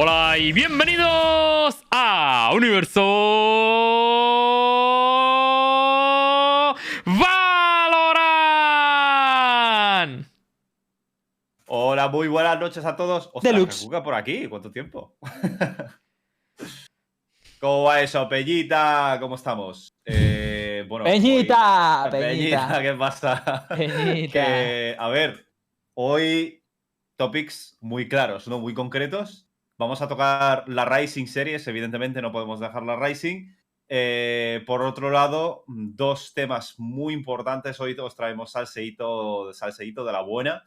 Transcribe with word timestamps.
Hola 0.00 0.38
y 0.38 0.52
bienvenidos 0.52 1.82
a 1.90 2.52
Universo 2.54 3.02
Valorant. 8.78 10.26
Hola, 11.66 12.06
muy 12.08 12.28
buenas 12.28 12.60
noches 12.60 12.84
a 12.84 12.94
todos. 12.94 13.28
Ostras, 13.32 13.52
Deluxe. 13.54 13.88
Por 14.04 14.14
aquí, 14.14 14.46
¿cuánto 14.46 14.70
tiempo? 14.70 15.16
¿Cómo 17.60 17.82
va 17.82 18.00
eso, 18.00 18.28
Peñita? 18.28 19.16
¿Cómo 19.20 19.34
estamos? 19.34 19.96
Eh, 20.04 20.84
bueno, 20.88 21.06
Peñita, 21.06 22.04
hoy- 22.12 22.12
Peñita. 22.12 22.80
¿qué 22.80 22.92
pasa? 22.94 23.66
Peñita. 23.76 24.32
Que, 24.32 24.94
a 24.96 25.08
ver, 25.08 25.48
hoy 25.94 26.62
topics 27.16 27.76
muy 27.80 28.08
claros, 28.08 28.46
¿no? 28.46 28.60
Muy 28.60 28.74
concretos. 28.74 29.47
Vamos 29.78 30.02
a 30.02 30.08
tocar 30.08 30.64
la 30.68 30.84
Rising 30.84 31.26
Series, 31.26 31.68
evidentemente 31.68 32.20
no 32.20 32.32
podemos 32.32 32.58
dejar 32.58 32.82
la 32.82 32.96
Rising. 32.96 33.54
Eh, 33.88 34.64
por 34.66 34.82
otro 34.82 35.08
lado, 35.08 35.62
dos 35.68 36.34
temas 36.34 36.74
muy 36.80 37.14
importantes. 37.14 37.78
Hoy 37.78 37.96
os 37.96 38.16
traemos 38.16 38.50
salseíto, 38.50 39.52
salseíto 39.52 40.04
de 40.04 40.12
la 40.12 40.22
buena. 40.22 40.64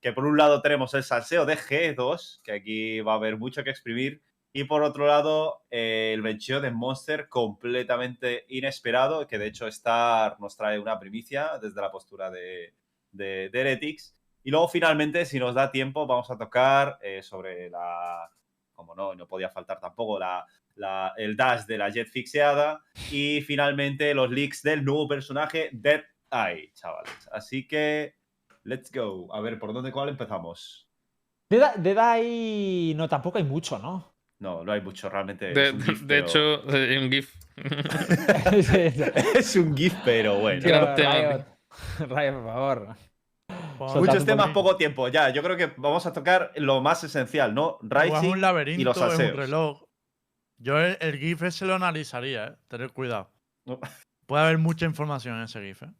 Que 0.00 0.14
por 0.14 0.24
un 0.24 0.38
lado 0.38 0.62
tenemos 0.62 0.94
el 0.94 1.02
salseo 1.04 1.44
de 1.44 1.58
G2, 1.58 2.40
que 2.42 2.52
aquí 2.52 3.00
va 3.02 3.12
a 3.12 3.16
haber 3.16 3.36
mucho 3.36 3.62
que 3.64 3.70
exprimir. 3.70 4.22
Y 4.54 4.64
por 4.64 4.82
otro 4.82 5.06
lado, 5.06 5.66
eh, 5.70 6.12
el 6.14 6.22
bencheo 6.22 6.62
de 6.62 6.70
Monster 6.70 7.28
completamente 7.28 8.46
inesperado, 8.48 9.26
que 9.26 9.36
de 9.36 9.48
hecho 9.48 9.66
Star 9.66 10.40
nos 10.40 10.56
trae 10.56 10.78
una 10.78 10.98
primicia 10.98 11.58
desde 11.60 11.82
la 11.82 11.90
postura 11.90 12.30
de, 12.30 12.72
de, 13.12 13.50
de 13.50 13.60
Heretics. 13.60 14.16
Y 14.42 14.50
luego 14.50 14.68
finalmente, 14.68 15.26
si 15.26 15.38
nos 15.38 15.54
da 15.54 15.70
tiempo, 15.70 16.06
vamos 16.06 16.30
a 16.30 16.38
tocar 16.38 16.98
eh, 17.02 17.22
sobre 17.22 17.68
la, 17.68 18.30
como 18.74 18.94
no, 18.94 19.14
no 19.14 19.26
podía 19.26 19.48
faltar 19.50 19.80
tampoco, 19.80 20.18
la, 20.18 20.44
la- 20.76 21.12
el 21.16 21.36
dash 21.36 21.64
de 21.66 21.78
la 21.78 21.88
Jet 21.88 22.08
fixeada. 22.08 22.80
Y 23.10 23.40
finalmente 23.42 24.12
los 24.14 24.30
leaks 24.30 24.62
del 24.62 24.84
nuevo 24.84 25.08
personaje 25.08 25.70
Dead 25.72 26.02
Eye, 26.30 26.72
chavales. 26.74 27.28
Así 27.32 27.66
que, 27.68 28.14
let's 28.64 28.90
go. 28.92 29.32
A 29.34 29.40
ver, 29.40 29.58
¿por 29.58 29.72
dónde 29.72 29.92
cuál 29.92 30.08
empezamos? 30.08 30.88
De, 31.50 31.58
da- 31.58 31.74
de 31.76 31.94
Dai 31.94 32.94
no, 32.96 33.08
tampoco 33.08 33.38
hay 33.38 33.44
mucho, 33.44 33.78
¿no? 33.78 34.14
No, 34.40 34.64
no 34.64 34.72
hay 34.72 34.80
mucho, 34.80 35.08
realmente. 35.08 35.52
De, 35.54 35.68
es 35.68 35.72
un 35.74 35.82
GIF, 35.82 36.00
de 36.02 36.06
pero- 36.06 36.26
hecho, 36.26 36.76
eh, 36.76 36.98
un 36.98 37.10
GIF. 37.10 37.34
es 39.36 39.56
un 39.56 39.76
GIF, 39.76 39.94
pero 40.04 40.38
bueno. 40.40 40.60
Riot, 41.98 42.32
por 42.34 42.44
favor. 42.44 42.96
Soltad 43.78 44.00
Muchos 44.00 44.24
temas, 44.24 44.50
poco 44.50 44.76
tiempo. 44.76 45.08
Ya, 45.08 45.30
yo 45.30 45.42
creo 45.42 45.56
que 45.56 45.72
vamos 45.76 46.06
a 46.06 46.12
tocar 46.12 46.52
lo 46.56 46.80
más 46.80 47.04
esencial, 47.04 47.54
¿no? 47.54 47.78
Es 47.82 47.88
Rising 47.90 48.30
un 48.32 48.40
laberinto, 48.40 48.80
y 48.80 48.84
los 48.84 48.96
es 48.96 49.18
un 49.18 49.36
reloj. 49.36 49.82
Yo 50.58 50.78
el, 50.78 50.96
el 51.00 51.18
GIF 51.18 51.42
ese 51.42 51.66
lo 51.66 51.74
analizaría, 51.74 52.46
¿eh? 52.46 52.56
Tener 52.68 52.92
cuidado. 52.92 53.30
No. 53.66 53.80
Puede 54.26 54.44
haber 54.44 54.58
mucha 54.58 54.86
información 54.86 55.36
en 55.36 55.42
ese 55.44 55.60
GIF, 55.60 55.82
¿eh? 55.82 55.90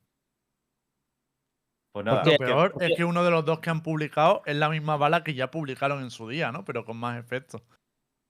Pues 1.93 2.05
nada, 2.07 2.23
Porque- 2.23 2.39
Lo 2.39 2.47
peor 2.47 2.73
porque- 2.73 2.87
es 2.87 2.97
que 2.97 3.05
uno 3.05 3.25
de 3.25 3.31
los 3.31 3.45
dos 3.45 3.61
que 3.61 3.71
han 3.71 3.83
publicado 3.83 4.43
es 4.47 4.57
la 4.57 4.69
misma 4.69 4.97
bala 4.97 5.23
que 5.23 5.35
ya 5.35 5.51
publicaron 5.51 6.03
en 6.03 6.11
su 6.11 6.29
día, 6.29 6.51
¿no? 6.51 6.65
Pero 6.65 6.85
con 6.85 6.97
más 6.97 7.19
efectos. 7.19 7.63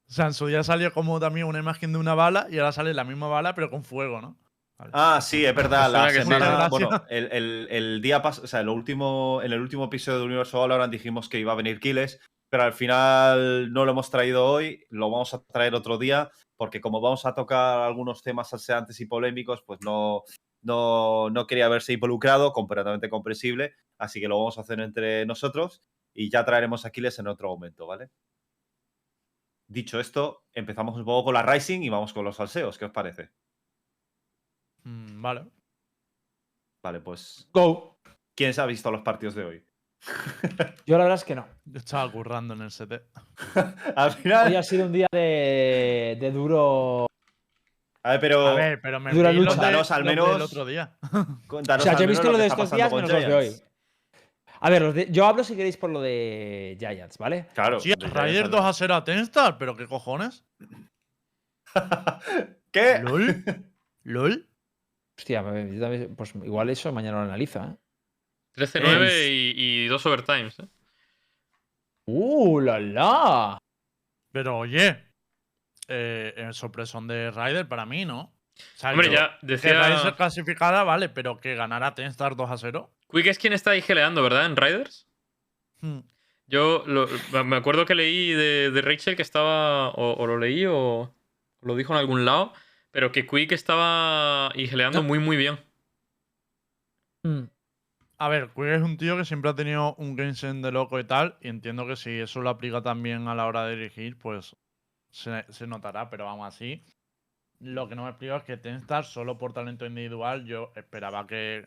O 0.06 0.12
sea, 0.12 0.26
en 0.26 0.34
su 0.34 0.46
día 0.48 0.62
salió 0.62 0.92
como 0.92 1.18
también 1.18 1.46
una 1.46 1.60
imagen 1.60 1.92
de 1.92 1.98
una 1.98 2.14
bala 2.14 2.46
y 2.50 2.58
ahora 2.58 2.72
sale 2.72 2.92
la 2.92 3.04
misma 3.04 3.26
bala 3.28 3.54
pero 3.54 3.70
con 3.70 3.82
fuego, 3.84 4.20
¿no? 4.20 4.36
Vale. 4.78 4.90
Ah, 4.92 5.20
sí, 5.20 5.44
es 5.44 5.54
verdad. 5.54 5.90
La 5.90 6.10
sí. 6.10 6.16
semana, 6.22 6.68
bueno, 6.68 6.88
gracias. 6.88 7.10
el, 7.10 7.28
el- 7.32 7.68
el 7.70 8.02
día 8.02 8.22
pasado, 8.22 8.44
o 8.44 8.48
sea, 8.48 8.60
el 8.60 8.68
último, 8.68 9.40
en 9.42 9.52
el 9.52 9.60
último 9.60 9.84
episodio 9.84 10.18
de 10.20 10.24
Universo 10.26 10.60
Valorant 10.60 10.92
dijimos 10.92 11.28
que 11.28 11.38
iba 11.38 11.52
a 11.52 11.56
venir 11.56 11.78
Kiles, 11.80 12.20
pero 12.50 12.64
al 12.64 12.72
final 12.72 13.72
no 13.72 13.84
lo 13.84 13.92
hemos 13.92 14.10
traído 14.10 14.46
hoy, 14.46 14.84
lo 14.90 15.10
vamos 15.10 15.32
a 15.34 15.42
traer 15.44 15.74
otro 15.74 15.96
día, 15.98 16.30
porque 16.56 16.80
como 16.80 17.00
vamos 17.00 17.24
a 17.24 17.34
tocar 17.34 17.80
algunos 17.82 18.22
temas 18.22 18.48
salseantes 18.50 19.00
y 19.00 19.06
polémicos, 19.06 19.62
pues 19.64 19.80
no, 19.82 20.22
no, 20.62 21.30
no 21.30 21.46
quería 21.46 21.68
verse 21.68 21.92
involucrado, 21.92 22.52
completamente 22.52 23.08
comprensible, 23.08 23.74
así 23.98 24.20
que 24.20 24.28
lo 24.28 24.38
vamos 24.38 24.58
a 24.58 24.62
hacer 24.62 24.80
entre 24.80 25.24
nosotros 25.26 25.82
y 26.12 26.30
ya 26.30 26.44
traeremos 26.44 26.84
a 26.84 26.90
Kiles 26.90 27.18
en 27.20 27.28
otro 27.28 27.48
momento, 27.48 27.86
¿vale? 27.86 28.10
Dicho 29.66 29.98
esto, 29.98 30.44
empezamos 30.52 30.96
un 30.96 31.04
poco 31.04 31.24
con 31.26 31.34
la 31.34 31.42
Rising 31.42 31.82
y 31.82 31.88
vamos 31.88 32.12
con 32.12 32.24
los 32.24 32.36
salseos, 32.36 32.76
¿qué 32.78 32.84
os 32.86 32.90
parece? 32.92 33.30
Mm, 34.84 35.22
vale. 35.22 35.44
Vale, 36.84 37.00
pues, 37.00 37.48
Go. 37.52 37.98
¿quién 38.36 38.52
se 38.52 38.60
ha 38.60 38.66
visto 38.66 38.90
los 38.90 39.00
partidos 39.02 39.34
de 39.34 39.44
hoy? 39.44 39.66
Yo 40.86 40.98
la 40.98 41.04
verdad 41.04 41.14
es 41.14 41.24
que 41.24 41.34
no. 41.34 41.46
Yo 41.64 41.78
estaba 41.78 42.10
currando 42.12 42.52
en 42.54 42.62
el 42.62 42.70
CT. 42.70 42.92
Al 43.96 44.12
final. 44.12 44.48
Hoy 44.48 44.56
ha 44.56 44.62
sido 44.62 44.86
un 44.86 44.92
día 44.92 45.06
de, 45.10 46.18
de 46.20 46.30
duro. 46.30 47.06
A 48.02 48.10
ver, 48.10 48.20
pero. 48.20 48.46
A 48.48 48.54
ver, 48.54 48.80
pero 48.82 49.00
me 49.00 49.12
Dura 49.12 49.30
vi 49.30 49.38
lucha. 49.38 49.54
Danos 49.56 49.90
al 49.90 50.04
menos- 50.04 50.42
otro 50.42 50.66
día. 50.66 50.94
O 51.48 51.64
sea, 51.64 51.92
al 51.92 51.98
yo 51.98 52.04
he 52.04 52.06
visto 52.06 52.24
lo 52.30 52.32
que 52.32 52.42
de 52.42 52.46
estos 52.48 52.70
días 52.72 52.92
menos 52.92 53.10
los 53.10 53.26
de 53.26 53.34
hoy. 53.34 53.62
A 54.60 54.70
ver, 54.70 54.82
los 54.82 54.94
de- 54.94 55.10
yo 55.10 55.26
hablo 55.26 55.42
si 55.44 55.56
queréis 55.56 55.76
por 55.78 55.88
lo 55.90 56.00
de 56.02 56.76
Giants, 56.78 57.16
¿vale? 57.16 57.46
Claro. 57.54 57.80
Sí, 57.80 57.88
de 57.90 57.96
Giants 57.96 58.14
Raider 58.14 58.44
al 58.44 58.50
2 58.50 58.60
a 58.64 58.72
0 58.74 58.94
a 58.94 59.04
Tenstar, 59.04 59.56
pero 59.58 59.74
¿qué 59.76 59.86
cojones? 59.86 60.44
¿Qué? 62.70 62.98
¿LOL? 63.02 63.44
¿LOL? 64.02 64.48
Hostia, 65.16 65.42
yo 65.42 65.80
también- 65.80 66.14
pues 66.16 66.34
igual 66.34 66.70
eso 66.70 66.92
mañana 66.92 67.18
lo 67.18 67.24
analizo, 67.24 67.60
¿eh? 67.62 67.76
13-9 68.56 69.28
y, 69.30 69.52
y 69.56 69.86
dos 69.88 70.04
overtimes. 70.06 70.58
¿eh? 70.60 70.66
¡Uh, 72.06 72.60
la 72.60 72.78
la! 72.80 73.58
Pero 74.32 74.58
oye, 74.58 75.04
eh, 75.88 76.34
el 76.36 76.54
sorpresón 76.54 77.06
de 77.06 77.30
Ryder 77.30 77.66
para 77.68 77.86
mí, 77.86 78.04
¿no? 78.04 78.20
O 78.22 78.32
sea, 78.76 78.90
Hombre, 78.92 79.08
yo- 79.08 79.14
ya 79.14 79.38
Que 79.40 79.56
Ryder 79.56 79.58
se 79.58 79.94
decía. 79.94 80.16
clasificada, 80.16 80.84
vale, 80.84 81.08
pero 81.08 81.38
que 81.38 81.54
ganara 81.54 81.94
Tenstar 81.94 82.36
2 82.36 82.50
a 82.50 82.58
0. 82.58 82.90
Quick 83.10 83.26
es 83.26 83.38
quien 83.38 83.52
está 83.52 83.70
ahí 83.72 83.82
geleando, 83.82 84.22
¿verdad? 84.22 84.46
En 84.46 84.56
Riders. 84.56 85.08
Hmm. 85.80 86.00
Yo 86.46 86.84
lo- 86.86 87.08
me 87.44 87.56
acuerdo 87.56 87.86
que 87.86 87.94
leí 87.94 88.32
de, 88.32 88.70
de 88.70 88.82
Rachel 88.82 89.16
que 89.16 89.22
estaba. 89.22 89.88
O, 89.90 90.12
o 90.14 90.26
lo 90.26 90.38
leí 90.38 90.66
o 90.66 91.12
lo 91.62 91.74
dijo 91.74 91.92
en 91.94 91.98
algún 92.00 92.24
lado. 92.24 92.52
Pero 92.94 93.10
que 93.10 93.26
Quick 93.26 93.50
estaba 93.50 94.52
y 94.54 94.68
geleando 94.68 95.02
muy, 95.02 95.18
muy 95.18 95.36
bien. 95.36 95.58
Mm. 97.24 97.46
A 98.18 98.28
ver, 98.28 98.50
Quick 98.54 98.66
es 98.66 98.82
un 98.82 98.96
tío 98.96 99.16
que 99.16 99.24
siempre 99.24 99.50
ha 99.50 99.56
tenido 99.56 99.96
un 99.96 100.14
game 100.14 100.34
sense 100.34 100.64
de 100.64 100.70
loco 100.70 101.00
y 101.00 101.04
tal, 101.04 101.36
y 101.40 101.48
entiendo 101.48 101.88
que 101.88 101.96
si 101.96 102.20
eso 102.20 102.40
lo 102.40 102.50
aplica 102.50 102.82
también 102.82 103.26
a 103.26 103.34
la 103.34 103.46
hora 103.46 103.66
de 103.66 103.74
dirigir, 103.74 104.16
pues 104.16 104.54
se, 105.10 105.44
se 105.48 105.66
notará, 105.66 106.08
pero 106.08 106.28
aún 106.28 106.46
así, 106.46 106.84
lo 107.58 107.88
que 107.88 107.96
no 107.96 108.04
me 108.04 108.10
explico 108.10 108.36
es 108.36 108.44
que 108.44 108.58
Tenstar, 108.58 109.04
solo 109.04 109.38
por 109.38 109.52
talento 109.52 109.86
individual, 109.86 110.44
yo 110.44 110.70
esperaba 110.76 111.26
que, 111.26 111.66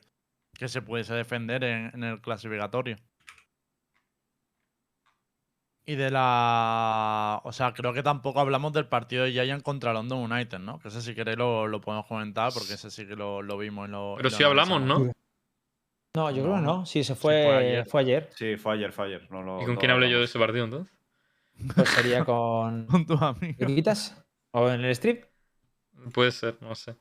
que 0.54 0.70
se 0.70 0.82
pudiese 0.82 1.14
defender 1.14 1.66
en, 1.66 1.92
en 1.94 2.06
el 2.06 2.22
clasificatorio. 2.22 2.96
Y 5.90 5.96
de 5.96 6.12
la. 6.12 7.40
O 7.46 7.54
sea, 7.54 7.74
creo 7.74 7.94
que 7.94 8.04
tampoco 8.04 8.42
hablamos 8.42 8.74
del 8.74 8.88
partido 8.88 9.24
de 9.24 9.32
Giant 9.32 9.64
contra 9.64 9.94
London 9.94 10.30
United, 10.30 10.60
¿no? 10.60 10.80
Que 10.80 10.90
ese 10.90 11.02
si 11.02 11.16
queréis 11.16 11.38
lo, 11.38 11.66
lo 11.66 11.80
podemos 11.80 12.06
comentar, 12.08 12.52
porque 12.54 12.74
ese 12.74 12.92
sí 12.92 13.08
que 13.08 13.16
lo, 13.16 13.42
lo 13.42 13.58
vimos 13.58 13.88
y 13.88 13.92
lo. 13.92 14.16
Pero 14.18 14.30
sí 14.30 14.44
hablamos. 14.44 14.82
¿no? 14.82 15.12
No, 16.16 16.32
yo 16.32 16.44
creo 16.44 16.56
que 16.56 16.62
No. 16.62 16.86
Sí, 16.86 17.06
se 17.06 17.16
fue 17.16 17.46
fue, 17.46 17.56
ayer. 17.56 17.86
fue 17.88 18.02
ayer. 18.02 18.30
Sí, 18.36 18.58
fue 18.58 18.74
ayer, 18.74 18.92
fue 18.92 19.06
ayer. 19.06 19.32
No 19.32 19.42
lo- 19.44 19.62
¿Y 19.62 19.66
con 19.66 19.78
quién 19.78 19.92
hablé 19.92 20.10
yo 20.10 20.18
de 20.20 20.26
ese 20.26 20.38
partido 20.38 20.66
entonces? 20.66 20.94
Pues 21.74 21.88
sería 21.90 22.26
con. 22.26 22.86
Con 22.92 23.06
tus 23.06 23.22
amigos. 23.22 23.66
¿Quitas? 23.68 24.26
¿O 24.52 24.70
en 24.70 24.84
el 24.84 24.92
strip? 24.92 25.24
Puede 26.14 26.32
ser, 26.34 26.58
no 26.62 26.76
sé. 26.76 26.98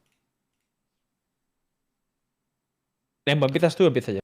Lembo, 3.26 3.46
¿empiezas 3.46 3.74
tú 3.74 3.82
o 3.82 3.88
empiezo 3.88 4.12
yo? 4.12 4.20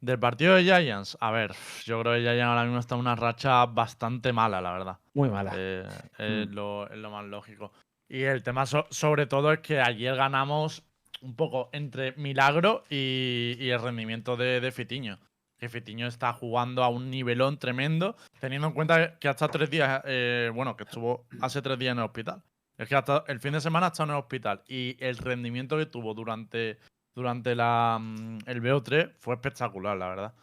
Del 0.00 0.18
partido 0.18 0.54
de 0.54 0.62
Giants, 0.64 1.16
a 1.20 1.30
ver, 1.30 1.52
yo 1.84 2.00
creo 2.00 2.14
que 2.14 2.20
Giants 2.20 2.42
ahora 2.44 2.64
mismo 2.64 2.78
está 2.78 2.94
en 2.94 3.00
una 3.00 3.16
racha 3.16 3.64
bastante 3.66 4.32
mala, 4.32 4.60
la 4.60 4.72
verdad. 4.72 4.98
Muy 5.14 5.30
mala. 5.30 5.52
Eh, 5.56 5.86
es, 6.18 6.48
Mm. 6.48 6.52
lo, 6.54 6.88
es 6.90 6.98
lo 6.98 7.10
más 7.10 7.24
lógico. 7.24 7.72
Y 8.08 8.22
el 8.22 8.42
tema 8.42 8.66
so- 8.66 8.86
sobre 8.90 9.26
todo 9.26 9.52
es 9.52 9.60
que 9.60 9.80
ayer 9.80 10.14
ganamos 10.14 10.84
un 11.22 11.34
poco 11.34 11.70
entre 11.72 12.12
milagro 12.12 12.84
y, 12.90 13.56
y 13.58 13.70
el 13.70 13.80
rendimiento 13.80 14.36
de, 14.36 14.60
de 14.60 14.70
Fitiño. 14.70 15.18
Que 15.58 15.70
Fitiño 15.70 16.06
está 16.06 16.34
jugando 16.34 16.84
a 16.84 16.88
un 16.88 17.10
nivelón 17.10 17.58
tremendo, 17.58 18.14
teniendo 18.38 18.68
en 18.68 18.74
cuenta 18.74 19.18
que 19.18 19.26
hasta 19.28 19.48
tres 19.48 19.70
días, 19.70 20.02
eh, 20.04 20.50
bueno, 20.54 20.76
que 20.76 20.84
estuvo 20.84 21.26
hace 21.40 21.62
tres 21.62 21.78
días 21.78 21.92
en 21.92 21.98
el 21.98 22.04
hospital. 22.04 22.42
Es 22.76 22.86
que 22.86 22.94
hasta 22.94 23.24
el 23.28 23.40
fin 23.40 23.52
de 23.54 23.62
semana 23.62 23.86
ha 23.86 23.88
estado 23.88 24.10
en 24.10 24.16
el 24.16 24.20
hospital 24.22 24.62
y 24.68 25.02
el 25.02 25.16
rendimiento 25.16 25.78
que 25.78 25.86
tuvo 25.86 26.12
durante, 26.12 26.78
durante 27.16 27.54
la, 27.56 27.98
mm, 28.00 28.38
el 28.46 28.62
BO3 28.62 29.14
fue 29.18 29.34
espectacular, 29.34 29.96
la 29.96 30.08
verdad. 30.08 30.34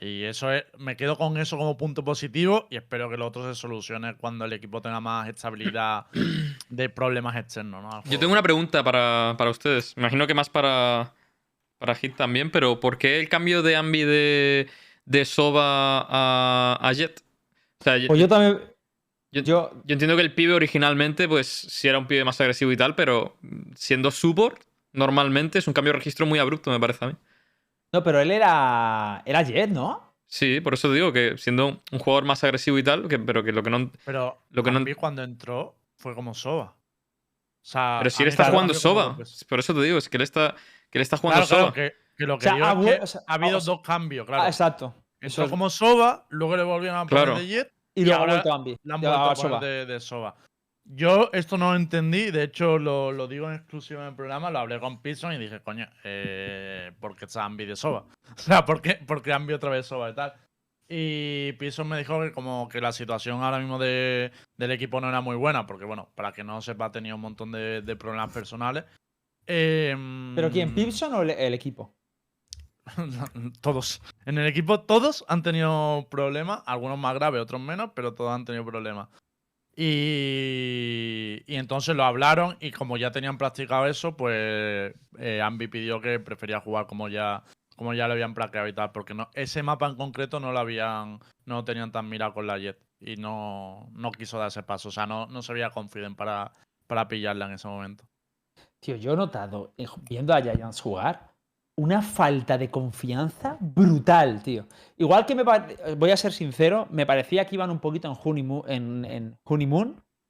Y 0.00 0.22
eso 0.22 0.50
es, 0.50 0.64
me 0.78 0.96
quedo 0.96 1.18
con 1.18 1.36
eso 1.36 1.58
como 1.58 1.76
punto 1.76 2.02
positivo 2.02 2.66
y 2.70 2.76
espero 2.76 3.10
que 3.10 3.18
lo 3.18 3.26
otro 3.26 3.46
se 3.46 3.60
solucione 3.60 4.16
cuando 4.16 4.46
el 4.46 4.52
equipo 4.54 4.80
tenga 4.80 5.00
más 5.00 5.28
estabilidad 5.28 6.06
de 6.70 6.88
problemas 6.88 7.36
externos. 7.36 7.82
¿no? 7.82 8.02
Yo 8.10 8.18
tengo 8.18 8.32
una 8.32 8.42
pregunta 8.42 8.82
para, 8.82 9.34
para 9.36 9.50
ustedes. 9.50 9.92
Imagino 9.98 10.26
que 10.26 10.32
más 10.32 10.48
para, 10.48 11.12
para 11.78 11.94
Hit 11.94 12.16
también, 12.16 12.50
pero 12.50 12.80
¿por 12.80 12.96
qué 12.96 13.20
el 13.20 13.28
cambio 13.28 13.62
de 13.62 13.76
Ambi 13.76 14.04
de, 14.04 14.70
de 15.04 15.24
Soba 15.26 16.06
a, 16.08 16.78
a 16.80 16.92
Jet? 16.94 17.22
O 17.80 17.84
sea, 17.84 17.98
Pues 18.06 18.20
yo 18.20 18.28
también. 18.28 18.60
Yo, 19.32 19.42
Yo, 19.42 19.70
yo 19.84 19.92
entiendo 19.92 20.14
que 20.14 20.22
el 20.22 20.34
pibe 20.34 20.52
originalmente, 20.52 21.26
pues 21.26 21.48
sí 21.48 21.88
era 21.88 21.98
un 21.98 22.06
pibe 22.06 22.22
más 22.24 22.40
agresivo 22.40 22.70
y 22.70 22.76
tal, 22.76 22.94
pero 22.94 23.36
siendo 23.74 24.10
support, 24.10 24.62
normalmente 24.92 25.58
es 25.58 25.66
un 25.66 25.72
cambio 25.74 25.92
de 25.92 25.98
registro 25.98 26.26
muy 26.26 26.38
abrupto, 26.38 26.70
me 26.70 26.80
parece 26.80 27.04
a 27.04 27.08
mí. 27.08 27.14
no, 27.92 28.02
pero 28.02 28.20
él 28.20 28.30
era. 28.30 29.22
Era 29.26 29.42
Jet, 29.42 29.70
¿no? 29.70 30.12
Sí, 30.26 30.60
por 30.62 30.72
eso 30.74 30.90
digo 30.92 31.12
que 31.12 31.36
siendo 31.36 31.82
un 31.92 31.98
jugador 31.98 32.24
más 32.24 32.42
agresivo 32.42 32.78
y 32.78 32.82
tal, 32.82 33.06
que, 33.08 33.18
pero 33.18 33.44
que 33.44 33.52
lo 33.52 33.62
que 33.62 33.68
no. 33.70 33.90
Pero 34.06 34.42
Lo 34.50 34.62
que 34.62 34.70
a 34.70 34.72
no- 34.72 34.80
mí 34.80 34.94
cuando 34.94 35.22
entró 35.22 35.76
fue 35.96 36.14
como 36.14 36.32
Soba. 36.34 36.74
O 36.74 37.64
sea, 37.64 37.98
Pero 38.00 38.10
si 38.10 38.22
él 38.22 38.28
está 38.30 38.50
jugando 38.50 38.72
Soba. 38.74 39.16
Por 39.48 39.58
eso 39.58 39.74
te 39.74 39.82
digo, 39.82 39.98
es 39.98 40.08
que 40.08 40.16
él 40.16 40.22
está, 40.22 40.54
que 40.90 40.98
él 40.98 41.02
está 41.02 41.16
jugando 41.18 41.46
Claro, 41.46 41.62
Soba. 41.64 41.72
claro, 41.74 41.90
que, 41.92 41.96
que 42.16 42.26
lo 42.26 42.38
que 42.38 42.46
O 42.46 42.48
sea, 42.48 42.54
digo 42.54 42.66
ha 42.66 42.70
es 42.72 42.76
vuel- 42.78 42.96
que 42.96 43.02
o 43.02 43.06
sea, 43.06 43.20
ha 43.26 43.34
habido 43.34 43.58
o 43.58 43.60
sea, 43.60 43.72
dos 43.74 43.82
cambios, 43.82 44.26
claro. 44.26 44.42
Ah, 44.42 44.46
exacto. 44.48 44.94
Eso 45.20 45.42
Entró 45.42 45.44
es- 45.44 45.50
como 45.50 45.70
Soba, 45.70 46.26
luego 46.30 46.56
le 46.56 46.62
volvieron 46.64 46.98
a 46.98 47.06
poner 47.06 47.24
Claro. 47.24 47.38
de 47.38 47.46
Jet 47.46 47.72
Y 47.94 48.00
y 48.00 48.04
luego 48.06 48.16
ha 48.16 48.20
ahora 48.20 48.32
vuelto 48.32 48.52
a 48.52 48.54
Ambi. 48.56 48.76
le 48.82 48.94
han 48.94 49.00
vuelto 49.02 49.18
a 49.20 49.34
poner 49.34 49.60
de, 49.60 49.86
de 49.86 50.00
Soba. 50.00 50.34
Yo 50.84 51.30
esto 51.32 51.56
no 51.56 51.70
lo 51.70 51.76
entendí, 51.76 52.30
de 52.30 52.42
hecho 52.42 52.76
lo, 52.78 53.12
lo 53.12 53.28
digo 53.28 53.48
en 53.48 53.54
exclusiva 53.54 54.02
en 54.02 54.08
el 54.08 54.14
programa, 54.16 54.50
lo 54.50 54.58
hablé 54.58 54.80
con 54.80 55.00
Pearson 55.00 55.32
y 55.32 55.38
dije, 55.38 55.60
coño, 55.62 55.86
eh, 56.04 56.90
¿por 57.00 57.14
qué 57.16 57.24
está 57.26 57.44
Ambi 57.44 57.64
de 57.66 57.76
Soba? 57.76 58.04
O 58.36 58.40
sea, 58.40 58.64
¿por 58.64 58.82
qué, 58.82 58.94
por 58.96 59.22
qué 59.22 59.32
Ambi 59.32 59.52
otra 59.54 59.70
vez 59.70 59.86
Soba 59.86 60.10
y 60.10 60.14
tal? 60.14 60.34
Y 60.88 61.52
Pearson 61.52 61.88
me 61.88 61.96
dijo 61.98 62.20
que 62.20 62.32
como 62.32 62.68
que 62.68 62.80
la 62.80 62.92
situación 62.92 63.42
ahora 63.42 63.58
mismo 63.58 63.78
de- 63.78 64.30
del 64.58 64.70
equipo 64.72 65.00
no 65.00 65.08
era 65.08 65.20
muy 65.20 65.36
buena, 65.36 65.66
porque 65.66 65.84
bueno, 65.84 66.10
para 66.14 66.32
que 66.32 66.44
no 66.44 66.60
sepa, 66.60 66.86
ha 66.86 66.92
tenido 66.92 67.14
un 67.16 67.22
montón 67.22 67.52
de, 67.52 67.80
de 67.82 67.96
problemas 67.96 68.32
personales. 68.32 68.84
Em, 69.46 70.34
¿Pero 70.34 70.50
quién? 70.50 70.74
¿Pipson 70.74 71.14
o 71.14 71.22
el, 71.22 71.30
el 71.30 71.54
equipo? 71.54 71.94
todos. 73.60 74.02
En 74.26 74.38
el 74.38 74.46
equipo 74.46 74.80
todos 74.80 75.24
han 75.28 75.42
tenido 75.42 76.06
problemas, 76.10 76.62
algunos 76.66 76.98
más 76.98 77.14
graves, 77.14 77.40
otros 77.40 77.60
menos, 77.60 77.90
pero 77.94 78.14
todos 78.14 78.32
han 78.32 78.44
tenido 78.44 78.64
problemas. 78.64 79.08
Y, 79.74 81.42
entonces 81.46 81.96
lo 81.96 82.04
hablaron 82.04 82.56
y 82.60 82.72
como 82.72 82.96
ya 82.96 83.10
tenían 83.10 83.38
practicado 83.38 83.86
eso, 83.86 84.16
pues 84.16 84.94
eh, 85.18 85.40
Ambi 85.42 85.68
pidió 85.68 86.00
que 86.00 86.20
prefería 86.20 86.60
jugar 86.60 86.86
como 86.86 87.08
ya 87.08 87.42
como 87.76 87.94
ya 87.94 88.06
lo 88.06 88.12
habían 88.12 88.34
practicado 88.34 88.68
y 88.68 88.74
tal, 88.74 88.92
porque 88.92 89.14
no, 89.14 89.30
ese 89.34 89.62
mapa 89.62 89.88
en 89.88 89.96
concreto 89.96 90.38
no 90.38 90.52
lo 90.52 90.58
habían, 90.58 91.18
no 91.46 91.64
tenían 91.64 91.90
tan 91.90 92.08
mirado 92.08 92.34
con 92.34 92.46
la 92.46 92.58
Jet 92.58 92.78
y 93.00 93.16
no, 93.16 93.88
no 93.92 94.12
quiso 94.12 94.38
dar 94.38 94.48
ese 94.48 94.62
paso, 94.62 94.90
o 94.90 94.92
sea, 94.92 95.06
no, 95.06 95.26
no 95.26 95.42
se 95.42 95.54
veía 95.54 95.70
confident 95.70 96.16
para, 96.16 96.52
para 96.86 97.08
pillarla 97.08 97.46
en 97.46 97.52
ese 97.52 97.66
momento. 97.66 98.04
Tío, 98.78 98.96
yo 98.96 99.14
he 99.14 99.16
notado, 99.16 99.72
eh, 99.78 99.86
viendo 100.08 100.34
a 100.34 100.42
Giants 100.42 100.80
jugar, 100.80 101.31
una 101.74 102.02
falta 102.02 102.58
de 102.58 102.70
confianza 102.70 103.56
brutal, 103.60 104.42
tío. 104.42 104.66
Igual 104.98 105.24
que 105.24 105.34
me 105.34 105.42
voy 105.42 106.10
a 106.10 106.16
ser 106.16 106.32
sincero, 106.32 106.86
me 106.90 107.06
parecía 107.06 107.46
que 107.46 107.54
iban 107.54 107.70
un 107.70 107.80
poquito 107.80 108.08
en 108.08 108.16
honeymoon, 108.22 108.64
en, 108.68 109.04
en, 109.04 109.38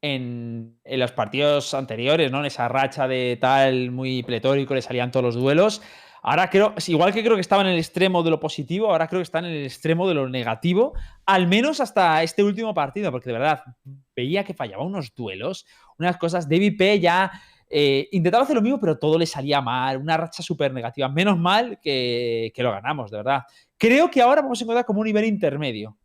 en, 0.02 0.78
en 0.84 1.00
los 1.00 1.12
partidos 1.12 1.74
anteriores, 1.74 2.30
¿no? 2.30 2.40
En 2.40 2.46
esa 2.46 2.68
racha 2.68 3.08
de 3.08 3.38
tal 3.40 3.90
muy 3.90 4.22
pletórico, 4.22 4.74
le 4.74 4.82
salían 4.82 5.10
todos 5.10 5.24
los 5.24 5.34
duelos. 5.34 5.82
Ahora 6.24 6.48
creo, 6.48 6.74
igual 6.86 7.12
que 7.12 7.24
creo 7.24 7.34
que 7.34 7.40
estaban 7.40 7.66
en 7.66 7.72
el 7.72 7.78
extremo 7.80 8.22
de 8.22 8.30
lo 8.30 8.38
positivo, 8.38 8.92
ahora 8.92 9.08
creo 9.08 9.18
que 9.18 9.24
están 9.24 9.44
en 9.44 9.50
el 9.50 9.64
extremo 9.64 10.06
de 10.06 10.14
lo 10.14 10.28
negativo, 10.28 10.92
al 11.26 11.48
menos 11.48 11.80
hasta 11.80 12.22
este 12.22 12.44
último 12.44 12.72
partido, 12.72 13.10
porque 13.10 13.30
de 13.30 13.38
verdad 13.38 13.64
veía 14.14 14.44
que 14.44 14.54
fallaba 14.54 14.84
unos 14.84 15.12
duelos, 15.16 15.66
unas 15.98 16.18
cosas. 16.18 16.48
David 16.48 16.76
P 16.78 17.00
ya 17.00 17.32
eh, 17.74 18.08
intentaba 18.12 18.44
hacer 18.44 18.54
lo 18.54 18.60
mismo, 18.60 18.78
pero 18.78 18.98
todo 18.98 19.18
le 19.18 19.24
salía 19.24 19.62
mal, 19.62 19.96
una 19.96 20.18
racha 20.18 20.42
súper 20.42 20.74
negativa. 20.74 21.08
Menos 21.08 21.38
mal 21.38 21.78
que, 21.80 22.52
que 22.54 22.62
lo 22.62 22.70
ganamos, 22.70 23.10
de 23.10 23.16
verdad. 23.16 23.44
Creo 23.78 24.10
que 24.10 24.20
ahora 24.20 24.42
vamos 24.42 24.60
a 24.60 24.64
encontrar 24.64 24.84
como 24.84 25.00
un 25.00 25.06
nivel 25.06 25.24
intermedio. 25.24 25.96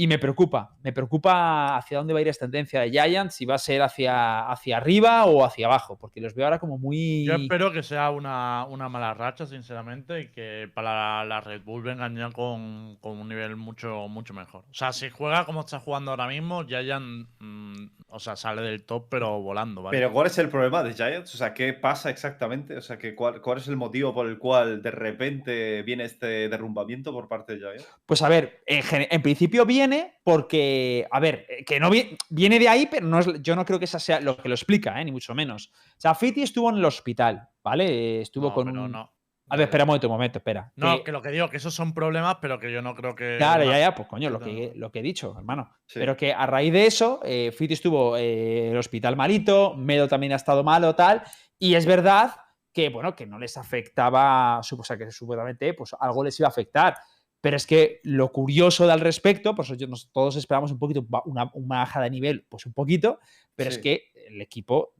Y 0.00 0.06
me 0.06 0.18
preocupa, 0.18 0.70
me 0.82 0.94
preocupa 0.94 1.76
hacia 1.76 1.98
dónde 1.98 2.14
va 2.14 2.20
a 2.20 2.22
ir 2.22 2.28
esta 2.28 2.46
tendencia 2.46 2.80
de 2.80 2.90
Giants, 2.90 3.34
si 3.34 3.44
va 3.44 3.56
a 3.56 3.58
ser 3.58 3.82
hacia, 3.82 4.50
hacia 4.50 4.78
arriba 4.78 5.26
o 5.26 5.44
hacia 5.44 5.66
abajo, 5.66 5.98
porque 5.98 6.22
los 6.22 6.34
veo 6.34 6.46
ahora 6.46 6.58
como 6.58 6.78
muy... 6.78 7.26
Yo 7.26 7.34
espero 7.34 7.70
que 7.70 7.82
sea 7.82 8.08
una, 8.08 8.64
una 8.64 8.88
mala 8.88 9.12
racha, 9.12 9.44
sinceramente, 9.44 10.22
y 10.22 10.28
que 10.28 10.70
para 10.72 11.22
la 11.26 11.42
Red 11.42 11.64
Bull 11.64 11.82
vengan 11.82 12.16
ya 12.16 12.30
con, 12.30 12.96
con 13.02 13.18
un 13.18 13.28
nivel 13.28 13.56
mucho, 13.56 14.08
mucho 14.08 14.32
mejor. 14.32 14.64
O 14.70 14.74
sea, 14.74 14.94
si 14.94 15.10
juega 15.10 15.44
como 15.44 15.60
está 15.60 15.78
jugando 15.80 16.12
ahora 16.12 16.28
mismo, 16.28 16.66
ya, 16.66 16.80
mm, 16.98 17.90
o 18.08 18.18
sea, 18.18 18.36
sale 18.36 18.62
del 18.62 18.84
top, 18.84 19.06
pero 19.10 19.42
volando, 19.42 19.82
¿vale? 19.82 19.98
Pero 19.98 20.12
¿cuál 20.14 20.28
es 20.28 20.38
el 20.38 20.48
problema 20.48 20.82
de 20.82 20.94
Giants? 20.94 21.34
O 21.34 21.36
sea, 21.36 21.52
¿qué 21.52 21.74
pasa 21.74 22.08
exactamente? 22.08 22.74
O 22.74 22.80
sea, 22.80 22.96
que 22.96 23.14
cuál, 23.14 23.42
¿cuál 23.42 23.58
es 23.58 23.68
el 23.68 23.76
motivo 23.76 24.14
por 24.14 24.26
el 24.26 24.38
cual 24.38 24.80
de 24.80 24.92
repente 24.92 25.82
viene 25.82 26.04
este 26.04 26.48
derrumbamiento 26.48 27.12
por 27.12 27.28
parte 27.28 27.52
de 27.52 27.58
Giants? 27.58 27.88
Pues 28.06 28.22
a 28.22 28.30
ver, 28.30 28.62
en, 28.64 28.82
en 29.10 29.20
principio 29.20 29.66
viene 29.90 30.14
porque, 30.24 31.06
a 31.10 31.20
ver, 31.20 31.46
eh, 31.48 31.64
que 31.64 31.80
no 31.80 31.90
vi- 31.90 32.16
viene 32.28 32.58
de 32.58 32.68
ahí, 32.68 32.86
pero 32.90 33.06
no 33.06 33.18
es, 33.18 33.28
yo 33.42 33.56
no 33.56 33.64
creo 33.64 33.78
que 33.78 33.84
esa 33.84 33.98
sea 33.98 34.20
lo 34.20 34.36
que 34.36 34.48
lo 34.48 34.54
explica, 34.54 35.00
eh, 35.00 35.04
ni 35.04 35.12
mucho 35.12 35.34
menos. 35.34 35.70
O 35.74 36.00
sea, 36.00 36.14
Fiti 36.14 36.42
estuvo 36.42 36.70
en 36.70 36.76
el 36.76 36.84
hospital, 36.84 37.48
¿vale? 37.62 37.86
Eh, 37.88 38.20
Estuvo 38.22 38.48
No, 38.48 38.54
con 38.54 38.66
pero 38.66 38.84
un... 38.84 38.92
no. 38.92 39.12
A 39.52 39.56
ver, 39.56 39.64
espera 39.64 39.82
un 39.82 39.88
momento, 39.88 40.06
un 40.06 40.12
momento, 40.12 40.38
espera. 40.38 40.72
No, 40.76 40.98
Que- 40.98 41.04
que 41.04 41.12
lo 41.12 41.20
que 41.20 41.30
digo, 41.30 41.48
que 41.48 41.56
esos 41.56 41.74
son 41.74 41.92
problemas, 41.92 42.36
pero 42.40 42.60
que 42.60 42.70
yo 42.70 42.82
no 42.82 42.94
creo 42.94 43.16
que. 43.16 43.34
Claro, 43.36 43.64
ya, 43.64 43.80
ya, 43.80 43.94
pues 43.96 44.06
coño, 44.06 44.30
lo 44.30 44.38
no. 44.38 44.44
que, 44.46 44.72
lo 44.76 44.92
que 44.92 45.00
he 45.00 45.02
dicho, 45.02 45.34
hermano. 45.36 45.68
Sí. 45.86 45.98
Pero 45.98 46.16
que 46.16 46.32
a 46.32 46.46
raíz 46.46 46.72
de 46.72 46.86
eso, 46.86 47.20
eh, 47.24 47.50
Fiti 47.50 47.74
estuvo 47.74 48.16
eh, 48.16 48.66
en 48.66 48.72
el 48.72 48.78
hospital 48.78 49.16
malito, 49.16 49.74
Medo 49.74 50.06
también 50.06 50.32
ha 50.34 50.36
estado 50.36 50.62
malo, 50.62 50.94
tal. 50.94 51.24
Y 51.58 51.74
es 51.74 51.84
verdad 51.84 52.36
que, 52.72 52.90
bueno, 52.90 53.16
que 53.16 53.26
no 53.26 53.40
les 53.40 53.56
afectaba, 53.56 54.60
o 54.60 54.84
sea, 54.84 54.96
que 54.96 55.10
supuestamente, 55.10 55.74
pues 55.74 55.96
algo 55.98 56.22
les 56.22 56.38
iba 56.38 56.46
a 56.46 56.50
afectar. 56.50 56.96
Pero 57.40 57.56
es 57.56 57.66
que 57.66 58.00
lo 58.04 58.32
curioso 58.32 58.86
de 58.86 58.92
al 58.92 59.00
respecto, 59.00 59.54
pues 59.54 59.68
yo- 59.78 59.86
nos- 59.86 60.10
todos 60.12 60.36
esperamos 60.36 60.72
un 60.72 60.78
poquito, 60.78 61.06
una, 61.24 61.50
una 61.54 61.76
baja 61.78 62.00
de 62.02 62.10
nivel, 62.10 62.44
pues 62.48 62.66
un 62.66 62.72
poquito, 62.74 63.18
pero 63.56 63.70
es 63.70 63.78
que 63.78 64.10
el 64.28 64.40
equipo 64.42 64.94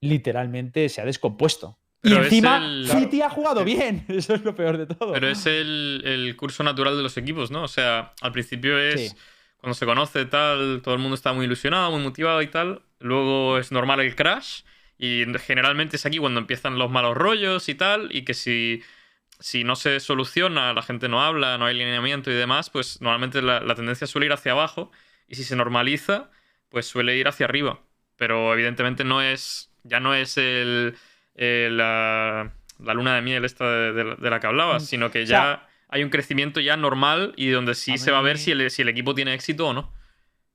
literalmente 0.00 0.88
se 0.88 1.00
ha 1.00 1.04
descompuesto. 1.04 1.78
Pero 2.00 2.16
y 2.22 2.24
encima, 2.24 2.56
el- 2.64 2.86
Fiti 2.88 3.20
ha 3.20 3.28
jugado 3.28 3.64
bien, 3.64 4.04
eso 4.08 4.34
es 4.34 4.42
lo 4.44 4.54
peor 4.54 4.78
de 4.78 4.86
todo. 4.86 5.12
Pero 5.12 5.28
es 5.28 5.44
el, 5.46 6.02
el 6.04 6.36
curso 6.36 6.62
natural 6.62 6.96
de 6.96 7.02
los 7.02 7.16
equipos, 7.16 7.50
¿no? 7.50 7.64
O 7.64 7.68
sea, 7.68 8.14
al 8.22 8.32
principio 8.32 8.78
es 8.78 9.10
Sí. 9.10 9.16
cuando 9.58 9.74
se 9.74 9.84
conoce 9.86 10.24
tal, 10.24 10.80
todo 10.82 10.94
el 10.94 11.00
mundo 11.00 11.14
está 11.14 11.32
muy 11.34 11.44
ilusionado, 11.44 11.90
muy 11.90 12.02
motivado 12.02 12.40
y 12.40 12.46
tal. 12.48 12.82
Luego 13.00 13.58
es 13.58 13.70
normal 13.70 14.00
el 14.00 14.16
crash. 14.16 14.62
Y 14.98 15.24
generalmente 15.46 15.96
es 15.96 16.04
aquí 16.04 16.18
cuando 16.18 16.40
empiezan 16.40 16.78
los 16.78 16.90
malos 16.90 17.16
rollos 17.16 17.68
y 17.68 17.74
tal. 17.74 18.14
Y 18.14 18.22
que 18.22 18.32
si, 18.34 18.82
si 19.40 19.64
no 19.64 19.76
se 19.76 20.00
soluciona, 20.00 20.72
la 20.74 20.82
gente 20.82 21.08
no 21.08 21.22
habla, 21.22 21.58
no 21.58 21.66
hay 21.66 21.74
alineamiento 21.74 22.30
y 22.30 22.34
demás, 22.34 22.70
pues 22.70 23.00
normalmente 23.00 23.42
la, 23.42 23.60
la 23.60 23.74
tendencia 23.74 24.06
suele 24.06 24.26
ir 24.26 24.32
hacia 24.32 24.52
abajo. 24.52 24.90
Y 25.28 25.36
si 25.36 25.44
se 25.44 25.56
normaliza, 25.56 26.30
pues 26.68 26.86
suele 26.86 27.16
ir 27.16 27.28
hacia 27.28 27.46
arriba. 27.46 27.80
Pero 28.16 28.52
evidentemente 28.54 29.04
no 29.04 29.22
es. 29.22 29.70
Ya 29.84 30.00
no 30.00 30.14
es 30.14 30.36
el. 30.36 30.96
eh, 31.36 31.68
la, 31.72 32.52
la 32.78 32.94
luna 32.94 33.14
de 33.14 33.22
miel 33.22 33.44
esta 33.44 33.70
de, 33.70 33.92
de 33.92 34.04
la- 34.04 34.14
de 34.16 34.30
la 34.30 34.40
que 34.40 34.46
hablabas, 34.46 34.82
Mm, 34.82 34.86
sino 34.86 35.10
que 35.10 35.20
o 35.20 35.24
ya 35.24 35.26
sea- 35.26 35.68
hay 35.88 36.04
un 36.04 36.10
crecimiento 36.10 36.60
ya 36.60 36.76
normal 36.76 37.32
y 37.36 37.48
donde 37.50 37.74
sí 37.74 37.96
se 37.98 38.10
va 38.10 38.18
a 38.18 38.22
ver 38.22 38.38
si 38.38 38.50
el, 38.52 38.70
si 38.70 38.82
el 38.82 38.88
equipo 38.88 39.14
tiene 39.14 39.34
éxito 39.34 39.68
o 39.68 39.72
no. 39.72 39.92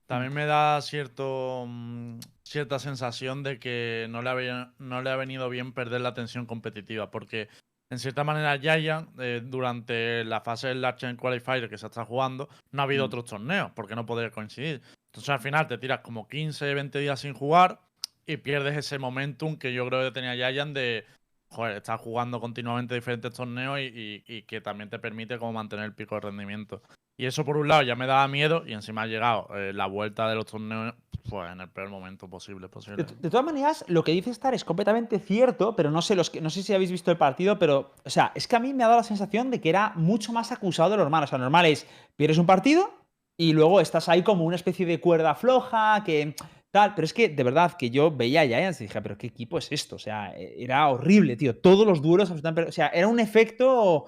También 0.06 0.32
me 0.32 0.46
da 0.46 0.80
cierto, 0.82 1.64
mm, 1.66 2.20
cierta 2.44 2.78
sensación 2.78 3.42
de 3.42 3.58
que 3.58 4.06
no 4.08 4.22
le, 4.22 4.30
había, 4.30 4.72
no 4.78 5.02
le 5.02 5.10
ha 5.10 5.16
venido 5.16 5.48
bien 5.48 5.72
perder 5.72 6.00
la 6.00 6.14
tensión 6.14 6.46
competitiva, 6.46 7.10
porque 7.10 7.48
en 7.90 7.98
cierta 7.98 8.24
manera 8.24 8.58
Giant, 8.58 9.08
eh, 9.20 9.40
durante 9.44 10.24
la 10.24 10.40
fase 10.40 10.68
del 10.68 10.80
Large 10.82 11.16
Qualifier 11.16 11.68
que 11.68 11.78
se 11.78 11.86
está 11.86 12.04
jugando, 12.04 12.48
no 12.72 12.82
ha 12.82 12.84
habido 12.84 13.04
Mm. 13.04 13.06
otros 13.06 13.24
torneos, 13.26 13.70
porque 13.74 13.94
no 13.94 14.04
podía 14.06 14.30
coincidir. 14.30 14.82
Entonces 15.12 15.28
al 15.30 15.40
final 15.40 15.66
te 15.68 15.78
tiras 15.78 16.00
como 16.00 16.26
15, 16.28 16.74
20 16.74 16.98
días 16.98 17.20
sin 17.20 17.32
jugar 17.34 17.80
y 18.26 18.38
pierdes 18.38 18.76
ese 18.76 18.98
momentum 18.98 19.56
que 19.56 19.72
yo 19.72 19.86
creo 19.88 20.02
que 20.02 20.10
tenía 20.10 20.34
Giant 20.34 20.74
de, 20.74 21.04
joder, 21.48 21.76
estar 21.76 21.96
jugando 21.98 22.40
continuamente 22.40 22.94
diferentes 22.94 23.32
torneos 23.32 23.78
y, 23.78 23.82
y- 23.84 24.24
y 24.26 24.42
que 24.42 24.60
también 24.60 24.90
te 24.90 24.98
permite 24.98 25.38
como 25.38 25.52
mantener 25.52 25.84
el 25.84 25.94
pico 25.94 26.16
de 26.16 26.22
rendimiento. 26.22 26.82
Y 27.16 27.26
eso 27.26 27.44
por 27.44 27.56
un 27.56 27.68
lado 27.68 27.82
ya 27.82 27.94
me 27.96 28.06
daba 28.06 28.28
miedo 28.28 28.64
y 28.66 28.72
encima 28.74 29.02
ha 29.02 29.06
llegado 29.06 29.48
eh, 29.56 29.72
la 29.72 29.86
vuelta 29.86 30.28
de 30.28 30.34
los 30.34 30.44
torneos 30.46 30.94
pues 31.28 31.50
en 31.50 31.60
el 31.60 31.68
peor 31.70 31.88
momento 31.88 32.28
posible. 32.28 32.68
Posible. 32.68 33.04
de 33.04 33.30
todas 33.30 33.44
maneras, 33.44 33.84
lo 33.88 34.04
que 34.04 34.12
dice 34.12 34.30
Star 34.30 34.54
es 34.54 34.64
completamente 34.64 35.18
cierto, 35.18 35.74
pero 35.74 35.90
no 35.90 36.00
sé, 36.00 36.14
los 36.14 36.30
que, 36.30 36.40
no 36.40 36.50
sé 36.50 36.62
si 36.62 36.72
habéis 36.72 36.92
visto 36.92 37.10
el 37.10 37.16
partido, 37.16 37.58
pero, 37.58 37.94
o 38.04 38.10
sea, 38.10 38.30
es 38.36 38.46
que 38.46 38.54
a 38.54 38.60
mí 38.60 38.72
me 38.72 38.84
ha 38.84 38.86
dado 38.86 39.00
la 39.00 39.04
sensación 39.04 39.50
de 39.50 39.60
que 39.60 39.68
era 39.68 39.92
mucho 39.96 40.32
más 40.32 40.52
acusado 40.52 40.90
de 40.90 40.98
lo 40.98 41.02
normal. 41.02 41.24
O 41.24 41.26
sea, 41.26 41.38
normal 41.38 41.66
es, 41.66 41.84
pierdes 42.14 42.38
un 42.38 42.46
partido 42.46 42.92
y 43.36 43.54
luego 43.54 43.80
estás 43.80 44.08
ahí 44.08 44.22
como 44.22 44.44
una 44.44 44.54
especie 44.54 44.86
de 44.86 45.00
cuerda 45.00 45.34
floja, 45.34 46.04
que 46.04 46.36
tal, 46.70 46.94
pero 46.94 47.06
es 47.06 47.12
que 47.12 47.28
de 47.28 47.42
verdad 47.42 47.72
que 47.76 47.90
yo 47.90 48.12
veía 48.14 48.42
a 48.42 48.46
Giants 48.46 48.80
y 48.82 48.84
dije, 48.84 49.00
pero 49.02 49.18
¿qué 49.18 49.26
equipo 49.26 49.58
es 49.58 49.72
esto? 49.72 49.96
O 49.96 49.98
sea, 49.98 50.32
e- 50.36 50.62
era 50.62 50.86
horrible, 50.88 51.34
tío. 51.36 51.58
Todos 51.58 51.84
los 51.88 52.02
duelos, 52.02 52.30
o 52.30 52.70
sea, 52.72 52.86
era 52.88 53.08
un 53.08 53.18
efecto 53.18 54.04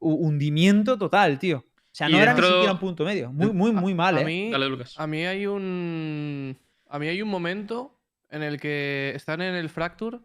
hu- 0.00 0.16
hundimiento 0.26 0.96
total, 0.96 1.38
tío. 1.38 1.66
O 1.92 1.94
sea, 1.94 2.08
no 2.08 2.16
era 2.16 2.32
ni 2.32 2.40
dentro- 2.40 2.48
siquiera 2.54 2.72
un 2.72 2.78
punto 2.78 3.04
medio. 3.04 3.30
Muy, 3.32 3.52
muy, 3.52 3.72
muy 3.72 3.94
mal, 3.94 4.16
a 4.16 4.22
¿eh? 4.22 4.24
mí, 4.24 4.50
Dale, 4.50 4.68
Lucas. 4.68 4.94
a 4.98 5.06
mí 5.06 5.24
hay 5.26 5.46
un. 5.46 6.56
A 6.88 6.98
mí 6.98 7.06
hay 7.08 7.20
un 7.22 7.28
momento 7.28 7.98
en 8.30 8.42
el 8.42 8.58
que 8.60 9.12
están 9.14 9.40
en 9.42 9.54
el 9.54 9.68
Fracture. 9.68 10.18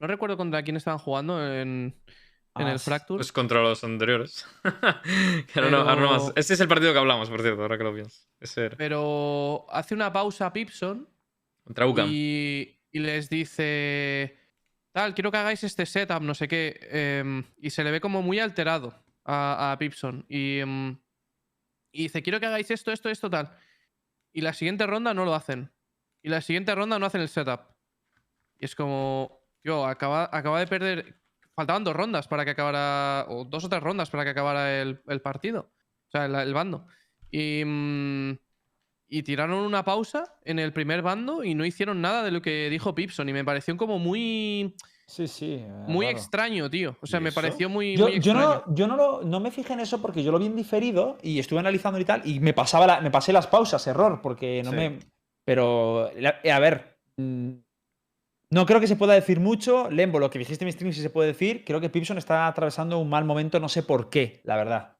No 0.00 0.06
recuerdo 0.06 0.36
contra 0.36 0.62
quién 0.62 0.76
estaban 0.76 0.98
jugando. 0.98 1.44
En, 1.44 1.94
en 2.54 2.66
Ah, 2.66 2.72
el 2.72 2.78
sí. 2.78 2.84
Fracture. 2.86 3.18
Pues 3.18 3.32
contra 3.32 3.60
los 3.62 3.82
anteriores. 3.84 4.46
Ahora 5.54 5.70
no- 5.70 5.78
ahora 5.78 5.96
no 5.96 6.10
más. 6.10 6.22
Pero- 6.22 6.32
Este 6.36 6.54
es 6.54 6.60
el 6.60 6.68
partido 6.68 6.92
que 6.92 6.98
hablamos, 6.98 7.28
por 7.30 7.42
cierto, 7.42 7.62
ahora 7.62 7.76
que 7.78 7.84
lo 7.84 7.94
pienso. 7.94 8.20
Ese 8.40 8.66
era. 8.66 8.76
Pero 8.76 9.66
hace 9.70 9.94
una 9.94 10.12
pausa 10.12 10.52
Pipson 10.52 11.08
Contra 11.64 11.86
UCAM. 11.86 12.08
y, 12.10 12.78
y 12.92 12.98
les 13.00 13.28
dice, 13.28 14.36
tal, 14.92 15.14
quiero 15.14 15.30
que 15.30 15.36
hagáis 15.38 15.62
este 15.64 15.84
setup, 15.86 16.22
no 16.22 16.34
sé 16.34 16.46
qué. 16.48 16.78
em, 16.90 17.44
y 17.60 17.70
se 17.70 17.82
le 17.84 17.90
ve 17.90 18.00
como 18.00 18.22
muy 18.22 18.38
alterado 18.38 18.94
a, 19.24 19.72
a 19.72 19.78
Pipson. 19.78 20.24
Y, 20.28 20.58
em, 20.60 20.96
y 21.98 22.02
dice, 22.02 22.22
quiero 22.22 22.38
que 22.38 22.46
hagáis 22.46 22.70
esto, 22.70 22.92
esto, 22.92 23.08
esto, 23.08 23.28
tal. 23.28 23.50
Y 24.32 24.40
la 24.40 24.52
siguiente 24.52 24.86
ronda 24.86 25.14
no 25.14 25.24
lo 25.24 25.34
hacen. 25.34 25.72
Y 26.22 26.28
la 26.28 26.40
siguiente 26.40 26.72
ronda 26.72 26.96
no 26.96 27.06
hacen 27.06 27.20
el 27.20 27.28
setup. 27.28 27.62
Y 28.56 28.66
es 28.66 28.76
como, 28.76 29.40
yo, 29.64 29.84
acaba, 29.84 30.30
acaba 30.32 30.60
de 30.60 30.68
perder... 30.68 31.16
Faltaban 31.56 31.82
dos 31.82 31.96
rondas 31.96 32.28
para 32.28 32.44
que 32.44 32.52
acabara, 32.52 33.26
o 33.28 33.44
dos 33.44 33.64
o 33.64 33.68
tres 33.68 33.82
rondas 33.82 34.10
para 34.10 34.22
que 34.22 34.30
acabara 34.30 34.80
el, 34.80 35.02
el 35.08 35.20
partido. 35.20 35.72
O 36.06 36.10
sea, 36.12 36.26
el, 36.26 36.34
el 36.36 36.54
bando. 36.54 36.86
Y, 37.32 37.64
mm, 37.66 38.38
y 39.08 39.24
tiraron 39.24 39.64
una 39.64 39.84
pausa 39.84 40.36
en 40.44 40.60
el 40.60 40.72
primer 40.72 41.02
bando 41.02 41.42
y 41.42 41.56
no 41.56 41.66
hicieron 41.66 42.00
nada 42.00 42.22
de 42.22 42.30
lo 42.30 42.40
que 42.42 42.70
dijo 42.70 42.94
Pipson. 42.94 43.28
Y 43.28 43.32
me 43.32 43.44
pareció 43.44 43.76
como 43.76 43.98
muy, 43.98 44.76
Sí, 45.08 45.26
sí. 45.26 45.54
eh, 45.54 45.68
muy 45.88 46.06
extraño, 46.06 46.68
tío. 46.68 46.94
O 47.00 47.06
sea, 47.06 47.18
¿Y 47.18 47.22
me 47.22 47.30
eso? 47.30 47.40
pareció 47.40 47.68
muy, 47.70 47.96
Yo, 47.96 48.04
muy 48.08 48.20
yo 48.20 48.32
extraño. 48.32 48.62
no, 48.66 48.74
yo 48.74 48.86
no, 48.86 48.96
lo- 48.96 49.22
no 49.22 49.40
me 49.40 49.50
fijé 49.50 49.72
en 49.72 49.80
eso 49.80 50.02
porque 50.02 50.22
yo 50.22 50.30
lo 50.30 50.38
vi 50.38 50.46
en 50.46 50.54
diferido 50.54 51.16
y 51.22 51.38
estuve 51.38 51.60
analizando 51.60 51.98
y 51.98 52.04
tal, 52.04 52.20
y 52.26 52.40
me 52.40 52.52
pasaba 52.52 52.86
la- 52.86 53.00
me 53.00 53.10
pasé 53.10 53.32
las 53.32 53.46
pausas, 53.46 53.86
error, 53.86 54.20
porque 54.22 54.62
no 54.64 54.70
Sí. 54.70 54.76
me. 54.76 54.98
Pero, 55.46 56.10
la- 56.16 56.36
a 56.54 56.58
ver. 56.60 56.98
mm, 57.16 57.52
No 58.50 58.64
creo 58.64 58.80
que 58.80 58.86
se 58.86 58.96
pueda 58.96 59.12
decir 59.14 59.40
mucho. 59.40 59.90
Lembo, 59.90 60.18
lo 60.18 60.30
que 60.30 60.38
dijiste 60.38 60.64
en 60.64 60.68
mi 60.68 60.72
stream 60.72 60.92
sí 60.94 61.02
se 61.02 61.10
puede 61.10 61.28
decir. 61.28 61.64
Creo 61.66 61.80
que 61.82 61.90
Pipson 61.90 62.16
está 62.16 62.46
atravesando 62.46 62.98
un 62.98 63.08
mal 63.10 63.24
momento, 63.26 63.60
no 63.60 63.68
sé 63.68 63.82
por 63.82 64.08
qué, 64.08 64.40
la 64.44 64.56
verdad. 64.56 64.96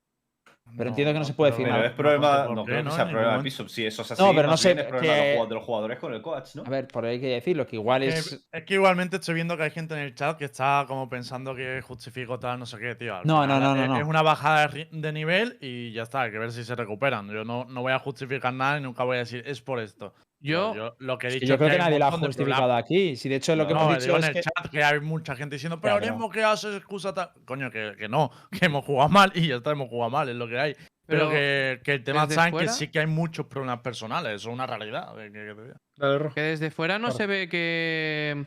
Pero 0.76 0.90
entiendo 0.90 1.12
que 1.12 1.18
no 1.18 1.25
se 1.25 1.34
puede 1.34 1.50
decir 1.52 1.64
Pero 1.64 1.76
nada. 1.76 1.88
es 1.88 1.94
problema, 1.94 2.44
no 2.54 2.64
creo 2.64 2.78
que 2.78 2.82
¿no? 2.84 2.90
sea 2.90 3.08
problema 3.10 3.37
de 3.38 3.42
piso. 3.42 3.68
Si 3.68 3.84
eso 3.87 4.02
es 4.02 4.12
así, 4.12 4.22
No, 4.22 4.34
pero 4.34 4.48
no 4.48 4.56
sé, 4.56 4.72
es 4.72 4.82
problema 4.84 5.12
de 5.14 5.34
los 5.37 5.42
que- 5.44 5.48
de 5.48 5.54
los 5.54 5.64
jugadores 5.64 5.98
con 5.98 6.14
el 6.14 6.22
coach, 6.22 6.54
¿no? 6.56 6.62
A 6.66 6.70
ver, 6.70 6.88
por 6.88 7.04
ahí 7.04 7.14
hay 7.14 7.20
que 7.20 7.26
decirlo, 7.28 7.66
que 7.66 7.76
igual 7.76 8.02
Que- 8.02 8.08
es. 8.08 8.46
Es 8.52 8.64
que 8.64 8.75
igualmente 8.75 9.16
estoy 9.16 9.34
viendo 9.34 9.56
que 9.56 9.62
hay 9.64 9.70
gente 9.70 9.94
en 9.94 10.00
el 10.00 10.14
chat 10.14 10.37
que 10.38 10.44
está 10.44 10.84
como 10.87 11.08
pensando 11.08 11.54
que 11.54 11.80
justifico 11.82 12.38
tal, 12.38 12.58
no 12.58 12.66
sé 12.66 12.78
qué, 12.78 12.94
tío. 12.94 13.14
No, 13.25 13.46
no, 13.46 13.58
no, 13.60 13.75
no, 13.75 13.82
es, 13.82 13.88
no. 13.88 13.96
es 13.98 14.04
una 14.06 14.22
bajada 14.22 14.68
de 14.68 15.12
nivel 15.12 15.58
y 15.60 15.92
ya 15.92 16.02
está, 16.04 16.22
hay 16.22 16.30
que 16.30 16.38
ver 16.38 16.52
si 16.52 16.64
se 16.64 16.75
recuperan. 16.75 17.28
Yo 17.30 17.44
no, 17.44 17.64
no 17.64 17.82
voy 17.82 17.92
a 17.92 17.98
justificar 17.98 18.52
nada 18.52 18.78
y 18.78 18.82
nunca 18.82 19.04
voy 19.04 19.16
a 19.16 19.20
decir 19.20 19.42
es 19.46 19.60
por 19.60 19.80
esto. 19.80 20.14
Yo, 20.40 20.95
lo 20.99 21.18
que 21.18 21.26
he 21.26 21.30
es 21.30 21.35
que 21.35 21.40
dicho 21.40 21.52
yo 21.54 21.59
creo 21.59 21.71
que 21.71 21.78
nadie 21.78 21.99
lo 21.99 22.07
ha 22.07 22.12
justificado 22.12 22.73
aquí. 22.75 23.16
Si 23.16 23.28
de 23.28 23.37
hecho 23.37 23.57
lo 23.57 23.66
que 23.66 23.75
No, 23.75 23.80
No, 23.85 23.90
hemos 23.90 24.04
digo 24.04 24.16
dicho 24.16 24.26
en 24.26 24.30
es 24.30 24.37
el 24.37 24.42
que. 24.45 24.62
chat 24.62 24.71
que 24.71 24.85
hay 24.85 25.00
mucha 25.00 25.35
gente 25.35 25.57
diciendo, 25.57 25.80
pero 25.80 25.97
Claro. 25.99 26.12
Lembo, 26.12 26.30
¿qué 26.30 26.45
haces? 26.45 26.76
Excusa 26.76 27.12
tal. 27.12 27.30
Coño, 27.45 27.71
que, 27.71 27.95
que 27.99 28.09
no, 28.09 28.30
que 28.52 28.66
hemos 28.66 28.85
jugado 28.85 29.09
mal 29.09 29.33
y 29.35 29.49
ya 29.49 29.57
está, 29.57 29.73
hemos 29.73 29.88
jugado 29.88 30.11
mal, 30.11 30.28
es 30.28 30.37
lo 30.37 30.47
que 30.49 30.59
hay. 30.59 30.75
Pero, 31.07 31.28
Pero 31.28 31.30
que, 31.30 31.80
que 31.85 31.92
el 31.95 32.04
tema 32.04 32.25
está 32.25 32.49
en 32.49 32.57
que 32.57 32.68
sí 32.68 32.88
que 32.88 33.00
hay 33.00 33.07
muchos 33.07 33.47
problemas 33.47 33.80
personales, 33.80 34.35
eso 34.35 34.50
es 34.50 34.54
una 34.54 34.66
realidad. 34.66 35.14
que- 35.16 35.33
que- 35.33 35.54
que. 35.57 35.73
Dale, 35.97 36.28
que 36.35 36.40
desde 36.42 36.71
fuera 36.71 36.99
no 36.99 37.07
Claro. 37.09 37.16
se 37.16 37.26
ve 37.26 37.49
que, 37.49 38.45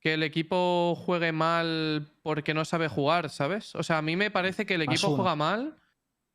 que 0.00 0.14
el 0.14 0.24
equipo 0.24 0.94
juegue 0.96 1.30
mal 1.32 2.08
porque 2.22 2.52
no 2.52 2.64
sabe 2.64 2.88
jugar, 2.88 3.30
¿sabes? 3.30 3.74
O 3.76 3.82
sea, 3.84 3.98
a 3.98 4.02
mí 4.02 4.16
me 4.16 4.30
parece 4.30 4.66
que 4.66 4.74
el 4.74 4.82
equipo 4.82 5.14
juega 5.14 5.36
mal 5.36 5.76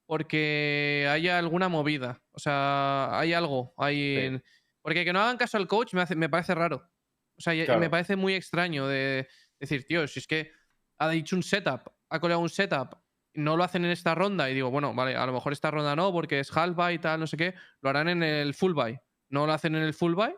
porque 0.08 1.06
hay 1.10 1.28
alguna 1.28 1.70
movida. 1.70 2.22
O 2.32 2.40
sea, 2.40 3.10
hay 3.20 3.34
algo. 3.34 3.74
Hay... 3.78 4.32
Sí. 4.32 4.42
Porque 4.82 5.04
que 5.06 5.14
no 5.14 5.20
hagan 5.22 5.38
caso 5.38 5.58
al 5.58 5.68
coach 5.68 5.94
me, 5.94 6.02
hace- 6.02 6.16
me 6.16 6.30
parece 6.30 6.56
raro. 6.56 6.90
O 7.38 7.42
sea, 7.42 7.54
Claro. 7.66 7.80
me 7.80 7.90
parece 7.90 8.16
muy 8.16 8.34
extraño 8.34 8.88
de 8.88 9.28
decir, 9.60 9.86
tío, 9.86 10.08
si 10.08 10.20
es 10.20 10.26
que 10.28 10.52
ha 10.98 11.10
dicho 11.10 11.36
un 11.36 11.44
setup, 11.44 11.92
ha 12.10 12.20
coleado 12.20 12.42
un 12.42 12.50
setup, 12.50 12.96
no 13.34 13.56
lo 13.58 13.64
hacen 13.64 13.86
en 13.86 13.92
esta 13.92 14.16
ronda 14.16 14.50
y 14.50 14.56
digo, 14.56 14.72
bueno, 14.72 14.94
vale, 14.96 15.16
a 15.16 15.26
lo 15.26 15.34
mejor 15.34 15.54
esta 15.54 15.70
ronda 15.70 15.96
no 15.96 16.12
porque 16.12 16.40
es 16.40 16.56
half 16.56 16.74
buy 16.76 16.94
y 16.96 17.00
tal, 17.00 17.20
no 17.20 17.28
sé 17.28 17.38
qué, 17.38 17.54
lo 17.82 17.90
harán 17.90 18.08
en 18.10 18.24
el 18.24 18.54
full 18.56 18.74
buy. 18.74 18.98
No 19.30 19.46
lo 19.46 19.54
hacen 19.54 19.76
en 19.76 19.84
el 19.84 19.94
full 19.94 20.14
buy. 20.16 20.34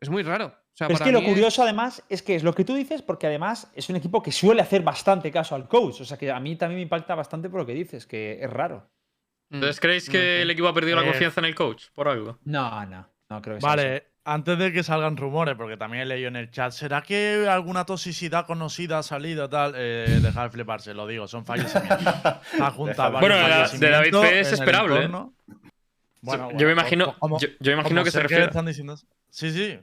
Es 0.00 0.08
muy 0.08 0.22
raro. 0.22 0.56
O 0.78 0.84
sea, 0.86 0.86
Pero 0.86 0.94
es 0.94 1.00
para 1.00 1.08
que 1.08 1.12
lo 1.12 1.20
mí 1.20 1.26
es- 1.26 1.32
curioso, 1.32 1.62
además, 1.64 2.04
es 2.08 2.22
que 2.22 2.36
es 2.36 2.44
lo 2.44 2.54
que 2.54 2.64
tú 2.64 2.74
dices, 2.76 3.02
porque 3.02 3.26
además 3.26 3.68
es 3.74 3.88
un 3.90 3.96
equipo 3.96 4.22
que 4.22 4.30
suele 4.30 4.62
hacer 4.62 4.82
bastante 4.82 5.32
caso 5.32 5.56
al 5.56 5.66
coach. 5.66 6.02
O 6.02 6.04
sea, 6.04 6.16
que 6.16 6.30
a 6.30 6.38
mí 6.38 6.54
también 6.54 6.76
me 6.78 6.82
impacta 6.82 7.16
bastante 7.16 7.50
por 7.50 7.58
lo 7.60 7.66
que 7.66 7.74
dices, 7.74 8.06
que 8.06 8.38
es 8.40 8.48
raro. 8.48 8.88
Mm, 9.50 9.54
Entonces, 9.56 9.80
¿creéis 9.80 10.06
no 10.08 10.12
que 10.12 10.18
sé. 10.18 10.42
el 10.42 10.50
equipo 10.52 10.68
ha 10.68 10.74
perdido 10.74 10.94
la 10.96 11.02
Eh, 11.02 11.06
confianza 11.06 11.40
en 11.40 11.46
el 11.46 11.56
coach 11.56 11.86
por 11.94 12.06
algo? 12.08 12.38
No, 12.44 12.86
no, 12.86 13.08
no 13.28 13.42
creo 13.42 13.56
que 13.56 13.60
sea. 13.60 13.70
Vale, 13.70 14.06
antes 14.24 14.56
de 14.56 14.72
que 14.72 14.84
salgan 14.84 15.16
rumores, 15.16 15.56
porque 15.56 15.76
también 15.76 16.02
he 16.04 16.06
leído 16.06 16.28
en 16.28 16.36
el 16.36 16.48
chat, 16.52 16.70
¿será 16.70 17.02
que 17.02 17.48
alguna 17.50 17.84
toxicidad 17.84 18.46
conocida 18.46 18.98
ha 18.98 19.02
salido 19.02 19.48
tal? 19.48 19.72
Eh, 19.74 20.20
dejar 20.22 20.44
de 20.44 20.50
fliparse, 20.50 20.94
lo 20.94 21.08
digo, 21.08 21.26
son 21.26 21.44
fallecimientos. 21.44 21.98
Ha 22.60 22.70
juntado 22.70 23.18
Bueno, 23.18 23.34
de 23.36 23.90
David 23.90 24.12
P 24.12 24.40
es 24.40 24.52
esperable, 24.52 24.94
¿eh? 24.94 24.98
entorno. 25.06 25.34
Bueno, 26.20 26.50
yo 26.50 26.54
bueno, 26.54 26.66
me 26.66 26.72
imagino, 26.72 27.16
como- 27.18 27.40
yo, 27.40 27.48
yo 27.58 27.72
me 27.72 27.80
imagino 27.80 28.04
que 28.04 28.10
se 28.12 28.20
refiere. 28.20 28.44
están 28.44 28.66
diciendo. 28.66 28.96
Sí, 29.30 29.50
sí. 29.50 29.78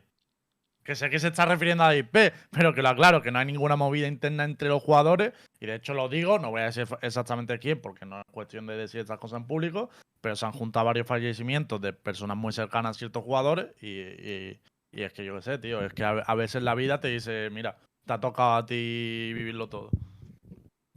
Que 0.86 0.96
sé 0.96 1.10
que 1.10 1.18
se 1.20 1.30
está 1.30 1.46
refiriendo 1.46 1.84
a 1.84 1.88
David 1.88 2.06
P, 2.12 2.32
pero 2.52 2.74
que 2.74 2.84
lo 2.84 2.90
aclaro, 2.90 3.22
que 3.22 3.32
no 3.32 3.40
hay 3.40 3.46
ninguna 3.48 3.76
movida 3.76 4.08
interna 4.08 4.44
entre 4.44 4.70
los 4.70 4.84
jugadores. 4.84 5.34
Y 5.60 5.66
de 5.66 5.76
hecho 5.76 5.96
lo 5.96 6.08
digo, 6.08 6.38
no 6.38 6.52
voy 6.52 6.62
a 6.62 6.66
decir 6.66 6.88
exactamente 7.02 7.58
quién, 7.58 7.82
porque 7.82 8.06
no 8.06 8.20
es 8.20 8.26
cuestión 8.32 8.68
de 8.68 8.78
decir 8.78 9.02
estas 9.02 9.18
cosas 9.18 9.38
en 9.42 9.48
público, 9.48 9.90
pero 10.22 10.36
se 10.36 10.46
han 10.46 10.52
juntado 10.52 10.86
varios 10.86 11.08
fallecimientos 11.08 11.82
de 11.82 11.92
personas 11.92 12.38
muy 12.38 12.54
cercanas 12.54 12.96
a 12.96 13.00
ciertos 13.00 13.24
jugadores. 13.24 13.68
Y, 13.82 14.00
y- 14.00 14.60
es 14.92 15.12
que 15.12 15.26
yo 15.26 15.36
qué 15.36 15.42
sé, 15.42 15.58
tío, 15.58 15.84
es 15.84 15.92
que 15.92 16.06
a, 16.06 16.36
veces 16.36 16.64
la 16.64 16.74
vida 16.74 17.02
te 17.02 17.10
dice, 17.10 17.50
mira, 17.52 17.76
te 18.06 18.14
ha 18.14 18.20
tocado 18.22 18.56
a 18.56 18.66
ti 18.66 19.32
vivirlo 19.34 19.68
todo. 19.68 19.90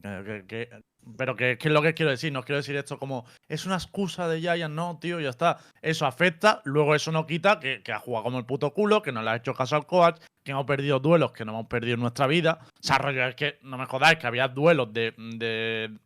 Eh, 0.04 0.44
que- 0.46 0.68
pero 1.16 1.36
que, 1.36 1.56
que 1.58 1.68
es 1.68 1.74
lo 1.74 1.80
que 1.82 1.94
quiero 1.94 2.10
decir, 2.10 2.32
no 2.32 2.42
quiero 2.42 2.56
decir 2.58 2.76
esto 2.76 2.98
como 2.98 3.24
es 3.48 3.64
una 3.66 3.76
excusa 3.76 4.28
de 4.28 4.40
Giants, 4.40 4.74
no, 4.74 4.98
tío, 5.00 5.20
ya 5.20 5.30
está. 5.30 5.58
Eso 5.82 6.06
afecta, 6.06 6.60
luego 6.64 6.94
eso 6.94 7.12
no 7.12 7.26
quita 7.26 7.60
que, 7.60 7.82
que 7.82 7.92
ha 7.92 7.98
jugado 7.98 8.24
como 8.24 8.38
el 8.38 8.44
puto 8.44 8.72
culo, 8.72 9.00
que 9.02 9.12
no 9.12 9.22
le 9.22 9.30
ha 9.30 9.36
hecho 9.36 9.54
caso 9.54 9.76
al 9.76 9.86
coach, 9.86 10.20
que 10.44 10.52
hemos 10.52 10.66
perdido 10.66 11.00
duelos 11.00 11.32
que 11.32 11.44
no 11.44 11.52
hemos 11.52 11.66
perdido 11.66 11.94
en 11.94 12.00
nuestra 12.00 12.26
vida. 12.26 12.58
O 12.62 12.82
sea, 12.82 12.98
rollo, 12.98 13.24
es 13.26 13.34
que 13.34 13.58
no 13.62 13.78
me 13.78 13.86
jodáis, 13.86 14.18
que 14.18 14.26
había 14.26 14.48
duelos 14.48 14.92
de, 14.92 15.14
de- 15.16 15.98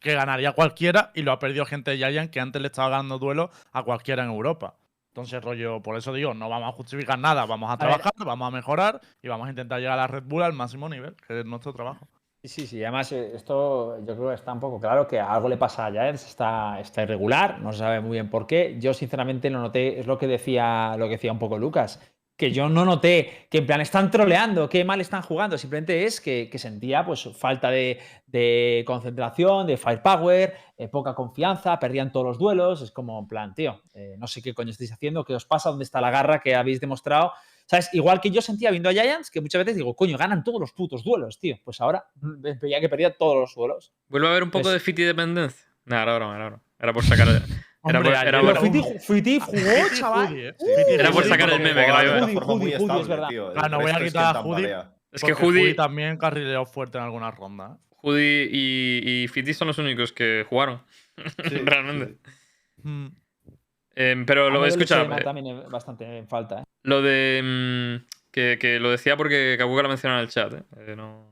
que 0.00 0.14
ganaría 0.14 0.52
cualquiera 0.52 1.12
y 1.14 1.22
lo 1.22 1.30
ha 1.32 1.38
perdido 1.38 1.64
gente 1.64 1.92
de 1.92 1.96
Giants 1.98 2.30
que 2.32 2.40
antes 2.40 2.60
le 2.60 2.66
estaba 2.66 2.88
ganando 2.88 3.18
duelos 3.18 3.50
a 3.72 3.82
cualquiera 3.84 4.24
en 4.24 4.30
Europa. 4.30 4.74
Entonces, 5.14 5.42
rollo, 5.44 5.80
por 5.82 5.96
eso 5.96 6.12
digo, 6.12 6.32
no 6.34 6.48
vamos 6.48 6.70
a 6.70 6.72
justificar 6.72 7.18
nada, 7.18 7.44
vamos 7.46 7.68
a 7.70 7.76
ver. 7.76 7.80
trabajar, 7.88 8.12
vamos 8.24 8.48
a 8.48 8.50
mejorar 8.50 9.00
y 9.22 9.28
vamos 9.28 9.46
a 9.46 9.50
intentar 9.50 9.78
llegar 9.78 9.92
a 9.98 10.02
la 10.02 10.06
Red 10.06 10.24
Bull 10.24 10.42
al 10.42 10.54
máximo 10.54 10.88
nivel, 10.88 11.14
que 11.28 11.40
es 11.40 11.44
nuestro 11.46 11.72
trabajo. 11.74 12.08
Sí, 12.44 12.66
sí. 12.66 12.82
Además, 12.82 13.12
eh, 13.12 13.36
esto 13.36 13.98
yo 14.04 14.16
creo 14.16 14.28
que 14.30 14.34
está 14.34 14.52
un 14.52 14.58
poco 14.58 14.80
claro 14.80 15.06
que 15.06 15.20
algo 15.20 15.48
le 15.48 15.56
pasa 15.56 15.86
a 15.86 15.92
Giants, 15.92 16.26
está, 16.26 16.80
está 16.80 17.02
irregular, 17.04 17.60
no 17.60 17.72
se 17.72 17.78
sabe 17.78 18.00
muy 18.00 18.12
bien 18.16 18.30
por 18.30 18.48
qué. 18.48 18.76
Yo, 18.80 18.92
sinceramente, 18.94 19.48
lo 19.48 19.60
noté, 19.60 20.00
es 20.00 20.06
lo 20.08 20.18
que 20.18 20.26
decía, 20.26 20.96
lo 20.98 21.04
que 21.06 21.12
decía 21.12 21.30
un 21.30 21.38
poco 21.38 21.56
Lucas, 21.56 22.00
que 22.36 22.50
yo 22.50 22.68
no 22.68 22.84
noté 22.84 23.46
que 23.48 23.58
en 23.58 23.66
plan 23.66 23.80
están 23.80 24.10
troleando, 24.10 24.68
qué 24.68 24.84
mal 24.84 25.00
están 25.00 25.22
jugando, 25.22 25.56
simplemente 25.56 26.04
es 26.04 26.20
que, 26.20 26.48
que 26.50 26.58
sentía 26.58 27.04
pues 27.04 27.28
falta 27.36 27.70
de, 27.70 28.00
de 28.26 28.82
concentración, 28.88 29.64
de 29.68 29.76
firepower, 29.76 30.54
eh, 30.76 30.88
poca 30.88 31.14
confianza, 31.14 31.78
perdían 31.78 32.10
todos 32.10 32.26
los 32.26 32.38
duelos, 32.38 32.82
es 32.82 32.90
como 32.90 33.20
en 33.20 33.28
plan, 33.28 33.54
tío, 33.54 33.82
eh, 33.94 34.16
no 34.18 34.26
sé 34.26 34.42
qué 34.42 34.52
coño 34.52 34.70
estáis 34.70 34.92
haciendo, 34.92 35.24
qué 35.24 35.36
os 35.36 35.44
pasa, 35.44 35.70
dónde 35.70 35.84
está 35.84 36.00
la 36.00 36.10
garra 36.10 36.40
que 36.40 36.56
habéis 36.56 36.80
demostrado. 36.80 37.32
¿Sabes? 37.72 37.88
Igual 37.94 38.20
que 38.20 38.30
yo 38.30 38.42
sentía 38.42 38.70
viendo 38.70 38.90
a 38.90 38.92
Giants, 38.92 39.30
que 39.30 39.40
muchas 39.40 39.60
veces 39.64 39.76
digo, 39.76 39.96
coño, 39.96 40.18
ganan 40.18 40.44
todos 40.44 40.60
los 40.60 40.72
putos 40.72 41.02
duelos, 41.02 41.38
tío. 41.38 41.56
Pues 41.64 41.80
ahora 41.80 42.04
veía 42.20 42.80
que 42.82 42.88
perdía 42.90 43.16
todos 43.16 43.34
los 43.40 43.54
duelos. 43.54 43.94
¿Vuelve 44.08 44.26
a 44.26 44.30
haber 44.32 44.42
un 44.42 44.50
poco 44.50 44.68
Es- 44.68 44.74
de 44.74 44.80
Fiti 44.80 45.02
dependencia? 45.02 45.66
No, 45.86 45.96
era 45.98 46.14
broma, 46.16 46.36
era 46.36 46.46
broma. 46.48 46.62
Era 46.78 46.92
por 46.92 47.02
sacar. 47.02 47.28
Era 47.28 47.40
Hombre, 47.80 48.02
por, 48.02 48.26
era 48.28 48.40
por- 48.42 48.60
Fiti, 48.60 48.82
Fiti 49.00 49.40
jugó, 49.40 49.88
chaval. 49.98 50.28
Fiti 50.58 50.92
Era 50.92 51.10
por 51.12 51.24
sacar 51.24 51.48
el 51.50 51.60
meme, 51.62 51.86
que 51.86 51.92
lo 51.92 52.02
iba 52.02 52.12
a 52.18 52.26
ver. 52.26 52.34
Judy, 52.34 52.36
Judy, 52.36 52.72
Judy, 52.76 53.00
es 53.00 53.08
verdad. 53.08 53.28
Ah, 53.56 53.68
no 53.70 53.80
voy 53.80 53.90
a 53.90 54.04
quitar 54.04 54.36
a 54.36 54.42
Judy. 54.42 54.66
es 55.10 55.22
que 55.22 55.32
Judy, 55.32 55.74
también 55.74 56.18
carrileó 56.18 56.66
fuerte 56.66 56.98
en 56.98 57.04
algunas 57.04 57.34
rondas. 57.34 57.72
¿eh? 57.72 57.84
Judy 57.96 58.48
y, 58.52 59.22
y 59.24 59.28
Fiti 59.28 59.54
son 59.54 59.68
los 59.68 59.78
únicos 59.78 60.12
que 60.12 60.44
jugaron. 60.46 60.82
Realmente. 61.38 62.18
Mm. 62.82 63.06
Em, 63.94 64.24
pero 64.26 64.48
lo 64.50 64.58
mí 64.60 64.64
el 64.66 64.70
escucha. 64.72 64.98
Luchema 64.98 65.18
eh, 65.18 65.24
también 65.24 65.46
es 65.58 65.68
bastante 65.68 66.18
en 66.18 66.26
falta, 66.28 66.60
¿eh? 66.60 66.64
Lo 66.82 67.02
de. 67.02 67.40
mm, 68.02 68.06
que, 68.30 68.56
que 68.60 68.80
lo 68.80 68.90
decía 68.90 69.16
porque 69.16 69.56
Kabuka 69.58 69.82
lo 69.82 69.88
mencionó 69.90 70.16
en 70.16 70.22
el 70.22 70.28
chat, 70.30 70.52
¿eh? 70.54 70.62
Eh, 70.78 70.94
no... 70.96 71.30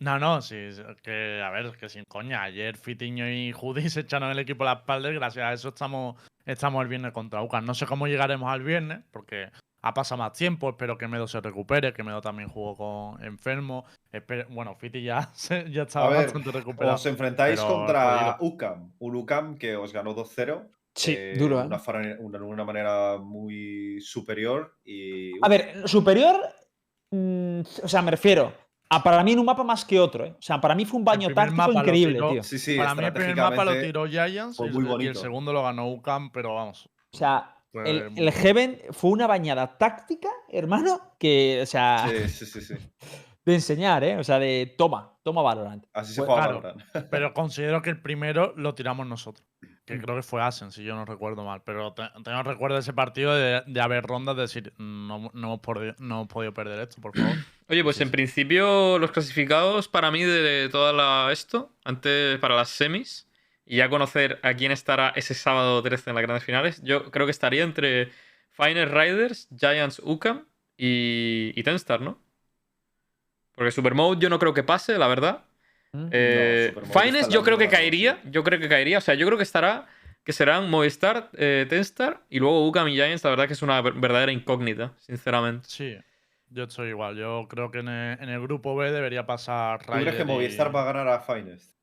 No, 0.00 0.18
no, 0.18 0.42
sí, 0.42 0.56
que, 1.04 1.40
a 1.40 1.50
ver, 1.50 1.76
que 1.76 1.88
sin 1.88 2.02
coña. 2.08 2.42
Ayer 2.42 2.76
Fitiño 2.76 3.30
y 3.30 3.52
Judy 3.52 3.88
se 3.88 4.00
echaron 4.00 4.30
el 4.32 4.38
equipo 4.40 4.64
a 4.64 4.66
la 4.66 4.80
espalda 4.80 5.08
y 5.10 5.14
gracias 5.14 5.44
a 5.46 5.52
eso 5.52 5.68
estamos, 5.68 6.16
estamos 6.44 6.82
el 6.82 6.88
viernes 6.88 7.12
contra 7.12 7.40
UCAN. 7.42 7.64
No 7.64 7.74
sé 7.74 7.86
cómo 7.86 8.08
llegaremos 8.08 8.50
al 8.50 8.64
viernes, 8.64 8.98
porque 9.12 9.48
ha 9.80 9.94
pasado 9.94 10.18
más 10.18 10.32
tiempo. 10.32 10.70
Espero 10.70 10.98
que 10.98 11.06
Medo 11.06 11.28
se 11.28 11.40
recupere, 11.40 11.92
que 11.92 12.02
Medo 12.02 12.20
también 12.20 12.48
jugó 12.48 12.76
con 13.14 13.24
enfermo. 13.24 13.84
Espero- 14.10 14.48
bueno, 14.50 14.74
Fiti 14.74 15.04
ya, 15.04 15.30
se- 15.34 15.70
ya 15.70 15.82
estaba 15.82 16.06
A 16.06 16.10
ver, 16.10 16.22
bastante 16.24 16.50
recuperado. 16.50 16.96
Os 16.96 17.06
enfrentáis 17.06 17.60
pero 17.60 17.72
contra 17.72 18.18
jodido. 18.18 18.36
UCAM. 18.54 18.92
Un 18.98 19.14
UCAM 19.14 19.56
que 19.56 19.76
os 19.76 19.92
ganó 19.92 20.16
2-0. 20.16 20.68
Sí, 20.94 21.14
eh, 21.16 21.34
duro, 21.38 21.56
de 21.58 21.62
¿eh? 21.64 22.16
una, 22.20 22.42
una- 22.44 22.64
manera 22.64 23.16
muy 23.18 24.00
superior. 24.00 24.76
Y, 24.84 25.32
A 25.42 25.48
ver, 25.48 25.88
superior. 25.88 26.36
mm, 27.10 27.60
o 27.82 27.88
sea, 27.88 28.02
me 28.02 28.10
refiero. 28.10 28.52
Ah, 28.90 29.02
para 29.02 29.24
mí 29.24 29.32
en 29.32 29.38
un 29.38 29.46
mapa 29.46 29.64
más 29.64 29.86
que 29.86 29.98
otro, 29.98 30.26
¿eh? 30.26 30.34
O 30.38 30.42
sea, 30.42 30.60
para 30.60 30.74
mí 30.74 30.84
fue 30.84 30.98
un 30.98 31.04
baño 31.04 31.32
táctico 31.32 31.72
increíble, 31.72 32.14
tiró- 32.16 32.30
tío. 32.32 32.42
Sí, 32.42 32.58
sí, 32.58 32.76
Para 32.76 32.94
mí 32.94 33.04
el 33.04 33.12
primer 33.14 33.36
mapa 33.36 33.64
lo 33.64 33.80
tiró 33.80 34.06
Giants 34.06 34.56
fue 34.58 34.68
y, 34.68 34.70
muy 34.70 34.80
el- 34.80 34.84
y 34.84 34.90
el 34.90 34.92
bonito. 34.92 35.20
segundo 35.20 35.52
lo 35.54 35.62
ganó 35.62 35.88
UCAM, 35.88 36.30
pero 36.30 36.54
vamos. 36.56 36.90
O 37.10 37.16
sea, 37.16 37.56
el, 37.72 38.12
el 38.16 38.30
Heaven 38.32 38.78
fue 38.90 39.10
una 39.12 39.26
bañada 39.26 39.78
táctica, 39.78 40.28
hermano, 40.50 41.14
que, 41.18 41.60
o 41.62 41.66
sea, 41.66 42.06
Sí, 42.06 42.28
sí, 42.28 42.44
sí, 42.46 42.60
sí. 42.60 42.74
de 43.46 43.54
enseñar, 43.54 44.04
¿eh? 44.04 44.18
O 44.18 44.24
sea, 44.24 44.38
de 44.38 44.74
toma, 44.76 45.18
toma 45.22 45.40
Valorant. 45.40 45.86
Así 45.94 46.12
se 46.12 46.20
Pues, 46.20 46.26
juega 46.28 46.42
claro. 46.48 46.60
Valorant. 46.60 46.82
Pero 47.10 47.32
considero 47.32 47.80
que 47.80 47.88
el 47.88 48.02
primero 48.02 48.52
lo 48.58 48.74
tiramos 48.74 49.06
nosotros. 49.06 49.46
Que 49.84 49.96
Mm. 49.96 50.00
creo 50.02 50.16
que 50.16 50.22
fue 50.22 50.40
Asen, 50.42 50.70
si 50.70 50.84
yo 50.84 50.94
no 50.94 51.04
recuerdo 51.04 51.44
mal. 51.44 51.62
Pero 51.64 51.92
te- 51.92 52.08
tengo 52.22 52.42
recuerdo 52.44 52.76
de 52.76 52.82
ese 52.82 52.92
partido 52.92 53.34
de, 53.34 53.62
de 53.66 53.80
haber 53.80 54.04
rondas 54.04 54.36
de 54.36 54.42
decir, 54.42 54.72
no, 54.78 55.30
no, 55.34 55.46
hemos 55.48 55.60
podido, 55.60 55.94
no 55.98 56.14
hemos 56.16 56.28
podido 56.28 56.54
perder 56.54 56.78
esto, 56.80 57.00
por 57.00 57.16
favor. 57.16 57.34
Oye, 57.68 57.82
pues 57.82 57.96
Sí, 57.96 58.02
en 58.02 58.08
sí. 58.08 58.12
principio 58.12 58.98
los 58.98 59.10
clasificados 59.10 59.88
para 59.88 60.10
mí 60.10 60.22
de 60.22 60.68
toda 60.70 60.92
la 60.92 61.32
esto, 61.32 61.72
antes 61.84 62.38
para 62.38 62.54
las 62.54 62.68
semis, 62.68 63.26
y 63.64 63.76
ya 63.78 63.88
conocer 63.88 64.38
a 64.42 64.54
quién 64.54 64.70
estará 64.72 65.12
ese 65.16 65.34
sábado 65.34 65.82
13 65.82 66.10
en 66.10 66.16
las 66.16 66.22
grandes 66.22 66.44
finales, 66.44 66.80
yo 66.82 67.10
creo 67.10 67.26
que 67.26 67.30
estaría 67.32 67.62
entre 67.64 68.10
Finest 68.50 68.92
Riders, 68.92 69.48
Giants 69.58 70.00
UCAM 70.04 70.44
y, 70.76 71.52
y 71.56 71.62
Tenstar, 71.62 72.00
¿no? 72.02 72.18
Porque 73.54 73.70
Supermode 73.70 74.18
yo 74.20 74.28
no 74.30 74.38
creo 74.38 74.54
que 74.54 74.62
pase, 74.62 74.98
la 74.98 75.06
verdad. 75.08 75.44
Eh, 76.10 76.72
en 76.74 77.12
la 77.20 77.28
yo 77.28 77.42
creo 77.42 77.58
que 77.58 77.68
caería, 77.68 78.20
yo 78.24 78.42
creo 78.42 78.58
que 78.58 78.68
caería, 78.68 78.98
o 78.98 79.00
sea, 79.00 79.14
yo 79.14 79.26
creo 79.26 79.36
que 79.36 79.44
estará, 79.44 79.86
que 80.24 80.32
serán 80.32 80.70
Movistar, 80.70 81.30
eh, 81.34 81.66
Tenstar 81.68 82.22
y 82.30 82.38
luego 82.38 82.66
UCAM 82.66 82.88
y 82.88 82.94
Giants, 82.94 83.24
la 83.24 83.30
verdad 83.30 83.46
que 83.46 83.52
es 83.52 83.62
una 83.62 83.80
ver- 83.82 83.94
verdadera 83.94 84.32
incógnita, 84.32 84.92
sinceramente. 84.98 85.66
Sí, 85.68 85.96
yo 86.48 86.64
estoy 86.64 86.88
igual. 86.90 87.16
Yo 87.16 87.46
creo 87.48 87.70
que 87.70 87.80
en 87.80 87.88
el, 87.88 88.22
en 88.22 88.28
el 88.30 88.40
grupo 88.40 88.74
B 88.74 88.90
debería 88.90 89.26
pasar 89.26 89.80
¿Tú 89.80 89.92
crees 89.92 90.04
que 90.04 90.10
Ryder 90.12 90.26
y- 90.26 90.28
Movistar 90.32 90.74
va 90.74 90.82
a 90.82 90.84
ganar 90.84 91.08
a 91.08 91.20
Finest? 91.20 91.76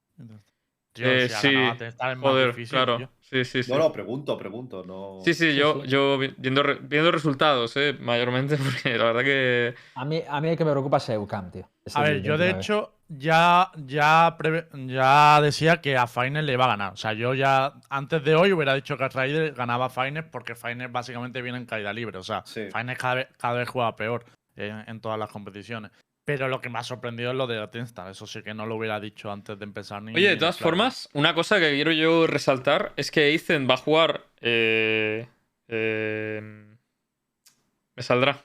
Tío, 1.00 1.12
Eh, 1.12 1.28
si 1.30 1.34
ha 1.34 1.40
sí, 1.40 1.54
ganado 1.54 1.96
a 2.00 2.16
Joder, 2.30 2.48
difícil, 2.50 2.70
claro. 2.76 2.98
tío. 2.98 3.10
Sí, 3.22 3.46
sí, 3.46 3.64
sí. 3.64 3.72
No, 3.72 3.78
no, 3.78 3.92
pregunto, 3.92 4.38
pregunto. 4.38 4.84
No... 4.84 5.20
Sí, 5.24 5.34
sí, 5.36 5.56
yo, 5.56 5.84
yo 5.86 6.18
vi- 6.18 6.34
viendo, 6.38 6.64
viendo 6.82 7.12
resultados, 7.12 7.76
eh, 7.78 7.96
mayormente, 8.00 8.58
porque 8.64 8.98
la 8.98 9.04
verdad 9.06 9.22
que. 9.24 9.76
A 9.96 10.04
mí, 10.06 10.22
a 10.28 10.42
mí 10.42 10.50
el 10.50 10.58
que 10.58 10.66
me 10.66 10.72
preocupa 10.72 10.98
es 10.98 11.10
Eucam, 11.10 11.52
tío. 11.52 11.70
Es 11.86 11.96
A 11.96 12.02
ver, 12.02 12.22
yo 12.24 12.38
de 12.38 12.54
29. 12.54 12.60
hecho 12.60 12.94
ya, 13.08 13.72
ya, 13.86 14.36
preve- 14.38 14.68
ya 14.88 15.40
decía 15.42 15.80
que 15.82 15.96
a 15.98 16.08
Final 16.08 16.46
le 16.46 16.54
iba 16.54 16.66
a 16.66 16.70
ganar. 16.70 16.94
O 16.94 16.98
sea, 16.98 17.14
yo 17.14 17.34
ya 17.36 17.74
antes 17.90 18.24
de 18.24 18.36
hoy 18.36 18.52
hubiera 18.52 18.74
dicho 18.74 18.98
que 18.98 19.08
Ryder 19.08 19.54
ganaba 19.54 19.86
a 19.86 19.90
Final 19.90 20.26
porque 20.30 20.56
Final 20.56 20.88
básicamente 20.90 21.42
viene 21.42 21.58
en 21.60 21.66
caída 21.66 21.94
libre. 21.94 22.18
O 22.18 22.24
sea, 22.24 22.42
Sí. 22.46 22.68
Final 22.72 22.98
cada 22.98 23.16
vez, 23.16 23.28
cada 23.38 23.54
vez 23.60 23.70
juega 23.70 23.96
peor 23.96 24.26
en, 24.56 24.84
en 24.88 25.00
todas 25.02 25.18
las 25.20 25.30
competiciones. 25.32 25.92
Pero 26.30 26.48
lo 26.48 26.62
que 26.62 26.70
me 26.70 26.78
ha 26.78 26.84
sorprendido 26.84 27.32
es 27.32 27.38
lo 27.38 27.48
de 27.48 27.68
Tenstar. 27.70 28.10
Eso 28.12 28.28
sí 28.28 28.44
que 28.44 28.54
no 28.54 28.66
lo 28.68 28.76
hubiera 28.76 29.00
dicho 29.00 29.32
antes 29.32 29.58
de 29.58 29.64
empezar 29.66 30.02
ni. 30.04 30.14
Oye, 30.16 30.30
de 30.30 30.36
todas 30.38 30.58
claro. 30.58 30.70
formas, 30.70 31.10
una 31.14 31.34
cosa 31.34 31.60
que 31.60 31.72
quiero 31.72 31.92
yo 31.92 32.28
resaltar 32.28 32.94
es 32.98 33.10
que 33.10 33.34
Ethan 33.34 33.68
va 33.70 33.74
a 33.74 33.78
jugar. 33.78 34.26
eh, 34.42 35.28
eh, 35.68 36.42
me 37.96 38.04
saldrá. 38.04 38.42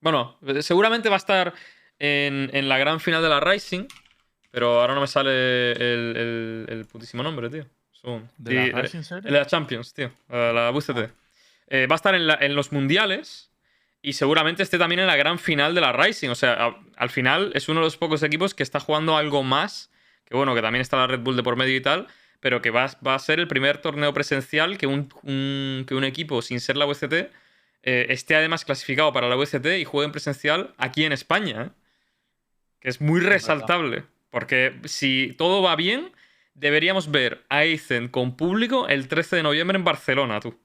Bueno, 0.00 0.38
eh, 0.46 0.62
seguramente 0.62 1.08
va 1.08 1.16
a 1.16 1.18
estar 1.18 1.52
en, 1.98 2.50
en 2.52 2.68
la 2.68 2.78
gran 2.78 3.00
final 3.00 3.22
de 3.22 3.28
la 3.28 3.40
Rising, 3.40 3.86
pero 4.50 4.80
ahora 4.80 4.94
no 4.94 5.00
me 5.00 5.06
sale 5.06 5.72
el, 5.72 6.16
el- 6.16 6.66
el 6.68 6.84
putísimo 6.86 7.22
nombre, 7.22 7.50
tío. 7.50 7.66
Segundo. 7.92 8.28
¿De 8.38 8.54
la 8.54 8.64
eh, 8.66 8.82
Rising? 8.82 9.02
El 9.16 9.22
de 9.22 9.30
la 9.32 9.46
Champions, 9.46 9.94
tío. 9.94 10.12
La, 10.28 10.52
la. 10.52 10.72
Eh, 11.68 11.86
va 11.86 11.94
a 11.94 11.96
estar 11.96 12.14
en, 12.14 12.26
la- 12.26 12.38
en 12.40 12.54
los 12.54 12.72
mundiales 12.72 13.51
y 14.02 14.12
seguramente 14.14 14.62
esté 14.62 14.78
también 14.78 14.98
en 15.00 15.06
la 15.06 15.16
gran 15.16 15.38
final 15.38 15.74
de 15.74 15.80
la 15.80 15.92
Rising. 15.92 16.28
O 16.30 16.34
sea, 16.34 16.52
a- 16.54 16.76
al 16.96 17.10
final 17.10 17.52
es 17.54 17.68
uno 17.68 17.80
de 17.80 17.86
los 17.86 17.96
pocos 17.96 18.22
equipos 18.22 18.52
que 18.54 18.62
está 18.64 18.80
jugando 18.80 19.16
algo 19.16 19.42
más. 19.42 19.90
Que 20.24 20.34
bueno, 20.36 20.54
que 20.54 20.60
también 20.62 20.80
está 20.80 20.96
la 20.96 21.06
Red 21.06 21.20
Bull 21.20 21.36
de 21.36 21.42
por 21.42 21.56
medio 21.56 21.76
y 21.76 21.80
tal. 21.80 22.08
Pero 22.40 22.60
que 22.60 22.70
va, 22.70 22.86
va 23.06 23.14
a 23.14 23.18
ser 23.20 23.38
el 23.38 23.46
primer 23.46 23.78
torneo 23.78 24.12
presencial 24.12 24.76
que 24.76 24.86
un, 24.88 25.08
un- 25.22 25.84
que 25.86 25.94
un 25.94 26.04
equipo 26.04 26.42
sin 26.42 26.58
ser 26.60 26.76
la 26.76 26.84
VCT 26.86 27.30
eh, 27.84 28.06
esté 28.10 28.34
además 28.36 28.64
clasificado 28.64 29.12
para 29.12 29.28
la 29.28 29.36
VCT 29.36 29.78
y 29.78 29.84
juegue 29.84 30.06
en 30.06 30.12
presencial 30.12 30.74
aquí 30.78 31.04
en 31.04 31.12
España. 31.12 31.62
¿eh? 31.66 31.70
Que 32.80 32.88
es 32.88 33.00
muy 33.00 33.20
resaltable. 33.20 34.04
Porque 34.30 34.80
si 34.84 35.34
todo 35.38 35.62
va 35.62 35.76
bien, 35.76 36.10
deberíamos 36.54 37.10
ver 37.10 37.44
a 37.48 37.58
Aizen 37.58 38.08
con 38.08 38.36
público 38.36 38.88
el 38.88 39.06
13 39.06 39.36
de 39.36 39.42
noviembre 39.44 39.76
en 39.78 39.84
Barcelona, 39.84 40.40
tú. 40.40 40.58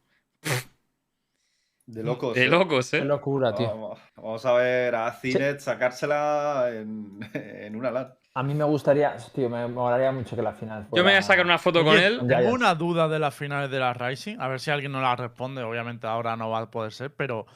De 1.87 2.03
locos. 2.03 2.35
De 2.35 2.43
¿eh? 2.43 2.49
locos, 2.49 2.91
Qué 2.91 2.97
¿eh? 2.97 3.05
locura, 3.05 3.55
tío. 3.55 3.69
Vamos, 3.69 3.99
vamos 4.17 4.45
a 4.45 4.53
ver 4.53 4.93
a 4.93 5.09
Cinet 5.13 5.59
sacársela 5.61 6.69
en, 6.69 7.17
en 7.33 7.75
una 7.77 7.91
LAN. 7.91 8.13
A 8.33 8.43
mí 8.43 8.53
me 8.53 8.65
gustaría, 8.65 9.15
tío, 9.33 9.49
me 9.49 9.65
molaría 9.67 10.11
mucho 10.11 10.35
que 10.35 10.41
la 10.41 10.53
final 10.53 10.85
fuera... 10.85 11.01
Yo 11.01 11.03
me 11.03 11.11
voy 11.11 11.17
a 11.17 11.21
sacar 11.23 11.45
una 11.45 11.57
foto 11.57 11.83
con 11.83 11.97
él. 11.97 12.19
Tengo 12.27 12.51
una 12.51 12.75
duda 12.75 13.07
de 13.07 13.19
las 13.19 13.33
finales 13.33 13.71
de 13.71 13.79
la 13.79 13.93
Rising. 13.93 14.35
A 14.39 14.49
ver 14.49 14.59
si 14.59 14.69
alguien 14.69 14.91
nos 14.91 15.01
la 15.01 15.15
responde. 15.15 15.63
Obviamente 15.63 16.05
ahora 16.05 16.35
no 16.35 16.49
va 16.49 16.59
a 16.59 16.69
poder 16.69 16.91
ser, 16.91 17.15
pero 17.15 17.47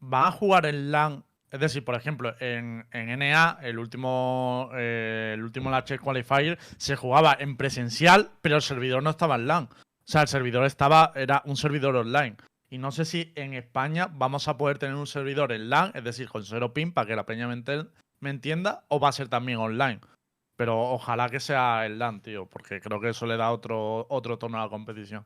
¿van 0.00 0.24
a 0.24 0.32
jugar 0.32 0.66
en 0.66 0.90
LAN? 0.90 1.24
Es 1.52 1.60
decir, 1.60 1.84
por 1.84 1.94
ejemplo, 1.94 2.34
en, 2.40 2.86
en 2.92 3.18
NA, 3.18 3.58
el 3.62 3.78
último, 3.78 4.70
eh, 4.74 5.32
el 5.34 5.44
último 5.44 5.70
Qualifier, 6.02 6.58
se 6.76 6.96
jugaba 6.96 7.36
en 7.38 7.56
presencial, 7.56 8.30
pero 8.40 8.56
el 8.56 8.62
servidor 8.62 9.02
no 9.02 9.10
estaba 9.10 9.36
en 9.36 9.46
LAN. 9.46 9.68
O 9.70 10.08
sea, 10.08 10.22
el 10.22 10.28
servidor 10.28 10.64
estaba, 10.64 11.12
era 11.14 11.42
un 11.44 11.56
servidor 11.56 11.94
online. 11.94 12.36
Y 12.68 12.78
no 12.78 12.90
sé 12.90 13.04
si 13.04 13.32
en 13.36 13.54
España 13.54 14.08
vamos 14.12 14.48
a 14.48 14.56
poder 14.56 14.78
tener 14.78 14.96
un 14.96 15.06
servidor 15.06 15.52
en 15.52 15.70
LAN, 15.70 15.92
es 15.94 16.02
decir, 16.04 16.28
con 16.28 16.44
cero 16.44 16.72
pin, 16.74 16.92
para 16.92 17.06
que 17.06 17.16
la 17.16 17.24
peña 17.26 17.46
me, 17.48 18.30
entienda, 18.30 18.84
o 18.88 18.98
va 18.98 19.08
a 19.08 19.12
ser 19.12 19.28
también 19.28 19.58
online. 19.58 20.00
Pero 20.56 20.80
ojalá 20.80 21.28
que 21.28 21.38
sea 21.38 21.86
el 21.86 21.98
LAN, 21.98 22.20
tío, 22.22 22.46
porque 22.46 22.80
creo 22.80 23.00
que 23.00 23.10
eso 23.10 23.26
le 23.26 23.36
da 23.36 23.52
otro, 23.52 24.06
otro 24.08 24.38
tono 24.38 24.58
a 24.58 24.64
la 24.64 24.68
competición. 24.68 25.24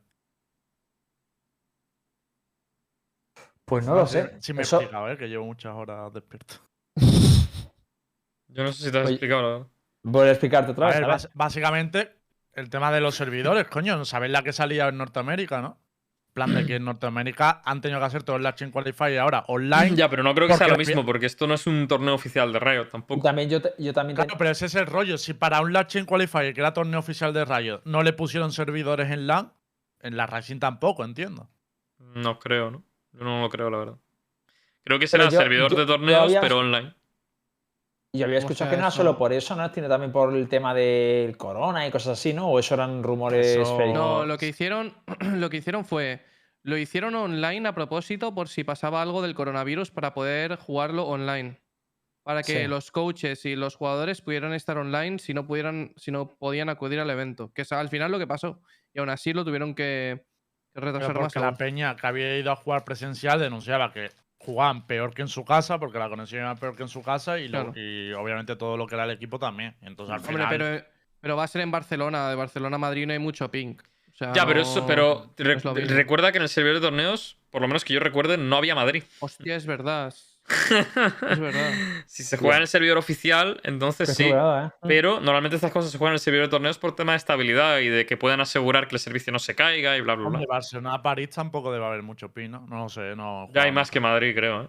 Pues 3.64 3.86
no 3.86 3.94
lo 3.94 4.06
sé 4.06 4.22
sé. 4.24 4.42
Si 4.42 4.52
me 4.52 4.60
he 4.60 4.62
Eso- 4.62 4.76
explicado, 4.78 5.08
¿eh? 5.10 5.16
que 5.16 5.28
llevo 5.28 5.46
muchas 5.46 5.72
horas 5.74 6.12
despierto. 6.12 6.56
Yo 8.48 8.64
no 8.64 8.72
sé 8.72 8.84
si 8.84 8.90
te 8.92 8.98
has 8.98 9.04
Oye, 9.06 9.14
explicado. 9.14 9.70
Voy 10.02 10.26
a 10.26 10.30
explicarte 10.32 10.72
otra 10.72 10.86
A 10.86 10.88
vez. 10.88 10.96
ver, 10.96 11.04
a 11.04 11.06
ver. 11.06 11.16
bas- 11.16 11.30
básicamente, 11.34 12.16
el 12.52 12.68
tema 12.68 12.90
de 12.90 13.00
los 13.00 13.14
servidores, 13.14 13.68
coño, 13.68 14.04
¿sabéis 14.04 14.32
la 14.32 14.42
que 14.42 14.52
salía 14.52 14.88
en 14.88 14.98
Norteamérica, 14.98 15.62
no? 15.62 15.78
En 16.30 16.34
plan 16.34 16.54
de 16.54 16.64
que 16.64 16.76
en 16.76 16.84
Norteamérica 16.84 17.60
han 17.64 17.80
tenido 17.80 17.98
que 17.98 18.06
hacer 18.06 18.22
todo 18.22 18.36
el 18.36 18.44
Latching 18.44 18.70
Qualifier 18.70 19.18
ahora 19.18 19.42
online. 19.48 19.96
Ya, 19.96 20.08
pero 20.08 20.22
no 20.22 20.32
creo 20.32 20.46
que 20.46 20.54
sea 20.54 20.68
lo 20.68 20.76
mismo, 20.76 21.04
porque 21.04 21.26
esto 21.26 21.48
no 21.48 21.54
es 21.54 21.66
un 21.66 21.88
torneo 21.88 22.14
oficial 22.14 22.52
de 22.52 22.60
Riot 22.60 22.84
tampoco. 22.88 23.20
también 23.20 23.50
yo, 23.50 23.60
te- 23.60 23.74
yo 23.78 23.92
también... 23.92 24.16
te- 24.16 24.22
Claro, 24.24 24.38
pero 24.38 24.50
ese 24.50 24.66
es 24.66 24.74
el 24.76 24.86
rollo. 24.86 25.18
Si 25.18 25.34
para 25.34 25.60
un 25.60 25.72
Latching 25.72 26.04
Qualifier, 26.04 26.54
que 26.54 26.60
era 26.60 26.72
torneo 26.72 27.00
oficial 27.00 27.32
de 27.34 27.44
Riot, 27.44 27.80
no 27.84 28.04
le 28.04 28.12
pusieron 28.12 28.52
servidores 28.52 29.10
en 29.10 29.26
LAN, 29.26 29.52
en 30.00 30.16
la 30.16 30.28
Rising 30.28 30.60
tampoco, 30.60 31.04
entiendo. 31.04 31.50
No 31.98 32.38
creo, 32.38 32.70
¿no? 32.70 32.84
Yo 33.12 33.24
no 33.24 33.40
lo 33.42 33.48
creo, 33.50 33.68
la 33.68 33.78
verdad. 33.78 33.96
Creo 34.84 35.00
que 35.00 35.08
será 35.08 35.24
yo- 35.28 35.36
servidor 35.40 35.72
yo- 35.72 35.78
de 35.78 35.86
torneos, 35.86 36.22
había- 36.22 36.40
pero 36.40 36.58
online. 36.58 36.94
Yo 38.12 38.26
había 38.26 38.38
escuchado 38.38 38.70
que 38.70 38.76
no 38.76 38.82
era 38.82 38.90
solo 38.90 39.16
por 39.16 39.32
eso, 39.32 39.54
¿no? 39.54 39.70
Tiene 39.70 39.88
también 39.88 40.10
por 40.10 40.34
el 40.34 40.48
tema 40.48 40.74
del 40.74 41.36
corona 41.36 41.86
y 41.86 41.90
cosas 41.92 42.18
así, 42.18 42.32
¿no? 42.34 42.48
O 42.50 42.58
eso 42.58 42.74
eran 42.74 43.02
rumores 43.04 43.46
Eso- 43.46 43.76
fake. 43.76 43.94
No, 43.94 44.26
lo 44.26 44.36
que 44.36 44.48
hicieron, 44.48 44.94
lo 45.20 45.48
que 45.48 45.58
hicieron 45.58 45.84
fue. 45.84 46.24
Lo 46.62 46.76
hicieron 46.76 47.14
online 47.14 47.68
a 47.68 47.72
propósito 47.74 48.34
por 48.34 48.48
si 48.48 48.64
pasaba 48.64 49.00
algo 49.00 49.22
del 49.22 49.34
coronavirus 49.34 49.90
para 49.92 50.12
poder 50.12 50.56
jugarlo 50.56 51.04
online. 51.06 51.60
Para 52.22 52.42
que 52.42 52.62
Sí. 52.62 52.66
los 52.66 52.90
coaches 52.90 53.46
y 53.46 53.56
los 53.56 53.76
jugadores 53.76 54.20
pudieran 54.20 54.52
estar 54.52 54.76
online 54.76 55.18
si 55.20 55.32
no 55.32 55.46
pudieran, 55.46 55.94
si 55.96 56.10
no 56.10 56.28
podían 56.36 56.68
acudir 56.68 57.00
al 57.00 57.08
evento. 57.10 57.50
Que 57.54 57.62
es 57.62 57.72
al 57.72 57.88
final 57.88 58.10
lo 58.12 58.18
que 58.18 58.26
pasó. 58.26 58.60
Y 58.92 58.98
aún 58.98 59.08
así 59.08 59.32
lo 59.32 59.44
tuvieron 59.44 59.74
que, 59.74 60.22
que 60.74 60.80
Pero 60.80 60.86
retrasar 60.92 61.14
más. 61.14 61.22
porque 61.32 61.38
la 61.40 61.46
aún. 61.46 61.56
peña 61.56 61.96
que 61.96 62.06
había 62.06 62.36
ido 62.36 62.50
a 62.52 62.56
jugar 62.56 62.84
presencial 62.84 63.40
denunciaba 63.40 63.90
que 63.92 64.10
jugaban 64.42 64.86
peor 64.86 65.12
que 65.14 65.22
en 65.22 65.28
su 65.28 65.44
casa, 65.44 65.78
porque 65.78 65.98
la 65.98 66.08
conexión 66.08 66.40
era 66.42 66.54
peor 66.56 66.74
que 66.74 66.82
en 66.82 66.88
su 66.88 67.02
casa 67.02 67.38
y, 67.38 67.48
lo- 67.48 67.72
Claro. 67.72 67.72
y 67.80 68.12
obviamente 68.14 68.56
todo 68.56 68.76
lo 68.76 68.86
que 68.86 68.94
era 68.94 69.04
el 69.04 69.10
equipo 69.10 69.38
también. 69.38 69.76
Entonces 69.82 70.14
al 70.14 70.20
Hombre, 70.20 70.34
final. 70.44 70.48
pero, 70.48 70.84
pero 71.20 71.36
va 71.36 71.44
a 71.44 71.48
ser 71.48 71.60
en 71.60 71.70
Barcelona. 71.70 72.28
De 72.30 72.34
Barcelona 72.36 72.76
a 72.76 72.78
Madrid 72.78 73.06
no 73.06 73.12
hay 73.12 73.18
mucho 73.18 73.50
ping. 73.50 73.76
O 74.12 74.16
sea, 74.16 74.32
Ya, 74.32 74.46
pero 74.46 74.60
eso, 74.62 74.86
pero 74.86 75.32
no 75.38 75.44
re- 75.74 75.84
recuerda 75.84 76.32
que 76.32 76.38
en 76.38 76.42
el 76.42 76.48
servidor 76.48 76.76
de 76.76 76.86
torneos, 76.86 77.36
por 77.50 77.60
lo 77.62 77.68
menos 77.68 77.84
que 77.84 77.92
yo 77.94 78.00
recuerde, 78.00 78.38
no 78.38 78.56
había 78.56 78.74
Madrid. 78.74 79.02
Hostia, 79.20 79.56
es 79.56 79.66
verdad. 79.66 80.14
Es 81.30 81.38
verdad. 81.40 81.70
si 82.06 82.22
se 82.22 82.36
juega 82.36 82.56
en 82.56 82.62
el 82.62 82.68
servidor 82.68 82.98
oficial, 82.98 83.60
entonces 83.64 84.14
sí. 84.14 84.24
¿eh? 84.32 84.68
Pero 84.82 85.20
normalmente 85.20 85.56
estas 85.56 85.70
cosas 85.72 85.90
se 85.90 85.98
juegan 85.98 86.12
en 86.12 86.16
el 86.16 86.20
servidor 86.20 86.46
de 86.46 86.50
torneos 86.50 86.78
por 86.78 86.94
tema 86.96 87.12
de 87.12 87.16
estabilidad 87.18 87.78
y 87.78 87.88
de 87.88 88.06
que 88.06 88.16
puedan 88.16 88.40
asegurar 88.40 88.88
que 88.88 88.96
el 88.96 89.00
servicio 89.00 89.32
no 89.32 89.38
se 89.38 89.54
caiga 89.54 89.96
y 89.96 90.00
bla, 90.00 90.14
bla, 90.14 90.22
bla. 90.22 90.38
Hombre, 90.38 90.46
Barcelona 90.48 90.94
a 90.94 91.02
París 91.02 91.30
tampoco 91.30 91.72
debe 91.72 91.84
haber 91.86 92.02
mucho 92.02 92.32
pin, 92.32 92.52
¿no? 92.52 92.66
Lo 92.68 92.88
sé, 92.88 93.14
no. 93.16 93.48
Ya 93.52 93.62
hay 93.62 93.72
más 93.72 93.90
que 93.90 93.98
en 93.98 94.02
Madrid, 94.04 94.34
creo. 94.34 94.62
¿eh? 94.64 94.68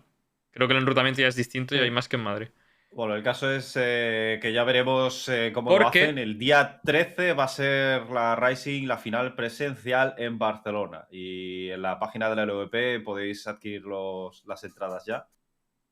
Creo 0.51 0.67
que 0.67 0.73
el 0.73 0.79
enrutamiento 0.81 1.21
ya 1.21 1.27
es 1.27 1.35
distinto 1.35 1.75
y 1.75 1.79
hay 1.79 1.91
más 1.91 2.07
que 2.09 2.17
en 2.17 2.23
Madrid. 2.23 2.47
Bueno, 2.93 3.15
el 3.15 3.23
caso 3.23 3.49
es 3.49 3.73
eh, 3.79 4.37
que 4.41 4.51
ya 4.51 4.65
veremos 4.65 5.29
eh, 5.29 5.51
cómo 5.53 5.69
lo 5.71 5.77
Porque- 5.77 6.03
hacen. 6.03 6.17
El 6.17 6.37
día 6.37 6.81
13 6.83 7.31
va 7.31 7.45
a 7.45 7.47
ser 7.47 8.09
la 8.09 8.35
Rising, 8.35 8.85
la 8.85 8.97
final 8.97 9.33
presencial 9.33 10.13
en 10.17 10.37
Barcelona. 10.37 11.07
Y 11.09 11.69
en 11.69 11.81
la 11.83 11.97
página 11.99 12.29
de 12.29 12.35
la 12.35 12.45
LVP 12.45 12.99
podéis 12.99 13.47
adquirir 13.47 13.83
los, 13.83 14.43
las 14.45 14.61
entradas 14.65 15.05
ya. 15.05 15.25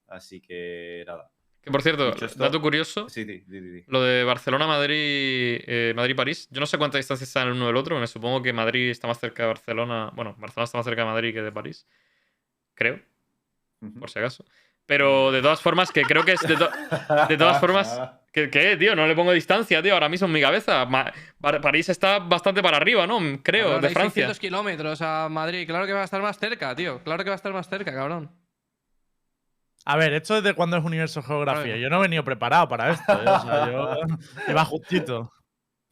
Así 0.10 0.42
que 0.42 1.04
nada. 1.08 1.30
Que 1.62 1.72
por 1.72 1.82
cierto, 1.82 2.14
esto- 2.16 2.40
dato 2.42 2.62
curioso, 2.62 3.10
Sí, 3.10 3.26
di, 3.26 3.40
di. 3.42 3.84
lo 3.88 4.02
de 4.02 4.24
Barcelona-Madrid, 4.24 5.62
eh, 5.68 5.94
Madrid-París. 5.96 6.48
Yo 6.52 6.60
no 6.62 6.66
sé 6.66 6.78
cuánta 6.78 6.98
distancia 6.98 7.26
está 7.26 7.44
el 7.44 7.52
uno 7.52 7.68
del 7.68 7.76
otro. 7.76 8.00
Me 8.00 8.08
supongo 8.08 8.42
que 8.42 8.54
Madrid 8.54 8.90
está 8.90 9.08
más 9.08 9.20
cerca 9.20 9.44
de 9.44 9.48
Barcelona. 9.48 10.10
Bueno, 10.16 10.36
Barcelona 10.40 10.64
está 10.66 10.78
más 10.78 10.86
cerca 10.86 11.02
de 11.02 11.08
Madrid 11.08 11.34
que 11.34 11.42
de 11.42 11.52
París. 11.52 11.86
Creo, 12.76 13.00
por 14.00 14.10
si 14.10 14.20
acaso. 14.20 14.46
Pero 14.86 15.32
de 15.32 15.42
todas 15.42 15.62
formas, 15.62 15.92
que 15.92 16.02
creo 16.04 16.24
que 16.24 16.32
es. 16.34 16.40
De, 16.42 16.56
to- 16.56 16.72
de 17.28 17.38
todas 17.38 17.60
formas, 17.60 18.00
¿qué, 18.32 18.50
qué, 18.50 18.78
tío? 18.78 18.96
No 18.96 19.06
le 19.06 19.14
pongo 19.14 19.34
distancia, 19.34 19.84
tío. 19.84 19.94
Ahora 19.94 20.08
mismo 20.10 20.28
en 20.28 20.34
mi 20.34 20.42
cabeza. 20.42 20.86
Ma- 20.86 21.12
Par- 21.42 21.60
París 21.62 21.90
está 21.90 22.20
bastante 22.20 22.64
para 22.64 22.78
arriba, 22.78 23.06
¿no? 23.06 23.20
Creo, 23.44 23.66
Cabrón, 23.66 23.82
de 23.82 23.90
Francia. 23.90 24.14
600 24.28 24.40
kilómetros 24.40 25.02
a 25.02 25.28
Madrid. 25.30 25.68
Claro 25.68 25.86
que 25.86 25.94
va 25.94 26.02
a 26.02 26.06
estar 26.06 26.22
más 26.22 26.40
cerca, 26.40 26.74
tío. 26.74 27.04
Claro 27.04 27.24
que 27.24 27.30
va 27.30 27.36
a 27.36 27.42
estar 27.42 27.52
más 27.54 27.68
cerca, 27.70 27.94
cabrón. 27.94 28.32
A 29.90 29.96
ver, 29.96 30.14
esto 30.14 30.40
desde 30.40 30.54
cuándo 30.54 30.78
es 30.78 30.84
universo 30.84 31.24
geografía. 31.24 31.76
Yo 31.78 31.90
no 31.90 31.98
he 31.98 32.02
venido 32.02 32.24
preparado 32.24 32.68
para 32.68 32.92
esto. 32.92 33.12
¿eh? 33.12 33.26
O 33.28 33.40
sea, 33.40 33.72
yo 33.72 33.98
iba 34.48 34.64
justito. 34.64 35.34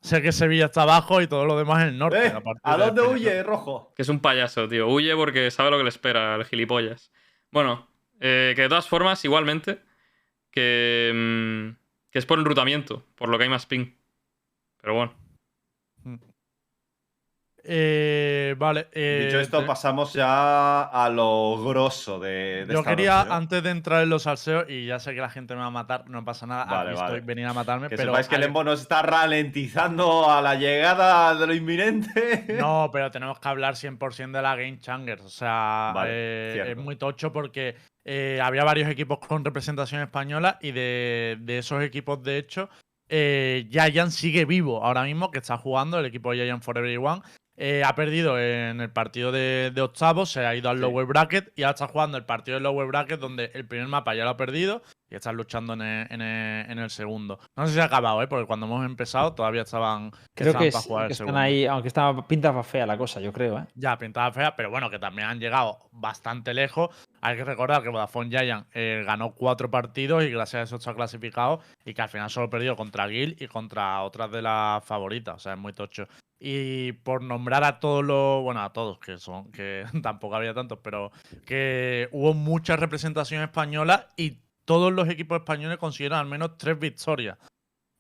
Sé 0.02 0.22
que 0.22 0.32
Sevilla 0.32 0.66
está 0.66 0.84
abajo 0.84 1.20
y 1.20 1.26
todo 1.26 1.46
lo 1.46 1.58
demás 1.58 1.82
en 1.82 1.88
el 1.88 1.98
norte. 1.98 2.28
Eh, 2.28 2.28
a 2.28 2.40
partir 2.42 2.62
¿A 2.62 2.78
de 2.78 2.86
dónde 2.86 3.02
Peninsula. 3.02 3.32
huye, 3.32 3.42
rojo? 3.42 3.94
Que 3.96 4.04
es 4.04 4.10
un 4.10 4.20
payaso, 4.20 4.68
tío. 4.68 4.88
Huye 4.88 5.16
porque 5.16 5.50
sabe 5.50 5.72
lo 5.72 5.78
que 5.78 5.84
le 5.84 5.90
espera, 5.90 6.36
el 6.36 6.46
gilipollas. 6.46 7.12
Bueno, 7.50 7.90
eh, 8.20 8.54
que 8.56 8.62
de 8.62 8.70
todas 8.70 8.88
formas, 8.88 9.26
igualmente, 9.26 9.82
que, 10.52 11.12
mm, 11.16 12.12
que 12.12 12.20
es 12.20 12.26
por 12.28 12.38
enrutamiento, 12.38 13.04
por 13.16 13.30
lo 13.30 13.40
que 13.40 13.46
hay 13.46 13.50
más 13.50 13.66
ping. 13.66 13.96
Pero 14.80 14.94
bueno. 14.94 15.27
Eh, 17.70 18.56
vale. 18.58 18.88
eh, 18.94 19.24
Dicho 19.26 19.40
esto, 19.42 19.60
te- 19.60 19.66
pasamos 19.66 20.14
ya 20.14 20.84
a 20.84 21.10
lo 21.10 21.62
grosso 21.66 22.18
de, 22.18 22.66
de 22.66 22.74
Yo 22.74 22.80
esta 22.80 22.92
quería, 22.92 23.16
noche, 23.18 23.30
¿no? 23.30 23.36
antes 23.36 23.64
de 23.64 23.70
entrar 23.72 24.04
en 24.04 24.10
los 24.10 24.24
salseos, 24.24 24.70
y 24.70 24.86
ya 24.86 25.00
sé 25.00 25.14
que 25.14 25.20
la 25.20 25.30
gente 25.30 25.54
me 25.54 25.60
va 25.60 25.68
a 25.68 25.72
matar, 25.72 26.10
no 26.10 26.24
pasa 26.24 26.46
nada. 26.48 26.64
Vale, 26.64 26.92
aquí 26.92 27.00
vale. 27.00 27.16
estoy, 27.16 27.28
venir 27.28 27.46
a 27.46 27.54
matarme. 27.54 27.90
Que 27.90 27.98
pero 27.98 28.12
sepáis 28.14 28.28
que 28.30 28.36
al- 28.36 28.42
Lembo 28.42 28.64
nos 28.64 28.80
está 28.82 29.02
ralentizando 29.02 30.30
a 30.32 30.42
la 30.42 30.56
llegada 30.56 31.36
de 31.36 31.46
lo 31.48 31.54
inminente. 31.54 32.46
No, 32.60 32.90
pero 32.94 33.12
tenemos 33.12 33.40
que 33.40 33.48
hablar 33.50 33.76
100% 33.76 34.32
de 34.32 34.42
la 34.42 34.56
Game 34.56 34.80
Changers. 34.80 35.24
O 35.24 35.30
sea, 35.30 35.92
Vale, 35.94 36.10
eh, 36.12 36.72
es 36.72 36.78
muy 36.78 36.96
tocho 36.96 37.34
porque 37.34 37.76
eh, 38.06 38.40
había 38.42 38.64
varios 38.64 38.90
equipos 38.90 39.20
con 39.20 39.44
representación 39.44 40.02
española 40.02 40.58
y 40.62 40.72
de, 40.72 41.38
de 41.42 41.58
esos 41.58 41.84
equipos, 41.84 42.24
de 42.24 42.38
hecho, 42.38 42.70
eh, 43.10 43.68
Giant 43.70 44.12
sigue 44.12 44.46
vivo 44.46 44.84
ahora 44.84 45.04
mismo, 45.04 45.32
que 45.32 45.40
está 45.40 45.58
jugando 45.58 46.00
el 46.00 46.06
equipo 46.06 46.34
Giant 46.34 46.64
for 46.64 46.78
Everyone. 46.78 47.22
Eh, 47.60 47.82
ha 47.84 47.96
perdido 47.96 48.40
en 48.40 48.80
el 48.82 48.92
partido 48.92 49.32
de, 49.32 49.72
de 49.74 49.82
octavos, 49.82 50.30
se 50.32 50.46
ha 50.46 50.54
ido 50.54 50.70
al 50.70 50.78
Sí. 50.78 50.82
lower 50.82 51.08
bracket 51.08 51.52
y 51.56 51.64
ahora 51.64 51.72
está 51.74 51.88
jugando 51.88 52.16
el 52.16 52.24
partido 52.24 52.56
del 52.56 52.64
lower 52.64 52.86
bracket 52.88 53.20
donde 53.20 53.50
el 53.56 53.66
primer 53.68 53.88
mapa 53.88 54.14
ya 54.14 54.26
lo 54.26 54.30
ha 54.30 54.38
perdido 54.38 54.84
y 55.10 55.16
están 55.16 55.36
luchando 55.36 55.74
en 55.74 55.82
el, 55.82 56.08
en 56.12 56.22
el- 56.22 56.70
en 56.72 56.78
el 56.78 56.90
segundo. 56.92 57.40
No 57.56 57.66
sé 57.66 57.74
si 57.74 57.80
ha 57.80 57.86
acabado, 57.86 58.22
¿eh? 58.22 58.28
porque 58.28 58.46
cuando 58.46 58.68
hemos 58.68 58.86
empezado 58.86 59.34
todavía 59.34 59.64
estaban, 59.64 60.12
Creo 60.36 60.50
estaban 60.50 60.68
que, 60.68 60.72
para 60.72 60.82
sí, 60.84 60.88
jugar 60.88 61.04
el 61.04 61.08
que 61.08 61.14
están 61.14 61.26
segundo. 61.28 61.40
ahí, 61.42 61.66
aunque 61.66 61.88
está 61.88 62.28
pinta 62.28 62.64
fea 62.64 62.86
la 62.86 62.96
cosa, 62.98 63.20
yo 63.22 63.34
creo, 63.34 63.58
¿eh? 63.58 63.66
Ya, 63.74 63.98
pintada 63.98 64.32
fea, 64.32 64.56
pero 64.56 64.70
bueno, 64.70 64.92
que 64.92 65.00
también 65.00 65.28
han 65.28 65.40
llegado 65.40 65.80
bastante 65.92 66.54
lejos. 66.54 66.90
Hay 67.22 67.38
que 67.38 67.44
recordar 67.44 67.82
que 67.82 67.90
Vodafone 67.90 68.30
Giant 68.30 68.68
eh, 68.74 69.02
ganó 69.04 69.34
cuatro 69.34 69.72
partidos 69.72 70.24
y 70.24 70.30
gracias 70.30 70.60
a 70.60 70.64
eso 70.66 70.76
está 70.76 70.94
clasificado 70.94 71.62
y 71.84 71.96
que 71.96 72.04
al 72.04 72.10
final 72.10 72.30
solo 72.30 72.52
perdió 72.52 72.76
contra 72.76 73.10
Gil 73.10 73.36
y 73.40 73.48
contra 73.48 74.04
otras 74.04 74.30
de 74.32 74.44
las 74.44 74.86
favoritas. 74.86 75.38
O 75.38 75.40
sea, 75.40 75.54
es 75.54 75.60
muy 75.60 75.74
tocho. 75.74 76.08
Y 76.40 76.92
por 76.92 77.24
nombrar 77.24 77.64
a 77.64 77.80
todos 77.80 78.06
los, 78.06 78.44
bueno, 78.44 78.62
a 78.62 78.72
todos, 78.72 79.00
que 79.00 79.18
son, 79.18 79.52
que 79.52 79.86
tampoco 80.04 80.36
había 80.36 80.54
tantos, 80.54 80.80
pero 80.84 81.12
que 81.46 82.10
hubo 82.12 82.34
mucha 82.34 82.76
representación 82.76 83.42
española 83.44 84.10
y 84.18 84.40
todos 84.66 84.92
los 84.92 85.10
equipos 85.10 85.40
españoles 85.40 85.78
consiguieron 85.78 86.20
al 86.20 86.28
menos 86.28 86.58
tres 86.58 86.78
victorias. 86.78 87.38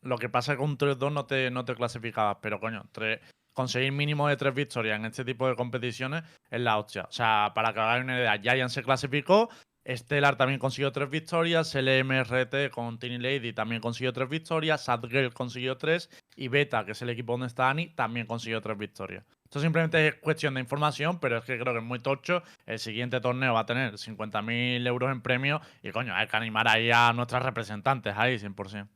Lo 0.01 0.17
que 0.17 0.29
pasa 0.29 0.51
es 0.51 0.57
que 0.57 0.63
con 0.63 0.77
3-2 0.77 1.11
no 1.11 1.25
te, 1.25 1.49
no 1.49 1.65
te 1.65 1.75
clasificabas, 1.75 2.37
pero 2.41 2.59
coño, 2.59 2.85
tres, 2.91 3.19
conseguir 3.53 3.91
mínimo 3.91 4.27
de 4.27 4.37
tres 4.37 4.53
victorias 4.53 4.99
en 4.99 5.05
este 5.05 5.25
tipo 5.25 5.47
de 5.47 5.55
competiciones 5.55 6.23
es 6.51 6.61
la 6.61 6.77
hostia. 6.77 7.05
O 7.09 7.11
sea, 7.11 7.51
para 7.55 7.73
que 7.73 7.79
hagáis 7.79 8.03
una 8.03 8.19
idea, 8.19 8.37
Giant 8.39 8.69
se 8.69 8.83
clasificó, 8.83 9.49
Stellar 9.87 10.35
también 10.35 10.59
consiguió 10.59 10.91
tres 10.91 11.09
victorias, 11.09 11.73
LMRT 11.73 12.71
con 12.71 12.99
Tiny 12.99 13.19
Lady 13.19 13.53
también 13.53 13.81
consiguió 13.81 14.11
tres 14.11 14.27
victorias, 14.27 14.83
Sad 14.83 15.05
Girl 15.07 15.33
consiguió 15.33 15.77
tres 15.77 16.09
y 16.35 16.49
Beta, 16.49 16.83
que 16.85 16.91
es 16.91 17.01
el 17.01 17.09
equipo 17.09 17.33
donde 17.33 17.47
está 17.47 17.69
Ani, 17.69 17.87
también 17.87 18.27
consiguió 18.27 18.61
tres 18.61 18.77
victorias. 18.77 19.23
Esto 19.45 19.61
simplemente 19.61 20.07
es 20.09 20.15
cuestión 20.15 20.55
de 20.55 20.59
información, 20.59 21.19
pero 21.19 21.37
es 21.37 21.45
que 21.45 21.57
creo 21.57 21.73
que 21.73 21.79
es 21.79 21.85
muy 21.85 21.99
tocho. 21.99 22.43
El 22.65 22.79
siguiente 22.79 23.21
torneo 23.21 23.53
va 23.53 23.61
a 23.61 23.65
tener 23.65 23.93
50.000 23.93 24.85
euros 24.85 25.09
en 25.09 25.21
premio 25.21 25.61
y 25.81 25.91
coño, 25.91 26.13
hay 26.13 26.27
que 26.27 26.35
animar 26.35 26.67
ahí 26.67 26.91
a 26.91 27.13
nuestras 27.13 27.43
representantes 27.43 28.13
ahí, 28.17 28.37
100%. 28.37 28.89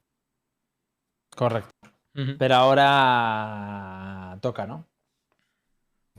Correcto. 1.33 1.71
Pero 2.37 2.55
ahora 2.55 4.37
toca, 4.41 4.67
¿no? 4.67 4.85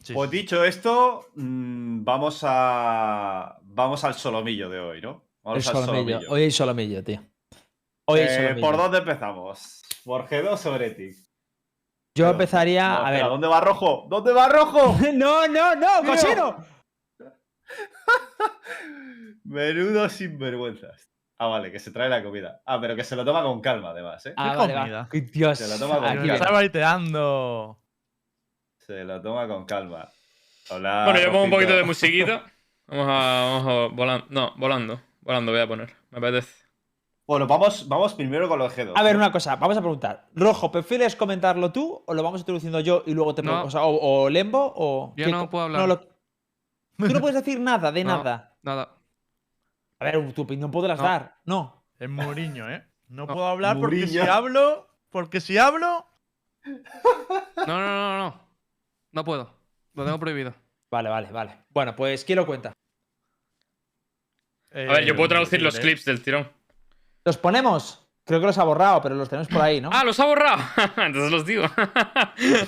Sí, 0.03 0.15
Pues 0.15 0.31
dicho 0.31 0.65
esto, 0.65 1.29
mm, 1.37 2.03
vamos 2.03 2.41
a 2.43 3.59
vamos 3.75 4.05
al 4.05 4.15
solomillo 4.15 4.69
de 4.69 4.81
hoy, 4.81 5.01
¿no? 5.01 5.25
Vamos 5.43 5.67
El 5.67 5.77
al 5.77 5.85
solomillo. 5.85 6.21
Hoy 6.29 6.43
hay 6.43 6.51
solomillo, 6.51 7.03
tío. 7.05 7.21
Hoy 8.07 8.21
hay 8.21 8.27
Eh, 8.27 8.37
solomillo. 8.37 8.67
¿Por 8.67 8.77
dónde 8.77 8.99
empezamos? 8.99 9.83
¿Por 10.05 10.29
G2 10.29 10.67
o 10.67 10.75
Heretic? 10.77 11.17
Yo 12.15 12.25
Pero- 12.25 12.31
empezaría. 12.33 12.89
No, 12.89 13.07
a 13.07 13.11
ver. 13.11 13.25
¿Dónde 13.25 13.49
va 13.49 13.61
rojo? 13.61 14.07
¿Dónde 14.09 14.33
va 14.33 14.49
rojo? 14.49 14.97
no, 15.15 15.49
no, 15.49 15.75
no, 15.75 15.89
cochino. 16.05 16.65
Menudo 19.45 20.09
sinvergüenzas. 20.09 21.09
Ah, 21.39 21.47
vale, 21.49 21.73
que 21.73 21.81
se 21.81 21.91
trae 21.91 22.09
la 22.09 22.23
comida. 22.23 22.63
Ah, 22.67 22.81
pero 22.81 22.95
que 22.95 23.03
se 23.03 23.17
lo 23.17 23.25
toma 23.25 23.43
con 23.43 23.61
calma, 23.61 23.91
además, 23.91 24.25
¿eh? 24.27 24.35
Ah, 24.37 24.51
¿Qué 24.53 24.57
vale, 24.59 24.75
va. 24.75 24.81
comida? 24.81 25.09
Ay, 25.13 25.21
Dios. 25.23 25.59
Se 25.59 25.67
la 25.67 25.79
toma 25.79 25.97
con 25.97 26.05
aquí 26.05 26.17
calma. 26.19 26.35
Está 26.35 26.51
baiteando. 26.53 27.79
Se 28.79 29.05
lo 29.05 29.21
toma 29.21 29.49
con 29.49 29.65
calma. 29.65 30.09
Hola. 30.71 31.05
Bueno, 31.07 31.21
yo 31.21 31.33
pongo 31.33 31.45
un 31.45 31.51
poquito 31.51 31.75
de 31.77 31.83
musiquita. 31.85 32.45
Vamos 32.93 33.07
a. 33.09 33.45
Vamos 33.45 33.67
a 33.67 33.95
volando. 33.95 34.27
No, 34.31 34.53
volando. 34.57 35.01
Volando 35.23 35.53
voy 35.53 35.61
a 35.61 35.67
poner. 35.67 35.97
Me 36.11 36.19
apetece. 36.19 36.63
Bueno, 37.27 37.47
vamos, 37.47 37.89
vamos 37.89 38.15
primero 38.15 38.49
con 38.49 38.59
los 38.59 38.77
G2. 38.77 38.93
A 38.95 39.03
ver, 39.03 39.17
una 39.17 39.31
cosa, 39.33 39.57
vamos 39.57 39.77
a 39.77 39.81
preguntar. 39.81 40.29
Rojo, 40.35 40.71
¿prefieres 40.73 41.15
comentarlo 41.17 41.73
tú 41.73 42.03
o 42.07 42.15
lo 42.15 42.23
vamos 42.23 42.41
introduciendo 42.41 42.81
yo 42.81 43.05
y 43.07 43.15
luego 43.15 43.35
te 43.35 43.43
No. 43.43 43.51
pregunto? 43.53 43.69
O, 43.69 43.71
sea, 43.71 43.85
o, 43.85 44.23
o 44.25 44.29
Lembo 44.29 44.73
o. 44.77 45.15
Yo 45.17 45.25
¿qué 45.27 45.31
no 45.33 45.49
puedo 45.49 45.65
hablar. 45.65 45.89
lo- 45.89 46.01
Tú 46.99 47.09
no 47.15 47.21
puedes 47.21 47.37
decir 47.37 47.59
nada, 47.61 47.91
de 47.93 48.05
No. 48.05 48.17
nada. 48.19 48.57
Nada. 48.63 48.97
A 50.01 50.05
ver, 50.05 50.33
tu 50.35 50.43
opinión 50.43 50.71
podrás 50.71 50.99
No. 50.99 51.05
dar. 51.05 51.37
No. 51.45 51.85
Es 51.99 52.11
Mourinho, 52.11 52.69
¿eh? 52.69 52.85
No, 53.09 53.27
No, 53.27 53.33
puedo 53.35 53.47
hablar 53.47 53.79
porque 53.81 54.07
si 54.09 54.19
hablo. 54.19 54.89
Porque 55.11 55.41
si 55.41 55.57
hablo. 55.59 56.07
No, 57.67 57.67
no, 57.67 57.79
no, 57.79 58.19
no, 58.19 58.19
no. 58.19 58.41
No 59.13 59.25
puedo. 59.25 59.55
Lo 59.95 60.05
tengo 60.05 60.19
prohibido. 60.19 60.53
Vale, 60.91 61.09
vale, 61.09 61.31
vale. 61.31 61.59
Bueno, 61.71 61.95
pues 61.95 62.25
¿quién 62.25 62.39
lo 62.39 62.47
cuenta? 62.47 62.73
A 64.75 64.93
ver, 64.93 65.05
yo 65.05 65.15
puedo 65.15 65.29
traducir 65.29 65.61
los 65.63 65.79
clips 65.79 66.05
del 66.05 66.23
tirón. 66.23 66.49
¿Los 67.25 67.37
ponemos? 67.37 68.03
Creo 68.25 68.39
que 68.39 68.47
los 68.47 68.59
ha 68.59 68.65
borrado, 68.65 69.03
pero 69.03 69.17
los 69.17 69.29
tenemos 69.29 69.49
por 69.49 69.61
ahí, 69.61 69.81
¿no? 69.81 69.91
¡Ah, 69.93 70.05
los 70.05 70.19
ha 70.21 70.27
borrado! 70.27 70.63
Entonces 70.97 71.31
los 71.31 71.45
digo. 71.45 71.65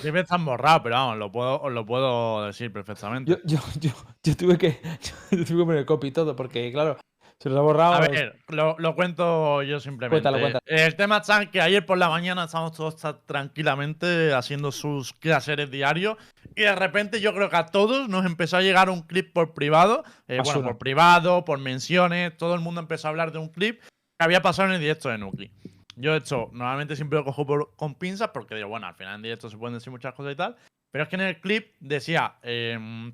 Siempre 0.00 0.22
están 0.22 0.44
borrados, 0.44 0.80
pero 0.82 0.96
vamos, 0.96 1.18
lo 1.18 1.30
puedo, 1.30 1.60
os 1.62 1.72
lo 1.72 1.86
puedo 1.86 2.44
decir 2.46 2.72
perfectamente. 2.72 3.30
Yo, 3.30 3.38
yo, 3.44 3.60
yo, 3.78 3.90
yo 4.22 4.36
tuve 4.36 4.58
que. 4.58 4.80
Yo 5.30 5.44
tuve 5.44 5.58
que 5.58 5.64
poner 5.64 5.86
copy 5.86 6.10
todo, 6.10 6.34
porque, 6.34 6.72
claro, 6.72 6.96
se 7.44 7.50
los 7.50 7.58
ha 7.58 7.62
borrado. 7.62 7.94
A 7.94 8.00
ver, 8.00 8.36
lo, 8.48 8.74
lo 8.78 8.94
cuento 8.94 9.62
yo 9.62 9.78
simplemente. 9.78 10.14
Cuéntalo, 10.22 10.40
cuéntalo. 10.40 10.62
El 10.66 10.96
tema 10.96 11.18
está 11.18 11.46
que 11.50 11.60
ayer 11.60 11.84
por 11.86 11.98
la 11.98 12.08
mañana 12.08 12.44
estábamos 12.44 12.72
todos 12.76 12.96
tranquilamente 13.26 14.32
haciendo 14.32 14.72
sus 14.72 15.12
quehaceres 15.12 15.70
diarios 15.70 16.16
y 16.56 16.62
de 16.62 16.74
repente 16.74 17.20
yo 17.20 17.34
creo 17.34 17.50
que 17.50 17.56
a 17.56 17.66
todos 17.66 18.08
nos 18.08 18.24
empezó 18.26 18.56
a 18.56 18.62
llegar 18.62 18.88
un 18.90 19.02
clip 19.02 19.32
por 19.32 19.52
privado. 19.54 20.04
eh, 20.26 20.38
bueno, 20.42 20.62
por 20.64 20.78
privado, 20.78 21.44
por 21.44 21.58
menciones, 21.58 22.36
todo 22.36 22.54
el 22.54 22.60
mundo 22.60 22.80
empezó 22.80 23.08
a 23.08 23.10
hablar 23.10 23.30
de 23.32 23.38
un 23.38 23.48
clip 23.50 23.80
que 23.82 24.24
había 24.24 24.40
pasado 24.42 24.68
en 24.68 24.74
el 24.76 24.80
directo 24.80 25.08
de 25.10 25.18
Nuki. 25.18 25.50
Yo 25.96 26.16
esto 26.16 26.48
normalmente 26.52 26.96
siempre 26.96 27.18
lo 27.18 27.24
cojo 27.24 27.46
por- 27.46 27.76
con 27.76 27.94
pinzas 27.94 28.30
porque 28.30 28.54
digo, 28.54 28.68
bueno, 28.68 28.86
al 28.86 28.94
final 28.94 29.16
en 29.16 29.22
directo 29.22 29.50
se 29.50 29.56
pueden 29.58 29.74
decir 29.74 29.90
muchas 29.92 30.14
cosas 30.14 30.32
y 30.32 30.36
tal. 30.36 30.56
Pero 30.90 31.04
es 31.04 31.08
que 31.10 31.16
en 31.16 31.22
el 31.22 31.40
clip 31.40 31.74
decía 31.80 32.36
em, 32.42 33.12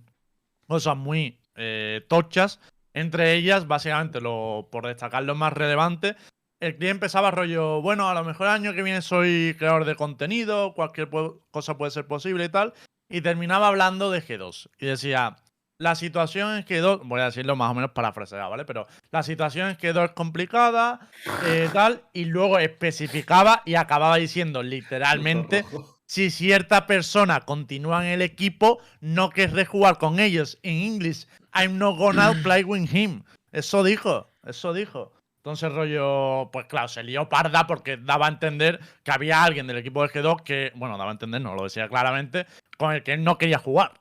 cosas 0.67 0.97
muy 0.97 1.39
eh, 1.57 2.05
tochas. 2.09 2.61
Entre 2.95 3.35
ellas, 3.35 3.67
básicamente, 3.67 4.21
lo, 4.21 4.69
por 4.71 4.87
destacar 4.87 5.23
lo 5.23 5.35
más 5.35 5.53
relevante, 5.53 6.17
el 6.61 6.77
clip 6.77 6.91
empezaba 6.91 7.31
rollo, 7.31 7.81
bueno, 7.81 8.09
a 8.09 8.15
lo 8.15 8.25
mejor 8.25 8.47
el 8.47 8.53
año 8.53 8.75
que 8.75 8.83
viene 8.83 9.01
soy 9.01 9.57
creador 9.59 9.87
de 9.87 9.97
contenido, 9.97 10.75
cualquier 10.75 11.09
cosa 11.51 11.79
puede 11.79 11.91
ser 11.91 12.07
posible 12.07 12.45
y 12.45 12.49
tal. 12.51 12.75
Y 13.09 13.23
terminaba 13.23 13.69
hablando 13.69 14.11
de 14.11 14.23
G2. 14.23 14.69
Y 14.79 14.87
decía, 14.87 15.37
la 15.79 15.95
situación 15.95 16.55
en 16.57 16.65
G2, 16.65 17.01
voy 17.05 17.23
a 17.23 17.25
decirlo 17.25 17.57
más 17.57 17.71
o 17.71 17.75
menos 17.75 17.93
parafraseado, 17.93 18.51
¿vale? 18.51 18.67
Pero 18.67 18.87
la 19.11 19.23
situación 19.23 19.71
en 19.71 19.79
G2 19.79 20.05
es 20.05 20.11
complicada, 20.13 21.09
eh, 21.47 21.71
tal. 21.73 22.05
Y 22.13 22.27
luego 22.27 22.59
especificaba 22.59 23.63
y 23.65 23.77
acababa 23.77 24.17
diciendo 24.17 24.63
literalmente. 24.63 25.65
si 26.11 26.29
cierta 26.31 26.89
persona 26.89 27.43
continúa 27.43 28.05
en 28.05 28.11
el 28.15 28.21
equipo, 28.23 28.81
no 29.01 29.31
querré 29.31 29.65
jugar 29.65 29.97
con 29.99 30.19
ellos. 30.19 30.59
En 30.65 30.75
inglés, 30.75 31.29
I'm 31.55 31.79
not 31.79 31.97
gonna 31.99 32.33
play 32.43 32.65
with 32.65 32.93
him. 32.93 33.23
Eso 33.53 33.85
dijo, 33.85 34.29
eso 34.45 34.73
dijo. 34.73 35.13
Entonces, 35.37 35.71
rollo, 35.73 36.51
pues 36.53 36.67
claro, 36.67 36.89
se 36.89 37.05
lió 37.05 37.29
parda 37.29 37.69
porque 37.69 37.97
daba 37.97 38.27
a 38.27 38.31
entender 38.31 38.81
que 39.05 39.13
había 39.13 39.45
alguien 39.45 39.69
del 39.69 39.77
equipo 39.79 40.03
de 40.03 40.09
G2 40.09 40.43
que, 40.43 40.73
bueno, 40.75 40.99
daba 40.99 41.11
a 41.11 41.13
entender, 41.13 41.41
no 41.43 41.55
lo 41.55 41.63
decía 41.63 41.89
claramente, 41.89 42.45
con 42.77 42.93
el 42.93 43.05
que 43.05 43.13
él 43.13 43.23
no 43.23 43.39
quería 43.39 43.59
jugar. 43.59 43.93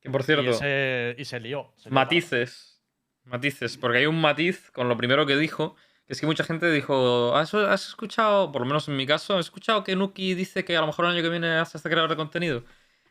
Que 0.00 0.10
por 0.10 0.22
Y, 0.22 0.24
cierto, 0.24 0.50
ese- 0.50 1.14
y 1.16 1.24
se 1.24 1.38
lió. 1.38 1.72
se 1.76 1.90
lió 1.90 1.94
matices. 1.94 2.82
Matices. 3.24 3.78
Porque 3.78 3.98
hay 3.98 4.06
un 4.06 4.20
matiz 4.20 4.68
con 4.72 4.88
lo 4.88 4.96
primero 4.96 5.26
que 5.26 5.36
dijo. 5.36 5.76
Es 6.12 6.20
que 6.20 6.26
mucha 6.26 6.44
gente 6.44 6.70
dijo. 6.70 7.34
¿Has, 7.34 7.54
has 7.54 7.88
escuchado, 7.88 8.52
por 8.52 8.60
lo 8.60 8.66
menos 8.66 8.86
en 8.86 8.96
mi 8.96 9.06
caso, 9.06 9.38
¿has 9.38 9.46
escuchado 9.46 9.82
que 9.82 9.96
Nuki 9.96 10.34
dice 10.34 10.62
que 10.62 10.76
a 10.76 10.80
lo 10.82 10.86
mejor 10.86 11.06
el 11.06 11.12
año 11.12 11.22
que 11.22 11.30
viene 11.30 11.48
hace 11.56 11.78
este 11.78 11.88
creador 11.88 12.10
de 12.10 12.16
contenido? 12.16 12.64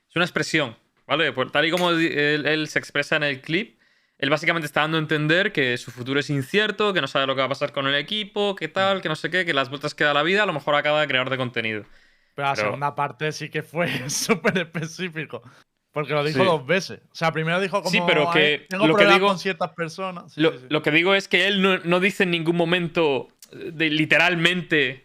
Es 0.08 0.16
una 0.16 0.24
expresión, 0.24 0.78
¿vale? 1.08 1.34
Pues 1.34 1.52
tal 1.52 1.66
y 1.66 1.72
como 1.72 1.90
él, 1.90 2.46
él 2.46 2.68
se 2.68 2.78
expresa 2.78 3.16
en 3.16 3.24
el 3.24 3.42
clip, 3.42 3.80
él 4.20 4.30
básicamente 4.30 4.68
está 4.68 4.82
dando 4.82 4.98
a 4.98 5.00
entender 5.00 5.52
que 5.52 5.76
su 5.80 5.90
futuro 5.90 6.20
es 6.20 6.30
incierto, 6.30 6.94
que 6.94 7.02
no 7.02 7.08
sabe 7.08 7.26
lo 7.26 7.34
que 7.34 7.40
va 7.40 7.46
a 7.46 7.50
pasar 7.50 7.72
con 7.72 7.88
el 7.88 7.96
equipo, 7.96 8.56
que 8.56 8.68
tal, 8.68 9.02
que 9.02 9.10
no 9.10 9.16
sé 9.16 9.32
qué, 9.32 9.46
que 9.46 9.54
las 9.56 9.70
vueltas 9.70 9.96
que 9.96 10.04
da 10.04 10.14
la 10.14 10.22
vida, 10.22 10.44
a 10.44 10.46
lo 10.46 10.54
mejor 10.54 10.76
acaba 10.76 11.02
de 11.02 11.08
creador 11.08 11.32
de 11.32 11.38
contenido. 11.38 11.86
Pero 12.36 12.48
la 12.50 12.54
Pero- 12.54 12.68
segunda 12.68 12.94
parte 12.94 13.32
sí 13.32 13.50
que 13.50 13.64
fue 13.64 13.88
súper 14.12 14.60
específico. 14.60 15.42
Porque 15.94 16.14
lo 16.14 16.24
dijo 16.24 16.40
Sí. 16.40 16.46
dos 16.46 16.66
veces. 16.66 17.00
O 17.12 17.16
sea, 17.16 17.32
primero 17.34 17.60
dijo 17.60 17.80
como. 17.82 17.90
Sí, 17.92 18.00
pero 18.08 18.30
"Ay, 18.32 18.34
que 18.60 18.66
tengo 18.70 18.88
lo 18.88 18.96
que 18.96 19.06
digo- 19.06 19.28
con 19.28 19.38
ciertas 19.40 19.72
personas. 19.72 20.34
Sí, 20.34 20.42
Lo, 20.42 20.52
sí, 20.52 20.58
sí. 20.62 20.66
lo 20.70 20.82
que 20.82 20.92
digo 20.92 21.14
es 21.16 21.28
que 21.28 21.48
él 21.48 21.62
no, 21.62 21.80
no 21.80 22.00
dice 22.00 22.24
en 22.24 22.32
ningún 22.32 22.56
momento, 22.56 23.28
de, 23.52 23.90
literalmente, 23.90 25.04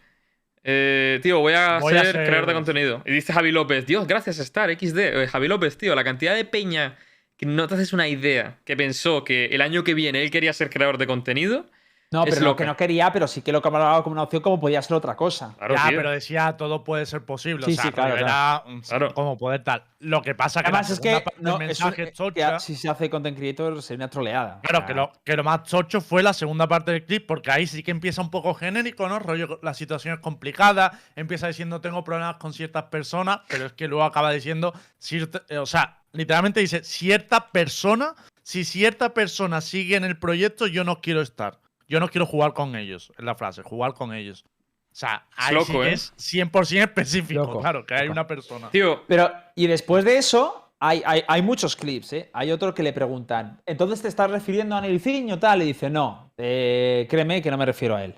eh, 0.63 1.19
tío, 1.23 1.39
voy 1.39 1.53
a 1.53 1.79
Voy 1.79 1.95
a 1.97 2.03
ser 2.03 2.15
ser- 2.15 2.25
creador 2.27 2.45
de 2.47 2.53
contenido. 2.53 3.01
Y 3.05 3.11
dice 3.11 3.33
Javi 3.33 3.51
López, 3.51 3.85
Dios, 3.85 4.07
gracias 4.07 4.39
Star, 4.39 4.69
XD. 4.71 5.23
Eh, 5.23 5.27
Javi 5.27 5.47
López, 5.47 5.77
tío, 5.77 5.95
la 5.95 6.03
cantidad 6.03 6.35
de 6.35 6.45
peña 6.45 6.95
que 7.37 7.45
no 7.45 7.67
te 7.67 7.75
haces 7.75 7.93
una 7.93 8.07
idea, 8.07 8.57
que 8.65 8.75
pensó 8.77 9.23
que 9.23 9.45
el 9.47 9.61
año 9.61 9.83
que 9.83 9.93
viene 9.93 10.23
él 10.23 10.31
quería 10.31 10.53
ser 10.53 10.69
creador 10.69 10.97
de 10.97 11.05
contenido. 11.07 11.65
No, 12.09 12.23
Es 12.23 12.35
pero 12.35 12.45
lo 12.45 12.55
que 12.55 12.65
no 12.65 12.77
quería, 12.77 13.11
pero 13.11 13.27
sí 13.27 13.41
que 13.41 13.51
lo 13.51 13.61
que 13.61 13.67
hablaba 13.67 14.01
como 14.01 14.13
una 14.13 14.23
opción, 14.23 14.41
como 14.41 14.57
podía 14.61 14.81
ser 14.81 14.95
otra 14.95 15.17
cosa. 15.17 15.53
Claro, 15.57 15.75
ya, 15.75 15.89
tío. 15.89 15.97
pero 15.97 16.11
decía 16.11 16.55
todo 16.55 16.85
puede 16.85 17.05
ser 17.05 17.25
posible. 17.25 17.65
Sí, 17.65 17.73
o 17.73 17.75
sea, 17.75 17.83
sí, 17.83 17.91
claro, 17.91 18.15
era 18.15 18.63
Claro. 18.87 19.13
como 19.13 19.37
poder 19.37 19.61
tal. 19.65 19.83
Lo 19.99 20.21
que 20.21 20.33
pasa 20.33 20.61
que 20.61 20.67
Además, 20.67 20.87
la 20.87 20.93
es 20.93 20.99
que 21.01 21.09
segunda 21.09 21.23
parte 21.25 21.35
del 21.41 21.43
no, 21.43 21.49
es 21.49 21.59
un- 21.59 21.65
mensaje 21.67 22.05
que 22.05 22.11
chocha- 22.13 22.59
si 22.61 22.75
se 22.77 22.87
hace 22.87 23.09
content 23.09 23.37
creator 23.37 23.81
sería 23.81 24.05
una 24.05 24.09
troleada. 24.09 24.61
Claro, 24.63 24.85
que 24.85 24.93
lo, 24.93 25.11
que 25.25 25.35
lo 25.35 25.43
más 25.43 25.63
chocho 25.63 25.99
fue 25.99 26.23
la 26.23 26.31
segunda 26.31 26.65
parte 26.65 26.91
del 26.93 27.03
clip, 27.03 27.27
porque 27.27 27.51
ahí 27.51 27.67
sí 27.67 27.83
que 27.83 27.91
empieza 27.91 28.21
un 28.21 28.31
poco 28.31 28.53
genérico, 28.53 29.09
¿no? 29.09 29.19
Rollo, 29.19 29.59
la 29.61 29.73
situación 29.73 30.13
es 30.13 30.19
complicada, 30.21 30.97
empieza 31.17 31.47
diciendo 31.47 31.81
tengo 31.81 32.05
problemas 32.05 32.37
con 32.37 32.53
ciertas 32.53 32.83
personas, 32.85 33.39
pero 33.49 33.65
es 33.65 33.73
que 33.73 33.89
luego 33.89 34.05
acaba 34.05 34.31
diciendo, 34.31 34.73
cierta- 34.97 35.43
eh, 35.49 35.57
o 35.57 35.65
sea, 35.65 36.03
literalmente 36.13 36.61
dice, 36.61 36.85
cierta 36.85 37.49
persona, 37.51 38.15
si 38.43 38.63
cierta 38.63 39.13
persona 39.13 39.59
sigue 39.59 39.97
en 39.97 40.05
el 40.05 40.17
proyecto, 40.17 40.67
yo 40.67 40.85
no 40.85 41.01
quiero 41.01 41.19
estar. 41.21 41.59
Yo 41.87 41.99
no 41.99 42.09
quiero 42.09 42.25
jugar 42.25 42.53
con 42.53 42.75
ellos, 42.75 43.11
es 43.17 43.23
la 43.23 43.35
frase, 43.35 43.63
jugar 43.63 43.93
con 43.93 44.13
ellos. 44.13 44.45
O 44.91 44.99
sea, 44.99 45.27
ahí 45.35 45.49
sí 45.49 45.53
loco, 45.53 45.81
que 45.81 45.89
¿eh? 45.89 45.93
es 45.93 46.13
100% 46.17 46.81
específico, 46.81 47.41
Loco, 47.41 47.59
claro, 47.59 47.85
que 47.85 47.93
hay 47.93 48.07
una 48.07 48.25
persona. 48.25 48.69
Tío, 48.71 49.03
Pero, 49.07 49.31
y 49.55 49.67
después 49.67 50.03
de 50.03 50.17
eso, 50.17 50.71
hay, 50.79 51.03
hay, 51.05 51.23
hay 51.27 51.41
muchos 51.41 51.75
clips, 51.75 52.13
¿eh? 52.13 52.29
Hay 52.33 52.51
otro 52.51 52.73
que 52.73 52.83
le 52.83 52.93
preguntan, 52.93 53.61
¿entonces 53.65 54.01
te 54.01 54.07
estás 54.07 54.29
refiriendo 54.31 54.75
a 54.75 54.81
Neliciño 54.81 55.37
tal? 55.37 55.61
Y 55.61 55.65
dice, 55.65 55.89
no, 55.89 56.31
eh, 56.37 57.05
créeme 57.09 57.41
que 57.41 57.51
no 57.51 57.57
me 57.57 57.65
refiero 57.65 57.95
a 57.95 58.03
él. 58.03 58.15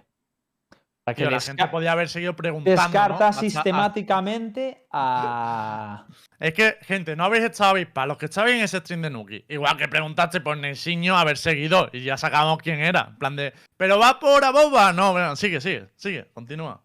Que 1.15 1.25
la 1.25 1.39
gente 1.39 1.67
podía 1.67 1.91
haber 1.91 2.09
seguido 2.09 2.35
preguntando. 2.35 2.81
descarta 2.81 3.33
sistemáticamente 3.33 4.85
a... 4.91 6.05
Es 6.39 6.53
que, 6.53 6.77
gente, 6.81 7.15
no 7.15 7.25
habéis 7.25 7.45
estado 7.45 7.71
avispados. 7.71 8.09
Los 8.09 8.17
que 8.17 8.25
estabais 8.25 8.55
en 8.55 8.61
ese 8.61 8.79
stream 8.79 9.01
de 9.01 9.09
Nuki. 9.09 9.45
Igual 9.49 9.77
que 9.77 9.87
preguntaste 9.87 10.41
por 10.41 10.57
Nelsinho 10.57 11.17
a 11.17 11.23
ver 11.23 11.37
seguidor. 11.37 11.89
Y 11.93 12.03
ya 12.03 12.17
sacamos 12.17 12.59
quién 12.59 12.79
era. 12.79 13.07
En 13.09 13.17
plan 13.17 13.35
de. 13.35 13.53
¿Pero 13.77 13.99
va 13.99 14.19
por 14.19 14.43
Aboba? 14.43 14.93
No, 14.93 15.11
bueno, 15.11 15.35
sigue, 15.35 15.59
sigue, 15.61 15.87
sigue, 15.95 16.27
continúa. 16.33 16.81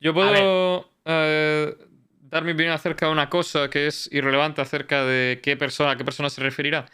yo 0.00 0.14
puedo 0.14 0.90
eh, 1.04 1.76
dar 2.20 2.44
mi 2.44 2.52
opinión 2.52 2.74
acerca 2.74 3.06
de 3.06 3.12
una 3.12 3.28
cosa 3.28 3.68
que 3.68 3.86
es 3.88 4.08
irrelevante 4.12 4.60
acerca 4.60 5.04
de 5.04 5.40
qué 5.42 5.56
persona, 5.56 5.92
a 5.92 5.96
qué 5.96 6.04
persona 6.04 6.30
se 6.30 6.40
referirá. 6.40 6.86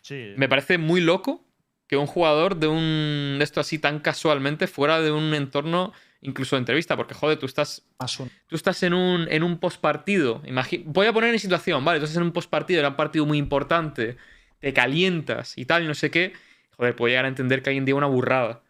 Sí. 0.00 0.34
Me 0.36 0.48
parece 0.48 0.78
muy 0.78 1.00
loco 1.00 1.44
que 1.92 1.98
un 1.98 2.06
jugador 2.06 2.56
de 2.56 2.68
un 2.68 3.36
de 3.36 3.44
esto 3.44 3.60
así 3.60 3.78
tan 3.78 3.98
casualmente 3.98 4.66
fuera 4.66 5.02
de 5.02 5.12
un 5.12 5.34
entorno 5.34 5.92
incluso 6.22 6.56
de 6.56 6.60
entrevista, 6.60 6.96
porque 6.96 7.12
joder, 7.12 7.38
tú 7.38 7.44
estás 7.44 7.84
tú 8.46 8.56
estás 8.56 8.82
en 8.82 8.94
un 8.94 9.28
en 9.30 9.42
un 9.42 9.58
postpartido, 9.58 10.40
voy 10.86 11.06
a 11.06 11.12
poner 11.12 11.34
en 11.34 11.38
situación, 11.38 11.84
vale, 11.84 11.98
tú 11.98 12.06
estás 12.06 12.16
en 12.16 12.22
un 12.22 12.32
postpartido, 12.32 12.80
era 12.80 12.88
un 12.88 12.96
partido 12.96 13.26
muy 13.26 13.36
importante, 13.36 14.16
te 14.58 14.72
calientas 14.72 15.58
y 15.58 15.66
tal 15.66 15.84
y 15.84 15.86
no 15.86 15.92
sé 15.92 16.10
qué, 16.10 16.32
joder, 16.78 16.96
puedo 16.96 17.10
llegar 17.10 17.26
a 17.26 17.28
entender 17.28 17.60
que 17.60 17.68
alguien 17.68 17.84
diga 17.84 17.98
una 17.98 18.06
burrada, 18.06 18.62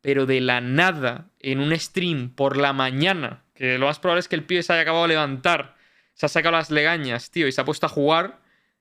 pero 0.00 0.24
de 0.24 0.40
la 0.40 0.60
nada 0.60 1.30
en 1.40 1.58
un 1.58 1.76
stream 1.76 2.30
por 2.30 2.56
la 2.56 2.72
mañana, 2.72 3.42
que 3.54 3.76
lo 3.76 3.86
más 3.86 3.98
probable 3.98 4.20
es 4.20 4.28
que 4.28 4.36
el 4.36 4.44
pibe 4.44 4.62
se 4.62 4.72
haya 4.72 4.82
acabado 4.82 5.02
de 5.02 5.08
levantar, 5.08 5.74
se 6.14 6.26
ha 6.26 6.28
sacado 6.28 6.54
las 6.54 6.70
legañas, 6.70 7.32
tío, 7.32 7.48
y 7.48 7.50
se 7.50 7.60
ha 7.60 7.64
puesto 7.64 7.86
a 7.86 7.88
jugar, 7.88 8.38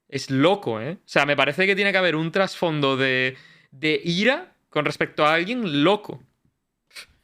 es 0.08 0.30
loco, 0.30 0.80
¿eh? 0.80 1.00
O 1.00 1.08
sea, 1.08 1.26
me 1.26 1.36
parece 1.36 1.66
que 1.66 1.76
tiene 1.76 1.92
que 1.92 1.98
haber 1.98 2.16
un 2.16 2.32
trasfondo 2.32 2.96
de, 2.96 3.36
de 3.80 4.02
ira 4.04 4.54
con 4.70 4.86
respecto 4.86 5.26
a 5.26 5.34
alguien 5.34 5.84
loco. 5.84 6.22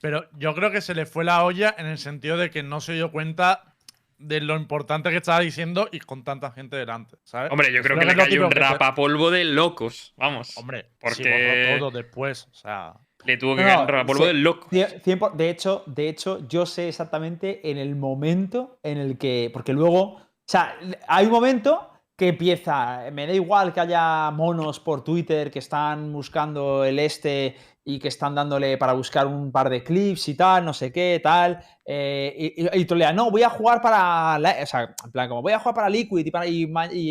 Pero 0.02 0.26
yo 0.38 0.54
creo 0.54 0.72
que 0.72 0.82
se 0.82 0.94
le 0.96 1.06
fue 1.06 1.24
la 1.24 1.44
olla 1.44 1.74
en 1.78 1.86
el 1.86 1.98
sentido 1.98 2.38
de 2.38 2.50
que 2.52 2.62
no 2.64 2.82
se 2.82 2.94
dio 2.94 3.12
cuenta 3.12 3.76
de 4.18 4.42
lo 4.42 4.56
importante 4.56 5.10
que 5.10 5.18
estaba 5.18 5.40
diciendo 5.40 5.90
y 5.92 6.00
con 6.00 6.24
tanta 6.24 6.52
gente 6.52 6.76
delante, 6.76 7.18
¿sabes? 7.24 7.52
Hombre, 7.52 7.74
yo 7.74 7.82
creo 7.82 7.98
que 7.98 8.06
Creo 8.06 8.16
que 8.16 8.22
le 8.24 8.30
cayó 8.30 8.46
un 8.46 8.52
rapapolvo 8.52 9.32
de 9.32 9.44
locos, 9.46 10.14
vamos. 10.18 10.58
Hombre, 10.58 10.88
porque- 11.00 11.16
si 11.16 11.30
borró 11.30 11.80
todo 11.80 11.92
después, 11.92 12.48
o 12.52 12.54
sea. 12.54 12.94
Le 13.26 13.38
tuvo 13.38 13.56
que 13.56 13.62
No, 13.62 13.68
caer 13.70 13.80
un 13.82 13.88
rapapolvo 13.88 14.22
sí. 14.24 14.28
de 14.28 14.34
loco. 14.34 14.68
Cien- 14.70 15.02
cien 15.02 15.20
por- 15.20 15.36
de, 15.36 15.50
hecho, 15.50 15.84
de 15.88 16.10
hecho, 16.10 16.46
yo 16.48 16.66
sé 16.66 16.90
exactamente 16.90 17.70
en 17.70 17.78
el 17.78 17.96
momento 17.96 18.80
en 18.84 18.98
el 18.98 19.18
que. 19.18 19.50
Porque 19.54 19.72
luego. 19.74 20.02
O 20.16 20.46
sea, 20.46 20.76
hay 21.08 21.26
un 21.26 21.32
momento 21.32 21.90
que 22.24 22.30
empieza. 22.30 23.04
Me 23.12 23.28
da 23.28 23.34
igual 23.34 23.74
que 23.74 23.80
haya 23.82 24.32
monos 24.32 24.80
por 24.80 25.04
Twitter 25.04 25.52
que 25.52 25.60
están 25.60 26.12
buscando 26.14 26.84
el 26.86 27.00
este 27.00 27.56
y 27.86 28.00
que 28.00 28.08
están 28.08 28.34
dándole 28.34 28.78
para 28.78 28.94
buscar 28.94 29.28
un 29.28 29.52
par 29.52 29.70
de 29.70 29.84
clips 29.84 30.30
y 30.30 30.36
tal, 30.36 30.64
no 30.64 30.74
sé 30.74 30.92
qué, 30.92 31.20
tal. 31.22 31.60
eh, 31.86 32.34
y, 32.56 32.64
y, 32.64 32.82
y 32.82 32.86
trolea, 32.86 33.12
no, 33.12 33.30
voy 33.30 33.44
a 33.44 33.50
jugar 33.50 33.82
para. 33.82 34.40
la- 34.40 34.56
o 34.64 34.66
sea, 34.66 34.96
en 35.04 35.12
plan, 35.12 35.28
como 35.28 35.42
voy 35.42 35.52
a 35.54 35.60
jugar 35.60 35.76
para 35.76 35.90
Liquid 35.90 36.26
y, 36.26 36.32
para, 36.32 36.48
y, 36.48 36.66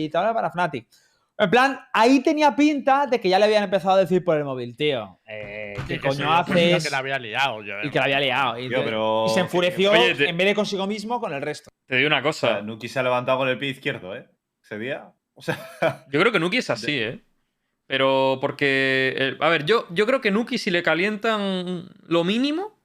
y 0.04 0.08
tal 0.08 0.32
para 0.34 0.50
Fnatic. 0.50 0.86
En 1.38 1.50
plan, 1.50 1.78
ahí 1.92 2.20
tenía 2.20 2.54
pinta 2.54 3.06
de 3.06 3.18
que 3.20 3.28
ya 3.28 3.38
le 3.38 3.46
habían 3.46 3.64
empezado 3.64 3.96
a 3.96 3.98
decir 3.98 4.22
por 4.24 4.36
el 4.36 4.44
móvil, 4.44 4.76
tío. 4.76 5.18
eh, 5.26 5.74
¿Qué 5.88 5.98
coño 5.98 6.32
haces? 6.32 6.84
Que 6.84 6.90
la 6.90 6.98
había 6.98 7.18
liado, 7.18 7.62
yo, 7.62 7.74
Y 7.82 7.90
que 7.90 7.98
la 7.98 8.04
había 8.04 8.20
liado. 8.20 8.58
Y, 8.58 8.68
Tío, 8.68 8.78
te- 8.78 8.84
pero- 8.84 9.26
y 9.26 9.30
se 9.30 9.40
enfureció 9.40 9.90
Oye, 9.92 10.14
te- 10.14 10.28
en 10.28 10.36
vez 10.36 10.46
de 10.46 10.54
consigo 10.54 10.86
mismo 10.86 11.20
con 11.20 11.32
el 11.32 11.42
resto. 11.42 11.70
Te 11.86 11.96
digo 11.96 12.06
una 12.06 12.22
cosa. 12.22 12.62
Nuki 12.62 12.86
se 12.88 12.98
ha 13.00 13.02
levantado 13.02 13.38
con 13.38 13.48
el 13.48 13.58
pie 13.58 13.70
izquierdo, 13.70 14.14
¿eh? 14.14 14.26
Ese 14.62 14.78
día. 14.78 15.12
O 15.34 15.42
sea, 15.42 15.58
Yo 16.10 16.20
creo 16.20 16.32
que 16.32 16.38
Nuki 16.40 16.58
es 16.58 16.70
así, 16.70 16.98
¿eh? 16.98 17.20
Pero 17.86 18.38
porque. 18.40 19.14
eh, 19.16 19.36
a 19.40 19.48
ver, 19.48 19.64
yo, 19.64 19.86
yo 19.90 20.06
creo 20.06 20.20
que 20.20 20.30
Nuki, 20.30 20.58
si 20.58 20.70
le 20.70 20.82
calientan 20.82 21.90
lo 22.06 22.24
mínimo. 22.24 22.80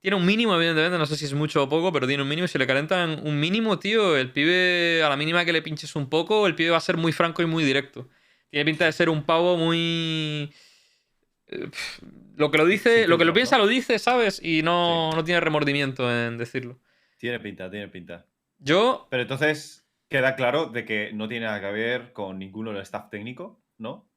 Tiene 0.00 0.16
un 0.16 0.26
mínimo, 0.26 0.56
evidentemente, 0.56 0.98
no 0.98 1.06
sé 1.06 1.16
si 1.16 1.26
es 1.26 1.32
mucho 1.32 1.62
o 1.62 1.68
poco, 1.68 1.92
pero 1.92 2.08
tiene 2.08 2.24
un 2.24 2.28
mínimo. 2.28 2.48
Si 2.48 2.58
le 2.58 2.66
calientan 2.66 3.24
un 3.24 3.38
mínimo, 3.38 3.78
tío, 3.78 4.16
el 4.16 4.32
pibe, 4.32 5.00
a 5.04 5.08
la 5.08 5.16
mínima 5.16 5.44
que 5.44 5.52
le 5.52 5.62
pinches 5.62 5.94
un 5.94 6.08
poco, 6.10 6.48
el 6.48 6.56
pibe 6.56 6.70
va 6.70 6.78
a 6.78 6.80
ser 6.80 6.96
muy 6.96 7.12
franco 7.12 7.40
y 7.40 7.46
muy 7.46 7.62
directo. 7.62 8.08
Tiene 8.50 8.64
pinta 8.64 8.84
de 8.84 8.90
ser 8.92 9.08
un 9.08 9.22
pavo 9.22 9.56
muy. 9.56 10.52
eh, 11.46 11.70
Lo 12.34 12.50
que 12.50 12.58
lo 12.58 12.66
dice, 12.66 13.06
lo 13.06 13.16
que 13.16 13.24
lo 13.24 13.32
piensa 13.32 13.56
¿no? 13.58 13.62
lo 13.64 13.68
dice, 13.68 14.00
¿sabes? 14.00 14.40
Y 14.42 14.62
no, 14.62 15.10
Sí. 15.12 15.16
no 15.18 15.24
tiene 15.24 15.38
remordimiento 15.40 16.10
en 16.10 16.36
decirlo. 16.36 16.80
tiene 17.16 17.38
pinta, 17.38 17.70
tiene 17.70 17.86
pinta. 17.86 18.26
Yo, 18.58 19.06
Pero 19.08 19.22
entonces 19.22 19.81
queda 20.12 20.36
claro 20.36 20.66
de 20.66 20.84
que 20.84 21.12
no 21.12 21.28
tiene 21.28 21.46
nada 21.46 21.60
que 21.60 21.72
ver 21.72 22.12
con 22.12 22.38
ninguno 22.38 22.72
del 22.72 22.82
staff 22.82 23.10
técnico, 23.10 23.60
¿no? 23.78 24.08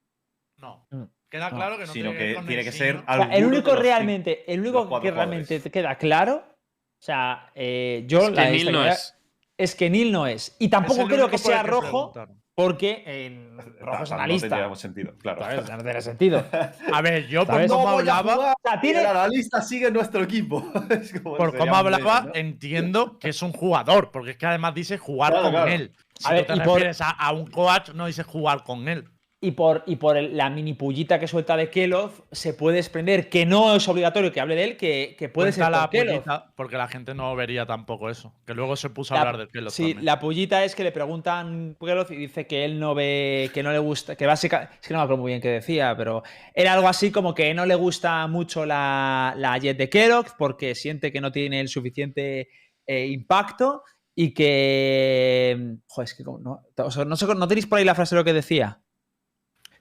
No. 0.58 0.88
Mm. 0.92 1.04
Queda 1.30 1.50
No. 1.50 1.56
claro 1.56 1.78
que 1.78 1.86
no 1.88 1.94
Sino 1.94 2.12
tiene 2.12 2.18
que 2.18 2.26
ver 2.26 2.36
con 2.36 2.48
tiene 2.48 2.64
que 2.64 2.72
ser 2.72 2.96
O 2.98 3.00
sea, 3.00 3.14
alguno 3.14 3.34
el 3.36 3.46
único 3.46 3.76
realmente, 3.76 4.52
el 4.52 4.60
único 4.62 5.02
que 5.02 5.12
realmente 5.12 5.60
te 5.60 5.72
queda 5.72 5.98
claro, 5.98 6.44
o 6.48 7.04
sea, 7.04 7.52
eh, 7.56 8.04
yo 8.08 8.28
es 8.28 8.32
la 8.32 8.46
que 8.46 8.52
Neil 8.52 8.72
no 8.72 8.86
es. 8.86 9.18
es 9.58 9.76
que 9.76 9.90
Neil 9.90 10.12
no 10.12 10.28
es. 10.28 10.56
Y 10.60 10.70
tampoco 10.70 11.08
creo 11.08 11.30
que 11.30 11.38
sea 11.38 11.64
rojo, 11.64 12.12
preguntaron. 12.12 12.45
Porque 12.56 13.04
en 13.06 13.58
rojo 13.82 14.04
es 14.04 14.10
No 14.12 14.15
analista. 14.15 14.48
tendría 14.48 14.76
sentido, 14.76 15.13
claro. 15.18 15.41
¿sabes? 15.41 15.70
No 15.70 15.84
tiene 15.84 16.02
sentido. 16.02 16.46
A 16.94 17.02
ver, 17.02 17.28
yo 17.28 17.41
por 17.46 17.56
¿Sabes? 17.56 17.72
cómo 17.72 17.89
hablaba, 17.89 18.34
jugar, 18.36 18.54
O 18.63 18.70
sea, 18.70 18.80
tiene- 18.82 19.02
el 19.02 19.06
analista 19.08 19.62
sigue 19.62 19.91
nuestro 19.91 20.24
equipo. 20.24 20.65
Es 20.89 21.12
como- 21.22 21.36
por 21.36 21.56
cómo 21.58 21.76
hablaba, 21.76 22.22
¿no? 22.22 22.32
entiendo 22.34 23.20
que 23.20 23.30
es 23.30 23.41
un 23.41 23.52
jugador, 23.52 24.10
porque 24.12 24.32
es 24.32 24.38
que 24.38 24.46
además 24.46 24.74
dice 24.74 24.98
jugar 24.98 25.32
Claro, 25.34 25.44
con 25.46 25.52
claro. 25.54 25.72
él. 25.72 25.91
Si 26.18 26.34
A 26.34 26.38
tú 26.38 26.54
te 26.54 26.62
por- 26.62 26.76
refieres 26.76 27.02
a, 27.02 27.10
a 27.10 27.32
un 27.34 27.48
coach, 27.48 27.89
no 27.89 28.06
dices 28.06 28.26
jugar 28.26 28.63
con 28.63 28.88
él. 28.88 29.06
Y 29.48 29.52
por, 29.52 29.84
y 29.86 29.98
por 29.98 30.18
el- 30.18 30.36
la 30.36 30.50
mini 30.50 30.74
pullita 30.74 31.20
que 31.20 31.28
suelta 31.28 31.56
de 31.56 31.70
Kelov 31.70 32.12
se 32.32 32.54
puede 32.54 32.78
desprender 32.78 33.30
que 33.30 33.46
no 33.46 33.76
es 33.76 33.88
obligatorio 33.88 34.32
que 34.32 34.40
hable 34.42 34.56
de 34.56 34.64
él, 34.64 34.78
que, 34.78 35.16
que 35.18 35.30
puede 35.30 35.52
Cuenta 35.52 35.66
ser 35.66 35.72
la 35.72 35.90
Kelov. 35.90 36.14
pullita, 36.24 36.54
porque 36.56 36.78
la 36.78 36.88
gente 36.88 37.14
no 37.14 37.36
vería 37.36 37.66
tampoco 37.66 38.10
eso. 38.10 38.34
Que 38.46 38.54
luego 38.54 38.76
se 38.76 38.90
puso 38.90 39.14
a 39.14 39.18
La- 39.18 39.22
hablar 39.22 39.38
del 39.38 39.48
pelo 39.50 39.70
Sí, 39.70 39.96
la 40.02 40.20
pullita 40.20 40.64
es 40.64 40.76
que 40.76 40.84
le 40.84 40.92
preguntan 40.92 41.78
Kelov 41.80 42.12
y 42.12 42.16
dice 42.16 42.48
que 42.48 42.66
él 42.66 42.80
no 42.80 42.96
ve, 42.96 43.52
que 43.54 43.62
no 43.64 43.72
le 43.72 43.80
gusta, 43.80 44.16
que 44.16 44.26
básicamente, 44.26 44.76
es 44.82 44.88
que 44.88 44.94
no 44.94 45.00
me 45.00 45.04
acuerdo 45.04 45.22
muy 45.22 45.32
bien 45.32 45.42
qué 45.42 45.50
decía, 45.50 45.96
pero 45.96 46.24
era 46.54 46.74
algo 46.74 46.88
así 46.88 47.12
como 47.12 47.34
que 47.36 47.54
no 47.54 47.66
le 47.66 47.76
gusta 47.76 48.26
mucho 48.28 48.66
la, 48.66 49.34
la 49.38 49.58
Jet 49.58 49.78
de 49.78 49.90
Kellogg 49.90 50.36
porque 50.38 50.76
siente 50.76 51.12
que 51.12 51.22
no 51.22 51.32
tiene 51.32 51.60
el 51.60 51.68
suficiente 51.70 52.50
eh, 52.88 53.06
impacto 53.08 53.84
y 54.18 54.34
que, 54.34 55.76
joder, 55.88 56.06
es 56.06 56.14
que 56.14 56.24
como 56.24 56.40
no, 56.40 56.62
o 56.78 56.92
sea, 56.92 57.06
no, 57.06 57.16
sé- 57.16 57.26
¿no 57.36 57.48
tenéis 57.48 57.68
por 57.68 57.80
ahí 57.80 57.86
la 57.86 57.96
frase 57.96 58.16
de 58.16 58.22
lo 58.22 58.26
que 58.26 58.34
decía. 58.34 58.80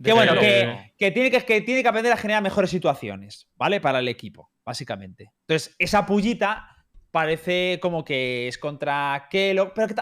Que 0.04 0.12
bueno, 0.12 0.34
que, 0.34 0.92
que 0.98 1.10
tiene 1.10 1.30
que, 1.30 1.44
que 1.44 1.60
tiene 1.62 1.82
que 1.82 1.88
aprender 1.88 2.12
a 2.12 2.16
generar 2.16 2.42
mejores 2.42 2.70
situaciones, 2.70 3.48
¿vale? 3.56 3.80
Para 3.80 3.98
el 4.00 4.08
equipo, 4.08 4.50
básicamente. 4.64 5.30
Entonces, 5.48 5.74
esa 5.78 6.04
pullita 6.06 6.68
parece 7.10 7.78
como 7.80 8.04
que 8.04 8.48
es 8.48 8.58
contra 8.58 9.28
Kellogg, 9.30 9.72
pero 9.74 9.88
que 9.88 9.94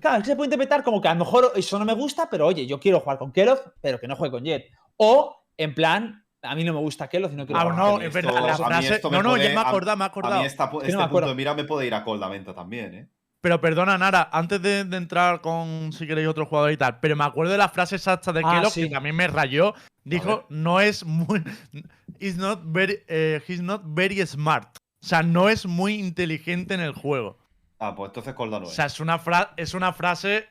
Claro, 0.00 0.16
es 0.16 0.22
que 0.24 0.30
se 0.30 0.36
puede 0.36 0.46
interpretar 0.48 0.82
como 0.82 1.00
que 1.00 1.06
a 1.08 1.14
lo 1.14 1.20
mejor 1.24 1.52
eso 1.54 1.78
no 1.78 1.84
me 1.84 1.94
gusta, 1.94 2.28
pero 2.28 2.46
oye, 2.46 2.66
yo 2.66 2.80
quiero 2.80 2.98
jugar 3.00 3.18
con 3.18 3.30
Kellogg, 3.32 3.60
pero 3.80 4.00
que 4.00 4.08
no 4.08 4.16
juegue 4.16 4.32
con 4.32 4.44
Jet. 4.44 4.66
O, 4.96 5.44
en 5.56 5.74
plan, 5.74 6.24
a 6.42 6.54
mí 6.56 6.64
no 6.64 6.72
me 6.72 6.80
gusta 6.80 7.08
Kellogg 7.08 7.32
y 7.32 7.36
no 7.36 7.46
quiero 7.46 7.60
Ah, 7.60 7.72
no, 7.72 8.00
es 8.00 8.12
verdad. 8.12 8.32
La 8.46 8.56
frase. 8.56 9.00
No, 9.10 9.22
no, 9.22 9.36
ya 9.36 9.44
me 9.44 9.54
he 9.54 9.56
a- 9.56 9.60
acordado, 9.68 9.96
me 9.96 10.02
he 10.02 10.06
A 10.06 10.08
acordado. 10.08 10.40
mí 10.40 10.46
esta, 10.46 10.66
que 10.68 10.76
no 10.76 10.82
este 10.82 10.96
me 10.96 11.08
punto 11.08 11.28
de 11.28 11.34
mira 11.36 11.54
me 11.54 11.64
puede 11.64 11.86
ir 11.86 11.94
a 11.94 12.02
Cold 12.02 12.20
Lamenta 12.20 12.52
también, 12.54 12.94
¿eh? 12.94 13.08
Pero 13.40 13.60
perdona, 13.60 13.96
Nara, 13.98 14.28
antes 14.32 14.60
de, 14.62 14.84
de 14.84 14.96
entrar 14.96 15.40
con 15.40 15.92
si 15.92 16.06
queréis 16.06 16.26
otro 16.28 16.46
jugador 16.46 16.72
y 16.72 16.76
tal, 16.76 16.98
pero 17.00 17.14
me 17.16 17.24
acuerdo 17.24 17.52
de 17.52 17.58
la 17.58 17.68
frase 17.68 17.96
exacta 17.96 18.32
de 18.32 18.42
Ah, 18.44 18.50
Kellogg 18.54 18.72
sí. 18.72 18.82
que 18.84 18.90
también 18.90 19.14
me 19.14 19.28
rayó. 19.28 19.74
Dijo, 20.04 20.46
no 20.48 20.80
es 20.80 21.04
muy. 21.04 21.42
He's 22.18 22.36
not 22.36 22.60
very, 22.64 23.02
eh, 23.08 23.40
he's 23.46 23.60
not 23.60 23.82
very 23.84 24.24
smart. 24.26 24.68
O 25.02 25.06
sea, 25.06 25.22
no 25.22 25.48
es 25.48 25.66
muy 25.66 25.94
inteligente 25.94 26.74
en 26.74 26.80
el 26.80 26.92
juego. 26.92 27.38
Ah, 27.78 27.94
pues 27.94 28.08
entonces 28.08 28.34
Colda 28.34 28.58
no 28.58 28.66
O 28.66 28.68
es. 28.68 28.74
sea, 28.74 28.86
es 28.86 28.98
una, 29.00 29.18
fra- 29.18 29.52
es 29.56 29.74
una 29.74 29.92
frase 29.92 30.46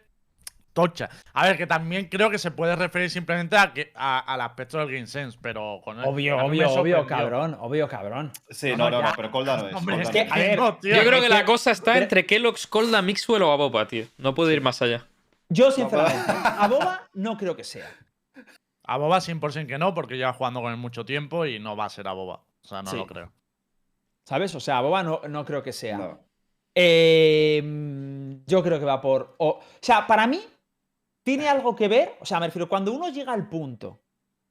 tocha. 0.75 1.09
A 1.33 1.47
ver, 1.47 1.57
que 1.57 1.65
también 1.65 2.09
creo 2.09 2.29
que 2.29 2.37
se 2.37 2.51
puede 2.51 2.75
referir 2.75 3.09
simplemente 3.09 3.57
a 3.57 3.73
que, 3.73 3.91
a- 3.95 4.19
al 4.19 4.41
aspecto 4.41 4.77
del 4.77 4.91
Game 4.91 5.07
Sense, 5.07 5.37
pero 5.41 5.79
con 5.83 5.97
Obvio, 6.01 6.35
me 6.37 6.43
obvio, 6.43 6.67
obvio, 6.69 6.69
sorprendió. 6.69 7.07
cabrón, 7.07 7.57
obvio, 7.59 7.87
cabrón. 7.87 8.31
Sí, 8.49 8.75
no, 8.75 8.89
no, 8.91 9.01
no, 9.01 9.11
pero 9.15 9.31
Colda 9.31 9.57
no 9.57 9.67
es. 9.69 9.73
Hombre, 9.73 9.95
Colda 9.95 10.09
es 10.09 10.15
que, 10.27 10.31
a 10.31 10.35
ver, 10.37 10.59
no, 10.59 10.75
tío, 10.77 10.95
Yo 10.95 11.01
creo 11.01 11.19
que 11.21 11.27
que- 11.27 11.33
la 11.33 11.45
cosa 11.45 11.71
está 11.71 11.93
pero- 11.93 12.03
entre 12.03 12.25
Kellogg's, 12.27 12.67
Colda, 12.67 13.01
Mixwell 13.01 13.41
o 13.41 13.51
Abopa, 13.51 13.87
tío. 13.87 14.05
No 14.17 14.35
puede 14.35 14.53
ir 14.53 14.61
más 14.61 14.81
allá. 14.81 15.07
Yo, 15.49 15.71
sinceramente, 15.71 16.31
a 16.31 16.67
Boba 16.67 17.07
no 17.13 17.37
creo 17.37 17.55
que 17.55 17.63
sea. 17.63 17.87
A 18.87 18.97
Boba 18.97 19.19
100% 19.21 19.67
que 19.67 19.77
no, 19.77 19.93
porque 19.93 20.15
lleva 20.17 20.33
jugando 20.33 20.61
con 20.61 20.71
él 20.71 20.77
mucho 20.77 21.05
tiempo 21.05 21.45
y 21.45 21.57
no 21.59 21.75
va 21.75 21.85
a 21.85 21.89
ser 21.89 22.07
a 22.07 22.11
Boba. 22.13 22.41
O 22.63 22.67
sea, 22.67 22.83
no 22.83 22.91
Sí. 22.91 22.97
lo 22.97 23.07
creo. 23.07 23.31
¿Sabes? 24.27 24.53
O 24.55 24.59
sea, 24.59 24.79
a 24.79 24.81
Boba 24.81 25.03
no, 25.03 25.21
no 25.27 25.45
creo 25.45 25.63
que 25.63 25.71
sea. 25.73 25.97
No. 25.97 26.19
Eh, 26.73 27.61
mm, 27.63 28.45
yo 28.45 28.61
creo 28.61 28.79
que 28.79 28.85
va 28.85 28.99
por. 29.01 29.35
O, 29.37 29.47
o 29.49 29.63
sea, 29.81 30.05
para 30.05 30.27
mí, 30.27 30.41
tiene 31.25 31.49
algo 31.49 31.75
que 31.75 31.87
ver. 31.87 32.13
O 32.21 32.25
sea, 32.25 32.39
me 32.39 32.45
refiero, 32.45 32.69
cuando 32.69 32.93
uno 32.93 33.09
llega 33.09 33.33
al 33.33 33.49
punto 33.49 33.99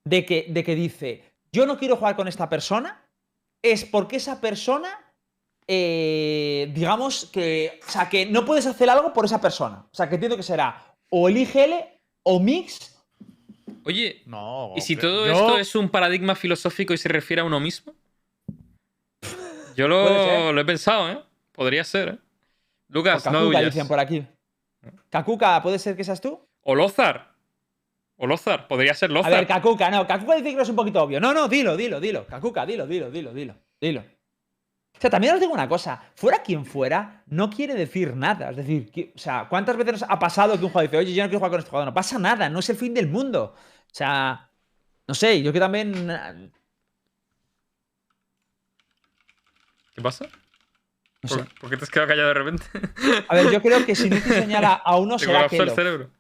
de 0.05 0.27
que, 0.27 0.47
de 0.49 0.65
que 0.65 0.75
dice, 0.75 1.25
yo 1.53 1.65
no 1.67 1.79
quiero 1.79 1.97
jugar 1.97 2.17
con 2.17 2.27
esta 2.29 2.49
persona, 2.49 3.07
es 3.63 3.85
porque 3.85 4.17
esa 4.17 4.41
persona, 4.41 4.91
eh, 5.67 6.71
digamos 6.75 7.27
que. 7.33 7.81
O 7.87 7.91
sea, 7.91 8.09
que 8.09 8.27
no 8.27 8.45
puedes 8.45 8.67
hacer 8.67 8.91
algo 8.91 9.13
por 9.13 9.25
esa 9.25 9.41
persona. 9.41 9.87
O 9.91 9.95
sea, 9.95 10.09
que 10.09 10.17
entiendo 10.17 10.37
que 10.37 10.43
será 10.43 10.97
o 11.11 11.29
el 11.29 11.37
IGL 11.39 11.73
o 12.25 12.41
Mix. 12.41 12.91
Oye, 13.87 14.23
No. 14.27 14.73
¿y 14.77 14.81
si 14.81 14.97
todo 14.97 15.27
yo- 15.27 15.33
esto 15.33 15.59
es 15.59 15.75
un 15.75 15.89
paradigma 15.91 16.35
filosófico 16.35 16.93
y 16.93 16.99
se 16.99 17.09
refiere 17.09 17.43
a 17.43 17.45
uno 17.45 17.61
mismo? 17.61 17.95
Yo 19.77 19.89
lo, 19.89 20.53
lo 20.53 20.61
he 20.61 20.65
pensado, 20.65 21.11
¿eh? 21.11 21.23
Podría 21.53 21.85
ser, 21.85 22.09
¿eh? 22.09 22.19
Lucas, 22.89 23.25
no 23.27 23.33
Kakuka, 23.33 23.49
huyas. 23.59 23.65
dicen 23.75 23.89
por 23.89 23.99
aquí. 23.99 24.27
Kakuka, 25.11 25.63
¿puede 25.63 25.79
ser 25.79 25.97
que 25.97 26.05
seas 26.05 26.21
tú? 26.21 26.41
O 26.65 26.75
Lozar. 26.75 27.33
O 28.17 28.27
Lozar. 28.27 28.67
Podría 28.69 28.95
ser 28.95 29.11
A 29.11 29.15
Lozar. 29.15 29.31
ver, 29.33 29.47
Kakuka, 29.47 29.91
no, 29.91 30.07
Kakuka 30.07 30.35
dice 30.37 30.51
que 30.51 30.57
no 30.57 30.63
es 30.63 30.69
un 30.69 30.77
poquito 30.77 31.03
obvio. 31.03 31.21
No, 31.21 31.33
no, 31.33 31.47
dilo, 31.49 31.77
dilo, 31.77 32.01
dilo. 32.01 32.27
Kakuka, 32.27 32.67
dilo, 32.67 32.87
dilo, 32.87 33.11
dilo, 33.11 33.33
dilo, 33.33 33.55
dilo. 33.81 34.01
O 34.97 35.01
sea, 35.01 35.11
también 35.11 35.35
os 35.35 35.41
digo 35.41 35.53
una 35.53 35.69
cosa, 35.69 36.01
fuera 36.15 36.43
quien 36.43 36.65
fuera, 36.65 37.25
no 37.27 37.51
quiere 37.51 37.75
decir 37.75 38.15
nada. 38.15 38.51
Es 38.51 38.57
decir, 38.57 38.91
que- 38.93 39.13
o 39.15 39.19
sea, 39.19 39.47
¿cuántas 39.49 39.77
veces 39.77 39.93
nos 40.01 40.03
ha 40.05 40.19
pasado 40.19 40.57
que 40.57 40.65
un 40.65 40.71
jugador 40.71 40.89
dice, 40.91 40.99
oye, 40.99 41.15
yo 41.15 41.23
no 41.25 41.29
quiero 41.29 41.41
jugar 41.41 41.51
con 41.51 41.59
este 41.59 41.71
jugador? 41.71 41.89
No 41.89 41.95
pasa 41.95 42.19
nada, 42.19 42.49
no 42.49 42.61
es 42.61 42.71
el 42.71 42.77
fin 42.77 42.95
del 42.95 43.09
mundo. 43.09 43.55
O 43.57 43.95
sea, 43.95 44.51
no 45.09 45.15
sé, 45.15 45.43
yo 45.43 45.53
que 45.53 45.59
también. 45.61 46.09
eh, 46.11 46.51
¿Qué 49.95 50.03
pasa? 50.03 50.27
No 51.23 51.29
¿Por, 51.29 51.39
sé. 51.41 51.45
por 51.61 51.71
qué 51.71 51.77
te 51.77 51.85
has 51.85 51.91
quedado 51.91 52.09
callado 52.09 52.29
de 52.29 52.35
repente? 52.35 52.65
A 53.29 53.35
ver, 53.35 53.51
yo 53.51 53.63
creo 53.63 53.85
que 53.87 53.95
si 53.95 54.11
Nuki 54.11 54.29
señala 54.29 54.75
a 54.75 54.97
uno 54.97 55.19
será 55.19 55.49
colapsó 55.49 55.63
el 55.63 55.71
cerebro. 55.71 56.11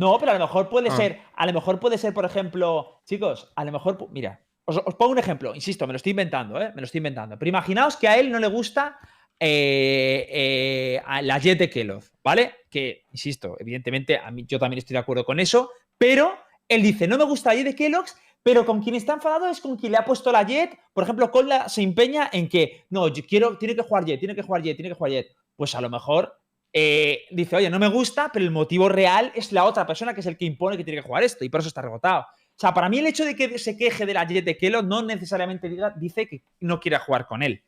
No, 0.00 0.18
pero 0.18 0.32
a 0.32 0.34
lo 0.34 0.40
mejor 0.40 0.68
puede 0.70 0.88
Ah. 0.88 0.96
ser, 0.96 1.20
a 1.34 1.44
lo 1.46 1.52
mejor 1.52 1.78
puede 1.78 1.98
ser, 1.98 2.14
por 2.14 2.24
ejemplo, 2.24 3.02
chicos, 3.04 3.52
a 3.54 3.64
lo 3.66 3.72
mejor, 3.72 4.08
mira, 4.10 4.40
os, 4.64 4.78
os 4.78 4.94
pongo 4.94 5.12
un 5.12 5.18
ejemplo, 5.18 5.54
insisto, 5.54 5.86
me 5.86 5.92
lo 5.92 5.98
estoy 5.98 6.10
inventando, 6.10 6.60
¿eh? 6.60 6.72
Me 6.74 6.80
lo 6.80 6.86
estoy 6.86 7.00
inventando. 7.00 7.38
Pero 7.38 7.50
imaginaos 7.50 7.96
que 7.96 8.08
a 8.08 8.18
él 8.18 8.30
no 8.30 8.38
le 8.38 8.46
gusta 8.46 8.98
eh, 9.38 10.26
eh, 10.30 11.02
a 11.04 11.20
la 11.22 11.38
Jet 11.38 11.58
de 11.58 11.68
Kellogg, 11.68 12.04
¿vale? 12.24 12.54
Que, 12.70 13.04
insisto, 13.12 13.56
evidentemente, 13.58 14.16
a 14.18 14.30
mí, 14.30 14.44
yo 14.46 14.58
también 14.58 14.78
estoy 14.78 14.94
de 14.94 15.00
acuerdo 15.00 15.24
con 15.24 15.38
eso, 15.38 15.70
pero 15.98 16.34
él 16.68 16.82
dice, 16.82 17.06
no 17.06 17.18
me 17.18 17.24
gusta 17.24 17.50
la 17.50 17.56
Jet 17.56 17.64
de 17.66 17.74
Kellogg's, 17.74 18.16
pero 18.42 18.64
con 18.64 18.82
quien 18.82 18.94
está 18.94 19.12
enfadado 19.14 19.48
es 19.48 19.60
con 19.60 19.76
quien 19.76 19.92
le 19.92 19.98
ha 19.98 20.04
puesto 20.06 20.32
la 20.32 20.44
Jet. 20.44 20.78
Por 20.94 21.04
ejemplo, 21.04 21.30
Cola 21.30 21.68
se 21.68 21.82
empeña 21.82 22.30
en 22.32 22.48
que, 22.48 22.84
no, 22.88 23.08
yo 23.08 23.22
quiero, 23.26 23.58
tiene 23.58 23.76
que 23.76 23.82
jugar 23.82 24.06
Jet, 24.06 24.18
tiene 24.18 24.34
que 24.34 24.42
jugar 24.42 24.62
Jet, 24.62 24.76
tiene 24.76 24.88
que 24.88 24.94
jugar 24.94 25.12
Jet. 25.12 25.28
Pues 25.56 25.74
a 25.74 25.80
lo 25.82 25.90
mejor 25.90 26.39
eh, 26.72 27.24
dice, 27.30 27.56
oye, 27.56 27.70
no 27.70 27.78
me 27.78 27.88
gusta, 27.88 28.30
pero 28.32 28.44
el 28.44 28.50
motivo 28.50 28.88
real 28.88 29.32
es 29.34 29.52
la 29.52 29.64
otra 29.64 29.86
persona 29.86 30.14
que 30.14 30.20
es 30.20 30.26
el 30.26 30.36
que 30.36 30.44
impone 30.44 30.76
que 30.76 30.84
tiene 30.84 31.00
que 31.00 31.06
jugar 31.06 31.22
esto 31.22 31.44
y 31.44 31.48
por 31.48 31.60
eso 31.60 31.68
está 31.68 31.82
rebotado. 31.82 32.20
O 32.22 32.60
sea, 32.60 32.72
para 32.72 32.88
mí 32.88 32.98
el 32.98 33.06
hecho 33.06 33.24
de 33.24 33.34
que 33.34 33.58
se 33.58 33.76
queje 33.76 34.06
de 34.06 34.14
la 34.14 34.26
Jet 34.26 34.44
de 34.44 34.56
Kelo 34.56 34.82
no 34.82 35.02
necesariamente 35.02 35.68
diga, 35.68 35.90
dice 35.96 36.28
que 36.28 36.44
no 36.60 36.78
quiere 36.78 36.98
jugar 36.98 37.26
con 37.26 37.42
él. 37.42 37.64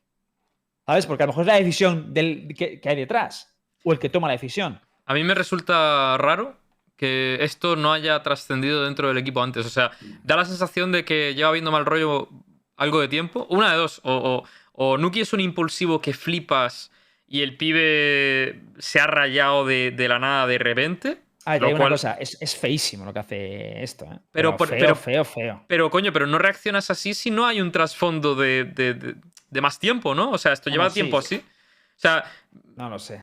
¿Sabes? 0.86 1.06
Porque 1.06 1.22
a 1.22 1.26
lo 1.26 1.32
mejor 1.32 1.42
es 1.42 1.46
la 1.46 1.56
decisión 1.56 2.12
del, 2.12 2.54
que, 2.56 2.80
que 2.80 2.88
hay 2.88 2.96
detrás 2.96 3.56
o 3.84 3.92
el 3.92 3.98
que 3.98 4.08
toma 4.08 4.28
la 4.28 4.34
decisión. 4.34 4.80
A 5.06 5.14
mí 5.14 5.24
me 5.24 5.34
resulta 5.34 6.16
raro 6.18 6.56
que 6.96 7.38
esto 7.40 7.74
no 7.74 7.92
haya 7.92 8.22
trascendido 8.22 8.84
dentro 8.84 9.08
del 9.08 9.18
equipo 9.18 9.42
antes. 9.42 9.66
O 9.66 9.70
sea, 9.70 9.90
da 10.22 10.36
la 10.36 10.44
sensación 10.44 10.92
de 10.92 11.04
que 11.04 11.34
lleva 11.34 11.50
viendo 11.50 11.72
mal 11.72 11.84
rollo 11.84 12.28
algo 12.76 13.00
de 13.00 13.08
tiempo. 13.08 13.46
Una 13.50 13.72
de 13.72 13.78
dos. 13.78 14.00
O, 14.04 14.44
o 14.72 14.98
Nuki 14.98 15.20
es 15.20 15.32
un 15.32 15.40
impulsivo 15.40 16.00
que 16.00 16.12
flipas 16.12 16.91
y 17.32 17.40
el 17.42 17.56
pibe 17.56 18.60
se 18.78 19.00
ha 19.00 19.06
rayado 19.06 19.64
de, 19.64 19.90
de 19.90 20.06
la 20.06 20.18
nada 20.18 20.46
de 20.46 20.58
repente. 20.58 21.16
A 21.46 21.52
ver, 21.52 21.58
te 21.58 21.62
Lo 21.62 21.66
digo 21.68 21.76
una 21.76 21.78
cual- 21.84 21.92
cosa, 21.94 22.12
es, 22.20 22.36
es 22.42 22.54
feísimo 22.54 23.06
lo 23.06 23.12
que 23.14 23.18
hace 23.20 23.82
esto, 23.82 24.04
¿eh? 24.04 24.18
Pero 24.30 24.54
por- 24.56 24.68
feo, 24.68 24.78
pero- 24.78 24.94
feo, 24.94 25.24
feo. 25.24 25.64
Pero 25.66 25.90
coño, 25.90 26.12
pero 26.12 26.26
no 26.26 26.38
reaccionas 26.38 26.90
así 26.90 27.14
si 27.14 27.30
no 27.30 27.46
hay 27.46 27.60
un 27.62 27.72
trasfondo 27.72 28.34
de, 28.34 28.64
de- 28.64 28.94
de- 28.94 29.14
de 29.48 29.60
más 29.62 29.78
tiempo, 29.78 30.14
¿no? 30.14 30.30
O 30.30 30.36
sea, 30.38 30.52
esto 30.52 30.68
lleva 30.68 30.90
tiempo 30.90 31.20
sí. 31.22 31.36
así. 31.36 31.44
O 31.96 32.00
sea, 32.00 32.24
No 32.76 32.90
lo 32.90 32.98
sé. 32.98 33.22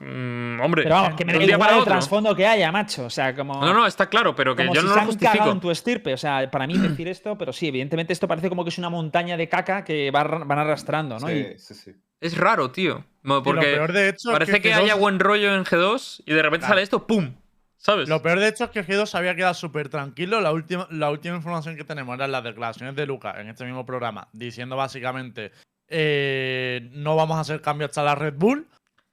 Mm, 0.00 0.60
hombre, 0.60 0.82
Pero 0.82 0.94
vamos, 0.96 1.14
que 1.16 1.24
me 1.24 1.32
da 1.32 1.38
un 1.38 1.44
día 1.46 1.54
igual 1.54 1.66
para 1.68 1.76
el 1.76 1.82
otro. 1.82 1.92
trasfondo 1.92 2.34
que 2.34 2.46
haya, 2.46 2.72
macho. 2.72 3.04
O 3.04 3.10
sea, 3.10 3.34
como. 3.34 3.54
No, 3.64 3.72
no, 3.72 3.86
está 3.86 4.08
claro, 4.08 4.34
pero 4.34 4.56
que 4.56 4.64
como 4.64 4.74
yo 4.74 4.80
si 4.80 4.86
no 4.88 4.92
se 4.94 4.96
lo 4.96 5.00
han 5.02 5.06
cagado 5.08 5.28
justifico. 5.30 5.52
en 5.52 5.60
tu 5.60 5.70
estirpe. 5.70 6.14
O 6.14 6.16
sea, 6.16 6.50
para 6.50 6.66
mí 6.66 6.76
decir 6.78 7.06
esto, 7.08 7.38
pero 7.38 7.52
sí, 7.52 7.68
evidentemente 7.68 8.12
esto 8.12 8.26
parece 8.26 8.48
como 8.48 8.64
que 8.64 8.70
es 8.70 8.78
una 8.78 8.88
montaña 8.90 9.36
de 9.36 9.48
caca 9.48 9.84
que 9.84 10.10
va 10.10 10.24
van 10.24 10.58
arrastrando, 10.58 11.18
¿no? 11.18 11.30
Y- 11.30 11.44
Sí, 11.58 11.58
sí, 11.58 11.74
sí. 11.74 11.92
Es 12.20 12.36
raro, 12.36 12.70
tío. 12.70 13.04
Porque 13.22 13.60
peor 13.60 13.92
de 13.92 14.08
hecho 14.10 14.30
es 14.30 14.32
parece 14.32 14.60
que, 14.60 14.72
G2 14.74 14.76
haya 14.82 14.94
buen 14.94 15.18
rollo 15.20 15.54
en 15.54 15.64
G2 15.64 16.22
y 16.26 16.34
de 16.34 16.42
repente 16.42 16.60
Claro. 16.60 16.72
sale 16.72 16.82
esto, 16.82 17.06
¡pum! 17.06 17.34
¿Sabes? 17.78 18.10
Lo 18.10 18.20
peor 18.20 18.40
de 18.40 18.48
hecho 18.48 18.64
es 18.64 18.70
que 18.70 18.84
G2 18.84 19.06
se 19.06 19.16
había 19.16 19.34
quedado 19.34 19.54
súper 19.54 19.88
tranquilo. 19.88 20.40
La 20.42 20.52
última, 20.52 20.86
la 20.90 21.10
última 21.10 21.36
información 21.36 21.76
que 21.76 21.84
tenemos 21.84 22.14
eran 22.14 22.30
las 22.30 22.44
declaraciones 22.44 22.94
de 22.94 23.06
Lucas 23.06 23.36
en 23.38 23.48
este 23.48 23.64
mismo 23.64 23.86
programa, 23.86 24.28
diciendo 24.34 24.76
básicamente 24.76 25.50
eh, 25.88 26.90
no 26.92 27.16
vamos 27.16 27.36
a 27.38 27.40
hacer 27.40 27.60
cambios 27.62 27.88
hasta 27.90 28.02
la 28.02 28.14
Red 28.14 28.34
Bull. 28.36 28.66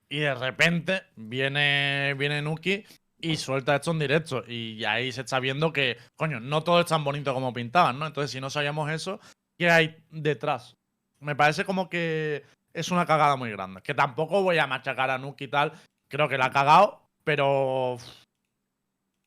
Y 0.09 0.19
de 0.19 0.35
repente 0.35 1.03
viene, 1.15 2.13
viene 2.17 2.41
Nuki 2.41 2.85
y 3.19 3.35
suelta 3.37 3.75
esto 3.75 3.91
en 3.91 3.99
directo. 3.99 4.43
Y 4.47 4.83
ahí 4.85 5.11
se 5.11 5.21
está 5.21 5.39
viendo 5.39 5.73
que, 5.73 5.97
coño, 6.15 6.39
no 6.39 6.63
todo 6.63 6.79
es 6.79 6.85
tan 6.85 7.03
bonito 7.03 7.33
como 7.33 7.53
pintaban, 7.53 7.99
¿no? 7.99 8.07
Entonces, 8.07 8.31
si 8.31 8.39
no 8.39 8.49
sabíamos 8.49 8.89
eso, 8.91 9.19
¿qué 9.57 9.69
hay 9.69 9.97
detrás? 10.11 10.75
Me 11.19 11.35
parece 11.35 11.65
como 11.65 11.89
que 11.89 12.43
es 12.73 12.91
una 12.91 13.05
cagada 13.05 13.35
muy 13.35 13.51
grande. 13.51 13.81
Que 13.81 13.93
tampoco 13.93 14.43
voy 14.43 14.59
a 14.59 14.67
machacar 14.67 15.09
a 15.09 15.17
Nuki 15.17 15.45
y 15.45 15.49
tal. 15.49 15.73
Creo 16.07 16.29
que 16.29 16.37
la 16.37 16.45
ha 16.45 16.51
cagado, 16.51 17.01
pero. 17.23 17.97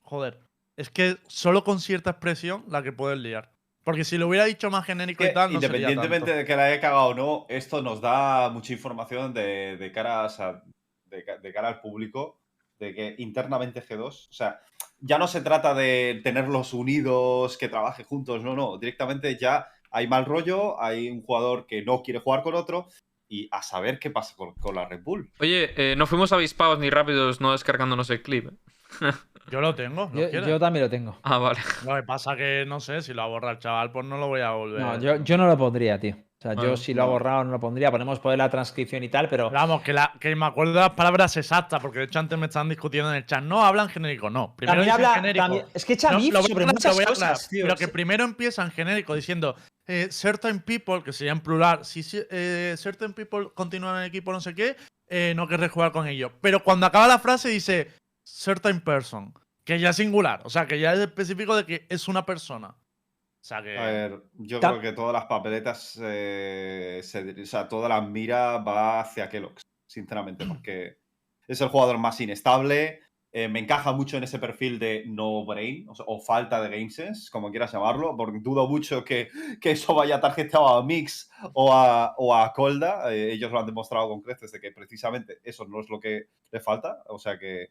Joder. 0.02 0.40
Es 0.76 0.88
que 0.88 1.18
solo 1.26 1.62
con 1.62 1.80
cierta 1.80 2.10
expresión 2.10 2.64
la 2.68 2.82
que 2.82 2.92
puedes 2.92 3.18
liar. 3.18 3.52
Porque 3.90 4.04
si 4.04 4.18
lo 4.18 4.28
hubiera 4.28 4.44
dicho 4.44 4.70
más 4.70 4.86
genérico 4.86 5.24
Que 5.24 5.30
y 5.30 5.34
tal, 5.34 5.52
no 5.52 5.60
sería 5.60 5.76
independientemente 5.78 6.26
tanto. 6.26 6.38
de 6.38 6.44
que 6.44 6.56
la 6.56 6.64
haya 6.64 6.80
cagado 6.80 7.06
o 7.08 7.14
no, 7.14 7.46
esto 7.48 7.82
nos 7.82 8.00
da 8.00 8.50
mucha 8.50 8.72
información 8.72 9.34
de, 9.34 9.76
de 9.76 9.92
cara, 9.92 10.24
o 10.24 10.28
sea, 10.28 10.62
de, 11.06 11.24
de 11.42 11.52
cara 11.52 11.68
al 11.68 11.80
público 11.80 12.40
de 12.80 12.94
que 12.94 13.14
internamente 13.18 13.82
G2, 13.82 14.06
o 14.06 14.32
sea, 14.32 14.60
ya 14.98 15.18
no 15.18 15.28
se 15.28 15.42
trata 15.42 15.74
de 15.74 16.20
tenerlos 16.24 16.72
unidos, 16.72 17.56
que 17.58 17.68
trabajen 17.68 18.06
juntos, 18.06 18.42
no, 18.42 18.56
no, 18.56 18.78
directamente 18.78 19.36
ya 19.38 19.68
hay 19.90 20.08
mal 20.08 20.24
rollo, 20.24 20.80
hay 20.82 21.10
un 21.10 21.22
jugador 21.22 21.66
que 21.66 21.82
no 21.82 22.02
quiere 22.02 22.20
jugar 22.20 22.42
con 22.42 22.54
otro 22.54 22.88
y 23.28 23.48
a 23.52 23.62
saber 23.62 23.98
qué 23.98 24.10
pasa 24.10 24.34
con, 24.34 24.54
con 24.54 24.74
la 24.74 24.88
Red 24.88 25.02
Bull. 25.02 25.30
Oye, 25.40 25.72
eh, 25.76 25.94
no 25.96 26.06
fuimos 26.06 26.32
avispados 26.32 26.78
ni 26.78 26.90
rápidos 26.90 27.40
no 27.40 27.52
descargándonos 27.52 28.10
el 28.10 28.22
clip. 28.22 28.48
Yo 29.50 29.60
lo 29.60 29.74
tengo. 29.74 30.10
¿lo 30.12 30.28
Yo, 30.30 30.58
también 30.60 30.84
lo 30.84 30.90
tengo. 30.90 31.18
Ah, 31.22 31.38
vale. 31.38 31.58
Lo 31.86 31.94
que 31.96 32.02
pasa 32.02 32.36
que 32.36 32.64
no 32.66 32.80
sé, 32.80 33.02
si 33.02 33.12
lo 33.14 33.22
ha 33.22 33.26
borrado 33.26 33.52
el 33.52 33.58
chaval, 33.58 33.90
pues 33.90 34.04
no 34.06 34.16
lo 34.18 34.28
voy 34.28 34.40
a 34.42 34.50
volver. 34.52 34.80
No, 34.80 34.98
yo, 35.00 35.16
yo 35.24 35.36
no 35.38 35.46
lo 35.46 35.56
pondría, 35.58 35.98
tío. 35.98 36.14
O 36.14 36.42
sea, 36.42 36.54
yo 36.54 36.72
Ah, 36.72 36.76
si 36.76 36.94
lo 36.94 37.02
ha 37.02 37.06
borrado 37.06 37.44
no 37.44 37.50
lo 37.50 37.60
pondría. 37.60 37.90
Ponemos 37.90 38.18
poder 38.20 38.38
la 38.38 38.48
transcripción 38.48 39.02
y 39.02 39.08
tal, 39.08 39.28
pero. 39.28 39.50
Vamos, 39.50 39.82
que, 39.82 39.92
la, 39.92 40.12
que 40.20 40.34
me 40.34 40.46
acuerdo 40.46 40.72
de 40.74 40.80
las 40.80 40.90
palabras 40.90 41.36
exactas, 41.36 41.80
porque 41.82 41.98
de 41.98 42.04
hecho 42.06 42.18
antes 42.18 42.38
me 42.38 42.46
estaban 42.46 42.68
discutiendo 42.68 43.10
en 43.10 43.16
el 43.16 43.26
chat. 43.26 43.42
No 43.42 43.62
hablan 43.64 43.88
genérico, 43.88 44.30
no. 44.30 44.54
Primero 44.56 44.78
También 44.82 44.96
dicen 44.96 45.04
habla. 45.06 45.14
genérico. 45.20 45.44
también- 45.44 45.66
es 45.74 45.84
que 45.84 45.92
echa 45.94 46.10
No, 46.12 46.18
lo 46.18 46.20
voy 46.20 46.28
a 46.28 46.32
sobre 46.32 46.52
aclarar, 46.52 46.74
muchas 46.74 46.90
lo 46.92 46.94
voy 46.94 47.04
a 47.04 47.08
aclarar, 47.12 47.32
cosas, 47.34 47.48
tío. 47.50 47.64
Pero 47.64 47.76
que 47.76 47.88
primero 47.88 48.24
empieza 48.24 48.62
en 48.62 48.70
genérico 48.70 49.14
diciendo 49.14 49.54
eh, 49.86 50.08
certain 50.10 50.60
people, 50.60 51.02
que 51.02 51.12
sería 51.12 51.32
en 51.32 51.40
plural, 51.40 51.84
si 51.84 52.02
si- 52.04 52.22
eh, 52.30 52.74
certain 52.78 53.12
people 53.12 53.48
continúan 53.54 53.96
en 53.96 54.02
el 54.02 54.08
equipo 54.08 54.32
no 54.32 54.40
sé 54.40 54.54
qué, 54.54 54.76
eh, 55.08 55.32
no 55.34 55.48
querré 55.48 55.68
jugar 55.68 55.90
con 55.92 56.06
ellos. 56.06 56.30
Pero 56.40 56.62
cuando 56.62 56.86
acaba 56.86 57.08
la 57.08 57.18
frase 57.18 57.48
dice 57.48 57.88
certain 58.30 58.80
person, 58.80 59.34
que 59.64 59.78
ya 59.78 59.90
es 59.90 59.96
singular, 59.96 60.40
o 60.44 60.50
sea, 60.50 60.66
que 60.66 60.78
ya 60.80 60.92
es 60.94 61.00
específico 61.00 61.56
de 61.56 61.66
que 61.66 61.86
es 61.88 62.08
una 62.08 62.24
persona. 62.24 62.68
O 62.68 63.42
sea 63.42 63.62
que... 63.62 63.78
A 63.78 63.86
ver, 63.86 64.22
yo 64.34 64.60
creo 64.60 64.80
que 64.80 64.92
todas 64.92 65.12
las 65.14 65.24
papeletas, 65.26 65.98
eh, 66.02 67.00
se- 67.02 67.42
o 67.42 67.46
sea, 67.46 67.68
toda 67.68 67.88
la 67.88 68.00
mira 68.00 68.58
va 68.58 69.00
hacia 69.00 69.28
Kellogg's, 69.28 69.62
sinceramente, 69.86 70.44
porque 70.46 70.98
es 71.48 71.60
el 71.60 71.68
jugador 71.68 71.98
más 71.98 72.20
inestable, 72.20 73.00
eh, 73.32 73.48
me 73.48 73.60
encaja 73.60 73.92
mucho 73.92 74.16
en 74.16 74.24
ese 74.24 74.38
perfil 74.38 74.78
de 74.78 75.04
no 75.06 75.44
brain, 75.46 75.88
o, 75.88 75.94
sea, 75.94 76.04
o 76.08 76.20
falta 76.20 76.60
de 76.60 76.68
game 76.68 76.90
sense, 76.90 77.30
como 77.30 77.50
quieras 77.50 77.72
llamarlo, 77.72 78.16
porque 78.16 78.40
dudo 78.40 78.68
mucho 78.68 79.04
que, 79.04 79.28
que 79.60 79.70
eso 79.70 79.94
vaya 79.94 80.20
tarjetado 80.20 80.68
a 80.68 80.84
Mix 80.84 81.30
o 81.54 81.72
a, 81.72 82.14
o 82.18 82.34
a 82.34 82.52
Colda, 82.52 83.12
eh, 83.14 83.32
ellos 83.32 83.50
lo 83.52 83.60
han 83.60 83.66
demostrado 83.66 84.08
con 84.08 84.20
creces 84.20 84.52
de 84.52 84.60
que 84.60 84.72
precisamente 84.72 85.38
eso 85.44 85.64
no 85.66 85.80
es 85.80 85.88
lo 85.88 85.98
que 86.00 86.26
le 86.50 86.60
falta, 86.60 87.02
o 87.06 87.18
sea 87.18 87.38
que... 87.38 87.70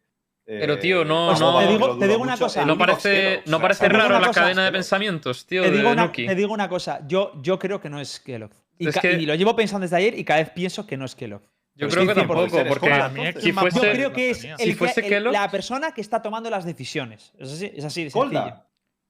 Pero, 0.60 0.80
tío, 0.80 1.02
eh, 1.04 1.06
no- 1.06 1.32
no- 1.34 1.40
Baba, 1.40 1.60
te 1.62 1.68
que 1.68 1.74
digo- 1.74 1.88
lo 1.88 1.94
te 1.94 1.98
dudo 2.00 2.08
digo 2.08 2.24
una 2.24 2.32
mucho, 2.34 2.46
cosa. 2.46 2.62
el 2.62 2.68
No 2.68 2.74
es 2.74 2.80
parece, 2.80 3.44
no 3.46 3.58
o 3.58 3.60
sea, 3.60 3.62
parece 3.62 3.90
raro 3.90 4.06
una 4.08 4.20
la 4.20 4.28
cosa, 4.28 4.42
cadena 4.42 4.66
de 4.66 4.72
pensamientos, 4.72 5.46
tío, 5.46 5.62
Te 5.64 5.70
de 5.72 5.78
digo, 5.78 5.92
una, 5.92 6.06
Nuki. 6.08 6.26
te 6.26 6.36
digo 6.36 6.54
una 6.54 6.68
cosa, 6.70 7.02
yo, 7.08 7.34
yo 7.42 7.60
creo 7.60 7.80
que 7.80 7.90
no 7.90 8.00
es 8.02 8.20
Kellogg. 8.20 8.52
Y, 8.80 8.88
Es 8.88 8.96
ca- 8.96 9.02
que- 9.02 9.12
y 9.14 9.26
lo 9.28 9.36
llevo 9.36 9.56
pensando 9.56 9.84
desde 9.84 9.98
ayer 9.98 10.18
y 10.18 10.24
cada 10.24 10.40
vez 10.40 10.50
pienso 10.50 10.88
que 10.88 10.98
no 10.98 11.06
es 11.06 11.14
Kellogg. 11.16 11.42
Yo 11.76 11.88
Pero 11.88 11.90
creo 11.92 12.04
que 12.06 12.12
estoy 12.12 12.26
100% 12.26 12.58
tampoco, 12.58 12.68
porque 12.70 12.90
es 12.90 12.96
entonces. 13.06 13.44
si 13.44 13.52
fuese- 13.54 13.76
Yo 13.88 13.92
creo 13.94 14.14
que 14.14 14.30
es 14.32 14.44
el 14.44 14.58
Si 14.58 14.74
fuese 14.74 15.00
el- 15.02 15.06
Kellogg- 15.14 15.32
la 15.32 15.52
persona 15.52 15.92
que 15.94 16.02
está 16.02 16.22
tomando 16.22 16.50
las 16.50 16.66
decisiones. 16.66 17.32
Es 17.38 17.54
así, 17.54 17.66
es 17.76 17.86
así 17.86 18.04
de 18.06 18.10
sencillo. 18.10 18.12
Colda. 18.12 18.68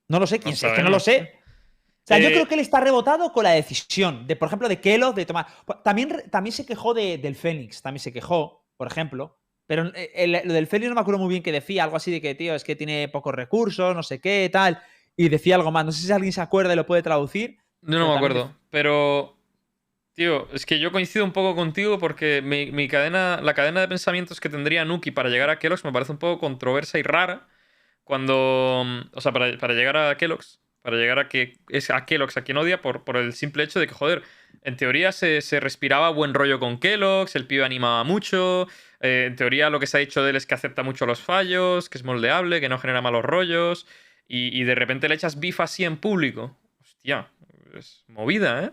No 0.08 0.20
lo 0.20 0.26
sé, 0.26 0.38
quién 0.40 0.52
No 0.52 0.56
sé, 0.56 0.66
es 0.68 0.72
que 0.74 0.82
no 0.82 0.90
lo 0.90 1.00
sé. 1.00 1.32
O 1.36 2.06
sea, 2.06 2.18
yo 2.18 2.28
Eh, 2.28 2.32
creo 2.32 2.46
que 2.48 2.54
él 2.54 2.60
está 2.60 2.80
rebotado 2.80 3.32
con 3.32 3.44
la 3.44 3.50
decisión, 3.52 4.26
de, 4.26 4.36
por 4.36 4.46
ejemplo, 4.48 4.68
de 4.68 4.80
Kellogg, 4.80 5.14
de 5.14 5.24
tomar. 5.26 5.46
También, 5.84 6.24
también 6.30 6.52
se 6.52 6.66
quejó 6.66 6.92
de- 6.94 7.18
del 7.18 7.34
Fénix, 7.36 7.80
también 7.82 8.00
se 8.00 8.12
quejó, 8.12 8.66
por 8.76 8.86
ejemplo. 8.88 9.38
Pero 9.70 9.86
eh, 9.94 10.10
el- 10.16 10.40
lo 10.44 10.52
del 10.52 10.66
Fénix 10.66 10.88
no 10.88 10.96
me 10.96 11.00
acuerdo 11.00 11.20
muy 11.20 11.28
bien 11.28 11.44
que 11.44 11.52
decía, 11.52 11.84
algo 11.84 11.94
así 11.94 12.10
de 12.10 12.20
que, 12.20 12.34
tío, 12.34 12.56
es 12.56 12.64
que 12.64 12.74
tiene 12.74 13.06
pocos 13.06 13.32
recursos, 13.32 13.94
no 13.94 14.02
sé 14.02 14.20
qué, 14.20 14.50
tal. 14.52 14.82
Y 15.16 15.28
decía 15.28 15.54
algo 15.54 15.70
más. 15.70 15.84
No 15.84 15.92
sé 15.92 16.04
si 16.04 16.12
alguien 16.12 16.32
se 16.32 16.40
acuerda 16.40 16.72
y 16.72 16.76
lo 16.76 16.86
puede 16.86 17.04
traducir. 17.04 17.58
Yo 17.82 18.00
no 18.00 18.08
me 18.10 18.16
acuerdo. 18.16 18.52
Pero, 18.70 19.38
tío, 20.14 20.48
es 20.52 20.66
que 20.66 20.80
yo 20.80 20.90
coincido 20.90 21.24
un 21.24 21.30
poco 21.32 21.54
contigo 21.54 22.00
porque 22.00 22.42
mi, 22.42 22.72
mi 22.72 22.88
cadena, 22.88 23.40
la 23.40 23.54
cadena 23.54 23.80
de 23.80 23.86
pensamientos 23.86 24.40
que 24.40 24.48
tendría 24.48 24.84
Nuki 24.84 25.12
para 25.12 25.28
llegar 25.28 25.50
a 25.50 25.60
Kellogg's 25.60 25.84
me 25.84 25.92
parece 25.92 26.10
un 26.10 26.18
poco 26.18 26.40
controversa 26.40 26.98
y 26.98 27.02
rara. 27.04 27.46
Cuando. 28.02 28.84
O 29.12 29.20
sea, 29.20 29.30
para, 29.30 29.56
para 29.56 29.74
llegar 29.74 29.96
a 29.96 30.16
Kellogg's. 30.16 30.58
Para 30.82 30.96
llegar 30.96 31.20
a 31.20 31.28
que 31.28 31.58
es 31.68 31.90
a 31.90 32.06
Kellogg's 32.06 32.38
a 32.38 32.42
quien 32.42 32.56
odia 32.56 32.80
por, 32.82 33.04
por 33.04 33.18
el 33.18 33.34
simple 33.34 33.62
hecho 33.62 33.78
de 33.78 33.86
que, 33.86 33.92
joder, 33.94 34.22
en 34.62 34.76
teoría 34.76 35.12
se, 35.12 35.42
se 35.42 35.60
respiraba 35.60 36.08
buen 36.10 36.34
rollo 36.34 36.58
con 36.58 36.80
Kellogg's, 36.80 37.36
el 37.36 37.46
pibe 37.46 37.64
animaba 37.64 38.02
mucho. 38.02 38.66
Eh, 39.00 39.24
en 39.26 39.36
teoría 39.36 39.70
lo 39.70 39.80
que 39.80 39.86
se 39.86 39.96
ha 39.96 40.00
dicho 40.00 40.22
de 40.22 40.30
él 40.30 40.36
es 40.36 40.46
que 40.46 40.54
acepta 40.54 40.82
mucho 40.82 41.06
los 41.06 41.20
fallos, 41.20 41.88
que 41.88 41.98
es 41.98 42.04
moldeable, 42.04 42.60
que 42.60 42.68
no 42.68 42.78
genera 42.78 43.02
malos 43.02 43.24
rollos. 43.24 43.86
Y, 44.28 44.56
y 44.58 44.64
de 44.64 44.74
repente 44.74 45.08
le 45.08 45.16
echas 45.16 45.40
beef 45.40 45.60
así 45.60 45.84
en 45.84 45.96
público. 45.96 46.56
Hostia, 46.80 47.28
es 47.74 48.04
movida, 48.08 48.64
¿eh? 48.64 48.70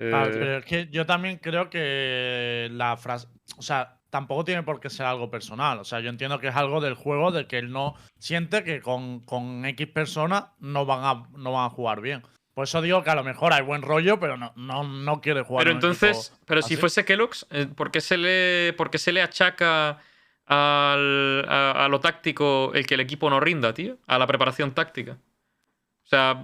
Eh, 0.00 0.10
pero 0.32 0.58
es 0.58 0.64
que 0.64 0.88
yo 0.90 1.04
también 1.06 1.38
creo 1.38 1.68
que 1.68 2.68
la 2.70 2.96
frase. 2.96 3.26
O 3.56 3.62
sea, 3.62 3.98
tampoco 4.10 4.44
tiene 4.44 4.62
por 4.62 4.80
qué 4.80 4.90
ser 4.90 5.06
algo 5.06 5.30
personal. 5.30 5.78
O 5.80 5.84
sea, 5.84 6.00
yo 6.00 6.08
entiendo 6.08 6.38
que 6.38 6.48
es 6.48 6.56
algo 6.56 6.80
del 6.80 6.94
juego 6.94 7.32
de 7.32 7.46
que 7.46 7.58
él 7.58 7.72
no 7.72 7.94
siente 8.18 8.62
que 8.62 8.80
con, 8.80 9.20
con 9.20 9.64
X 9.66 9.88
personas 9.88 10.46
no 10.60 10.86
van, 10.86 11.00
a, 11.04 11.28
no 11.36 11.52
van 11.52 11.66
a 11.66 11.70
jugar 11.70 12.00
bien. 12.00 12.22
Por 12.58 12.64
eso 12.64 12.82
digo 12.82 13.04
que 13.04 13.10
a 13.10 13.14
lo 13.14 13.22
mejor 13.22 13.52
hay 13.52 13.62
buen 13.62 13.82
rollo, 13.82 14.18
pero 14.18 14.36
no, 14.36 14.52
no, 14.56 14.82
no 14.82 15.20
quiere 15.20 15.42
jugar. 15.44 15.62
pero 15.62 15.72
entonces, 15.72 16.36
pero 16.44 16.60
si 16.60 16.74
fuese 16.76 17.04
Kellogg's, 17.04 17.46
eh, 17.50 17.66
¿por 17.72 17.92
qué 17.92 18.00
se 18.00 18.16
le, 18.16 18.72
por 18.76 18.90
qué 18.90 18.98
se 18.98 19.12
le 19.12 19.22
achaca 19.22 19.98
al- 20.44 21.44
a, 21.48 21.84
a 21.84 21.88
lo 21.88 22.00
táctico 22.00 22.72
el 22.74 22.84
que 22.84 22.94
el 22.94 23.00
equipo 23.00 23.30
no 23.30 23.38
rinda, 23.38 23.72
tío? 23.72 23.98
A 24.08 24.18
la 24.18 24.26
preparación 24.26 24.72
táctica. 24.74 25.12
O 25.12 26.08
sea, 26.08 26.42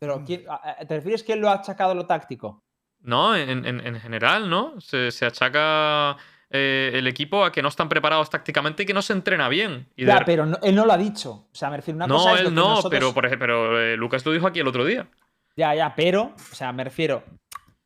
Pero, 0.00 0.24
¿quién- 0.26 0.42
a- 0.50 0.70
a- 0.80 0.84
¿te 0.84 0.96
refieres 0.96 1.22
que 1.22 1.34
él 1.34 1.38
lo 1.38 1.50
ha 1.50 1.54
achacado 1.54 1.92
a 1.92 1.94
lo 1.94 2.06
táctico? 2.06 2.60
no, 3.02 3.36
en, 3.36 3.64
en- 3.64 3.78
en 3.86 4.00
general, 4.00 4.50
¿no? 4.50 4.80
Se, 4.80 5.12
se 5.12 5.24
achaca 5.24 6.16
eh, 6.56 6.92
el 6.94 7.06
equipo 7.08 7.44
a 7.44 7.50
que 7.50 7.60
no 7.62 7.68
están 7.68 7.88
preparados 7.88 8.30
tácticamente 8.30 8.84
y 8.84 8.86
que 8.86 8.94
no 8.94 9.02
se 9.02 9.12
entrena 9.12 9.48
bien. 9.48 9.88
Y 9.96 10.04
Ya, 10.06 10.22
pero 10.24 10.46
no- 10.46 10.58
él 10.62 10.74
no 10.76 10.86
lo 10.86 10.92
ha 10.92 10.96
dicho. 10.96 11.48
O 11.52 11.54
sea, 11.54 11.68
me 11.68 11.76
refiero, 11.78 11.96
una 11.96 12.06
no, 12.06 12.14
cosa 12.16 12.34
es 12.34 12.34
lo 12.42 12.48
él 12.48 12.54
que 12.54 12.54
no, 12.54 12.68
nosotros- 12.68 12.90
pero, 12.90 13.12
por 13.12 13.26
ejemplo, 13.26 13.46
pero 13.46 13.80
eh, 13.80 13.96
Lucas 13.96 14.24
lo 14.24 14.30
dijo 14.32 14.46
aquí 14.46 14.60
el 14.60 14.68
otro 14.68 14.84
día. 14.84 15.08
Ya, 15.56 15.74
ya, 15.74 15.94
pero, 15.96 16.34
o 16.36 16.54
sea, 16.54 16.72
me 16.72 16.84
refiero. 16.84 17.24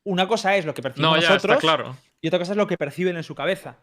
Una 0.04 0.28
cosa 0.28 0.54
es 0.56 0.64
lo 0.66 0.74
que 0.74 0.82
percibimos 0.82 1.16
No, 1.16 1.20
ya 1.22 1.28
nosotros 1.30 1.56
está 1.56 1.60
claro. 1.60 1.96
y 2.20 2.28
otra 2.28 2.38
cosa 2.38 2.52
es 2.52 2.56
lo 2.58 2.66
que 2.66 2.76
perciben 2.76 3.16
en 3.16 3.22
su 3.22 3.34
cabeza. 3.34 3.76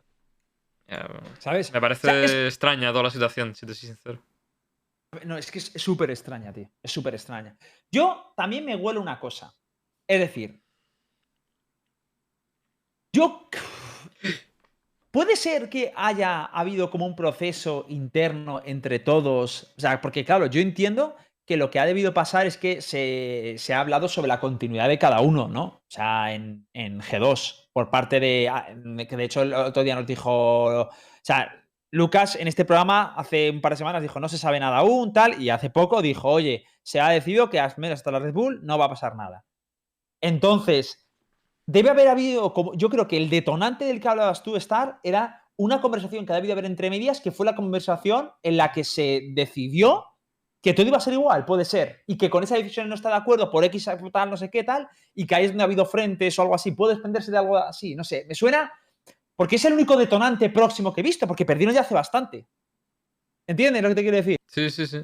Ya, 0.88 1.08
¿Sabes? 1.40 1.74
me 1.74 1.82
parece 1.82 2.08
O 2.08 2.12
sea, 2.12 2.24
es- 2.24 2.32
extraña 2.32 2.92
toda 2.92 3.04
la 3.04 3.10
situación, 3.10 3.56
si 3.56 3.66
te 3.66 3.74
soy 3.74 3.90
sincero. 3.90 4.22
No, 5.24 5.36
es 5.38 5.50
que 5.50 5.58
es 5.60 5.72
súper 5.76 6.12
extraña, 6.12 6.52
tío. 6.54 6.70
Es 6.84 6.92
súper 6.92 7.16
extraña. 7.16 7.56
Yo 7.92 8.34
también 8.36 8.66
me 8.66 8.76
huele 8.76 9.00
una 9.00 9.20
cosa. 9.20 9.52
Es 10.08 10.20
decir, 10.20 10.62
yo. 13.14 13.50
Puede 15.16 15.38
ser 15.38 15.70
que 15.70 15.94
haya 15.96 16.44
habido 16.44 16.90
como 16.90 17.06
un 17.06 17.16
proceso 17.16 17.86
interno 17.88 18.62
entre 18.66 19.00
todos. 19.00 19.74
O 19.78 19.80
sea, 19.80 20.02
porque 20.02 20.26
claro, 20.26 20.48
yo 20.48 20.60
entiendo 20.60 21.16
que 21.46 21.56
lo 21.56 21.72
que 21.72 21.80
ha 21.80 21.86
debido 21.86 22.14
pasar 22.14 22.48
es 22.48 22.58
que 22.58 22.82
se, 22.82 23.74
ha 23.74 23.80
hablado 23.80 24.10
sobre 24.10 24.28
la 24.28 24.42
continuidad 24.42 24.90
de 24.90 25.00
cada 25.00 25.22
uno, 25.22 25.48
¿no? 25.48 25.64
O 25.64 25.86
sea, 25.88 26.34
en, 26.34 26.68
en 26.74 27.00
G2, 27.00 27.70
por 27.72 27.90
parte 27.92 28.20
de. 28.20 28.50
ah, 28.50 28.68
Que 29.08 29.16
de 29.16 29.24
hecho 29.24 29.44
el 29.44 29.54
otro 29.54 29.84
día 29.84 29.96
nos 29.96 30.06
dijo. 30.06 30.82
O 30.82 30.90
sea, 31.22 31.66
Lucas 31.92 32.36
en 32.36 32.50
este 32.50 32.66
programa 32.66 33.14
hace 33.16 33.52
un 33.52 33.62
par 33.62 33.72
de 33.72 33.78
semanas 33.78 34.02
dijo 34.02 34.20
no 34.20 34.28
se 34.28 34.38
sabe 34.38 34.60
nada 34.60 34.80
aún, 34.80 35.14
tal, 35.14 35.42
y 35.42 35.50
hace 35.50 35.70
poco 35.70 36.02
dijo, 36.02 36.28
oye, 36.28 36.66
se 36.84 37.00
ha 37.00 37.08
decidido 37.08 37.50
que 37.50 37.62
al 37.62 37.74
hasta 37.90 38.12
la 38.12 38.20
Red 38.20 38.34
Bull 38.34 38.66
no 38.66 38.78
va 38.78 38.88
a 38.88 38.90
pasar 38.90 39.16
nada. 39.16 39.46
Entonces, 40.20 41.05
debe 41.66 41.90
haber 41.90 42.08
habido, 42.08 42.54
como, 42.54 42.74
yo 42.76 42.90
creo 42.90 43.08
que 43.08 43.18
el 43.18 43.30
detonante 43.30 43.86
del 43.86 44.00
que 44.00 44.08
hablabas 44.08 44.44
tú, 44.44 44.56
Star, 44.56 45.00
era 45.04 45.44
una 45.58 45.82
conversación 45.82 46.26
que 46.26 46.34
ha 46.34 46.36
debido 46.36 46.54
haber 46.54 46.66
entre 46.66 46.90
medias, 46.90 47.22
que 47.22 47.32
fue 47.32 47.46
la 47.46 47.56
conversación 47.56 48.32
en 48.44 48.58
la 48.58 48.72
que 48.72 48.84
se 48.84 49.30
decidió 49.34 50.06
que 50.62 50.74
todo 50.74 50.88
iba 50.88 50.98
a 50.98 51.02
ser 51.02 51.14
igual, 51.14 51.46
puede 51.46 51.64
ser, 51.64 52.02
y 52.08 52.18
que 52.18 52.28
con 52.30 52.44
esa 52.44 52.56
decisión 52.56 52.90
no 52.90 52.96
está 52.96 53.10
de 53.10 53.16
acuerdo 53.16 53.52
por 53.52 53.64
X 53.66 53.88
tal, 54.12 54.32
no 54.32 54.36
sé 54.36 54.50
qué 54.50 54.64
tal, 54.64 54.88
y 55.14 55.28
que 55.28 55.36
ahí 55.36 55.46
es 55.46 55.52
donde 55.52 55.62
ha 55.64 55.66
habido 55.66 55.86
frentes 55.86 56.40
o 56.40 56.42
algo 56.42 56.56
así, 56.56 56.72
puede 56.72 56.94
desprenderse 56.94 57.30
de 57.30 57.38
algo 57.38 57.56
así, 57.56 57.94
no 57.94 58.04
sé, 58.04 58.26
me 58.28 58.34
suena, 58.34 58.74
porque 59.36 59.58
es 59.58 59.66
el 59.66 59.74
único 59.74 59.96
detonante 59.96 60.50
próximo 60.50 60.92
que 60.92 61.02
he 61.02 61.04
visto, 61.04 61.28
porque 61.28 61.46
perdieron 61.46 61.76
ya 61.76 61.82
hace 61.82 61.94
bastante. 61.94 62.48
¿Entiendes 63.46 63.84
lo 63.84 63.90
que 63.90 63.96
te 63.96 64.02
quiero 64.02 64.18
decir? 64.18 64.38
Sí, 64.48 64.72
sí, 64.72 64.88
sí. 64.88 65.02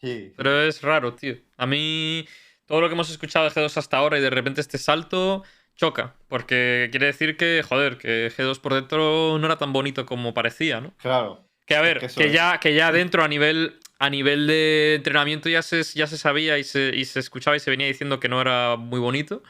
Sí. 0.00 0.32
Pero 0.36 0.62
es 0.62 0.82
raro, 0.82 1.14
tío. 1.14 1.36
A 1.56 1.66
mí, 1.66 2.26
todo 2.66 2.80
lo 2.80 2.88
que 2.88 2.94
hemos 2.94 3.08
escuchado 3.08 3.44
de 3.44 3.52
G2 3.52 3.76
hasta 3.76 3.96
ahora 3.96 4.18
y 4.18 4.22
de 4.22 4.30
repente 4.30 4.60
este 4.60 4.78
salto 4.78 5.44
choca. 5.76 6.14
Porque 6.28 6.88
quiere 6.90 7.06
decir 7.06 7.36
que, 7.36 7.62
joder, 7.66 7.98
que 7.98 8.30
G2 8.36 8.60
por 8.60 8.74
dentro 8.74 9.38
no 9.38 9.46
era 9.46 9.56
tan 9.58 9.72
bonito 9.72 10.06
como 10.06 10.34
parecía, 10.34 10.80
¿no? 10.80 10.94
Claro. 10.98 11.44
Que 11.66 11.74
a 11.76 11.80
ver, 11.80 12.00
que 12.14 12.30
ya, 12.30 12.58
que 12.60 12.74
ya 12.74 12.92
dentro 12.92 13.22
a 13.24 13.28
nivel, 13.28 13.78
a 13.98 14.10
nivel 14.10 14.46
de 14.46 14.94
entrenamiento 14.96 15.48
ya 15.48 15.62
se, 15.62 15.82
ya 15.82 16.06
se 16.06 16.18
sabía 16.18 16.58
y 16.58 16.64
se, 16.64 16.90
y 16.94 17.04
se 17.06 17.20
escuchaba 17.20 17.56
y 17.56 17.60
se 17.60 17.70
venía 17.70 17.86
diciendo 17.86 18.20
que 18.20 18.28
no 18.28 18.40
era 18.40 18.76
muy 18.76 19.00
bonito. 19.00 19.42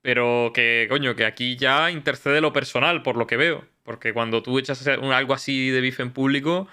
Pero 0.00 0.50
que, 0.52 0.86
coño, 0.90 1.14
que 1.14 1.24
aquí 1.24 1.56
ya 1.56 1.90
intercede 1.90 2.40
lo 2.40 2.52
personal, 2.52 3.02
por 3.02 3.16
lo 3.16 3.26
que 3.28 3.36
veo. 3.36 3.64
Porque 3.84 4.12
cuando 4.12 4.42
tú 4.42 4.58
echas 4.58 4.84
un- 5.00 5.12
algo 5.12 5.32
así 5.34 5.70
de 5.70 5.80
bife 5.80 6.02
en 6.02 6.10
público. 6.12 6.66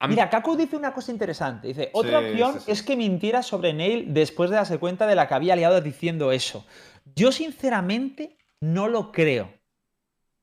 Mí- 0.00 0.14
Mira, 0.14 0.28
Kaku 0.28 0.56
dice 0.56 0.76
una 0.76 0.92
cosa 0.92 1.10
interesante. 1.12 1.68
Dice, 1.68 1.90
otra 1.94 2.20
Sí, 2.20 2.26
opción 2.26 2.52
sí, 2.54 2.60
sí. 2.66 2.70
es 2.72 2.82
que 2.82 2.96
mintiera 2.96 3.42
sobre 3.42 3.72
Neil 3.72 4.12
después 4.12 4.50
de 4.50 4.56
darse 4.56 4.78
cuenta 4.78 5.06
de 5.06 5.14
la 5.14 5.26
que 5.26 5.34
había 5.34 5.56
liado 5.56 5.80
diciendo 5.80 6.32
eso. 6.32 6.66
Yo 7.14 7.32
sinceramente 7.32 8.36
no 8.60 8.88
lo 8.88 9.10
creo. 9.12 9.52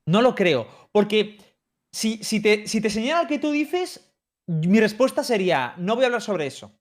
No 0.07 0.21
lo 0.21 0.33
creo. 0.35 0.67
Porque 0.91 1.37
si, 1.91 2.23
si, 2.23 2.41
te, 2.41 2.67
si 2.67 2.81
te 2.81 2.89
señala 2.89 3.21
el 3.21 3.27
que 3.27 3.39
tú 3.39 3.51
dices, 3.51 4.11
mi 4.47 4.79
respuesta 4.79 5.23
sería, 5.23 5.75
no 5.77 5.95
voy 5.95 6.03
a 6.03 6.07
hablar 6.07 6.21
sobre 6.21 6.47
eso. 6.47 6.71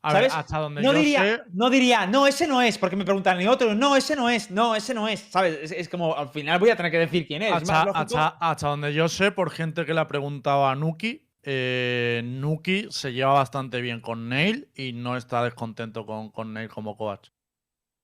A 0.00 0.12
ver, 0.12 0.30
¿Sabes? 0.30 0.34
hasta 0.46 0.58
donde 0.60 0.80
No 0.80 0.92
yo 0.92 0.98
diría, 1.00 1.20
sé, 1.22 1.42
no 1.52 1.68
diría, 1.70 2.06
no, 2.06 2.28
ese 2.28 2.46
no 2.46 2.62
es, 2.62 2.78
porque 2.78 2.94
me 2.94 3.04
preguntan 3.04 3.36
ni 3.36 3.48
otro, 3.48 3.74
no, 3.74 3.96
ese 3.96 4.14
no 4.14 4.30
es, 4.30 4.48
no, 4.52 4.76
ese 4.76 4.94
no 4.94 5.08
es, 5.08 5.18
¿sabes? 5.28 5.58
Es, 5.60 5.72
es 5.72 5.88
como, 5.88 6.16
al 6.16 6.28
final 6.28 6.60
voy 6.60 6.70
a 6.70 6.76
tener 6.76 6.92
que 6.92 6.98
decir 7.00 7.26
quién 7.26 7.42
es. 7.42 7.48
es 7.62 7.66
más 7.68 7.88
hasta, 7.88 7.98
hasta- 7.98 8.28
hasta 8.40 8.68
donde 8.68 8.94
yo 8.94 9.08
sé, 9.08 9.32
por 9.32 9.50
gente 9.50 9.84
que 9.84 9.92
le 9.92 10.00
ha 10.00 10.06
preguntado 10.06 10.68
a 10.68 10.76
Nuki, 10.76 11.27
eh, 11.50 12.20
Nuki 12.24 12.88
se 12.90 13.14
lleva 13.14 13.32
bastante 13.32 13.80
bien 13.80 14.00
con 14.02 14.28
Neil 14.28 14.68
y 14.74 14.92
no 14.92 15.16
está 15.16 15.42
descontento 15.42 16.04
con, 16.04 16.30
con 16.30 16.52
Neil 16.52 16.68
como 16.68 16.96
coach. 16.98 17.30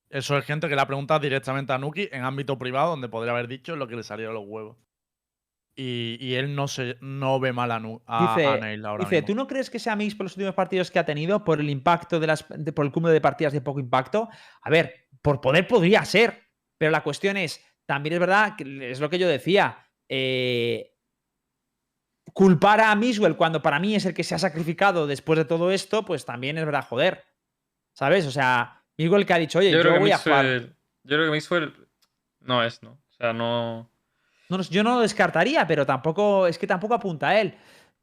Eso 0.08 0.38
es 0.38 0.46
gente 0.46 0.66
que 0.68 0.74
le 0.74 0.80
ha 0.80 0.86
preguntado 0.86 1.20
directamente 1.20 1.72
a 1.74 1.78
Nuki 1.78 2.08
en 2.10 2.22
ámbito 2.24 2.56
privado, 2.58 2.90
donde 2.90 3.08
podría 3.10 3.32
haber 3.32 3.48
dicho 3.48 3.76
lo 3.76 3.86
que 3.86 3.96
le 3.96 4.02
salió 4.02 4.28
de 4.28 4.34
los 4.34 4.44
huevos. 4.46 4.78
Y, 5.76 6.16
y 6.20 6.34
él 6.36 6.54
no, 6.54 6.68
se, 6.68 6.96
no 7.00 7.38
ve 7.40 7.52
mal 7.52 7.70
a, 7.72 7.82
a- 8.06 8.34
Dice, 8.34 8.46
a 8.46 8.56
Neil 8.58 8.86
ahora 8.86 9.04
dice, 9.04 9.16
mismo. 9.16 9.26
¿tú 9.26 9.34
no 9.34 9.46
crees 9.46 9.68
que 9.68 9.78
sea 9.78 9.94
Mix 9.96 10.14
por 10.14 10.24
los 10.24 10.36
últimos 10.36 10.54
partidos 10.54 10.90
que 10.90 10.98
ha 11.00 11.04
tenido, 11.04 11.44
por 11.44 11.60
el 11.60 11.68
impacto 11.68 12.18
de 12.20 12.28
las, 12.28 12.46
de- 12.48 12.72
por 12.72 12.86
el 12.86 12.92
cúmulo 12.92 13.12
de 13.12 13.20
partidas 13.20 13.52
de 13.52 13.60
poco 13.60 13.80
impacto? 13.80 14.28
A 14.62 14.70
ver, 14.70 15.08
por 15.20 15.40
poder 15.40 15.66
podría 15.66 16.04
ser, 16.04 16.44
pero 16.78 16.92
la 16.92 17.02
cuestión 17.02 17.36
es, 17.36 17.60
también 17.86 18.14
es 18.14 18.20
verdad, 18.20 18.54
que 18.56 18.90
es 18.90 19.00
lo 19.00 19.10
que 19.10 19.18
yo 19.18 19.28
decía, 19.28 19.84
eh, 20.08 20.93
culpar 22.32 22.80
a 22.80 22.94
Miswell 22.96 23.36
cuando 23.36 23.62
para 23.62 23.78
mí 23.78 23.94
es 23.94 24.04
el 24.06 24.14
que 24.14 24.24
se 24.24 24.34
ha 24.34 24.38
sacrificado 24.38 25.06
después 25.06 25.38
de 25.38 25.44
todo 25.44 25.70
esto, 25.70 26.04
pues 26.04 26.24
también 26.24 26.58
es 26.58 26.64
verdad, 26.64 26.86
joder, 26.88 27.24
¿sabes? 27.92 28.26
O 28.26 28.30
sea, 28.30 28.82
Miswell 28.96 29.26
que 29.26 29.32
ha 29.34 29.38
dicho, 29.38 29.58
oye, 29.58 29.70
yo, 29.70 29.76
Yo 29.78 29.82
creo 29.82 29.94
que 29.94 30.00
voy 30.00 30.10
a 30.12 30.18
jugar. 30.18 30.44
Yo 30.46 31.16
creo 31.16 31.24
que 31.26 31.30
Mixwell 31.32 31.74
no 32.40 32.62
es, 32.64 32.82
¿no? 32.82 32.92
O 32.92 33.12
sea, 33.16 33.32
no. 33.32 33.90
No, 34.48 34.60
yo 34.62 34.82
no 34.82 34.94
lo 34.96 35.00
descartaría, 35.00 35.66
pero 35.66 35.84
tampoco, 35.86 36.46
es 36.46 36.58
que 36.58 36.66
tampoco 36.66 36.94
apunta 36.94 37.28
a 37.28 37.40
él. 37.40 37.54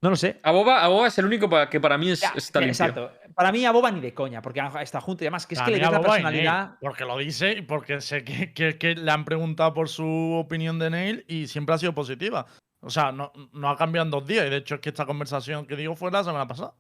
No 0.02 0.10
lo 0.10 0.16
sé. 0.16 0.40
A 0.42 0.52
Boba, 0.52 0.84
a 0.84 0.88
Boba 0.88 1.08
es 1.08 1.18
el 1.20 1.26
único 1.26 1.48
que 1.70 1.80
para 1.80 1.96
mí 1.98 2.10
es, 2.10 2.22
Ya, 2.22 2.34
está 2.36 2.60
limpio. 2.60 2.72
Exacto. 2.72 3.12
Para 3.36 3.52
mí 3.52 3.64
a 3.66 3.72
Boba 3.72 3.92
ni 3.92 4.00
de 4.02 4.14
coña, 4.16 4.42
porque 4.42 4.60
está 4.82 5.00
junto 5.00 5.24
y 5.24 5.28
además 5.28 5.46
que 5.46 5.54
es 5.54 5.62
A 5.62 5.66
que 5.66 5.72
le 5.72 5.78
mí 5.78 5.82
ves 5.82 5.88
a 5.90 5.92
la 5.92 5.98
Neil, 6.00 6.10
personalidad. 6.12 6.72
porque 6.82 7.06
lo 7.06 7.18
dice 7.20 7.52
y 7.54 7.62
porque 7.62 8.02
sé 8.02 8.24
que, 8.24 8.52
que- 8.54 8.78
que 8.80 8.96
le 8.96 9.12
han 9.12 9.26
preguntado 9.26 9.74
por 9.76 9.90
su 9.90 10.34
opinión 10.34 10.80
de 10.80 10.90
Neil 10.90 11.26
y 11.28 11.46
siempre 11.48 11.76
ha 11.76 11.78
sido 11.78 11.94
positiva. 11.94 12.48
O 12.82 12.90
sea, 12.90 13.12
no, 13.12 13.32
no 13.54 13.70
ha 13.70 13.78
cambiado 13.78 14.06
en 14.06 14.12
dos 14.12 14.26
días. 14.28 14.48
Y 14.48 14.50
de 14.50 14.58
hecho 14.58 14.76
es 14.76 14.82
que 14.82 14.90
esta 14.90 15.06
conversación 15.06 15.66
que 15.66 15.76
digo 15.76 15.96
fue 15.96 16.12
la 16.12 16.24
semana 16.24 16.48
pasada. 16.48 16.74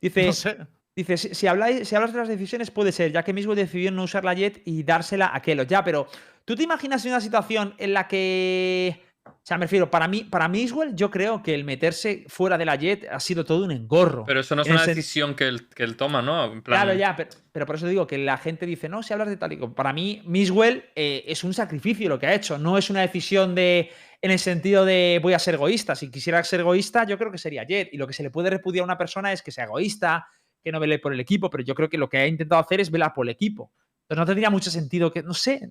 Dice, 0.00 0.26
No 0.26 0.32
sé. 0.32 0.58
dice 0.96 1.16
si, 1.16 1.34
si 1.34 1.46
habláis, 1.46 1.88
si 1.88 1.94
hablas 1.94 2.12
de 2.12 2.18
las 2.18 2.28
decisiones 2.28 2.70
puede 2.70 2.90
ser, 2.92 3.12
ya 3.12 3.22
que 3.22 3.32
mismo 3.32 3.54
decidió 3.54 3.92
no 3.92 4.02
usar 4.02 4.24
la 4.24 4.34
Jet 4.34 4.60
y 4.64 4.82
dársela 4.82 5.30
a 5.32 5.40
Kelo. 5.40 5.62
Ya, 5.62 5.84
pero 5.84 6.08
¿tú 6.44 6.56
te 6.56 6.64
imaginas 6.64 7.04
una 7.04 7.20
situación 7.20 7.74
en 7.78 7.92
la 7.92 8.08
que... 8.08 9.02
O 9.24 9.44
sea, 9.44 9.56
me 9.58 9.64
refiero, 9.66 9.90
para 9.90 10.08
mí, 10.08 10.24
para 10.24 10.48
Miswell, 10.48 10.94
yo 10.94 11.10
creo 11.10 11.42
que 11.42 11.54
el 11.54 11.64
meterse 11.64 12.24
fuera 12.28 12.58
de 12.58 12.64
la 12.64 12.76
Jet 12.76 13.06
ha 13.10 13.20
sido 13.20 13.44
todo 13.44 13.64
un 13.64 13.70
engorro. 13.72 14.24
Pero 14.24 14.40
eso 14.40 14.54
no 14.56 14.62
es 14.62 14.68
En 14.68 14.74
una 14.74 14.82
sen- 14.84 14.86
decisión 14.94 15.34
que 15.34 15.46
él, 15.48 15.68
que 15.68 15.82
él 15.84 15.96
toma, 15.96 16.22
¿no? 16.22 16.44
En 16.44 16.62
plan, 16.62 16.80
Claro, 16.82 16.98
ya, 16.98 17.14
pero, 17.16 17.30
pero 17.52 17.66
por 17.66 17.76
eso 17.76 17.86
digo 17.86 18.06
que 18.06 18.18
la 18.18 18.36
gente 18.38 18.66
dice, 18.66 18.88
no, 18.88 19.02
si 19.02 19.12
hablas 19.12 19.28
de 19.28 19.36
tal 19.36 19.52
y 19.52 19.58
cual". 19.58 19.74
Para 19.74 19.92
mí, 19.92 20.22
Miswell 20.26 20.84
eh, 20.94 21.24
es 21.26 21.44
un 21.44 21.54
sacrificio 21.54 22.08
lo 22.08 22.18
que 22.18 22.26
ha 22.26 22.34
hecho, 22.34 22.58
no 22.58 22.78
es 22.78 22.90
una 22.90 23.00
decisión 23.00 23.54
de 23.54 23.90
en 24.20 24.30
el 24.30 24.38
sentido 24.38 24.84
de 24.84 25.18
voy 25.22 25.34
a 25.34 25.38
ser 25.40 25.54
egoísta. 25.54 25.94
Si 25.96 26.10
quisiera 26.10 26.42
ser 26.44 26.60
egoísta, 26.60 27.04
yo 27.04 27.18
creo 27.18 27.30
que 27.32 27.38
sería 27.38 27.64
Jet. 27.64 27.90
Y 27.92 27.96
lo 27.98 28.06
que 28.06 28.12
se 28.12 28.22
le 28.22 28.30
puede 28.30 28.50
repudiar 28.50 28.82
a 28.82 28.84
una 28.84 28.98
persona 28.98 29.32
es 29.32 29.42
que 29.42 29.50
sea 29.50 29.64
egoísta, 29.64 30.26
que 30.62 30.70
no 30.70 30.78
vele 30.78 30.98
por 31.00 31.12
el 31.12 31.18
equipo, 31.20 31.50
pero 31.50 31.64
yo 31.64 31.74
creo 31.74 31.88
que 31.88 31.98
lo 31.98 32.08
que 32.08 32.18
ha 32.18 32.26
intentado 32.28 32.60
hacer 32.60 32.80
es 32.80 32.90
velar 32.90 33.12
por 33.14 33.26
el 33.26 33.30
equipo. 33.30 33.72
Entonces 34.02 34.20
no 34.20 34.26
tendría 34.26 34.50
mucho 34.50 34.70
sentido 34.70 35.12
que, 35.12 35.22
no 35.24 35.34
sé, 35.34 35.70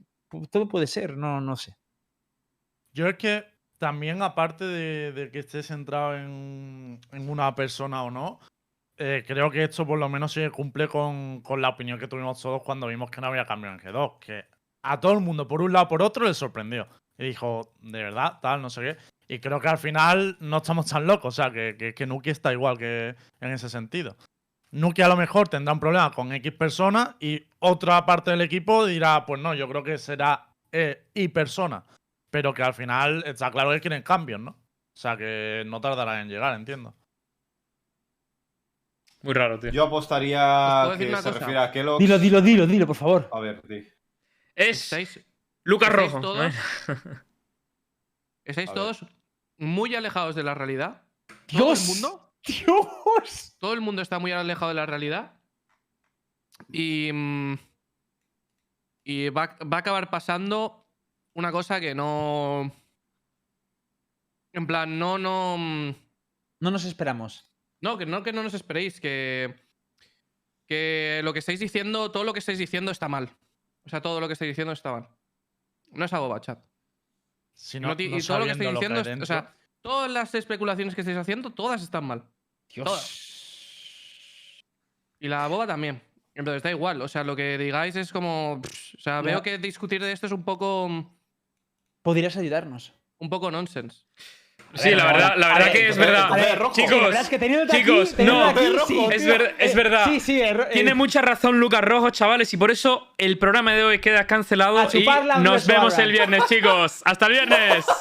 todo 0.50 0.68
puede 0.68 0.88
ser, 0.88 1.16
no, 1.18 1.40
no 1.40 1.56
sé. 1.56 1.76
Yo 2.94 3.08
es 3.08 3.18
que 3.18 3.46
también, 3.78 4.22
aparte 4.22 4.66
de, 4.66 5.30
que 5.32 5.40
esté 5.40 5.64
centrado 5.64 6.16
en, 6.16 7.00
una 7.12 7.56
persona 7.56 8.04
o 8.04 8.12
no, 8.12 8.40
eh, 8.98 9.24
creo 9.26 9.50
que 9.50 9.64
esto 9.64 9.88
por 9.88 9.98
lo 9.98 10.08
menos 10.08 10.34
se 10.34 10.50
cumple 10.52 10.88
con, 10.88 11.42
la 11.58 11.70
opinión 11.70 11.98
que 11.98 12.08
tuvimos 12.08 12.42
todos 12.42 12.62
cuando 12.62 12.88
vimos 12.88 13.10
que 13.10 13.22
no 13.22 13.28
había 13.28 13.46
cambio 13.46 13.72
en 13.72 13.80
G2. 13.80 14.20
Que 14.20 14.46
a 14.84 15.00
todo 15.00 15.14
el 15.14 15.22
mundo, 15.22 15.48
por 15.48 15.62
un 15.62 15.74
lado 15.74 15.88
por 15.88 16.02
otro, 16.04 16.26
le 16.26 16.34
sorprendió. 16.34 16.88
Y 17.18 17.26
dijo, 17.26 17.74
de 17.82 18.04
verdad, 18.04 18.40
tal, 18.42 18.62
no 18.62 18.70
sé 18.70 18.82
qué. 18.82 18.98
Y 19.28 19.40
creo 19.40 19.60
que 19.60 19.70
al 19.70 19.78
final 19.78 20.38
no 20.40 20.58
estamos 20.58 20.86
tan 20.88 21.08
locos. 21.08 21.40
O 21.40 21.42
sea, 21.42 21.52
que, 21.52 21.76
que, 21.78 21.94
que 21.94 22.06
Nuki 22.06 22.30
está 22.30 22.52
igual 22.52 22.78
que 22.78 23.16
en 23.40 23.52
ese 23.52 23.70
sentido. 23.70 24.16
Nuki 24.72 25.02
a 25.02 25.08
lo 25.08 25.18
mejor 25.18 25.50
tendrá 25.50 25.74
un 25.74 25.80
problema 25.80 26.12
con 26.12 26.32
X 26.32 26.52
personas 26.54 27.16
y 27.20 27.44
otra 27.60 28.06
parte 28.06 28.32
del 28.32 28.42
equipo 28.42 28.86
dirá, 28.86 29.26
pues 29.26 29.42
no, 29.42 29.54
yo 29.54 29.68
creo 29.68 29.84
que 29.84 29.98
será 29.98 30.48
eh, 30.72 31.04
Y 31.14 31.28
persona. 31.30 31.84
Pero 32.32 32.54
que 32.54 32.64
al 32.64 32.74
final 32.74 33.24
está 33.28 33.52
claro 33.52 33.70
que 33.72 33.82
quieren 33.82 34.02
cambios, 34.02 34.40
¿no? 34.40 34.52
O 34.52 34.98
sea, 34.98 35.16
que 35.18 35.64
no 35.68 35.80
tardará 35.80 36.22
en 36.22 36.30
llegar, 36.30 36.56
entiendo. 36.56 36.96
Muy 39.22 39.34
raro, 39.34 39.60
tío. 39.60 39.72
Yo 39.72 39.84
¿Os 39.84 39.88
apostaría 39.90 40.92
que 40.98 41.06
se 41.06 41.12
cosa? 41.12 41.32
refiere 41.32 41.60
a 41.60 41.72
Kellogg. 41.72 42.00
Dilo, 42.00 42.18
dilo, 42.18 42.42
dilo, 42.42 42.66
dilo, 42.66 42.88
por 42.88 42.96
favor. 42.96 43.30
A 43.32 43.40
ver, 43.40 43.62
di. 43.68 43.88
Es 44.56 44.82
¿Estáis, 44.84 45.20
Lucas 45.64 45.90
estáis 45.90 46.12
Rojo. 46.12 46.22
todos- 46.22 46.46
¿eh? 46.46 46.58
estáis 48.46 48.70
A 48.70 48.72
ver. 48.74 48.76
todos 48.82 49.06
muy 49.58 49.94
alejados 49.96 50.36
de 50.36 50.44
la 50.44 50.56
realidad? 50.56 51.04
¿Todo 51.48 51.68
Dios. 51.68 51.82
el 51.84 51.88
mundo? 51.88 52.34
Dios. 52.46 53.56
Todo 53.60 53.74
el 53.74 53.82
mundo 53.82 54.02
está 54.02 54.18
muy 54.18 54.32
alejado 54.32 54.70
de 54.70 54.76
la 54.76 54.86
realidad. 54.88 55.40
Y. 56.70 57.12
mm, 57.14 57.54
Y 59.04 59.30
va, 59.30 59.58
va 59.62 59.78
a 59.78 59.80
acabar 59.82 60.10
pasando 60.10 60.81
una 61.34 61.52
cosa 61.52 61.80
que 61.80 61.96
no. 61.96 62.72
En 64.54 64.68
plan, 64.68 64.98
no, 65.00 65.18
no. 65.18 65.58
mm, 65.58 65.96
No 66.60 66.72
nos 66.72 66.86
esperamos. 66.86 67.48
No, 67.82 67.98
que 67.98 68.06
no, 68.06 68.22
que 68.24 68.34
no 68.34 68.44
nos 68.44 68.54
esperéis, 68.54 69.00
que. 69.00 69.56
Que 70.68 71.22
lo 71.24 71.34
que 71.34 71.40
estáis 71.40 71.60
diciendo, 71.60 72.12
todo 72.12 72.24
lo 72.24 72.34
que 72.34 72.40
estáis 72.40 72.58
diciendo 72.60 72.92
está 72.92 73.08
mal. 73.10 73.30
O 73.84 73.90
sea, 73.90 74.02
todo 74.02 74.20
lo 74.22 74.28
que 74.28 74.34
estáis 74.34 74.52
diciendo 74.52 74.72
está 74.74 74.92
mal. 74.92 75.10
No 75.92 76.06
es 76.06 76.14
algo 76.14 76.38
chat. 76.40 76.60
Si 77.54 77.80
No 77.80 77.90
no, 77.90 77.96
y 78.00 78.22
todo 78.22 78.40
lo 78.40 78.46
que 78.46 78.52
estáis 78.52 78.72
diciendo, 78.74 79.02
es- 79.02 79.22
o 79.22 79.26
sea, 79.26 79.54
todas 79.82 80.10
las 80.10 80.34
especulaciones 80.36 80.96
que 80.96 81.02
estáis 81.02 81.18
haciendo, 81.18 81.50
todas 81.52 81.82
están 81.84 82.06
mal. 82.06 82.24
Dios. 82.74 83.18
Y 85.20 85.28
la 85.28 85.48
boba 85.48 85.68
también. 85.68 86.02
Entonces 86.34 86.64
da 86.64 86.72
igual. 86.72 87.02
O 87.02 87.08
sea, 87.08 87.24
lo 87.24 87.36
que 87.36 87.58
digáis 87.58 87.96
es 87.98 88.12
como. 88.14 88.62
pff, 88.62 88.96
o 88.96 89.02
sea, 89.02 89.22
veo 89.22 89.42
que 89.42 89.58
discutir 89.58 90.02
de 90.02 90.12
esto 90.14 90.28
es 90.28 90.32
un 90.32 90.44
poco. 90.44 90.90
Podrías 92.02 92.36
ayudarnos. 92.38 92.94
Un 93.20 93.30
poco 93.30 93.52
nonsense. 93.52 94.04
Sí, 94.74 94.92
la 94.92 95.06
verdad, 95.06 95.34
la 95.38 95.48
a 95.48 95.54
verdad 95.56 95.66
ver, 95.66 95.74
que 95.74 95.90
es 95.90 95.98
ver, 95.98 96.08
verdad. 96.12 96.56
rojo. 96.58 96.74
Chicos, 96.74 96.90
Sí, 96.92 96.96
la 96.98 97.06
verdad 97.08 97.22
es 97.24 97.30
que 97.30 97.40
teniéndote 97.40 97.76
aquí- 97.78 97.86
chicos, 97.86 98.16
no, 98.20 98.46
aquí, 98.46 98.70
rojo, 98.70 98.88
sí, 98.88 99.06
es, 99.12 99.22
tío. 99.24 99.32
ver- 99.32 99.56
es 99.60 99.72
Eh, 99.72 99.76
verdad. 99.76 100.06
Sí, 100.06 100.20
sí. 100.22 100.40
er- 100.42 100.62
eh, 100.70 100.74
Tiene 100.74 100.94
mucha 100.94 101.22
razón 101.22 101.60
Lucas 101.60 101.82
Rojo, 101.82 102.10
chavales, 102.10 102.54
y 102.54 102.58
por 102.58 102.72
eso 102.72 103.10
el 103.18 103.38
programa 103.38 103.74
de 103.74 103.84
hoy 103.84 104.00
queda 104.00 104.26
cancelado 104.28 104.78
A 104.80 104.88
y 104.94 105.06
nos 105.42 105.68
vemos 105.68 105.98
el 105.98 106.12
viernes, 106.14 106.44
chicos. 106.48 107.02
Hasta 107.06 107.26
el 107.26 107.32
viernes. 107.34 107.86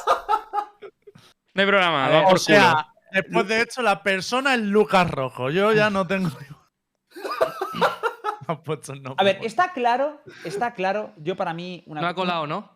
No 1.53 1.63
hay 1.63 1.67
programa, 1.67 2.23
por 2.23 2.35
O 2.35 2.37
sea, 2.37 2.87
después 3.11 3.45
de 3.49 3.59
esto, 3.59 3.81
la 3.81 4.01
persona 4.01 4.53
es 4.53 4.61
Lucas 4.61 5.11
Rojo. 5.11 5.49
Yo 5.49 5.73
ya 5.73 5.89
no 5.89 6.07
tengo. 6.07 6.29
Me 7.13 8.53
ha 8.53 8.55
puesto 8.63 8.93
el 8.93 9.03
nombre. 9.03 9.21
A 9.21 9.23
ver, 9.25 9.39
está 9.45 9.73
claro, 9.73 10.21
está 10.45 10.73
claro. 10.73 11.11
Yo 11.17 11.35
para 11.35 11.53
mí. 11.53 11.83
Una, 11.87 11.99
No 11.99 12.07
ha 12.07 12.13
colado, 12.13 12.47
¿no? 12.47 12.71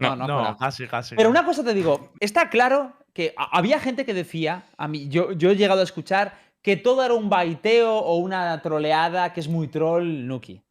No, 0.00 0.16
no, 0.16 0.26
No, 0.26 0.36
colado. 0.38 0.56
casi, 0.56 0.86
casi. 0.86 1.14
Pero 1.14 1.28
una 1.30 1.44
cosa 1.44 1.62
te 1.62 1.74
digo, 1.74 2.10
está 2.20 2.48
claro 2.48 2.92
que 3.12 3.34
había 3.36 3.78
gente 3.78 4.04
que 4.04 4.14
decía, 4.14 4.64
a 4.76 4.88
mí, 4.88 5.08
yo, 5.08 5.32
yo 5.32 5.50
he 5.50 5.56
llegado 5.56 5.80
a 5.80 5.84
escuchar 5.84 6.34
que 6.62 6.76
todo 6.76 7.04
era 7.04 7.14
un 7.14 7.28
baiteo 7.28 7.96
o 7.96 8.16
una 8.16 8.60
troleada 8.62 9.32
que 9.32 9.40
es 9.40 9.48
muy 9.48 9.68
troll 9.68 10.26
Nuki. 10.26 10.62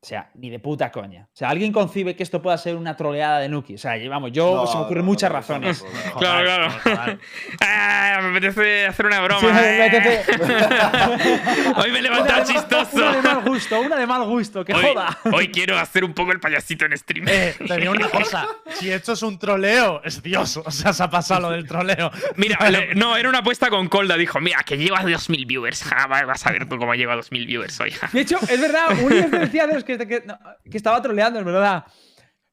O 0.00 0.06
sea, 0.06 0.30
ni 0.34 0.48
de 0.48 0.60
puta 0.60 0.92
coña. 0.92 1.24
O 1.24 1.36
sea, 1.36 1.48
¿alguien 1.48 1.72
concibe 1.72 2.14
que 2.14 2.22
esto 2.22 2.40
pueda 2.40 2.56
ser 2.56 2.76
una 2.76 2.94
troleada 2.96 3.40
de 3.40 3.48
Nuki? 3.48 3.74
O 3.74 3.78
sea, 3.78 3.94
vamos, 4.08 4.30
yo 4.30 4.54
No, 4.54 4.66
se 4.68 4.76
me 4.76 4.84
ocurren 4.84 5.04
no, 5.04 5.10
muchas 5.10 5.28
no, 5.28 5.36
razones. 5.36 5.84
Claro, 6.16 6.44
claro. 6.44 6.70
Joder, 6.84 7.18
Ah, 7.60 8.20
me 8.22 8.28
apetece 8.38 8.86
hacer 8.86 9.06
una 9.06 9.20
broma. 9.20 9.40
Sí, 9.40 9.46
me 9.46 9.86
eh. 9.86 9.90
apetece- 9.90 11.74
Hoy 11.76 11.90
me 11.90 11.98
he 11.98 12.02
levantado 12.02 12.44
chistoso. 12.44 12.96
Una 12.96 13.12
de 13.16 13.22
mal 13.22 13.42
gusto, 13.44 13.80
una 13.80 13.96
de 13.96 14.06
mal 14.06 14.24
gusto, 14.24 14.64
que 14.64 14.72
Hoy, 14.72 14.84
joda. 14.84 15.18
hoy 15.32 15.48
quiero 15.48 15.76
hacer 15.76 16.04
un 16.04 16.14
poco 16.14 16.30
el 16.30 16.38
payasito 16.38 16.84
en 16.84 16.96
stream. 16.96 17.26
Eh, 17.28 17.56
te 17.66 17.76
digo 17.78 17.90
una 17.92 18.08
cosa. 18.08 18.46
Si 18.74 18.90
esto 18.92 19.14
es 19.14 19.22
un 19.24 19.36
troleo, 19.36 20.00
es 20.04 20.22
Dios. 20.22 20.58
O 20.58 20.70
sea, 20.70 20.92
se 20.92 21.02
ha 21.02 21.10
pasado 21.10 21.40
lo 21.40 21.50
del 21.50 21.66
troleo. 21.66 22.12
Mira, 22.36 22.56
le- 22.70 22.94
no, 22.94 23.16
era 23.16 23.28
una 23.28 23.38
apuesta 23.38 23.68
con 23.68 23.88
Colda. 23.88 24.16
Dijo, 24.16 24.38
mira, 24.40 24.62
que 24.62 24.76
lleva 24.78 25.02
2.000 25.02 25.44
viewers. 25.44 25.82
Ja, 25.82 26.06
va- 26.06 26.24
vas 26.24 26.46
a 26.46 26.52
ver 26.52 26.68
tú 26.68 26.78
cómo 26.78 26.94
lleva 26.94 27.16
2.000 27.16 27.46
viewers 27.46 27.80
hoy. 27.80 27.90
ja". 27.90 28.08
De 28.12 28.20
hecho, 28.20 28.38
es 28.48 28.60
verdad, 28.60 28.90
me 28.90 29.38
decía 29.40 29.66
de 29.66 29.74
los 29.74 29.84
que, 29.96 30.06
que- 30.06 30.22
no, 30.26 30.38
que 30.70 30.76
estaba 30.76 31.00
troleando, 31.02 31.38
es 31.40 31.44
verdad. 31.44 31.84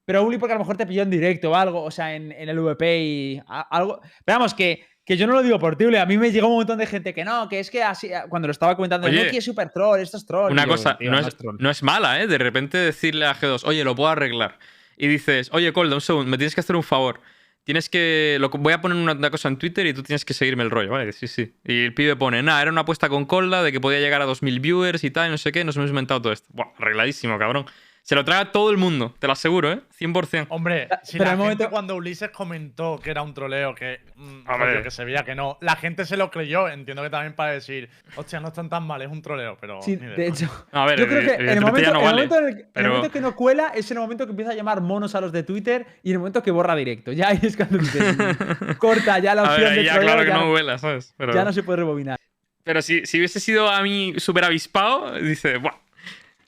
Pero 0.05 0.23
Uli, 0.23 0.37
porque 0.37 0.53
a 0.53 0.55
lo 0.55 0.59
mejor 0.59 0.77
te 0.77 0.85
pilló 0.85 1.01
en 1.03 1.09
directo 1.09 1.51
o 1.51 1.55
algo, 1.55 1.83
o 1.83 1.91
sea, 1.91 2.15
en, 2.15 2.31
en 2.31 2.47
el 2.49 2.59
VP 2.59 2.99
y 3.03 3.41
a- 3.47 3.61
algo. 3.75 3.99
Pero 4.23 4.37
vamos, 4.39 4.53
que, 4.53 4.85
que 5.03 5.17
yo 5.17 5.25
no 5.27 5.33
lo 5.33 5.41
digo 5.43 5.57
por 5.59 5.75
ti, 5.75 5.85
Uli. 5.85 5.97
A 5.97 6.05
mí 6.05 6.17
me 6.17 6.31
llegó 6.31 6.47
un 6.47 6.57
montón 6.57 6.77
de 6.77 6.85
gente 6.85 7.13
que 7.13 7.25
no, 7.25 7.49
que 7.49 7.59
es 7.59 7.69
que 7.71 7.81
así, 7.83 8.09
cuando 8.29 8.47
lo 8.47 8.51
estaba 8.51 8.75
comentando, 8.75 9.07
Oye, 9.07 9.25
no, 9.25 9.31
que 9.31 9.37
es 9.37 9.45
super 9.45 9.69
troll, 9.71 9.99
esto 9.99 10.17
es 10.17 10.25
troll. 10.25 10.51
Una 10.51 10.63
yo, 10.65 10.69
cosa, 10.69 10.97
tío, 10.97 11.09
no, 11.11 11.19
es, 11.19 11.35
troll. 11.35 11.57
no 11.59 11.69
es 11.71 11.81
mala, 11.83 12.21
¿eh? 12.21 12.27
De 12.27 12.37
repente 12.37 12.77
decirle 12.77 13.25
a 13.25 13.33
G2, 13.35 13.63
oye, 13.65 13.83
lo 13.83 13.95
puedo 13.95 14.09
arreglar. 14.09 14.59
Y 14.97 15.07
dices, 15.07 15.49
oye, 15.51 15.73
Colda, 15.73 15.95
un 15.95 16.01
segundo, 16.01 16.29
me 16.29 16.37
tienes 16.37 16.53
que 16.55 16.61
hacer 16.61 16.75
un 16.75 16.83
favor. 16.83 17.19
Tienes 17.65 17.89
que. 17.89 18.37
Lo, 18.39 18.49
voy 18.49 18.73
a 18.73 18.79
poner 18.79 18.95
una, 18.95 19.31
cosa 19.31 19.47
en 19.47 19.57
Twitter 19.57 19.87
y 19.87 19.93
tú 19.93 20.03
tienes 20.03 20.23
que 20.23 20.35
seguirme 20.35 20.63
el 20.63 20.69
rollo, 20.69 20.91
¿vale? 20.91 21.11
Sí, 21.13 21.27
sí. 21.27 21.55
Y 21.65 21.83
el 21.83 21.95
pibe 21.95 22.15
pone, 22.15 22.43
nada, 22.43 22.61
era 22.61 22.71
una 22.71 22.81
apuesta 22.81 23.09
con 23.09 23.25
Colda 23.25 23.63
de 23.63 23.71
que 23.71 23.81
podía 23.81 23.99
llegar 23.99 24.21
a 24.21 24.27
2.000 24.27 24.61
viewers 24.61 25.03
y 25.03 25.09
tal, 25.09 25.29
y 25.29 25.31
no 25.31 25.37
sé 25.39 25.51
qué, 25.51 25.63
nos 25.63 25.75
hemos 25.75 25.89
inventado 25.89 26.21
todo 26.21 26.31
esto. 26.31 26.47
Buah, 26.53 26.67
arregladísimo, 26.77 27.39
cabrón. 27.39 27.65
Se 28.07 28.13
lo 28.13 28.23
traga 28.23 28.51
todo 28.51 28.69
el 28.69 28.77
mundo, 28.77 29.15
te 29.17 29.25
lo 29.25 29.33
aseguro, 29.33 29.71
¿eh? 29.71 29.81
100%. 29.99 30.45
Hombre, 30.49 30.87
si 31.01 31.13
Pero 31.13 31.25
la 31.25 31.31
al 31.31 31.37
momento- 31.39 31.63
gente 31.63 31.71
cuando 31.71 31.95
Ulises 31.95 32.29
comentó 32.29 32.99
que 33.03 33.09
era 33.09 33.23
un 33.23 33.33
troleo, 33.33 33.73
que, 33.73 33.99
mm, 34.15 34.47
Hombre. 34.47 34.83
que 34.83 34.91
se 34.91 35.03
veía 35.05 35.23
que 35.23 35.33
no, 35.33 35.57
la 35.59 35.75
gente 35.75 36.05
se 36.05 36.15
lo 36.15 36.29
creyó. 36.29 36.69
Entiendo 36.69 37.01
que 37.01 37.09
también 37.09 37.33
para 37.33 37.53
decir, 37.53 37.89
hostia, 38.15 38.39
no 38.39 38.49
están 38.49 38.69
tan 38.69 38.85
mal, 38.85 39.01
es 39.01 39.07
un 39.09 39.23
troleo, 39.23 39.57
pero. 39.59 39.81
Sí, 39.81 39.95
de 39.95 40.27
hecho. 40.27 40.47
A 40.71 40.85
ver, 40.85 40.99
Yo 40.99 41.07
creo 41.07 41.21
que 41.21 41.33
en 41.33 41.49
el 41.49 41.61
momento, 41.61 41.93
no 41.93 41.99
en 42.01 42.05
el 42.05 42.11
momento 42.13 42.37
en 42.37 42.45
el- 42.85 43.05
el 43.05 43.11
que 43.11 43.21
no 43.21 43.35
cuela 43.35 43.69
es 43.73 43.89
en 43.89 43.97
el 43.97 44.01
momento 44.03 44.25
que 44.27 44.31
empieza 44.33 44.51
a 44.51 44.55
llamar 44.55 44.81
monos 44.81 45.15
a 45.15 45.21
los 45.21 45.31
de 45.31 45.41
Twitter 45.41 45.87
y 46.03 46.09
en 46.09 46.13
el 46.13 46.19
momento 46.19 46.43
que 46.43 46.51
borra 46.51 46.75
directo. 46.75 47.11
Ya 47.11 47.29
ahí 47.29 47.39
es 47.41 47.57
cuando 47.57 47.79
dices, 47.79 48.15
corta 48.77 49.17
ya 49.17 49.33
la 49.33 49.41
A 49.41 49.45
opción 49.45 49.69
ver, 49.71 49.79
de 49.79 49.83
ya 49.83 49.93
troleo, 49.93 50.07
claro 50.11 50.21
que 50.23 50.29
ya, 50.29 50.35
no 50.37 50.41
no, 50.45 50.49
vuela, 50.51 50.77
¿sabes? 50.77 51.15
Pero, 51.17 51.33
ya 51.33 51.43
no 51.43 51.51
se 51.51 51.63
puede 51.63 51.77
rebobinar. 51.77 52.19
pero 52.63 52.83
si, 52.83 53.03
si 53.07 53.17
hubiese 53.17 53.39
sido 53.39 53.67
a 53.67 53.81
mí 53.81 54.13
súper 54.17 54.43
avispado, 54.45 55.11
dice, 55.15 55.57
Buah, 55.57 55.73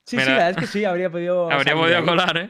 Sí, 0.07 0.15
Mira. 0.15 0.25
sí, 0.25 0.31
la 0.31 0.37
verdad 0.37 0.49
es 0.51 0.57
que 0.57 0.67
sí, 0.67 0.85
habría 0.85 1.09
podido. 1.09 1.51
habría 1.51 1.75
podido 1.75 1.97
ahí. 1.99 2.05
colar, 2.05 2.37
¿eh? 2.37 2.49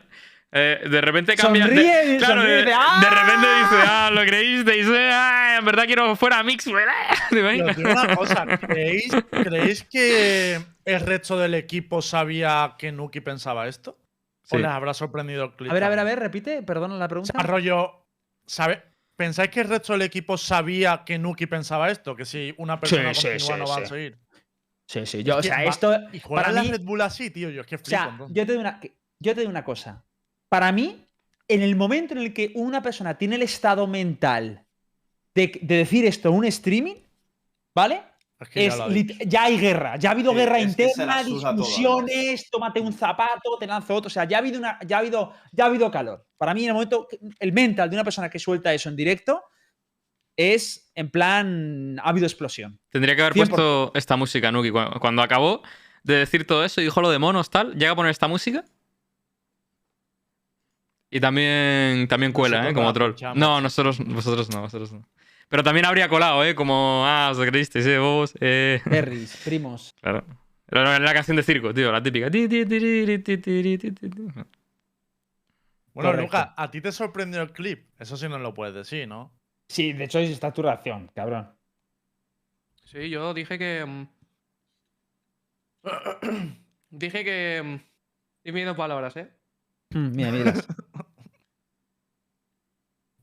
Eh, 0.51 0.87
de 0.89 1.01
repente 1.01 1.35
cambia. 1.35 1.67
de- 1.67 1.75
Sonríe 1.75 2.15
y 2.15 2.17
claro, 2.19 2.35
sonríe 2.41 2.55
de, 2.55 2.61
dice, 2.63 2.73
¡Ah! 2.77 2.99
de 3.01 3.09
repente 3.09 3.47
dice, 3.59 3.83
ah, 3.87 4.09
lo 4.13 4.21
creísteis, 4.21 4.87
eh, 4.87 5.09
ah, 5.11 5.55
en 5.59 5.65
verdad 5.65 5.85
quiero 5.85 6.15
fuera 6.15 6.41
Mix, 6.43 6.65
¿verdad? 6.71 7.73
¿Te 7.75 7.81
una 7.81 8.15
cosa, 8.15 8.45
¿creéis, 8.59 9.11
creéis 9.31 9.83
que 9.83 10.61
el 10.85 10.99
resto 11.01 11.37
del 11.37 11.55
equipo 11.55 12.01
sabía 12.01 12.75
que 12.77 12.91
Nuki 12.93 13.19
pensaba 13.21 13.67
esto? 13.67 13.97
¿O 14.49 14.55
Sí. 14.55 14.57
les 14.59 14.67
habrá 14.71 14.93
sorprendido 14.93 15.43
el 15.45 15.51
clip? 15.55 15.69
A 15.71 15.73
ver, 15.73 15.83
a 15.83 15.89
ver, 15.89 15.99
a 15.99 16.03
ver, 16.05 16.19
repite, 16.19 16.63
perdona 16.63 16.95
la 16.95 17.05
O 17.05 17.09
pregunta. 17.09 17.33
sea, 17.33 17.43
rollo, 17.45 18.05
¿sabe? 18.45 18.81
¿Pensáis 19.17 19.49
que 19.49 19.59
el 19.61 19.67
resto 19.67 19.91
del 19.93 20.03
equipo 20.03 20.37
sabía 20.37 21.03
que 21.05 21.17
Nuki 21.19 21.47
pensaba 21.47 21.89
esto? 21.89 22.15
Que 22.15 22.23
si 22.23 22.53
una 22.57 22.79
persona 22.79 23.13
sí, 23.13 23.27
continúa 23.27 23.55
sí, 23.55 23.59
no 23.59 23.67
va 23.67 23.77
a 23.83 23.85
seguir. 23.85 24.17
Sí, 24.87 25.05
sí, 25.05 25.23
yo, 25.23 25.35
o 25.35 25.39
Es 25.39 25.43
que 25.47 25.53
sea, 25.53 25.63
va- 25.63 25.69
esto. 25.69 25.93
Y 26.13 26.19
para 26.21 26.51
la 26.51 26.63
mí- 26.63 26.69
Red 26.71 26.81
Bull 26.81 27.01
así, 27.01 27.29
tío. 27.29 27.49
Yo 27.49 27.61
es 27.61 27.67
que 27.67 27.75
O 27.75 27.79
flipo. 27.79 27.89
sea, 27.89 28.09
entonces. 28.09 28.35
yo 28.35 28.45
te, 28.45 28.51
digo 28.53 28.61
una, 28.61 28.79
yo 29.19 29.33
te 29.35 29.41
digo 29.41 29.49
una 29.51 29.63
cosa. 29.65 30.05
Para 30.49 30.71
mí, 30.71 31.05
en 31.47 31.61
el 31.61 31.75
momento 31.75 32.13
en 32.13 32.19
el 32.21 32.33
que 32.33 32.51
una 32.55 32.81
persona 32.81 33.17
tiene 33.17 33.35
el 33.35 33.41
estado 33.41 33.85
mental 33.85 34.65
de, 35.35 35.59
de 35.61 35.75
decir 35.77 36.05
esto 36.05 36.29
en 36.29 36.35
un 36.35 36.45
streaming, 36.45 36.95
¿vale? 37.75 38.01
Es 38.39 38.49
que 38.49 38.69
ya 39.25 39.39
Es 39.39 39.45
hay 39.45 39.57
guerra, 39.59 39.95
ya 39.97 40.09
ha 40.09 40.11
habido 40.13 40.31
Sí, 40.31 40.37
guerra 40.37 40.59
interna, 40.59 41.23
todo, 41.23 41.53
discusiones, 41.53 42.49
tómate 42.51 42.79
un 42.79 42.93
zapato, 42.93 43.57
te 43.59 43.65
lanzo 43.67 43.95
otro. 43.95 44.07
O 44.07 44.11
sea, 44.11 44.25
ya 44.25 44.37
ha 44.37 44.39
habido 44.39 44.59
una, 44.59 44.77
ya 44.85 44.97
ha 44.97 44.99
habido, 44.99 45.33
ya 45.51 45.63
ha 45.63 45.67
habido 45.67 45.89
calor. 45.91 46.25
Para 46.37 46.53
mí, 46.53 46.61
en 46.63 46.67
el 46.69 46.73
momento, 46.75 47.07
el 47.39 47.51
mental 47.51 47.89
de 47.89 47.95
una 47.95 48.03
persona 48.03 48.29
que 48.29 48.37
suelta 48.39 48.71
eso 48.73 48.89
en 48.89 48.95
directo 48.95 49.43
es 50.35 50.86
en 50.97 51.11
plan, 51.11 51.99
ha 52.03 52.09
habido 52.09 52.25
explosión. 52.25 52.79
Tendría 52.89 53.15
que 53.15 53.21
haber 53.21 53.33
puesto 53.33 53.91
esta 53.93 54.15
música, 54.15 54.51
Nuki. 54.51 54.71
Cuando, 54.71 55.21
acabó 55.21 55.61
de 56.03 56.15
decir 56.15 56.47
todo 56.47 56.65
eso 56.65 56.81
y 56.81 56.85
dijo 56.85 57.01
lo 57.01 57.11
de 57.11 57.19
monos, 57.19 57.51
tal, 57.51 57.75
llega 57.75 57.91
a 57.91 57.95
poner 57.95 58.09
esta 58.09 58.27
música. 58.27 58.65
Y 61.11 61.19
también, 61.19 62.07
también 62.07 62.33
cuela, 62.33 62.67
¿eh? 62.67 62.73
Como 62.73 62.91
troll. 62.93 63.13
No, 63.35 63.61
nosotros, 63.61 63.99
vosotros 63.99 64.49
no, 64.49 64.61
vosotros 64.61 64.91
no. 64.91 65.07
Pero 65.49 65.61
también 65.61 65.85
habría 65.85 66.09
colado, 66.09 66.43
¿eh? 66.43 66.55
Como, 66.55 67.03
ah, 67.05 67.29
os 67.31 67.37
creísteis, 67.37 67.85
¿eh? 67.85 67.99
Vos, 67.99 68.33
eh. 68.41 68.81
Berries, 68.85 69.37
primos. 69.45 69.93
Claro. 70.01 70.25
Era 70.67 70.99
la 70.99 71.13
canción 71.13 71.37
de 71.37 71.43
circo, 71.43 71.75
tío, 71.75 71.91
la 71.91 72.01
típica. 72.01 72.29
Bueno, 75.93 76.13
Luca, 76.13 76.55
a 76.57 76.71
ti 76.71 76.81
te 76.81 76.91
sorprendió 76.91 77.43
el 77.43 77.51
clip. 77.51 77.87
Eso 77.99 78.17
sí 78.17 78.27
nos 78.27 78.41
lo 78.41 78.55
puedes 78.55 78.73
decir, 78.73 79.07
¿no? 79.07 79.36
Sí, 79.67 79.93
de 79.93 80.05
hecho, 80.05 80.19
ahí 80.19 80.31
está 80.31 80.51
tu 80.53 80.61
reacción, 80.61 81.09
cabrón. 81.13 81.53
Sí, 82.85 83.09
yo 83.09 83.33
dije 83.33 83.57
que. 83.59 83.85
mm, 83.85 84.07
dije 86.89 87.23
que. 87.23 87.61
mm, 87.63 87.75
Estoy 88.37 88.51
viendo 88.53 88.75
palabras, 88.77 89.15
¿eh? 89.17 89.29
Mm, 89.91 90.15
Mira, 90.15 90.31
mira. 90.31 90.53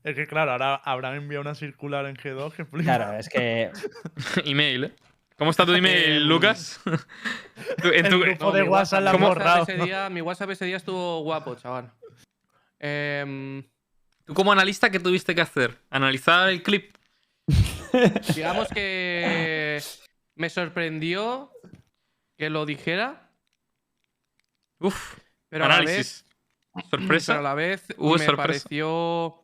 Es 0.03 0.13
que 0.15 0.27
claro, 0.27 0.51
ahora 0.51 0.75
habrán 0.75 1.15
enviado 1.15 1.41
una 1.41 1.55
circular 1.55 2.05
en 2.05 2.15
G2 2.15 2.53
que 2.53 2.63
flipa. 2.65 2.83
Claro, 2.95 3.17
es 3.17 3.27
que. 3.27 3.71
Email, 4.45 4.83
¿eh? 4.83 4.93
¿Cómo 5.35 5.49
está 5.49 5.65
tu 5.65 5.73
email, 5.73 6.21
Em, 6.21 6.27
Lucas? 6.27 6.79
En 7.83 8.05
el 8.05 8.11
tu- 8.11 8.19
grupo 8.19 8.51
de 8.51 8.61
mi 8.63 8.69
WhatsApp 8.69 9.01
la 9.01 9.11
han 9.11 9.19
borrado. 9.19 9.63
ese 9.63 9.77
día, 9.77 10.09
mi 10.11 10.21
WhatsApp 10.21 10.51
ese 10.51 10.65
día 10.65 10.77
estuvo 10.77 11.21
guapo, 11.23 11.55
chaval. 11.55 11.91
Em, 12.77 13.63
Tú 14.25 14.33
como 14.33 14.51
analista, 14.51 14.89
¿qué 14.89 14.99
tuviste 14.99 15.35
que 15.35 15.41
hacer? 15.41 15.79
¿Analizar 15.89 16.49
el 16.49 16.63
clip? 16.63 16.95
digamos 18.35 18.67
que 18.69 19.81
me 20.35 20.49
sorprendió 20.49 21.51
que 22.37 22.49
lo 22.49 22.65
dijera, 22.65 23.29
Uf, 24.79 25.17
pero 25.47 25.65
a 25.65 25.67
la 25.69 25.79
vez, 25.79 25.85
análisis. 25.85 26.25
pero 26.73 27.01
Sorpresa. 27.03 27.39
a 27.39 27.41
la 27.41 27.53
vez 27.53 27.85
Hubo 27.97 28.13
me 28.17 28.25
sorpresa. 28.25 28.35
pareció 28.47 29.41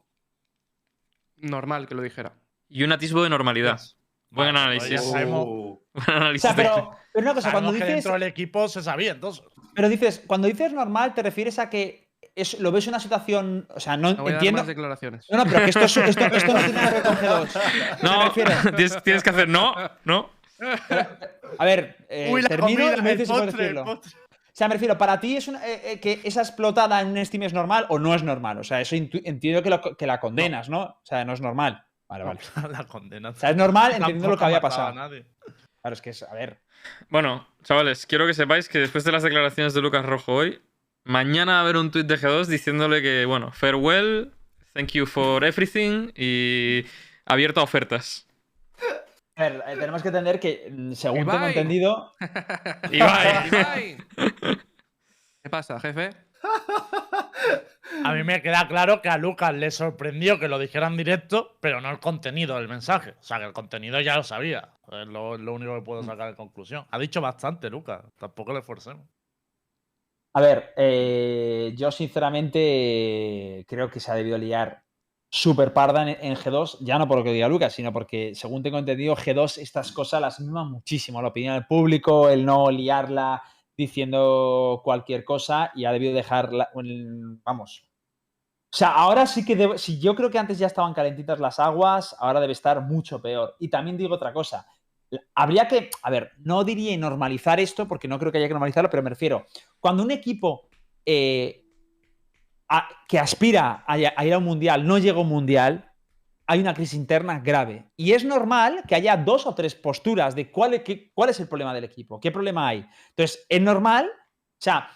normal 1.37 1.87
que 1.87 1.95
lo 1.95 2.01
dijera. 2.01 2.33
Y 2.67 2.83
un 2.83 2.91
atisbo 2.91 3.23
de 3.23 3.29
normalidad. 3.29 3.79
Buen 4.29 4.53
Vale, 4.53 4.59
análisis. 4.77 5.01
Buen 5.11 5.29
O 5.33 5.81
análisis 6.07 6.41
sea, 6.41 6.55
pero, 6.55 6.91
pero 7.13 7.23
una 7.25 7.33
cosa, 7.33 7.51
cuando 7.51 7.69
Sabemos 7.71 7.73
que 7.73 7.93
dices. 7.93 7.95
dentro 8.03 8.13
del 8.13 8.23
equipo 8.23 8.67
se 8.67 8.81
sabía, 8.81 9.11
entonces. 9.11 9.43
Pero 9.73 9.89
dices, 9.89 10.23
cuando 10.25 10.47
dices 10.47 10.73
normal, 10.73 11.13
te 11.13 11.21
refieres 11.23 11.59
a 11.59 11.69
que 11.69 12.10
es, 12.41 12.59
lo 12.59 12.71
ves 12.71 12.87
una 12.87 12.99
situación. 12.99 13.65
O 13.73 13.79
sea, 13.79 13.97
no 13.97 14.13
No 14.13 14.23
voy 14.23 14.31
a 14.31 14.33
dar 14.33 14.33
entiendo. 14.35 14.59
más 14.59 14.67
declaraciones. 14.67 15.25
No, 15.29 15.37
no, 15.37 15.45
pero 15.45 15.59
que 15.63 15.69
esto, 15.69 15.79
es- 15.81 15.97
esto, 15.97 16.25
esto 16.25 16.53
no 16.53 16.59
tiene 16.59 16.73
nada 16.73 16.87
que 16.89 16.93
ver 16.95 17.03
con 17.03 17.15
G2. 17.17 17.99
No, 18.03 18.17
Me 18.19 18.25
refiero- 18.25 18.51
tienes, 18.75 19.03
tienes 19.03 19.23
que 19.23 19.29
hacer 19.29 19.47
no, 19.49 19.73
no. 20.05 20.29
A 21.57 21.65
ver, 21.65 21.97
eh, 22.09 22.29
Uy, 22.31 22.41
la 22.41 22.49
termino 22.49 22.79
comida, 22.83 22.97
y 22.97 23.01
me 23.01 23.11
dices 23.11 23.27
si 23.27 23.33
puedes 23.33 23.55
decirlo. 23.55 23.83
O 23.83 24.01
sea, 24.53 24.67
me 24.67 24.73
refiero, 24.75 24.97
para 24.97 25.19
ti 25.19 25.37
es 25.37 25.47
una- 25.47 25.65
eh, 25.65 25.81
eh, 25.93 25.99
que 25.99 26.19
esa 26.23 26.41
explotada 26.41 26.99
en 27.01 27.07
un 27.07 27.25
Steam 27.25 27.43
es 27.43 27.53
normal 27.53 27.85
o 27.89 27.97
no 27.99 28.13
es 28.13 28.21
normal. 28.23 28.57
O 28.59 28.63
sea, 28.63 28.81
eso 28.81 28.95
entiendo 28.95 29.63
que, 29.63 29.69
lo- 29.69 29.81
que 29.97 30.05
la 30.05 30.19
condenas, 30.19 30.69
¿no? 30.69 30.81
O 30.83 31.01
sea, 31.03 31.23
no 31.25 31.33
es 31.33 31.41
normal. 31.41 31.83
Vale, 32.07 32.23
vale. 32.25 32.39
La 32.71 32.83
condena. 32.85 33.29
O 33.29 33.33
sea, 33.35 33.51
es 33.51 33.55
normal 33.55 33.91
entendiendo 33.95 34.29
lo 34.29 34.37
que 34.37 34.45
había 34.45 34.61
pasado. 34.61 34.93
Nadie. 34.93 35.25
Claro, 35.81 35.93
es 35.93 36.01
que 36.01 36.09
es, 36.11 36.21
a 36.23 36.33
ver. 36.33 36.59
Bueno, 37.09 37.47
chavales, 37.63 38.05
quiero 38.05 38.27
que 38.27 38.33
sepáis 38.33 38.67
que 38.69 38.79
después 38.79 39.03
de 39.03 39.11
las 39.11 39.23
declaraciones 39.23 39.73
de 39.73 39.81
Lucas 39.81 40.05
Rojo 40.05 40.33
hoy, 40.33 40.61
mañana 41.03 41.53
va 41.53 41.57
a 41.59 41.61
haber 41.61 41.77
un 41.77 41.91
tuit 41.91 42.05
de 42.05 42.17
G2 42.17 42.45
diciéndole 42.45 43.01
que, 43.01 43.25
bueno, 43.25 43.51
farewell, 43.51 44.33
thank 44.73 44.91
you 44.91 45.05
for 45.05 45.43
everything 45.43 46.11
y 46.15 46.85
abierto 47.25 47.59
a 47.59 47.63
ofertas. 47.63 48.27
A 49.35 49.43
ver, 49.43 49.63
eh, 49.67 49.77
tenemos 49.77 50.01
que 50.01 50.09
entender 50.09 50.39
que, 50.39 50.69
mm, 50.71 50.91
según 50.93 51.25
tengo 51.25 51.47
entendido, 51.47 52.11
Ibai. 52.91 53.47
Ibai. 53.47 53.97
¿Qué 55.43 55.49
pasa, 55.49 55.79
jefe? 55.79 56.11
A 58.03 58.13
mí 58.13 58.23
me 58.23 58.41
queda 58.41 58.67
claro 58.67 59.01
que 59.01 59.09
a 59.09 59.17
Lucas 59.17 59.53
le 59.53 59.69
sorprendió 59.71 60.39
que 60.39 60.47
lo 60.47 60.59
dijera 60.59 60.87
en 60.87 60.97
directo, 60.97 61.57
pero 61.61 61.81
no 61.81 61.89
el 61.89 61.99
contenido 61.99 62.55
del 62.57 62.67
mensaje. 62.67 63.15
O 63.19 63.23
sea, 63.23 63.39
que 63.39 63.45
el 63.45 63.53
contenido 63.53 63.99
ya 64.01 64.15
lo 64.15 64.23
sabía. 64.23 64.69
Es 64.91 65.07
lo, 65.07 65.37
lo 65.37 65.53
único 65.53 65.75
que 65.75 65.81
puedo 65.81 66.03
sacar 66.03 66.29
de 66.29 66.35
conclusión. 66.35 66.85
Ha 66.89 66.99
dicho 66.99 67.21
bastante, 67.21 67.69
Lucas. 67.69 68.01
Tampoco 68.17 68.53
le 68.53 68.61
forcemos. 68.61 69.07
A 70.33 70.39
ver, 70.41 70.73
eh, 70.77 71.73
yo 71.77 71.91
sinceramente 71.91 73.65
creo 73.67 73.89
que 73.89 73.99
se 73.99 74.11
ha 74.11 74.15
debido 74.15 74.37
liar 74.37 74.81
súper 75.29 75.73
parda 75.73 76.03
en, 76.09 76.17
en 76.25 76.35
G2, 76.37 76.77
ya 76.81 76.97
no 76.97 77.07
por 77.07 77.17
lo 77.17 77.23
que 77.23 77.33
diga 77.33 77.49
Lucas, 77.49 77.73
sino 77.73 77.91
porque, 77.91 78.33
según 78.35 78.63
tengo 78.63 78.77
entendido, 78.77 79.15
G2 79.17 79.57
estas 79.57 79.91
cosas 79.91 80.21
las 80.21 80.39
mima 80.39 80.63
muchísimo, 80.63 81.21
la 81.21 81.27
opinión 81.29 81.55
del 81.55 81.67
público, 81.67 82.29
el 82.29 82.45
no 82.45 82.71
liarla 82.71 83.43
diciendo 83.75 84.79
cualquier 84.83 85.25
cosa 85.25 85.71
y 85.75 85.83
ha 85.85 85.91
debido 85.91 86.13
dejarla, 86.13 86.69
vamos. 87.43 87.89
O 88.73 88.77
sea, 88.77 88.91
ahora 88.95 89.27
sí 89.27 89.43
que, 89.45 89.55
debe- 89.55 89.77
si 89.77 89.99
yo 89.99 90.15
creo 90.15 90.29
que 90.31 90.39
antes 90.39 90.57
ya 90.59 90.67
estaban 90.67 90.93
calentitas 90.93 91.39
las 91.39 91.59
aguas, 91.59 92.15
ahora 92.19 92.39
debe 92.39 92.53
estar 92.53 92.81
mucho 92.81 93.21
peor. 93.21 93.55
Y 93.59 93.69
también 93.69 93.97
digo 93.97 94.15
otra 94.15 94.31
cosa, 94.33 94.65
habría 95.35 95.67
que, 95.67 95.89
a 96.03 96.09
ver, 96.09 96.31
no 96.39 96.63
diría 96.63 96.97
normalizar 96.97 97.59
esto, 97.59 97.87
porque 97.87 98.07
no 98.07 98.17
creo 98.19 98.31
que 98.31 98.37
haya 98.37 98.47
que 98.47 98.53
normalizarlo, 98.53 98.89
pero 98.89 99.03
me 99.03 99.09
refiero, 99.09 99.45
cuando 99.79 100.03
un 100.03 100.11
equipo 100.11 100.69
eh, 101.05 101.65
que 103.07 103.19
aspira 103.19 103.83
a, 103.87 103.97
ir 103.97 104.33
a 104.33 104.37
un 104.37 104.45
mundial 104.45 104.85
no 104.87 104.97
llega 104.97 105.17
a 105.17 105.21
un 105.21 105.27
mundial, 105.27 105.91
hay 106.47 106.59
una 106.59 106.73
crisis 106.73 106.95
interna 106.97 107.39
grave. 107.39 107.91
Y 107.95 108.13
es 108.13 108.23
normal 108.25 108.83
que 108.87 108.95
haya 108.95 109.17
dos 109.17 109.45
o 109.45 109.55
tres 109.55 109.75
posturas 109.75 110.35
de 110.35 110.51
cuál, 110.51 110.73
es- 110.73 111.39
el 111.39 111.47
problema 111.47 111.73
del 111.73 111.83
equipo, 111.83 112.19
qué 112.19 112.31
problema 112.31 112.67
hay. 112.67 112.85
Entonces, 113.09 113.45
es 113.47 113.61
normal, 113.61 114.09
o 114.13 114.57
sea, 114.59 114.89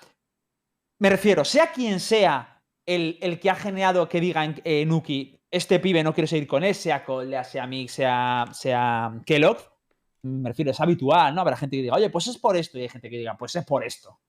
me 0.99 1.09
refiero, 1.09 1.43
sea 1.43 1.71
quien 1.71 1.99
sea 1.99 2.61
el, 2.85 3.17
el 3.21 3.39
que 3.39 3.49
ha 3.49 3.55
generado 3.55 4.07
que 4.07 4.21
diga 4.21 4.45
en- 4.45 4.61
eh, 4.63 4.85
Nuki, 4.85 5.41
este 5.51 5.79
pibe 5.79 6.03
no 6.03 6.13
quiero 6.13 6.27
seguir 6.27 6.47
con 6.47 6.63
él, 6.63 6.75
sea 6.75 7.03
Colea, 7.03 7.43
sea 7.43 7.67
Mix, 7.67 7.93
sea, 7.93 8.45
sea 8.51 9.13
Kellogg, 9.25 9.57
me 10.25 10.49
refiero, 10.49 10.71
es 10.71 10.79
habitual, 10.79 11.33
¿no? 11.33 11.41
Habrá 11.41 11.55
gente 11.55 11.77
que 11.77 11.83
diga, 11.83 11.95
oye, 11.95 12.09
pues 12.09 12.27
es 12.27 12.37
por 12.37 12.57
esto, 12.57 12.77
y 12.77 12.83
hay 12.83 12.89
gente 12.89 13.09
que 13.09 13.17
diga, 13.17 13.37
pues 13.37 13.55
es 13.55 13.65
por 13.65 13.83
esto. 13.83 14.19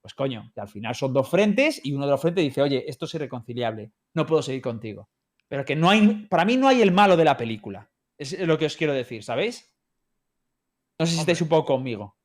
Pues 0.00 0.14
coño, 0.14 0.50
que 0.54 0.60
al 0.60 0.68
final 0.68 0.94
son 0.94 1.12
dos 1.12 1.28
frentes 1.28 1.80
y 1.82 1.92
uno 1.92 2.04
de 2.04 2.10
los 2.10 2.20
frentes 2.20 2.44
dice, 2.44 2.60
oye, 2.60 2.84
esto 2.86 3.06
es 3.06 3.14
irreconciliable, 3.14 3.90
no 4.12 4.26
puedo 4.26 4.42
seguir 4.42 4.60
contigo. 4.60 5.08
Pero 5.48 5.64
que 5.64 5.76
no 5.76 5.88
hay. 5.88 6.26
Para 6.28 6.44
mí 6.44 6.56
no 6.56 6.68
hay 6.68 6.82
el 6.82 6.92
malo 6.92 7.16
de 7.16 7.24
la 7.24 7.36
película. 7.36 7.88
Es 8.18 8.38
lo 8.38 8.58
que 8.58 8.66
os 8.66 8.76
quiero 8.76 8.92
decir, 8.92 9.22
¿sabéis? 9.22 9.72
No 10.98 11.06
sé 11.06 11.14
si 11.14 11.20
estáis 11.20 11.40
un 11.40 11.48
poco 11.48 11.74
conmigo. 11.74 12.16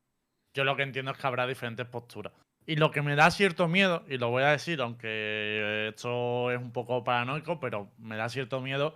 Yo 0.54 0.64
lo 0.64 0.76
que 0.76 0.84
entiendo 0.84 1.12
es 1.12 1.18
que 1.18 1.28
habrá 1.28 1.48
diferentes 1.48 1.86
posturas. 1.86 2.34
Y 2.66 2.76
lo 2.76 2.92
que 2.92 3.02
me 3.02 3.16
da 3.16 3.32
cierto 3.32 3.68
miedo, 3.68 4.04
y 4.08 4.18
lo 4.18 4.30
voy 4.30 4.44
a 4.44 4.52
decir, 4.52 4.82
aunque 4.82 5.90
esto 5.90 6.52
es 6.52 6.60
un 6.60 6.72
poco 6.72 7.04
paranoico, 7.04 7.60
pero 7.60 7.92
me 7.98 8.16
da 8.16 8.30
cierto 8.30 8.62
miedo, 8.62 8.94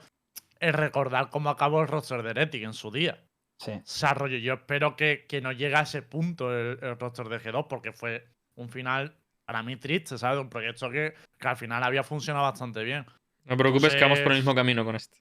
es 0.59 0.75
recordar 0.75 1.29
cómo 1.29 1.49
acabó 1.49 1.81
el 1.81 1.87
roster 1.87 2.21
de 2.21 2.31
Heretic 2.31 2.63
en 2.63 2.73
su 2.73 2.91
día. 2.91 3.23
Sí. 3.63 4.41
Yo 4.41 4.53
espero 4.55 4.95
que, 4.95 5.25
que 5.27 5.41
no 5.41 5.51
llegue 5.51 5.75
a 5.75 5.81
ese 5.81 6.01
punto 6.01 6.51
el, 6.51 6.79
el 6.81 6.99
roster 6.99 7.29
de 7.29 7.39
G2, 7.39 7.67
porque 7.67 7.93
fue 7.93 8.27
un 8.55 8.69
final 8.69 9.15
para 9.45 9.63
mí 9.63 9.75
triste, 9.77 10.17
¿sabes? 10.17 10.39
Un 10.39 10.49
proyecto 10.49 10.89
que, 10.89 11.13
que 11.39 11.47
al 11.47 11.57
final 11.57 11.83
había 11.83 12.03
funcionado 12.03 12.45
bastante 12.45 12.83
bien. 12.83 13.05
No 13.45 13.55
te 13.55 13.57
preocupes, 13.57 13.95
que 13.95 14.01
vamos 14.01 14.19
por 14.19 14.31
el 14.31 14.37
Entonces- 14.37 14.37
mismo 14.37 14.55
camino 14.55 14.85
con 14.85 14.95
este. 14.95 15.19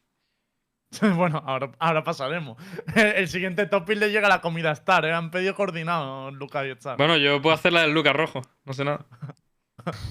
bueno, 1.16 1.42
ahora, 1.46 1.72
ahora 1.78 2.04
pasaremos. 2.04 2.62
El, 2.94 3.26
siguiente 3.28 3.66
topic 3.66 3.96
le 3.96 4.10
llega 4.10 4.26
a 4.26 4.30
la 4.30 4.40
comida 4.40 4.72
Star, 4.72 5.06
¿eh? 5.06 5.12
Han 5.12 5.30
pedido 5.30 5.54
coordinado 5.54 6.30
Lucas 6.30 6.66
y 6.66 6.70
Star. 6.70 6.98
Bueno, 6.98 7.16
yo 7.16 7.40
puedo 7.40 7.54
hacer 7.54 7.72
la 7.72 7.82
del 7.82 7.92
Lucas 7.92 8.14
Rojo, 8.14 8.42
no 8.64 8.72
sé 8.74 8.84
nada. 8.84 9.06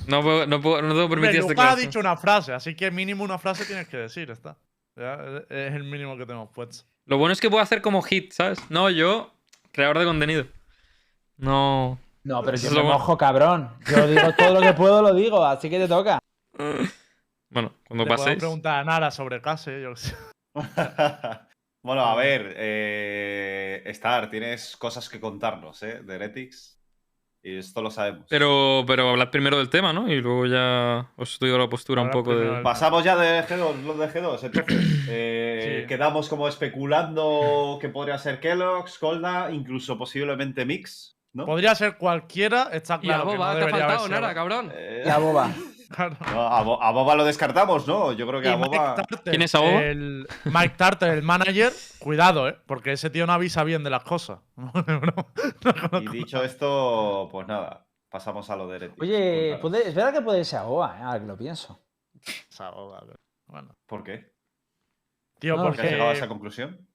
No 0.08 0.22
puedo, 0.22 0.48
no 0.48 0.60
puedo, 0.60 0.82
no 0.82 0.90
tengo 0.94 1.08
permitir 1.08 1.42
este 1.42 1.54
Lucas 1.54 1.74
ha 1.74 1.76
dicho 1.76 2.00
una 2.00 2.18
frase, 2.18 2.52
así 2.52 2.76
que 2.76 2.92
mínimo 2.92 3.24
una 3.24 3.38
frase 3.38 3.66
tienes 3.66 3.88
que 3.88 3.98
decir, 3.98 4.30
está. 4.32 4.58
Ya, 4.98 5.14
es 5.50 5.74
el 5.74 5.84
mínimo 5.84 6.18
que 6.18 6.26
tenemos 6.26 6.50
puesto. 6.50 6.84
Lo 7.06 7.18
bueno 7.18 7.34
es 7.34 7.42
que 7.42 7.50
puedo 7.50 7.64
hacer 7.64 7.82
como 7.82 8.02
hit, 8.02 8.32
¿sabes? 8.32 8.70
No, 8.70 8.90
yo, 8.90 9.34
creador 9.72 10.00
de 10.00 10.06
contenido. 10.06 10.46
No. 11.38 12.00
No, 12.24 12.44
pero 12.44 12.58
yo 12.58 12.68
es 12.68 12.72
me 12.72 12.78
lo 12.78 12.84
bueno. 12.84 13.00
mojo, 13.00 13.18
cabrón. 13.18 13.72
Yo 13.90 14.08
digo 14.08 14.34
todo 14.38 14.54
lo 14.54 14.62
que 14.62 14.74
puedo, 14.74 15.02
lo 15.02 15.14
digo, 15.14 15.44
así 15.44 15.70
que 15.70 15.80
te 15.80 15.88
toca. 15.88 16.20
Bueno, 17.54 17.74
cuando 17.86 18.06
podemos 18.06 18.22
paséis. 18.22 18.40
preguntar 18.40 18.80
a 18.80 18.84
Nara 18.86 19.12
sobre 19.12 19.42
Case, 19.42 19.82
yo 19.82 19.90
qué 19.90 20.00
sé. 20.00 20.16
bueno, 21.84 22.02
a 22.06 22.16
ver, 22.16 22.54
eh, 22.56 23.84
Star, 23.88 24.30
tienes 24.30 24.78
cosas 24.78 25.10
que 25.10 25.20
contarnos, 25.20 25.84
¿eh? 25.84 26.02
De 26.02 26.16
Heretics. 26.16 26.81
Y 27.44 27.58
esto 27.58 27.82
lo 27.82 27.90
sabemos. 27.90 28.28
Pero, 28.30 28.84
pero 28.86 29.10
hablad 29.10 29.30
primero 29.32 29.58
del 29.58 29.70
tema, 29.70 29.92
¿no? 29.94 30.08
Y 30.08 30.22
luego 30.22 30.46
ya 30.46 31.12
os 31.18 31.34
estudio 31.34 31.58
la 31.58 31.68
postura 31.70 32.04
un 32.04 32.12
poco 32.12 32.36
de. 32.36 32.62
Pasamos 32.62 33.04
ya 33.04 33.16
de 33.16 33.42
G2, 33.44 33.82
los 33.84 33.98
de 33.98 34.08
G2, 34.10 34.40
entonces. 34.44 35.06
eh, 35.10 35.48
Sí. 35.82 35.88
Quedamos 35.88 36.30
como 36.30 36.48
especulando 36.48 37.78
que 37.82 37.90
podría 37.90 38.18
ser 38.18 38.40
Kellogg's, 38.40 38.98
Kolda, 39.00 39.52
incluso 39.52 39.98
posiblemente 39.98 40.66
Mix, 40.66 41.18
¿no? 41.34 41.46
Podría 41.46 41.74
ser 41.76 41.98
cualquiera, 41.98 42.70
está 42.72 43.00
Y 43.02 43.08
claro. 43.08 43.28
que 43.30 43.36
Boba, 43.38 43.54
no 43.54 43.60
te 43.60 43.66
ha 43.66 43.70
faltado, 43.70 44.08
nada, 44.10 44.34
cabrón. 44.34 44.72
Eh, 44.76 45.04
La 45.06 45.18
boba. 45.18 45.52
Claro. 45.92 46.16
no, 46.34 46.42
a, 46.48 46.62
Bo- 46.64 46.82
a 46.82 46.92
Boba 46.92 47.16
lo 47.16 47.26
descartamos, 47.26 47.88
¿no? 47.88 48.12
Yo 48.14 48.26
creo 48.28 48.42
que 48.42 48.48
Y 48.48 48.52
a 48.52 48.56
Boba. 48.56 48.68
Mike 48.70 48.86
Tarter, 49.08 49.20
¿Quién 49.32 49.42
es 49.42 49.56
a 49.56 49.60
Boba? 49.60 49.82
El 49.84 50.28
Mike 50.46 50.76
Tarter, 50.78 51.10
el 51.10 51.24
manager, 51.24 51.72
cuidado, 52.00 52.48
¿eh? 52.48 52.58
Porque 52.66 52.92
ese 52.94 53.10
tío 53.10 53.26
no 53.28 53.34
avisa 53.34 53.64
bien 53.64 53.84
de 53.84 53.90
las 53.90 54.04
cosas. 54.04 54.40
Y 56.02 56.08
dicho 56.10 56.44
esto, 56.44 57.28
pues 57.32 57.48
nada, 57.48 57.86
pasamos 58.10 58.50
a 58.50 58.56
lo 58.56 58.68
de 58.68 58.76
Heretics. 58.78 59.02
Oye, 59.02 59.54
es 59.54 59.96
verdad 59.96 60.14
que 60.14 60.22
puede 60.22 60.44
ser 60.46 60.60
a 60.60 60.64
boba, 60.64 60.98
¿eh? 61.00 61.04
ahora 61.04 61.20
que 61.20 61.26
lo 61.28 61.38
pienso. 61.38 61.80
Esa 62.50 62.70
Boba, 62.72 63.02
pero- 63.06 63.20
Bueno. 63.48 63.76
¿Por 63.86 64.04
qué? 64.04 64.32
Tío, 65.40 65.56
No, 65.58 65.64
¿Por 65.64 65.76
qué 65.76 65.82
has 65.82 65.92
llegado 65.92 66.10
a 66.12 66.14
esa 66.14 66.28
conclusión? 66.28 66.88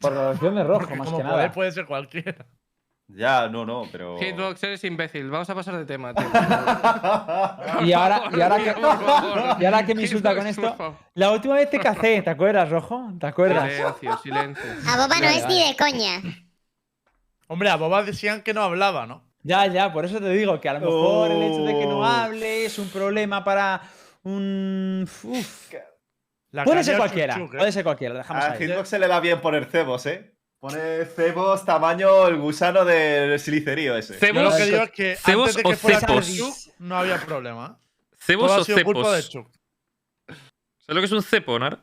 Por 0.00 0.12
la 0.12 0.20
relación 0.28 0.54
de 0.54 0.64
rojo, 0.64 0.80
porque 0.80 0.94
más 0.96 1.06
como 1.06 1.18
que 1.18 1.24
poder 1.24 1.36
nada. 1.38 1.52
puede 1.52 1.72
ser 1.72 1.86
cualquiera. 1.86 2.46
Ya, 3.16 3.48
no, 3.48 3.66
no, 3.66 3.84
pero. 3.90 4.18
Hitbox, 4.18 4.62
eres 4.64 4.84
imbécil. 4.84 5.28
Vamos 5.30 5.48
a 5.50 5.54
pasar 5.54 5.76
de 5.76 5.84
tema, 5.84 6.14
tío. 6.14 6.26
Y 7.84 7.92
ahora, 7.92 8.22
y 8.36 8.40
ahora 8.40 8.56
que, 8.58 8.74
y 9.60 9.64
ahora 9.64 9.84
que 9.86 9.94
me 9.94 10.02
insulta 10.02 10.34
con 10.34 10.46
esto, 10.46 10.96
la 11.14 11.30
última 11.32 11.54
vez 11.54 11.70
te 11.70 11.78
cacé, 11.78 12.22
¿te 12.22 12.30
acuerdas, 12.30 12.68
Rojo? 12.70 13.10
¿Te 13.18 13.26
acuerdas? 13.26 13.70
Silencio, 13.72 14.18
silencio. 14.22 14.70
A 14.88 14.96
Boba 14.96 15.18
no 15.20 15.26
es 15.28 15.46
ni 15.46 15.66
de 15.68 15.76
coña. 15.76 16.20
Hombre, 17.48 17.68
a 17.70 17.76
Boba 17.76 18.02
decían 18.02 18.42
que 18.42 18.54
no 18.54 18.62
hablaba, 18.62 19.06
¿no? 19.06 19.24
Ya, 19.42 19.66
ya, 19.66 19.92
por 19.92 20.04
eso 20.04 20.18
te 20.20 20.28
digo 20.30 20.60
que 20.60 20.68
a 20.68 20.74
lo 20.74 20.80
mejor 20.80 21.30
el 21.30 21.42
hecho 21.42 21.64
de 21.64 21.78
que 21.78 21.86
no 21.86 22.00
Oh. 22.00 22.04
hable 22.04 22.66
es 22.66 22.78
un 22.78 22.88
problema 22.90 23.42
para 23.42 23.80
un. 24.22 25.08
Uf. 25.24 25.72
La 26.52 26.64
Puede 26.64 26.82
ser 26.84 26.96
cualquiera, 26.96 27.36
¿eh? 27.36 27.48
puede 27.48 27.72
ser 27.72 27.84
cualquiera, 27.84 28.12
lo 28.14 28.18
dejamos 28.18 28.44
A 28.44 28.52
ahí. 28.52 28.58
Hitbox 28.66 28.88
se 28.88 28.98
le 28.98 29.06
da 29.06 29.20
bien 29.20 29.40
poner 29.40 29.64
cebos, 29.66 30.04
¿eh? 30.06 30.34
Pone 30.60 31.06
cebos 31.06 31.64
tamaño 31.64 32.26
el 32.28 32.36
gusano 32.36 32.84
del 32.84 33.40
silicerío 33.40 33.96
ese. 33.96 34.12
Yo 34.12 34.18
lo 34.18 34.50
¿Cebos, 34.50 34.56
que 34.56 34.64
digo 34.66 34.82
es 34.82 34.90
que 34.90 35.16
¿Cebos 35.16 35.48
antes 35.48 35.56
de 35.56 35.62
o 35.68 35.70
que 35.70 35.76
fuera 35.76 36.00
cepos? 36.00 36.36
Chuck, 36.36 36.74
no 36.80 36.98
había 36.98 37.18
problema. 37.18 37.80
cebos 38.18 38.46
Todo 38.48 38.56
ha 38.58 38.60
o 38.60 38.64
sido 38.64 38.82
culpa 38.84 39.12
de 39.16 39.22
cepos? 39.22 39.46
¿Sabes 40.28 40.94
lo 40.94 41.00
que 41.00 41.06
es 41.06 41.12
un 41.12 41.22
cepo, 41.22 41.58
Nara? 41.58 41.82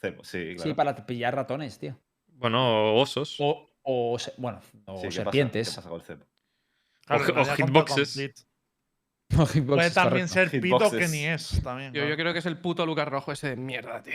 Cebos, 0.00 0.26
sí, 0.26 0.54
claro. 0.56 0.70
Sí, 0.70 0.74
para 0.74 1.06
pillar 1.06 1.36
ratones, 1.36 1.78
tío. 1.78 1.96
Bueno, 2.26 2.94
osos. 2.96 3.36
O, 3.38 3.68
o 3.82 4.18
bueno, 4.38 4.60
o 4.86 4.96
Sí, 4.96 5.02
¿qué 5.02 5.06
pasa? 5.08 5.22
serpientes. 5.22 5.68
¿Qué 5.70 5.76
pasa 5.76 5.88
con 5.88 6.00
el? 6.00 6.26
Claro, 7.06 7.24
O- 7.36 7.40
o 7.42 7.54
hitboxes. 7.56 8.46
Hitboxes, 9.30 9.62
Puede 9.64 9.90
también 9.90 10.28
ser 10.28 10.50
pito 10.50 10.60
que 10.60 10.66
Hitboxes. 10.86 11.10
ni 11.10 11.26
es. 11.26 11.60
También, 11.62 11.92
claro. 11.92 12.08
yo 12.08 12.16
creo 12.16 12.32
que 12.32 12.38
es 12.38 12.46
el 12.46 12.56
puto 12.58 12.86
Lucas 12.86 13.08
Rojo 13.08 13.32
ese 13.32 13.50
de 13.50 13.56
mierda, 13.56 14.02
tío. 14.02 14.14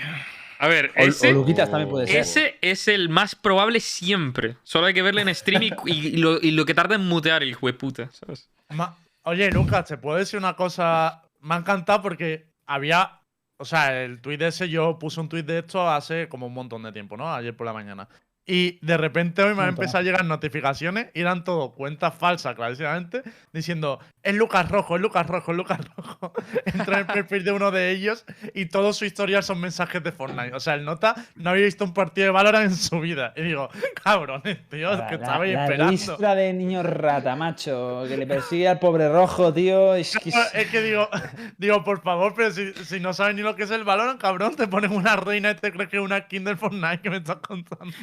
A 0.60 0.68
ver, 0.68 0.92
O, 0.98 1.02
o 1.02 1.06
ese, 1.06 1.32
Luquitas 1.34 1.70
también 1.70 1.90
puede 1.90 2.08
ser. 2.08 2.18
ese 2.18 2.58
es 2.62 2.88
el 2.88 3.10
más 3.10 3.36
probable 3.36 3.80
siempre. 3.80 4.58
Solo 4.64 4.88
hay 4.88 4.94
que 4.94 5.02
verle 5.02 5.22
en 5.24 5.34
stream 5.36 5.64
y, 5.64 5.74
y 5.86 6.18
lo, 6.18 6.40
y 6.42 6.52
lo 6.52 6.66
que 6.66 6.74
tarda 6.74 6.96
en 6.96 7.08
mutear 7.08 7.44
el 7.44 7.58
hueputa, 7.60 8.10
¿sabes? 8.12 8.50
Ma- 8.70 8.96
Oye, 9.24 9.52
Lucas, 9.52 9.86
¿te 9.86 9.98
puedo 9.98 10.18
decir 10.18 10.40
una 10.40 10.56
cosa? 10.56 11.22
Me 11.42 11.56
ha 11.56 11.58
encantado 11.58 12.02
porque 12.02 12.48
había. 12.66 13.20
O 13.58 13.66
sea, 13.66 14.02
el 14.04 14.20
tuit 14.22 14.42
ese, 14.42 14.70
yo 14.70 14.98
puse 14.98 15.20
un 15.20 15.30
tuit 15.30 15.46
de 15.46 15.60
esto 15.60 15.88
hace 15.88 16.28
como 16.28 16.48
un 16.48 16.54
montón 16.56 16.82
de 16.82 16.92
tiempo, 16.92 17.16
¿no? 17.18 17.32
Ayer 17.32 17.56
por 17.56 17.68
la 17.68 17.74
mañana. 17.74 18.08
Y 18.54 18.80
de 18.86 18.98
repente 18.98 19.42
hoy 19.44 19.56
me 19.56 19.64
han 19.64 19.70
empezado 19.70 20.00
a 20.00 20.02
llegar 20.02 20.26
notificaciones 20.26 21.08
y 21.14 21.22
eran 21.22 21.46
todo 21.46 21.72
cuentas 21.72 22.14
falsas, 22.16 22.54
clarísimamente, 22.54 23.22
diciendo: 23.54 24.00
Es 24.24 24.36
Lucas 24.36 24.68
Rojo, 24.70 24.98
es 24.98 25.02
Lucas 25.02 25.26
Rojo, 25.26 25.52
es 25.52 25.58
Lucas 25.58 25.80
Rojo. 25.96 26.34
Entra 26.66 26.96
en 26.96 27.00
el 27.02 27.06
perfil 27.06 27.46
de 27.46 27.54
uno 27.54 27.72
de 27.72 27.92
ellos 27.92 28.26
y 28.54 28.66
todo 28.66 28.92
su 28.92 29.06
historial 29.06 29.44
son 29.44 29.62
mensajes 29.62 30.04
de 30.04 30.12
Fortnite. 30.12 30.54
O 30.54 30.60
sea, 30.60 30.74
el 30.74 30.84
nota 30.84 31.16
no 31.36 31.52
había 31.52 31.64
visto 31.64 31.86
un 31.86 31.94
partido 31.94 32.26
de 32.26 32.32
Valorant 32.32 32.66
en 32.72 32.76
su 32.76 33.00
vida. 33.00 33.32
Y 33.38 33.44
digo, 33.44 33.70
cabrones, 34.04 34.68
tío, 34.68 34.92
La- 34.98 35.08
que 35.08 35.16
la- 35.18 35.24
estabais 35.24 35.54
la 35.54 35.64
esperando. 35.64 35.92
ristra 35.92 36.36
de 36.36 36.52
niño 36.54 36.84
rata, 36.84 37.38
macho, 37.38 38.04
que 38.06 38.18
le 38.18 38.28
persigue 38.28 38.68
al 38.68 38.80
pobre 38.80 39.08
rojo, 39.08 39.54
tío. 39.54 39.96
Es 39.96 40.18
que 40.18 40.30
Es 40.54 40.68
que 40.70 40.82
digo, 40.82 41.08
digo, 41.58 41.84
por 41.86 42.02
favor, 42.02 42.34
pero 42.36 42.52
si, 42.52 42.74
si 42.84 43.00
no 43.00 43.14
sabes 43.14 43.34
ni 43.36 43.44
lo 43.44 43.56
que 43.56 43.64
es 43.64 43.72
el 43.72 43.86
Valorant, 43.86 44.20
cabrón, 44.20 44.56
te 44.58 44.68
ponen 44.68 44.92
una 44.92 45.16
reina 45.16 45.52
y 45.52 45.56
te 45.56 45.72
crees 45.72 45.90
que 45.90 45.96
es 45.98 46.04
una 46.04 46.20
skin 46.24 46.44
del 46.44 46.58
Fortnite 46.58 47.00
que 47.02 47.10
me 47.10 47.18
estás 47.18 47.38
contando. 47.38 47.96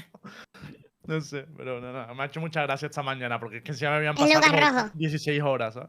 No 1.08 1.22
sé, 1.22 1.46
pero 1.56 1.80
no, 1.80 1.90
no, 1.90 2.14
me 2.14 2.22
ha 2.22 2.26
hecho 2.26 2.38
mucha 2.38 2.62
gracia 2.64 2.84
esta 2.84 3.02
mañana 3.02 3.40
porque 3.40 3.56
es 3.56 3.62
que 3.62 3.72
ya 3.72 3.88
me 3.88 3.96
habían 3.96 4.14
pasado 4.14 4.46
lugar 4.46 4.50
como 4.50 4.82
rojo. 4.82 4.90
16 4.94 5.42
horas, 5.42 5.72
¿sabes? 5.72 5.88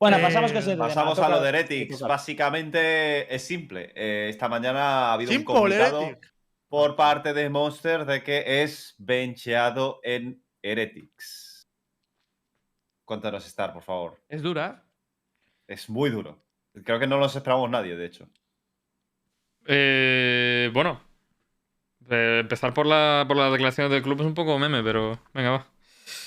Bueno, 0.00 0.18
Eh, 0.18 0.20
pasamos. 0.22 0.52
Pasamos 0.52 1.18
a 1.20 1.28
lo 1.28 1.40
de 1.40 1.48
Heretics. 1.50 2.00
Básicamente 2.00 3.32
es 3.32 3.42
simple. 3.46 3.92
Eh, 3.94 4.26
esta 4.28 4.48
mañana 4.48 5.10
ha 5.10 5.12
habido 5.12 5.30
un 5.30 5.44
comunicado 5.44 6.02
Heretic. 6.02 6.34
por 6.68 6.96
parte 6.96 7.32
de 7.32 7.48
Monster 7.48 8.04
de 8.04 8.24
que 8.24 8.64
es 8.64 8.96
bencheado 8.98 10.00
en 10.02 10.42
Heretics. 10.60 11.68
Cuéntanos, 13.04 13.46
Star, 13.46 13.72
por 13.72 13.84
favor. 13.84 14.20
Es 14.28 14.42
dura. 14.42 14.84
Es 15.68 15.88
muy 15.88 16.10
duro. 16.10 16.42
Creo 16.84 16.98
que 16.98 17.06
no 17.06 17.18
nos 17.20 17.36
esperamos 17.36 17.70
nadie, 17.70 17.94
de 17.94 18.04
hecho. 18.06 18.28
Eh, 19.66 20.70
bueno. 20.74 21.13
Eh, 22.10 22.38
empezar 22.40 22.72
por 22.74 22.86
la, 22.86 23.24
por 23.26 23.36
las 23.36 23.50
declaraciones 23.52 23.90
del 23.92 24.02
club 24.02 24.20
es 24.20 24.26
un 24.26 24.34
poco 24.34 24.58
meme, 24.58 24.82
pero 24.82 25.18
venga, 25.32 25.50
va. 25.50 25.66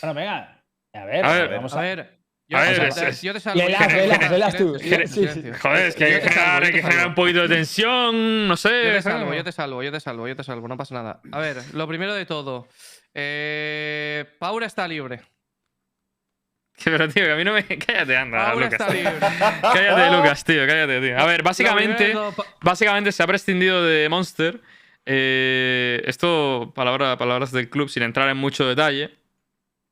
Bueno, 0.01 0.13
venga. 0.13 0.61
A 0.93 1.05
ver, 1.05 1.25
A 1.25 1.32
ver, 1.34 1.49
vamos 1.51 1.73
A 1.73 1.80
a 1.80 1.82
ver. 1.84 2.17
Yo, 2.49 2.57
A 2.57 2.61
ver, 2.61 2.78
yo 2.78 2.84
es- 2.84 2.95
te- 2.95 3.09
es- 3.09 3.21
yo 3.21 3.34
te 3.34 3.39
salvo. 3.41 3.59
Velas, 3.61 3.93
velas, 3.93 4.30
velas 4.30 4.55
tú. 4.55 4.80
Sí, 4.80 5.07
sí. 5.07 5.28
Joder, 5.61 5.88
es 5.88 5.95
que 5.95 6.05
hay 6.05 6.13
que 6.21 6.30
generar, 6.30 6.63
hay 6.63 6.71
que 6.71 6.82
generar 6.82 7.07
un 7.07 7.15
poquito 7.15 7.41
de 7.41 7.49
tensión, 7.49 8.47
no 8.47 8.55
sé. 8.55 8.86
Yo 8.86 8.91
te 8.93 9.01
salvo, 9.01 9.34
yo 9.34 9.43
te 9.43 9.51
salvo, 9.51 9.84
yo 9.84 9.91
te 9.91 9.99
salvo, 9.99 10.28
yo 10.30 10.36
te 10.36 10.43
salvo, 10.43 10.67
no 10.69 10.78
pasa 10.78 10.95
nada. 10.95 11.21
A 11.32 11.39
ver, 11.39 11.57
lo 11.73 11.88
primero 11.88 12.13
de 12.13 12.25
todo. 12.25 12.67
Eh, 13.13 14.25
Paura 14.39 14.65
está 14.65 14.88
libre. 14.88 15.21
Pero, 16.84 17.09
tío, 17.09 17.25
que 17.25 17.32
a 17.32 17.36
mí 17.36 17.43
no 17.43 17.53
me. 17.53 17.63
Cállate, 17.86 18.15
anda, 18.15 18.38
Paura 18.51 18.65
Lucas. 18.65 18.80
está 18.82 18.93
libre. 18.93 19.13
Cállate, 19.61 20.15
Lucas, 20.15 20.43
tío, 20.45 20.67
cállate, 20.67 21.01
tío. 21.01 21.19
A 21.19 21.25
ver, 21.25 21.43
básicamente. 21.43 22.13
Básicamente 22.61 23.11
se 23.11 23.23
ha 23.23 23.28
prescindido 23.28 23.84
de 23.84 24.07
Monster. 24.09 24.61
Eh, 25.10 26.03
esto, 26.05 26.74
palabra, 26.76 27.18
palabras 27.18 27.53
del 27.53 27.70
club, 27.70 27.88
sin 27.88 28.03
entrar 28.03 28.28
en 28.30 28.36
mucho 28.36 28.68
detalle. 28.68 29.12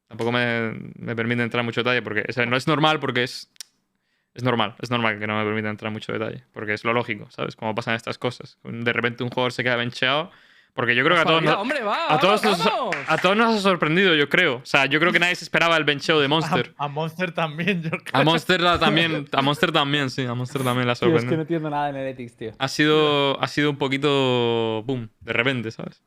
Tampoco 0.09 0.33
me, 0.33 0.73
me 0.99 1.15
permite 1.15 1.41
entrar 1.41 1.61
en 1.61 1.65
mucho 1.65 1.81
detalle 1.81 2.01
porque 2.01 2.25
o 2.29 2.45
no 2.45 2.57
es 2.57 2.67
normal 2.67 2.99
porque 2.99 3.23
es. 3.23 3.49
Es 4.33 4.43
normal, 4.43 4.75
es 4.81 4.91
normal 4.91 5.17
que 5.17 5.27
no 5.27 5.37
me 5.37 5.45
permita 5.45 5.69
entrar 5.69 5.87
en 5.87 5.93
mucho 5.93 6.11
detalle. 6.11 6.43
Porque 6.51 6.73
es 6.73 6.83
lo 6.83 6.91
lógico, 6.91 7.31
¿sabes? 7.31 7.55
Como 7.55 7.73
pasan 7.73 7.95
estas 7.95 8.17
cosas. 8.17 8.57
De 8.63 8.91
repente 8.91 9.23
un 9.23 9.29
jugador 9.29 9.53
se 9.53 9.63
queda 9.63 9.77
bencheado 9.77 10.31
Porque 10.75 10.93
yo 10.93 11.05
creo 11.05 11.15
que 11.15 11.21
a 11.21 11.23
todos, 11.23 11.41
Todavía, 11.41 11.51
nos, 11.51 11.61
hombre, 11.61 11.83
va. 11.83 12.13
a, 12.13 12.19
todos 12.19 12.41
vamos, 12.41 12.59
nos, 12.59 12.67
vamos. 12.67 12.95
a 13.07 13.17
todos 13.17 13.37
nos 13.37 13.55
ha 13.55 13.59
sorprendido, 13.61 14.13
yo 14.13 14.27
creo. 14.27 14.57
O 14.57 14.65
sea, 14.65 14.87
yo 14.87 14.99
creo 14.99 15.13
que 15.13 15.19
nadie 15.19 15.33
se 15.35 15.45
esperaba 15.45 15.77
el 15.77 15.85
bencheo 15.85 16.19
de 16.19 16.27
Monster. 16.27 16.75
A, 16.77 16.85
a 16.85 16.87
Monster 16.89 17.31
también, 17.31 17.81
yo 17.81 17.91
creo. 17.91 18.01
A 18.11 18.25
Monster 18.25 18.61
también, 18.77 19.25
a 19.31 19.41
Monster 19.41 19.71
también, 19.71 20.09
sí, 20.09 20.25
a 20.25 20.33
Monster 20.33 20.63
también 20.63 20.85
la 20.85 20.91
ha 20.91 20.95
Tío, 20.97 21.15
es 21.15 21.23
que 21.23 21.35
no 21.37 21.43
entiendo 21.43 21.69
nada 21.69 21.89
en 21.89 21.95
Heretics, 21.95 22.35
tío. 22.35 22.51
Ha 22.59 22.67
sido, 22.67 23.41
ha 23.41 23.47
sido 23.47 23.69
un 23.69 23.77
poquito. 23.77 24.83
boom, 24.85 25.09
de 25.21 25.31
repente, 25.31 25.71
¿sabes? 25.71 26.03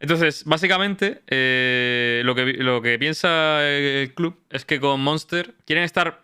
Entonces, 0.00 0.44
básicamente, 0.46 1.22
eh, 1.26 2.22
lo, 2.24 2.34
que, 2.34 2.44
lo 2.54 2.80
que 2.80 2.98
piensa 2.98 3.68
el 3.68 4.14
club 4.14 4.38
es 4.48 4.64
que 4.64 4.80
con 4.80 4.98
Monster 5.02 5.54
quieren 5.66 5.84
estar 5.84 6.22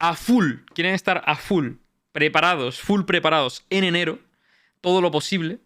a 0.00 0.14
full, 0.14 0.54
quieren 0.74 0.94
estar 0.94 1.22
a 1.24 1.36
full, 1.36 1.74
preparados, 2.10 2.80
full 2.80 3.02
preparados 3.02 3.64
en 3.70 3.84
enero, 3.84 4.18
todo 4.80 5.00
lo 5.00 5.12
posible, 5.12 5.58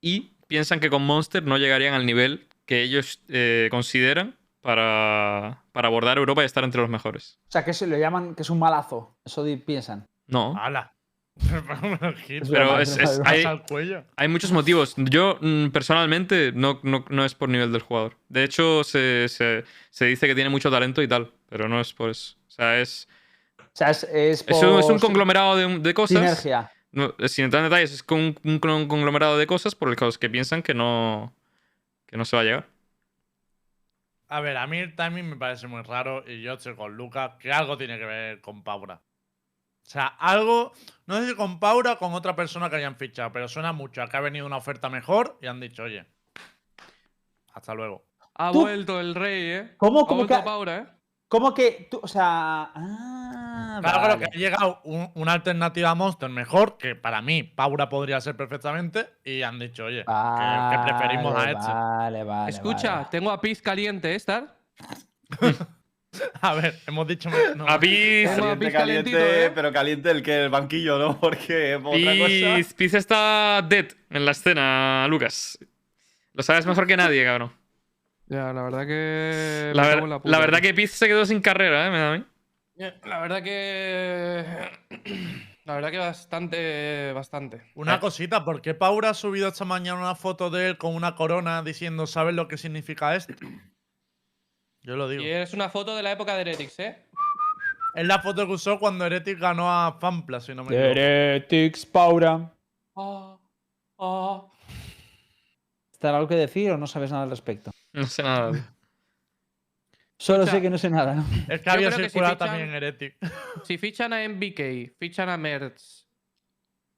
y 0.00 0.33
piensan 0.54 0.78
que 0.78 0.88
con 0.88 1.02
Monster 1.04 1.42
no 1.42 1.58
llegarían 1.58 1.94
al 1.94 2.06
nivel 2.06 2.46
que 2.64 2.82
ellos 2.82 3.20
eh, 3.28 3.66
consideran 3.72 4.36
para, 4.60 5.64
para 5.72 5.88
abordar 5.88 6.16
Europa 6.18 6.42
y 6.42 6.46
estar 6.46 6.62
entre 6.62 6.80
los 6.80 6.88
mejores. 6.88 7.40
O 7.48 7.50
sea, 7.50 7.64
que 7.64 7.72
se 7.74 7.88
lo 7.88 7.96
llaman 7.98 8.36
que 8.36 8.42
es 8.42 8.50
un 8.50 8.60
malazo. 8.60 9.16
Eso 9.24 9.44
piensan. 9.66 10.06
No. 10.28 10.54
¡Hala! 10.56 10.92
Pero 12.48 12.78
es- 12.80 12.96
es- 12.96 13.20
hay- 13.24 13.42
al 13.42 13.64
cuello. 13.66 14.04
Hay 14.16 14.28
muchos 14.28 14.52
motivos. 14.52 14.94
Yo, 14.96 15.38
mm, 15.40 15.70
personalmente, 15.70 16.52
no, 16.54 16.78
no- 16.84 17.04
no 17.08 17.24
es 17.24 17.34
por 17.34 17.48
nivel 17.48 17.72
del 17.72 17.82
jugador. 17.82 18.16
De 18.28 18.44
hecho, 18.44 18.84
se, 18.84 19.26
se- 19.28 19.64
se 19.90 20.04
dice 20.04 20.28
que 20.28 20.36
tiene 20.36 20.50
mucho 20.50 20.70
talento 20.70 21.02
y 21.02 21.08
tal, 21.08 21.32
pero 21.48 21.68
no 21.68 21.80
es 21.80 21.92
por 21.92 22.10
eso. 22.10 22.36
O 22.46 22.50
sea, 22.52 22.80
es, 22.80 23.08
O 23.58 23.64
sea, 23.72 23.90
es, 23.90 24.04
es, 24.04 24.44
es, 24.46 24.62
un, 24.62 24.78
es 24.78 24.86
un 24.86 25.00
conglomerado 25.00 25.56
de, 25.56 25.78
de 25.80 25.94
cosas. 25.94 26.16
Sinergia. 26.18 26.70
No, 26.94 27.14
sin 27.28 27.46
entrar 27.46 27.62
en 27.64 27.70
detalles, 27.70 27.92
es 27.92 28.02
con 28.02 28.18
un, 28.20 28.38
un 28.44 28.58
con- 28.58 28.88
conglomerado 28.88 29.36
de 29.38 29.46
cosas 29.46 29.74
por 29.74 30.00
los 30.00 30.18
que 30.18 30.30
piensan 30.30 30.62
que 30.62 30.74
no, 30.74 31.32
que 32.06 32.16
no 32.16 32.24
se 32.24 32.36
va 32.36 32.42
a 32.42 32.44
llegar. 32.44 32.66
A 34.28 34.40
ver, 34.40 34.56
a 34.56 34.66
mí 34.66 34.78
el 34.78 34.94
timing 34.96 35.30
me 35.30 35.36
parece 35.36 35.66
muy 35.66 35.82
raro 35.82 36.24
y 36.26 36.40
yo 36.42 36.54
estoy 36.54 36.74
con 36.74 36.96
Lucas 36.96 37.32
que 37.38 37.52
algo 37.52 37.76
tiene 37.76 37.98
que 37.98 38.04
ver 38.06 38.40
con 38.40 38.62
Paura. 38.62 38.94
O 38.96 39.86
sea, 39.86 40.06
algo, 40.06 40.72
no 41.06 41.20
sé 41.20 41.28
si 41.28 41.34
con 41.34 41.60
Paura 41.60 41.92
o 41.92 41.98
con 41.98 42.14
otra 42.14 42.34
persona 42.34 42.70
que 42.70 42.76
hayan 42.76 42.96
fichado, 42.96 43.32
pero 43.32 43.48
suena 43.48 43.72
mucho 43.72 44.02
a 44.02 44.08
que 44.08 44.16
ha 44.16 44.20
venido 44.20 44.46
una 44.46 44.56
oferta 44.56 44.88
mejor 44.88 45.38
y 45.42 45.46
han 45.46 45.60
dicho, 45.60 45.82
oye, 45.82 46.06
hasta 47.52 47.74
luego. 47.74 48.04
Ha 48.34 48.50
Tú- 48.52 48.62
vuelto 48.62 48.98
el 48.98 49.14
rey, 49.14 49.42
¿eh? 49.50 49.74
¿Cómo, 49.76 50.00
Ha 50.00 50.06
cómo 50.06 50.18
vuelto 50.20 50.36
que, 50.38 50.42
Paura, 50.42 50.76
¿eh? 50.78 50.86
Cómo 51.28 51.52
que 51.54 51.88
tú, 51.90 52.00
o 52.02 52.08
sea, 52.08 52.70
ah, 52.74 53.78
Claro, 53.82 54.00
vale. 54.00 54.18
que 54.18 54.24
ha 54.26 54.38
llegado 54.38 54.80
un- 54.84 55.10
una 55.14 55.32
alternativa 55.32 55.90
a 55.90 55.94
Monster 55.94 56.28
mejor, 56.30 56.76
que 56.78 56.94
para 56.94 57.20
mí 57.22 57.42
Paura 57.42 57.88
podría 57.88 58.20
ser 58.20 58.36
perfectamente, 58.36 59.06
y 59.24 59.42
han 59.42 59.58
dicho, 59.58 59.84
oye, 59.86 60.04
que, 60.04 60.76
que 60.76 60.78
preferimos 60.84 61.34
a 61.36 61.50
este. 61.50 61.72
Vale, 61.72 62.24
vale. 62.24 62.50
Escucha, 62.50 62.94
vale. 62.96 63.08
tengo 63.10 63.30
a 63.30 63.40
Piz 63.40 63.60
caliente, 63.62 64.12
¿eh, 64.12 64.16
Star? 64.16 64.56
A 66.42 66.54
ver, 66.54 66.78
hemos 66.86 67.08
dicho. 67.08 67.28
no, 67.56 67.66
A 67.66 67.80
Piz, 67.80 68.30
Caliente, 68.72 69.46
¿eh? 69.46 69.50
pero 69.52 69.72
caliente 69.72 70.12
el 70.12 70.22
que 70.22 70.44
el 70.44 70.48
banquillo, 70.48 70.96
¿no? 70.96 71.18
Porque 71.20 71.76
Piz 72.76 72.94
está 72.94 73.60
dead 73.68 73.86
en 74.10 74.24
la 74.24 74.30
escena, 74.30 75.06
Lucas. 75.08 75.58
Lo 76.32 76.44
sabes 76.44 76.66
mejor 76.66 76.86
que 76.86 76.96
nadie, 76.96 77.24
cabrón. 77.24 77.52
Ya, 78.34 78.52
la 78.52 78.62
verdad 78.62 78.86
que. 78.86 79.72
La, 79.74 79.86
ver- 79.86 80.40
verdad 80.40 80.60
que 80.60 80.74
Piz 80.74 80.90
se 80.92 81.06
quedó 81.06 81.24
sin 81.24 81.40
carrera, 81.40 81.86
¿eh? 81.86 81.90
Me 81.90 81.98
da 81.98 82.12
a 82.12 82.18
mí. 82.18 82.24
La 83.04 83.20
verdad 83.20 83.42
que. 83.42 84.44
La 85.64 85.76
verdad 85.76 85.90
que 85.92 85.98
bastante. 85.98 87.12
Bastante. 87.14 87.62
Una 87.74 87.94
Eh. 87.94 88.00
cosita, 88.00 88.44
¿por 88.44 88.60
qué 88.60 88.74
Paura 88.74 89.10
ha 89.10 89.14
subido 89.14 89.48
esta 89.48 89.64
mañana 89.64 89.98
una 89.98 90.14
foto 90.14 90.50
de 90.50 90.68
él 90.68 90.76
con 90.78 90.94
una 90.94 91.14
corona 91.14 91.62
diciendo, 91.62 92.06
¿sabes 92.06 92.34
lo 92.34 92.48
que 92.48 92.58
significa 92.58 93.14
esto? 93.14 93.32
Yo 94.82 94.96
lo 94.96 95.08
digo. 95.08 95.22
Y 95.22 95.28
es 95.28 95.54
una 95.54 95.70
foto 95.70 95.96
de 95.96 96.02
la 96.02 96.12
época 96.12 96.34
de 96.34 96.42
Heretics, 96.42 96.78
¿eh? 96.80 97.06
Es 97.94 98.06
la 98.06 98.18
foto 98.20 98.46
que 98.46 98.52
usó 98.52 98.78
cuando 98.78 99.06
Heretic 99.06 99.38
ganó 99.38 99.70
a 99.72 99.92
Fampla, 100.00 100.40
si 100.40 100.54
no 100.54 100.64
me 100.64 100.74
equivoco. 100.74 100.98
Heretics, 101.00 101.86
Paura. 101.86 102.52
Ah, 102.96 103.38
ah. 104.00 104.46
¿Está 105.92 106.14
algo 106.14 106.28
que 106.28 106.34
decir 106.34 106.72
o 106.72 106.76
no 106.76 106.86
sabes 106.86 107.10
nada 107.12 107.22
al 107.22 107.30
respecto? 107.30 107.70
No 107.94 108.06
sé 108.06 108.22
nada. 108.22 108.52
tío. 108.52 108.62
Solo 110.18 110.46
sé 110.46 110.60
que 110.60 110.70
no 110.70 110.78
sé 110.78 110.90
nada. 110.90 111.14
¿no? 111.16 111.24
Es 111.48 111.60
que 111.60 111.70
había 111.70 111.88
que 111.90 111.96
si 111.96 112.02
circulado 112.02 112.34
fichan- 112.34 112.38
también 112.38 112.68
Heretic. 112.70 113.16
Si 113.64 113.78
fichan 113.78 114.12
a 114.12 114.28
MBK, 114.28 114.96
fichan 114.98 115.28
a 115.28 115.36
Mertz, 115.36 116.06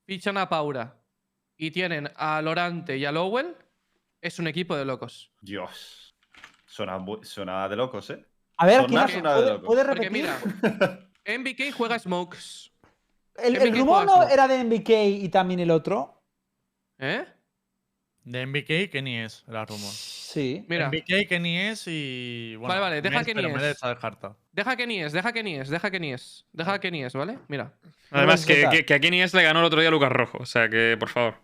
fichan 0.04 0.36
a 0.38 0.48
Paura 0.48 0.96
y 1.56 1.70
tienen 1.70 2.10
a 2.16 2.42
Lorante 2.42 2.96
y 2.98 3.04
a 3.04 3.12
Lowell, 3.12 3.56
es 4.20 4.38
un 4.38 4.46
equipo 4.48 4.76
de 4.76 4.84
locos. 4.84 5.32
Dios. 5.40 6.14
Suena, 6.66 6.98
suena 7.22 7.68
de 7.68 7.76
locos, 7.76 8.10
¿eh? 8.10 8.24
A 8.58 8.66
ver, 8.66 8.86
¿quién 8.86 8.98
ha- 8.98 9.08
suena 9.08 9.30
de 9.34 9.36
¿puede, 9.40 9.50
locos. 9.52 9.66
puede 9.66 9.84
Porque 9.84 10.08
repetir? 10.08 10.22
mira, 10.22 11.08
MBK 11.38 11.72
juega 11.76 11.98
Smokes. 11.98 12.70
¿El, 13.36 13.56
rumor 13.76 14.06
no 14.06 14.26
era 14.28 14.46
de 14.48 14.64
MBK 14.64 14.90
y 15.24 15.28
también 15.28 15.60
el 15.60 15.70
otro? 15.70 16.22
¿Eh? 16.98 17.26
De 18.24 18.46
MBK, 18.46 18.90
Kenny 18.90 19.18
es, 19.18 19.44
era 19.48 19.60
el 19.62 19.66
rumor. 19.66 19.92
Sí. 20.36 20.66
Mira, 20.68 20.88
MBK, 20.88 21.28
Kenny 21.30 21.56
es 21.56 21.84
y. 21.86 22.56
Bueno, 22.56 22.68
Vale, 22.68 22.80
vale, 22.82 23.00
deja 23.00 23.24
Kenny 23.24 23.42
pero 23.42 23.56
es. 23.56 23.80
Deja 24.52 24.76
que 24.76 24.86
ni 24.86 25.02
es, 25.02 25.12
deja 25.14 25.32
que 25.32 25.42
ni 25.42 25.54
es, 25.56 25.70
deja 25.70 25.90
que 25.90 25.98
ni 25.98 26.12
es, 26.12 26.44
deja 26.52 26.78
que 26.78 26.90
ni 26.90 27.04
es, 27.04 27.14
¿vale? 27.14 27.38
Mira. 27.48 27.72
Además, 28.10 28.44
que, 28.44 28.68
que, 28.70 28.84
que 28.84 28.94
a 28.94 28.98
le 28.98 29.42
ganó 29.42 29.60
el 29.60 29.64
otro 29.64 29.80
día 29.80 29.88
a 29.88 29.90
Lucas 29.90 30.12
Rojo. 30.12 30.36
O 30.38 30.44
sea 30.44 30.68
que, 30.68 30.94
por 31.00 31.08
favor. 31.08 31.36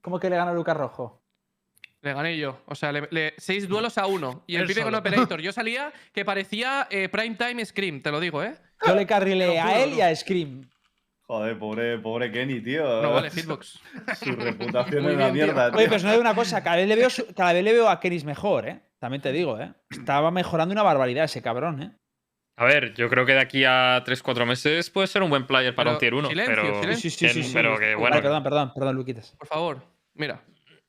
¿Cómo 0.00 0.18
que 0.18 0.28
le 0.28 0.34
gana 0.34 0.52
Lucas 0.52 0.76
Rojo? 0.76 1.22
Le 2.02 2.12
gané 2.12 2.36
yo. 2.36 2.60
O 2.66 2.74
sea, 2.74 2.90
le, 2.90 3.06
le- 3.12 3.34
seis 3.38 3.68
duelos 3.68 3.98
a 3.98 4.06
uno. 4.06 4.42
Y 4.48 4.56
el 4.56 4.62
Él 4.62 4.66
pibe 4.66 4.82
con. 4.82 4.96
Operator. 4.96 5.40
Yo 5.40 5.52
salía 5.52 5.92
que 6.12 6.24
parecía 6.24 6.88
eh, 6.90 7.08
Primetime 7.08 7.64
Scream, 7.64 8.02
te 8.02 8.10
lo 8.10 8.18
digo, 8.18 8.42
¿eh? 8.42 8.56
Yo 8.84 8.96
le 8.96 9.06
carrilé 9.06 9.60
a 9.60 9.80
él 9.84 9.94
y 9.94 10.00
a 10.00 10.14
Scream. 10.16 10.68
Joder, 11.28 11.58
pobre, 11.58 11.98
pobre 11.98 12.32
Kenny, 12.32 12.62
tío. 12.62 13.02
No 13.02 13.12
vale, 13.12 13.30
Hitbox. 13.30 13.78
Su 14.24 14.32
reputación 14.34 15.04
es 15.06 15.14
una 15.14 15.26
tío. 15.26 15.34
mierda, 15.34 15.70
tío. 15.70 15.78
Oye, 15.78 15.88
pero 15.88 16.02
no 16.02 16.08
digo 16.10 16.20
una 16.22 16.34
cosa, 16.34 16.62
cada 16.64 16.76
vez 16.76 16.88
le 16.88 16.96
veo, 16.96 17.08
cada 17.36 17.52
vez 17.52 17.62
le 17.62 17.72
veo 17.74 17.88
a 17.90 18.00
Kenis 18.00 18.24
mejor, 18.24 18.66
¿eh? 18.66 18.80
También 18.98 19.20
te 19.20 19.30
digo, 19.30 19.60
¿eh? 19.60 19.74
Estaba 19.90 20.30
mejorando 20.30 20.72
una 20.72 20.82
barbaridad 20.82 21.24
ese 21.26 21.42
cabrón, 21.42 21.82
¿eh? 21.82 21.92
A 22.56 22.64
ver, 22.64 22.94
yo 22.94 23.10
creo 23.10 23.26
que 23.26 23.34
de 23.34 23.40
aquí 23.40 23.64
a 23.64 24.02
3-4 24.04 24.46
meses 24.46 24.88
puede 24.90 25.06
ser 25.06 25.22
un 25.22 25.28
buen 25.30 25.46
player 25.46 25.74
para 25.74 25.90
Pero 25.90 25.96
un 25.96 26.00
tier 26.00 26.14
1. 26.14 26.28
silencio, 26.30 26.54
pero, 26.56 26.80
silencio. 26.80 26.96
Sí, 26.96 27.10
sí, 27.10 27.18
sí, 27.18 27.26
que- 27.26 27.32
sí, 27.34 27.42
sí. 27.44 27.54
pero 27.54 27.78
que 27.78 27.94
bueno. 27.94 28.10
Vale, 28.16 28.22
perdón, 28.22 28.42
perdón, 28.42 28.72
perdón, 28.74 28.96
Luquitas. 28.96 29.34
Por 29.38 29.46
favor, 29.48 29.82
mira. 30.14 30.42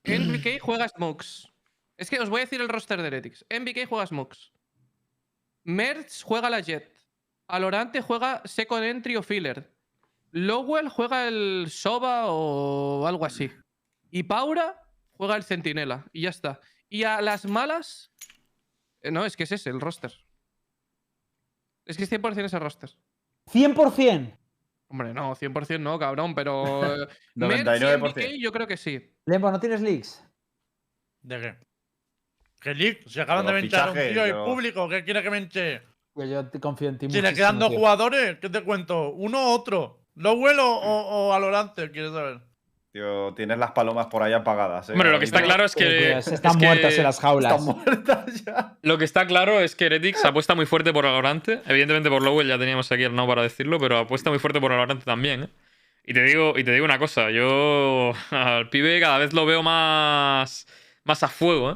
MBK 0.06 0.60
juega 0.62 0.88
Smokes. 0.88 1.50
Es 1.98 2.10
que 2.10 2.18
os 2.22 2.30
voy 2.30 2.40
a 2.40 2.46
decir 2.46 2.62
el 2.62 2.70
roster 2.70 3.02
de 3.02 3.08
Heretics. 3.08 3.46
MBK 3.50 3.86
juega 3.88 4.08
Smokes. 4.08 4.54
Mertz 5.66 6.24
juega 6.24 6.50
la 6.50 6.62
Jet. 6.62 6.90
Alorante 7.50 8.02
juega 8.02 8.42
Second 8.46 8.86
Entry 8.86 9.18
o 9.18 9.22
Filler. 9.22 9.70
Lowell 10.32 10.90
juega 10.90 11.28
el 11.28 11.68
Soba 11.70 12.26
o 12.28 13.06
algo 13.08 13.26
así. 13.26 13.52
Y 14.12 14.24
Paura 14.24 14.82
juega 15.12 15.36
el 15.36 15.44
Centinela. 15.44 16.06
Y 16.14 16.22
ya 16.24 16.30
está. 16.30 16.60
Y 16.90 17.04
a 17.04 17.22
las 17.22 17.46
malas. 17.46 18.12
eh, 19.02 19.12
No, 19.12 19.26
es 19.26 19.36
que 19.38 19.44
es 19.44 19.52
ese, 19.52 19.70
el 19.70 19.80
roster. 19.82 20.14
Es 21.86 21.98
que 21.98 22.04
es 22.04 22.12
100% 22.12 22.46
ese 22.46 22.60
roster. 22.60 22.90
100%. 23.52 24.38
Hombre, 24.92 25.14
no, 25.14 25.36
100% 25.36 25.80
no, 25.80 26.00
cabrón, 26.00 26.34
pero. 26.36 26.84
eh, 27.04 27.08
Mertz 27.36 27.62
y 27.62 27.84
99%. 27.86 28.00
MBK 28.00 28.42
yo 28.42 28.52
creo 28.52 28.68
que 28.68 28.78
sí. 28.78 29.14
Lembo, 29.26 29.52
¿no 29.52 29.60
tienes 29.60 29.82
leaks? 29.82 30.24
¿De 31.22 31.40
qué? 31.40 31.58
¿Qué 32.62 32.74
leak? 32.76 33.08
Si 33.08 33.20
acaban 33.20 33.46
de 33.46 33.54
venchar 33.54 33.90
a 33.90 33.92
un 33.92 33.98
tío 33.98 34.10
y 34.28 34.32
pero- 34.32 34.46
público, 34.46 34.90
¿qué 34.90 35.04
quiere 35.04 35.22
que 35.24 35.30
venche? 35.30 35.82
Yo, 36.16 36.26
yo 36.26 36.50
te 36.50 36.60
confío 36.60 36.90
en 36.90 36.98
ti 36.98 37.10
Si 37.10 37.22
le 37.22 37.34
quedan 37.34 37.60
dos 37.60 37.70
tío. 37.70 37.78
jugadores, 37.78 38.40
¿qué 38.40 38.50
te 38.50 38.64
cuento? 38.64 39.12
¿Uno 39.12 39.52
o 39.52 39.56
otro? 39.56 39.99
¿Lowell 40.20 40.60
o, 40.60 40.68
o, 40.70 41.28
o 41.30 41.34
Alorante? 41.34 41.90
¿Quieres 41.92 42.12
saber? 42.12 42.40
Tío, 42.92 43.34
tienes 43.36 43.58
las 43.60 43.72
palomas 43.72 44.08
por 44.08 44.24
ahí 44.24 44.34
apagadas, 44.34 44.90
¿eh? 44.90 44.94
Hombre, 44.94 45.12
lo 45.12 45.20
que 45.20 45.26
está 45.26 45.42
claro 45.44 45.64
es 45.64 45.76
que. 45.76 46.18
están 46.18 46.34
es 46.52 46.58
que- 46.58 46.66
muertas 46.66 46.98
en 46.98 47.04
las 47.04 47.20
jaulas. 47.20 47.54
Están 47.60 47.76
muertas 47.76 48.44
ya. 48.44 48.78
Lo 48.82 48.98
que 48.98 49.06
está 49.06 49.28
claro 49.28 49.60
es 49.62 49.76
que 49.76 49.86
Heretics 49.86 50.26
apuesta 50.26 50.56
muy 50.56 50.66
fuerte 50.66 50.92
por 50.92 51.06
Valorante. 51.06 51.62
Evidentemente 51.68 52.10
por 52.10 52.22
Lowell 52.24 52.48
ya 52.48 52.58
teníamos 52.58 52.92
aquí 52.92 53.04
el 53.04 53.16
no 53.16 53.28
para 53.28 53.44
decirlo, 53.44 53.80
pero 53.80 53.98
apuesta 54.00 54.30
muy 54.30 54.40
fuerte 54.40 54.60
por 54.60 54.72
Valorante 54.72 55.06
también, 55.06 55.44
¿eh? 55.44 55.50
Y 56.04 56.14
te 56.14 56.24
digo, 56.24 56.58
y 56.58 56.64
te 56.64 56.72
digo 56.72 56.84
una 56.86 56.98
cosa, 56.98 57.30
yo 57.30 58.14
al 58.32 58.70
pibe 58.70 59.00
cada 59.00 59.20
vez 59.20 59.32
lo 59.34 59.46
veo 59.46 59.62
más, 59.62 60.66
más 61.04 61.22
a 61.24 61.28
fuego, 61.28 61.72
¿eh? 61.72 61.76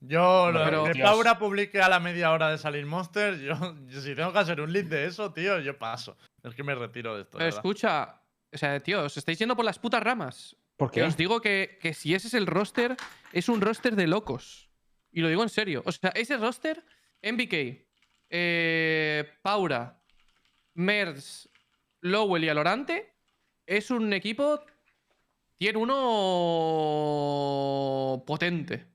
Yo, 0.00 0.52
lo 0.52 0.64
Pero- 0.64 0.84
que 0.84 0.92
Dios. 0.92 1.08
Paura 1.10 1.38
publique 1.38 1.80
a 1.80 1.88
la 1.88 1.98
media 1.98 2.30
hora 2.32 2.50
de 2.50 2.58
salir 2.58 2.86
Monster, 2.86 3.38
yo, 3.40 3.54
yo 3.86 4.00
si 4.00 4.14
tengo 4.14 4.32
que 4.32 4.38
hacer 4.38 4.60
un 4.60 4.72
lead 4.72 4.84
de 4.86 5.06
eso, 5.06 5.32
tío, 5.32 5.58
yo 5.60 5.76
paso. 5.76 6.16
Es 6.44 6.54
que 6.54 6.62
me 6.62 6.74
retiro 6.74 7.16
de 7.16 7.22
esto. 7.22 7.36
de 7.38 7.44
Pero 7.44 7.56
escucha, 7.56 8.20
o 8.52 8.56
sea, 8.58 8.78
tío, 8.80 9.02
os 9.04 9.16
estáis 9.16 9.38
yendo 9.38 9.56
por 9.56 9.64
las 9.64 9.78
putas 9.78 10.02
ramas. 10.02 10.56
¿Por 10.76 10.92
Que 10.92 11.00
qué? 11.00 11.06
os 11.06 11.16
digo 11.16 11.40
que, 11.40 11.78
que 11.82 11.92
si 11.94 12.14
ese 12.14 12.28
es 12.28 12.34
el 12.34 12.46
roster, 12.46 12.96
es 13.32 13.48
un 13.48 13.60
roster 13.60 13.96
de 13.96 14.06
locos. 14.06 14.70
Y 15.10 15.20
lo 15.22 15.28
digo 15.28 15.42
en 15.42 15.48
serio. 15.48 15.82
O 15.84 15.90
sea, 15.90 16.10
ese 16.10 16.36
roster, 16.36 16.84
MBK, 17.22 17.84
eh, 18.30 19.28
Paura, 19.42 20.00
Merz, 20.74 21.48
Lowell 22.02 22.44
y 22.44 22.48
Alorante, 22.48 23.12
es 23.66 23.90
un 23.90 24.12
equipo 24.12 24.60
tiene 25.56 25.78
uno 27.28 28.22
potente. 28.24 28.86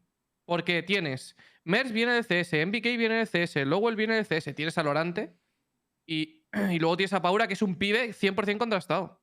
Porque 0.54 0.84
tienes. 0.84 1.36
Mers 1.64 1.91
viene 1.91 2.12
de 2.12 2.22
CS, 2.22 2.68
MBK 2.68 2.95
viene 2.95 3.26
de 3.26 3.26
CS, 3.26 3.66
Lowell 3.66 3.95
viene 3.95 4.22
de 4.22 4.24
CS, 4.24 4.54
tienes 4.54 4.78
a 4.78 4.84
Lorante. 4.84 5.36
Y, 6.06 6.45
y 6.70 6.78
luego 6.78 6.95
tienes 6.95 7.14
a 7.14 7.24
Paura, 7.24 7.47
que 7.47 7.56
es 7.56 7.64
un 7.64 7.76
pibe 7.76 8.14
100% 8.14 8.60
contrastado. 8.60 9.20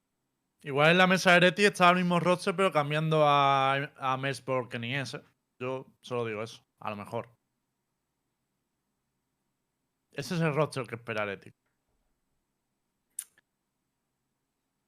Igual 0.63 0.91
en 0.91 0.99
la 0.99 1.07
mesa 1.07 1.31
de 1.31 1.37
Ereti 1.37 1.67
está 1.67 1.89
el 1.91 1.99
mismo 1.99 2.19
roster, 2.19 2.57
pero 2.57 2.73
cambiando 2.73 3.23
a, 3.29 3.93
a 3.97 4.17
Mes 4.17 4.41
por 4.41 4.69
Kenny 4.69 4.97
S. 4.97 5.19
¿eh? 5.19 5.21
Yo 5.61 5.87
solo 6.01 6.27
digo 6.27 6.43
eso. 6.43 6.65
A 6.81 6.91
lo 6.91 6.97
mejor. 6.97 7.31
Ese 10.11 10.35
es 10.35 10.41
el 10.41 10.53
roster 10.53 10.85
que 10.89 10.97
espera 10.97 11.23
Ereti. 11.23 11.53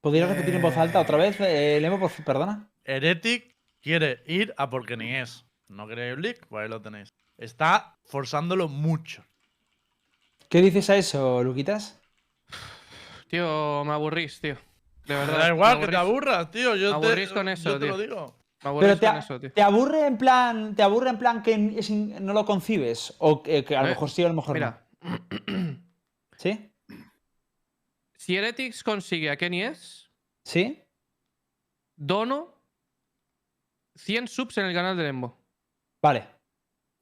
¿Podrías 0.00 0.28
repetir 0.28 0.56
en 0.56 0.62
voz 0.62 0.76
alta 0.76 0.98
otra 0.98 1.18
vez, 1.18 1.38
eh, 1.38 1.78
Lemo, 1.80 2.10
perdona? 2.26 2.68
Heretic 2.82 3.56
quiere 3.80 4.24
ir 4.26 4.52
a 4.56 4.68
por 4.68 4.84
Kenny 4.84 5.14
S. 5.14 5.44
No 5.72 5.86
quiere 5.86 6.10
ir 6.12 6.18
League, 6.18 6.40
pues 6.48 6.62
ahí 6.64 6.68
lo 6.68 6.80
tenéis. 6.82 7.12
Está 7.38 7.98
forzándolo 8.04 8.68
mucho. 8.68 9.24
¿Qué 10.48 10.60
dices 10.60 10.90
a 10.90 10.96
eso, 10.96 11.42
Luquitas? 11.42 11.98
Tío, 13.28 13.84
me 13.84 13.92
aburrís, 13.92 14.40
tío. 14.40 14.56
De 15.06 15.14
verdad. 15.14 15.38
Da 15.38 15.48
igual 15.48 15.78
me 15.78 15.86
que 15.86 15.90
te 15.90 15.96
aburras, 15.96 16.50
tío. 16.50 16.76
Yo 16.76 16.94
Me 16.94 17.00
te, 17.00 17.06
aburrís 17.06 17.30
con 17.30 17.48
eso, 17.48 17.70
yo 17.70 17.78
te 17.78 17.86
tío. 17.86 17.96
lo 17.96 17.98
digo. 17.98 18.36
Me 18.62 18.68
aburrís 18.68 18.88
Pero 18.88 19.00
te, 19.00 19.06
con 19.06 19.16
eso, 19.16 19.40
tío. 19.40 19.52
te 19.52 19.62
aburre 19.62 20.06
en 20.06 20.18
plan, 20.18 20.76
te 20.76 20.82
aburre 20.82 21.10
en 21.10 21.18
plan 21.18 21.42
que 21.42 21.74
es 21.76 21.90
in- 21.90 22.24
no 22.24 22.32
lo 22.32 22.44
concibes 22.44 23.14
o 23.18 23.42
que, 23.42 23.64
que 23.64 23.74
a 23.76 23.80
lo 23.82 23.88
Eh, 23.88 23.90
mejor 23.90 24.10
sí, 24.10 24.22
a 24.22 24.28
lo 24.28 24.34
mejor 24.34 24.54
Mira, 24.54 24.86
no. 25.00 25.08
¿Sí? 26.36 26.68
si 28.16 28.36
Heretics 28.36 28.84
consigue 28.84 29.30
a 29.30 29.36
Kenny 29.36 29.62
S, 29.62 30.04
¿Sí? 30.44 30.82
dono 31.96 32.54
100 33.96 34.28
subs 34.28 34.58
en 34.58 34.66
el 34.66 34.74
canal 34.74 34.96
de 34.96 35.02
Lembo. 35.04 35.41
Vale. 36.02 36.26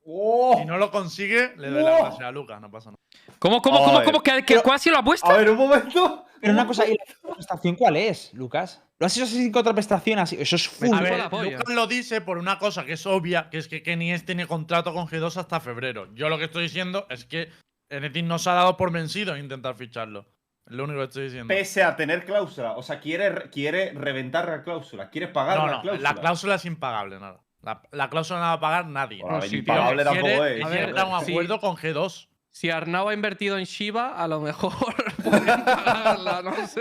Si 0.05 0.65
no 0.65 0.77
lo 0.79 0.91
consigue, 0.91 1.55
le 1.57 1.71
doy 1.71 1.83
la 1.83 1.97
¡Oh! 1.97 2.05
gracia 2.05 2.29
a 2.29 2.33
Lucas, 2.33 2.61
no 2.61 2.71
pasa 2.71 2.91
nada. 2.91 2.99
¿Cómo, 3.39 3.63
cómo, 3.63 3.79
cómo, 3.85 4.03
cómo? 4.03 4.23
¿Que, 4.23 4.33
que 4.33 4.43
Pero- 4.55 4.63
cuál 4.63 4.77
ha 4.77 4.79
sido 4.79 4.95
la 4.95 5.01
apuesta? 5.01 5.29
A 5.29 5.37
ver, 5.37 5.51
un 5.51 5.57
momento. 5.59 6.25
Pero 6.41 6.53
una 6.55 6.67
cosa, 6.67 6.87
¿y 6.87 6.97
la 6.97 7.05
contraprestación 7.21 7.77
cuál 7.77 7.97
es, 7.97 8.33
Lucas? 8.33 8.83
¿Lo 8.99 9.07
has 9.07 9.15
hecho 9.17 9.25
así 9.25 9.35
sin 9.37 9.53
contraprestación? 9.53 10.19
Así? 10.19 10.37
Eso 10.41 10.57
es 10.57 10.69
full. 10.69 10.93
A 10.95 11.01
ver. 11.01 11.31
Lucas 11.31 11.75
lo 11.75 11.87
dice 11.87 12.23
por 12.23 12.39
una 12.39 12.59
cosa 12.59 12.85
que 12.85 12.95
es 12.95 13.07
obvia, 13.07 13.49
que 13.51 13.59
es 13.59 13.69
que 13.69 13.83
Kenny 13.83 14.13
S 14.13 14.25
tiene 14.25 14.47
contrato 14.47 14.93
con 14.95 15.07
G2 15.07 15.37
hasta 15.37 15.61
febrero. 15.61 16.13
Yo 16.15 16.29
lo 16.29 16.39
que 16.39 16.45
estoy 16.45 16.65
diciendo 16.65 17.07
es 17.11 17.25
que 17.27 17.51
Enetin 17.91 18.27
no 18.27 18.39
se 18.39 18.51
ha 18.51 18.55
dado 18.55 18.77
por 18.77 18.91
vencido 18.91 19.35
en 19.37 19.45
intentar 19.45 19.75
ficharlo. 19.75 20.27
Es 20.67 20.73
lo 20.73 20.85
único 20.85 21.01
que 21.01 21.05
estoy 21.07 21.25
diciendo. 21.25 21.49
Pese 21.49 21.83
a 21.83 21.95
tener 21.97 22.25
cláusula. 22.25 22.73
O 22.73 22.83
sea, 22.83 23.01
quiere, 23.01 23.51
quiere 23.51 23.93
reventar 23.93 24.49
la 24.49 24.63
cláusula. 24.63 25.11
Quiere 25.11 25.29
pagar 25.29 25.59
no, 25.59 25.67
la 25.67 25.73
no, 25.73 25.83
cláusula. 25.83 26.13
la 26.13 26.21
cláusula 26.21 26.55
es 26.55 26.65
impagable, 26.65 27.21
nada. 27.21 27.41
La, 27.63 27.83
la 27.93 28.09
cláusula 28.09 28.39
no 28.39 28.45
la 28.45 28.51
va 28.51 28.55
a 28.55 28.61
pagar 28.61 28.87
nadie. 28.87 29.21
Bueno, 29.23 29.43
sí, 29.43 29.51
tío, 29.51 29.59
impagable 29.61 30.03
Quiere- 30.05 30.21
tampoco 30.21 30.45
es. 30.47 30.65
a 30.65 30.69
ver, 30.69 30.95
un 30.95 31.25
sí. 31.25 31.31
acuerdo 31.33 31.61
con 31.61 31.77
G2. 31.77 32.27
Si 32.53 32.69
Arnau 32.69 33.09
ha 33.09 33.15
invertido 33.15 33.59
en 33.59 33.65
Shiba, 33.65 34.17
a 34.21 34.27
lo 34.27 34.41
mejor 34.41 34.73
pueden 35.23 35.65
pagarla, 35.65 36.43
no 36.43 36.67
sé. 36.67 36.81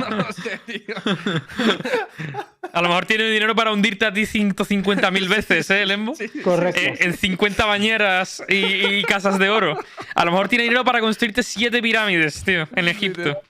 No 0.00 0.16
lo 0.16 0.32
sé, 0.32 0.58
tío. 0.66 0.94
A 2.72 2.80
lo 2.80 2.88
mejor 2.88 3.04
tiene 3.04 3.24
dinero 3.24 3.54
para 3.54 3.70
hundirte 3.72 4.06
a 4.06 4.12
ti 4.12 4.22
150.000 4.22 5.28
veces, 5.28 5.68
¿eh, 5.70 5.84
Lembo? 5.84 6.14
Correcto. 6.42 6.80
Eh, 6.80 6.96
en 7.00 7.14
50 7.16 7.66
bañeras 7.66 8.42
y, 8.48 8.54
y 9.00 9.02
casas 9.04 9.38
de 9.38 9.50
oro. 9.50 9.78
A 10.14 10.24
lo 10.24 10.30
mejor 10.30 10.48
tiene 10.48 10.64
dinero 10.64 10.84
para 10.84 11.00
construirte 11.00 11.42
7 11.42 11.82
pirámides, 11.82 12.42
tío, 12.42 12.66
en 12.74 12.88
Egipto. 12.88 13.42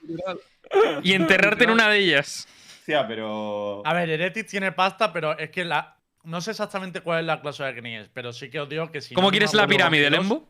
Y 1.03 1.13
enterrarte 1.13 1.63
en 1.63 1.69
una 1.69 1.87
de 1.89 1.99
ellas. 1.99 2.47
Hostia, 2.79 3.07
pero. 3.07 3.81
A 3.85 3.93
ver, 3.93 4.09
Heretic 4.09 4.47
tiene 4.47 4.71
pasta, 4.73 5.13
pero 5.13 5.37
es 5.37 5.49
que 5.51 5.63
la. 5.63 5.95
No 6.23 6.39
sé 6.41 6.51
exactamente 6.51 7.01
cuál 7.01 7.21
es 7.21 7.25
la 7.25 7.41
cláusula 7.41 7.69
de 7.69 7.75
Kenny 7.75 7.95
S, 7.97 8.09
pero 8.13 8.31
sí 8.33 8.49
que 8.49 8.59
os 8.59 8.69
digo 8.69 8.91
que 8.91 9.01
si. 9.01 9.13
¿Cómo 9.13 9.27
no 9.27 9.31
quieres 9.31 9.53
la 9.53 9.67
pirámide, 9.67 10.07
G2, 10.07 10.11
Lembo? 10.11 10.49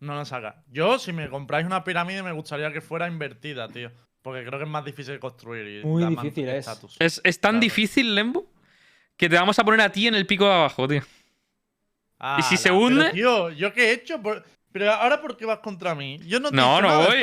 No 0.00 0.16
la 0.16 0.24
saca. 0.24 0.62
Yo, 0.70 0.98
si 0.98 1.12
me 1.12 1.28
compráis 1.30 1.64
una 1.64 1.84
pirámide, 1.84 2.22
me 2.22 2.32
gustaría 2.32 2.72
que 2.72 2.80
fuera 2.80 3.06
invertida, 3.08 3.68
tío. 3.68 3.90
Porque 4.20 4.44
creo 4.44 4.58
que 4.58 4.64
es 4.64 4.70
más 4.70 4.84
difícil 4.84 5.18
construir. 5.18 5.80
Y 5.80 5.86
Muy 5.86 6.04
difícil 6.04 6.48
es. 6.48 6.66
estatus. 6.66 6.96
Es, 6.98 7.20
es 7.24 7.40
tan 7.40 7.52
Claro. 7.52 7.60
difícil, 7.60 8.14
Lembo, 8.14 8.46
que 9.16 9.28
te 9.28 9.36
vamos 9.36 9.58
a 9.58 9.64
poner 9.64 9.80
a 9.80 9.90
ti 9.90 10.06
en 10.08 10.14
el 10.14 10.26
pico 10.26 10.44
de 10.46 10.52
abajo, 10.54 10.86
tío. 10.88 11.02
Ah, 12.18 12.36
¿Y 12.38 12.42
si 12.42 12.54
la- 12.54 12.60
se 12.60 12.68
pero, 12.68 12.80
hunde? 12.80 13.10
tío, 13.12 13.50
¿yo 13.50 13.72
qué 13.72 13.86
he 13.90 13.92
hecho? 13.94 14.20
Por- 14.20 14.44
Pero 14.72 14.90
ahora, 14.92 15.20
¿por 15.20 15.36
qué 15.36 15.44
vas 15.44 15.58
contra 15.58 15.94
mí? 15.94 16.18
Yo 16.26 16.40
no 16.40 16.48
te 16.50 16.54
he 16.54 16.58
No, 16.58 16.80
no 16.80 16.98
voy. 16.98 17.22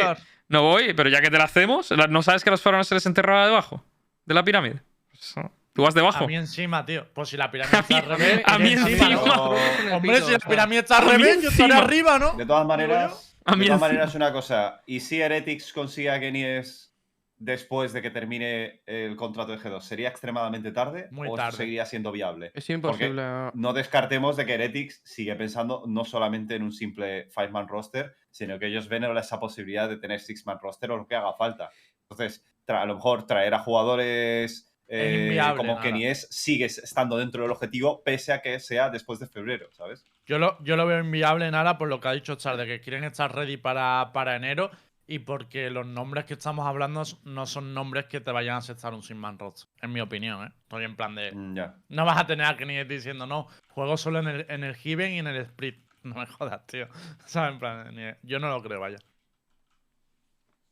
No 0.50 0.62
voy, 0.64 0.94
pero 0.94 1.10
ya 1.10 1.20
que 1.22 1.30
te 1.30 1.38
la 1.38 1.46
hacemos, 1.46 1.90
¿no 1.92 2.22
sabes 2.24 2.44
que 2.44 2.50
a 2.50 2.52
los 2.52 2.62
faraones 2.62 2.88
se 2.88 2.96
les 2.96 3.06
enterraba 3.06 3.46
debajo 3.46 3.84
de 4.26 4.34
la 4.34 4.44
pirámide? 4.44 4.82
Pues, 5.10 5.36
no. 5.38 5.52
Tú 5.80 5.84
vas 5.86 5.94
debajo. 5.94 6.24
A 6.26 6.28
mí 6.28 6.36
encima, 6.36 6.86
tío. 6.86 7.08
Pues 7.14 7.30
si 7.30 7.38
la 7.38 7.50
pirámide 7.50 7.80
está 7.80 7.98
al 8.00 8.06
revés. 8.06 8.42
a 8.46 8.60
mí 8.60 8.74
encima. 8.74 9.10
¿no? 9.10 9.56
En 9.80 9.88
el 9.88 9.94
Hombre, 9.94 10.22
si 10.22 10.32
la 10.32 10.40
pirámide 10.40 10.80
está 10.82 10.98
al 10.98 11.10
revés, 11.10 11.42
yo 11.42 11.50
estaré 11.50 11.74
encima. 11.74 11.78
arriba, 11.86 12.20
¿no? 12.20 12.34
De 12.34 12.46
todas 12.46 12.66
maneras, 12.68 13.38
A 13.46 13.56
mí 13.56 13.62
de 13.62 13.66
todas 13.68 13.82
encima. 13.82 13.88
maneras 13.88 14.16
una 14.16 14.32
cosa. 14.34 14.82
¿Y 14.86 15.00
si 15.00 15.22
Heretics 15.22 15.72
consigue 15.74 16.10
a 16.10 16.20
Kenny 16.20 16.44
S 16.44 16.90
después 17.38 17.94
de 17.94 18.02
que 18.02 18.10
termine 18.12 18.82
el 18.86 19.16
contrato 19.16 19.54
de 19.54 19.60
G2? 19.60 19.80
¿Sería 19.82 20.10
extremadamente 20.10 20.72
tarde 20.74 21.08
Muy 21.12 21.30
o 21.30 21.36
tarde. 21.36 21.56
seguiría 21.56 21.86
siendo 21.86 22.12
viable? 22.12 22.52
Es 22.54 22.70
imposible. 22.70 23.24
No 23.54 23.72
descartemos 23.72 24.36
de 24.36 24.46
que 24.46 24.56
Heretics 24.56 25.02
sigue 25.06 25.36
pensando 25.36 25.84
no 25.88 26.04
solamente 26.04 26.56
en 26.56 26.64
un 26.64 26.74
simple 26.74 27.30
five-man 27.32 27.70
roster, 27.70 28.16
sino 28.32 28.60
que 28.60 28.68
ellos 28.68 28.90
ven 28.90 29.06
ahora 29.06 29.22
esa 29.22 29.40
posibilidad 29.40 29.88
de 29.88 29.96
tener 29.98 30.20
six-man 30.20 30.60
roster 30.62 30.92
o 30.92 30.98
lo 30.98 31.08
que 31.08 31.16
haga 31.16 31.34
falta. 31.38 31.70
Entonces, 32.10 32.44
a 32.68 32.86
lo 32.86 32.96
mejor 32.96 33.26
traer 33.26 33.54
a 33.54 33.60
jugadores 33.60 34.69
eh, 34.90 35.26
inviable, 35.26 35.58
como 35.58 35.74
nada. 35.76 35.84
Kenny 35.84 36.06
S 36.08 36.28
sigue 36.32 36.66
estando 36.66 37.18
dentro 37.18 37.44
del 37.44 37.52
objetivo, 37.52 38.04
pese 38.04 38.34
a 38.34 38.42
que 38.42 38.60
sea 38.60 38.90
después 38.90 39.20
de 39.20 39.28
febrero, 39.28 39.70
¿sabes? 39.72 40.06
Yo 40.26 40.38
lo, 40.38 40.62
yo 40.64 40.76
lo 40.76 40.86
veo 40.86 41.00
inviable 41.00 41.48
en 41.48 41.56
Ara 41.56 41.78
por 41.78 41.88
lo 41.88 42.00
que 42.00 42.08
ha 42.08 42.12
dicho 42.14 42.36
Char, 42.36 42.58
de 42.58 42.66
que 42.68 42.82
quieren 42.82 43.04
estar 43.04 43.34
ready 43.34 43.58
para, 43.58 44.12
para 44.14 44.36
enero 44.36 44.70
y 45.08 45.20
porque 45.20 45.72
los 45.72 45.88
nombres 45.88 46.26
que 46.26 46.34
estamos 46.36 46.68
hablando 46.68 47.04
no 47.24 47.46
son 47.48 47.74
nombres 47.74 48.06
que 48.06 48.22
te 48.22 48.32
vayan 48.32 48.56
a 48.56 48.58
aceptar 48.58 48.94
un 48.94 49.02
Sin 49.02 49.18
Man 49.18 49.40
Rods, 49.40 49.68
en 49.82 49.92
mi 49.92 50.02
opinión, 50.02 50.46
¿eh? 50.46 50.52
Estoy 50.64 50.84
en 50.86 50.96
plan 50.96 51.16
de. 51.16 51.32
Mm, 51.32 51.56
ya. 51.56 51.76
No 51.90 52.06
vas 52.06 52.20
a 52.20 52.28
tener 52.28 52.46
a 52.46 52.56
Kenny 52.58 52.84
diciendo, 52.84 53.26
no, 53.26 53.48
juego 53.70 53.98
solo 53.98 54.20
en 54.20 54.28
el, 54.28 54.46
en 54.50 54.64
el 54.64 54.76
Given 54.76 55.12
y 55.14 55.20
en 55.20 55.28
el 55.28 55.38
Split. 55.38 55.78
No 56.04 56.16
me 56.16 56.26
jodas, 56.28 56.66
tío. 56.66 56.88
¿Sabes? 57.26 57.54
En 57.54 57.60
plan, 57.60 57.94
ni- 57.94 58.14
yo 58.24 58.40
no 58.40 58.48
lo 58.50 58.62
creo, 58.64 58.80
vaya. 58.80 58.98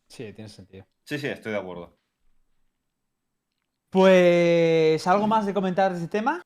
Sí, 0.07 0.31
tiene 0.33 0.49
sentido. 0.49 0.85
Sí, 1.03 1.17
sí, 1.17 1.27
estoy 1.27 1.51
de 1.51 1.57
acuerdo. 1.57 1.97
Pues, 3.89 5.07
¿algo 5.07 5.27
más 5.27 5.45
de 5.45 5.53
comentar 5.53 5.91
de 5.91 5.97
este 5.97 6.09
tema? 6.09 6.41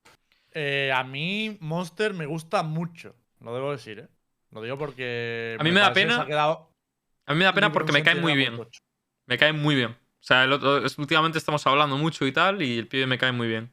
Eh, 0.52 0.92
a 0.94 1.02
mí, 1.02 1.56
Monster 1.60 2.14
me 2.14 2.26
gusta 2.26 2.62
mucho. 2.62 3.16
Lo 3.40 3.54
debo 3.54 3.72
decir, 3.72 3.98
¿eh? 3.98 4.08
Lo 4.50 4.62
digo 4.62 4.78
porque. 4.78 5.56
A 5.58 5.64
mí 5.64 5.72
me 5.72 5.80
da 5.80 5.92
pena 5.92 6.20
ha 6.20 6.26
quedado 6.26 6.70
A 7.26 7.32
mí 7.32 7.38
me 7.38 7.44
da 7.44 7.54
pena 7.54 7.72
porque 7.72 7.92
me 7.92 8.02
cae 8.02 8.14
muy 8.14 8.34
bien. 8.36 8.60
Me 9.26 9.38
cae 9.38 9.52
muy 9.52 9.74
bien. 9.74 9.90
O 9.90 10.24
sea, 10.24 10.44
el 10.44 10.52
otro- 10.52 10.82
últimamente 10.98 11.38
estamos 11.38 11.66
hablando 11.66 11.96
mucho 11.96 12.26
y 12.26 12.32
tal, 12.32 12.62
y 12.62 12.78
el 12.78 12.86
pibe 12.86 13.06
me 13.06 13.18
cae 13.18 13.32
muy 13.32 13.48
bien. 13.48 13.70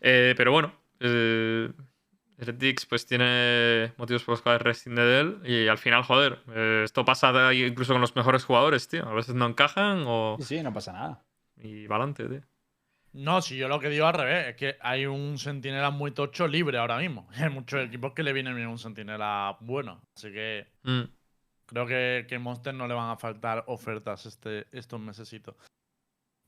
Eh, 0.00 0.34
pero 0.36 0.52
bueno, 0.52 0.72
eh, 1.00 1.70
Heretics 2.38 2.86
pues 2.86 3.04
tiene 3.04 3.92
motivos 3.98 4.22
por 4.22 4.32
los 4.34 4.42
cuales 4.42 4.62
rescinde 4.62 5.02
de 5.02 5.20
él, 5.20 5.40
y 5.44 5.68
al 5.68 5.76
final, 5.78 6.02
joder, 6.02 6.38
eh, 6.54 6.82
esto 6.84 7.04
pasa 7.04 7.52
incluso 7.52 7.92
con 7.92 8.00
los 8.00 8.16
mejores 8.16 8.44
jugadores, 8.44 8.88
tío. 8.88 9.06
A 9.06 9.12
veces 9.12 9.34
no 9.34 9.46
encajan 9.46 10.04
o... 10.06 10.36
Sí, 10.38 10.44
sí, 10.44 10.62
no 10.62 10.72
pasa 10.72 10.92
nada. 10.92 11.24
Y 11.56 11.86
valante, 11.86 12.26
tío. 12.26 12.42
No, 13.14 13.42
si 13.42 13.56
yo 13.58 13.68
lo 13.68 13.78
que 13.78 13.90
digo 13.90 14.06
al 14.06 14.14
revés, 14.14 14.48
es 14.48 14.56
que 14.56 14.76
hay 14.80 15.04
un 15.06 15.38
sentinela 15.38 15.90
muy 15.90 16.12
tocho 16.12 16.48
libre 16.48 16.78
ahora 16.78 16.96
mismo. 16.98 17.28
Hay 17.36 17.50
muchos 17.50 17.84
equipos 17.84 18.12
que 18.14 18.22
le 18.22 18.32
vienen 18.32 18.54
bien 18.56 18.68
un 18.68 18.78
sentinela 18.78 19.56
bueno. 19.60 20.00
Así 20.16 20.32
que 20.32 20.66
Mm. 20.84 21.02
creo 21.66 21.86
que, 21.86 22.26
que 22.28 22.38
Monster 22.38 22.74
no 22.74 22.86
le 22.88 22.94
van 22.94 23.10
a 23.10 23.16
faltar 23.16 23.64
ofertas 23.66 24.24
este, 24.26 24.66
estos 24.72 24.98
mesecitos. 25.00 25.54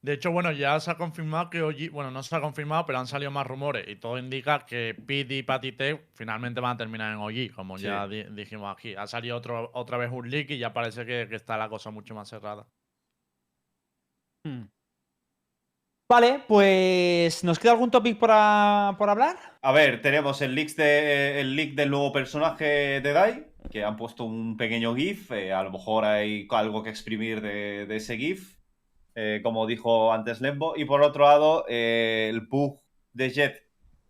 De 0.02 0.12
hecho, 0.12 0.30
bueno, 0.30 0.52
ya 0.52 0.78
se 0.80 0.90
ha 0.90 0.96
confirmado 0.98 1.48
que 1.48 1.62
OG, 1.62 1.90
bueno, 1.90 2.10
no 2.10 2.22
se 2.22 2.34
ha 2.36 2.40
confirmado, 2.40 2.84
pero 2.84 2.98
han 2.98 3.06
salido 3.06 3.30
más 3.30 3.46
rumores 3.46 3.88
y 3.88 3.96
todo 3.96 4.18
indica 4.18 4.66
que 4.66 4.94
Pete 5.06 5.36
y 5.38 5.42
Patite 5.42 6.08
finalmente 6.14 6.60
van 6.60 6.72
a 6.72 6.76
terminar 6.76 7.12
en 7.12 7.18
OG, 7.20 7.54
como 7.54 7.78
Sí. 7.78 7.84
ya 7.84 8.06
di- 8.06 8.24
dijimos 8.24 8.70
aquí. 8.74 8.94
Ha 8.94 9.06
salido 9.06 9.36
otro, 9.36 9.70
otra 9.74 9.96
vez 9.98 10.10
un 10.12 10.28
leak 10.30 10.50
y 10.50 10.58
ya 10.58 10.72
parece 10.74 11.06
que, 11.06 11.26
que 11.28 11.36
está 11.36 11.56
la 11.56 11.68
cosa 11.70 11.90
mucho 11.90 12.14
más 12.14 12.28
cerrada. 12.28 12.66
Hmm. 14.44 14.64
Vale, 16.08 16.44
pues. 16.46 17.42
¿Nos 17.44 17.58
queda 17.58 17.72
algún 17.72 17.90
topic 17.90 18.18
por, 18.18 18.28
por 18.98 19.08
hablar? 19.08 19.36
A 19.62 19.72
ver, 19.72 20.02
tenemos 20.02 20.42
el 20.42 20.54
leak, 20.54 20.76
de, 20.76 21.40
el 21.40 21.56
leak 21.56 21.74
del 21.74 21.90
nuevo 21.90 22.12
personaje 22.12 23.00
de 23.00 23.12
Dai, 23.12 23.46
que 23.70 23.84
han 23.84 23.96
puesto 23.96 24.24
un 24.24 24.58
pequeño 24.58 24.94
GIF. 24.94 25.32
eh, 25.32 25.52
a 25.52 25.62
lo 25.62 25.70
mejor 25.70 26.04
hay 26.04 26.46
algo 26.50 26.82
que 26.82 26.90
exprimir 26.90 27.40
de, 27.40 27.86
ese 27.96 28.18
GIF, 28.18 28.58
eh, 29.14 29.40
como 29.42 29.66
dijo 29.66 30.12
antes 30.12 30.42
Lembo. 30.42 30.76
Y 30.76 30.84
por 30.84 31.02
otro 31.02 31.24
lado, 31.24 31.64
eh, 31.68 32.28
el 32.30 32.42
bug 32.42 32.82
de 33.14 33.30
Jet, 33.30 33.66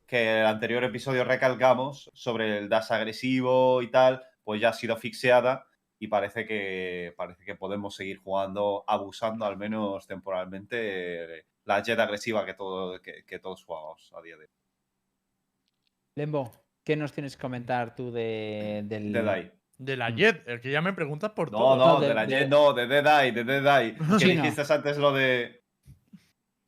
que 0.07 0.23
en 0.23 0.39
el 0.39 0.47
anterior 0.47 0.83
episodio 0.83 1.23
recalcamos 1.23 2.11
sobre 2.13 2.59
el 2.59 2.69
dash 2.69 2.93
agresivo 2.93 3.83
y 3.83 3.91
tal, 3.93 4.25
pues 4.43 4.61
ya 4.61 4.71
ha 4.71 4.73
sido 4.73 4.95
asfixiada. 4.95 5.67
Y 6.01 6.09
parece 6.09 6.45
que, 6.45 7.15
parece 7.17 7.45
que 7.45 7.55
podemos 7.55 7.95
seguir 7.95 8.21
jugando, 8.21 8.85
abusando 8.89 9.47
al 9.47 9.57
menos 9.57 10.09
temporalmente, 10.09 11.45
la 11.67 11.83
jet 11.83 11.99
agresiva 11.99 12.45
que, 12.45 12.55
todo, 12.55 13.01
que, 13.01 13.25
que 13.25 13.39
todos 13.39 13.65
jugamos 13.65 14.13
a 14.17 14.21
día 14.23 14.37
de 14.37 14.45
hoy. 14.45 14.51
Lembo, 16.17 16.53
¿qué 16.85 16.97
nos 16.97 17.13
tienes 17.13 17.37
que 17.37 17.43
comentar 17.43 17.95
tú 17.95 18.11
de, 18.13 18.83
del. 18.85 19.13
Dead. 19.13 19.53
De 19.77 19.97
la 19.97 20.11
Mm. 20.11 20.17
Jet, 20.17 20.49
el 20.49 20.61
que 20.61 20.71
ya 20.71 20.81
me 20.81 20.93
preguntas 20.93 21.33
por 21.33 21.51
No, 21.51 21.59
todo. 21.59 21.77
no, 21.77 21.87
No, 21.95 22.01
de, 22.01 22.09
de- 22.09 22.15
la 22.15 22.27
de- 22.27 22.39
jet 22.39 22.49
no, 22.49 22.73
de 22.73 22.87
Dead 22.87 23.23
Eye, 23.25 23.33
de 23.33 23.45
Dead 23.45 23.67
Eye. 23.83 23.95
Que 23.97 24.19
Sí, 24.21 24.35
no. 24.37 24.43
dijiste 24.43 24.73
antes 24.73 24.97
lo 24.99 25.13
de. 25.13 25.65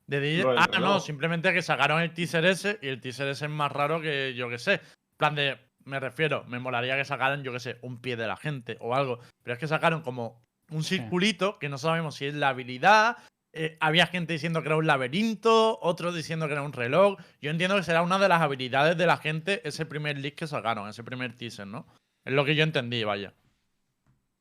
De 0.07 0.19
del 0.21 0.45
ah, 0.57 0.67
no, 0.79 0.99
simplemente 1.01 1.53
que 1.53 1.61
sacaron 1.61 2.01
el 2.01 2.13
teaser 2.13 2.45
ese 2.45 2.79
y 2.81 2.87
el 2.87 3.01
teaser 3.01 3.27
ese 3.27 3.45
es 3.45 3.51
más 3.51 3.71
raro 3.71 4.01
que 4.01 4.33
yo 4.35 4.49
que 4.49 4.57
sé. 4.57 4.73
En 4.75 5.17
plan 5.17 5.35
de, 5.35 5.57
me 5.83 5.99
refiero, 5.99 6.43
me 6.45 6.59
molaría 6.59 6.95
que 6.95 7.03
sacaran, 7.05 7.43
yo 7.43 7.51
que 7.51 7.59
sé, 7.59 7.77
un 7.81 7.99
pie 8.01 8.15
de 8.15 8.25
la 8.27 8.37
gente 8.37 8.77
o 8.79 8.93
algo. 8.95 9.19
Pero 9.43 9.53
es 9.53 9.59
que 9.59 9.67
sacaron 9.67 10.01
como 10.01 10.45
un 10.71 10.83
circulito 10.83 11.59
que 11.59 11.67
no 11.69 11.77
sabemos 11.77 12.15
si 12.15 12.25
es 12.25 12.33
la 12.35 12.49
habilidad. 12.49 13.17
Eh, 13.57 13.77
había 13.79 14.07
gente 14.07 14.33
diciendo 14.33 14.61
que 14.61 14.67
era 14.69 14.77
un 14.77 14.87
laberinto, 14.87 15.79
otros 15.81 16.15
diciendo 16.15 16.47
que 16.47 16.53
era 16.53 16.61
un 16.61 16.73
reloj. 16.73 17.17
Yo 17.41 17.49
entiendo 17.51 17.75
que 17.75 17.83
será 17.83 18.01
una 18.01 18.19
de 18.19 18.29
las 18.29 18.41
habilidades 18.41 18.97
de 18.97 19.05
la 19.05 19.17
gente 19.17 19.61
ese 19.67 19.85
primer 19.85 20.17
leak 20.17 20.35
que 20.35 20.47
sacaron, 20.47 20.87
ese 20.87 21.03
primer 21.03 21.33
teaser, 21.35 21.67
¿no? 21.67 21.85
Es 22.23 22.33
lo 22.33 22.45
que 22.45 22.55
yo 22.55 22.63
entendí, 22.63 23.03
vaya. 23.03 23.33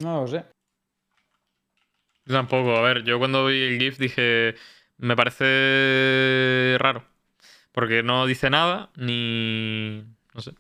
No 0.00 0.22
lo 0.22 0.26
sé. 0.28 0.44
Yo 2.26 2.34
tampoco. 2.34 2.76
A 2.76 2.82
ver, 2.82 3.04
yo 3.04 3.18
cuando 3.18 3.46
vi 3.46 3.62
el 3.62 3.78
GIF 3.78 3.98
dije. 3.98 4.54
Me 4.98 5.14
parece 5.14 6.76
raro. 6.78 7.04
Porque 7.72 8.02
no 8.02 8.24
dice 8.26 8.48
nada, 8.48 8.90
ni. 8.96 10.02
No 10.34 10.40
sé. 10.40 10.52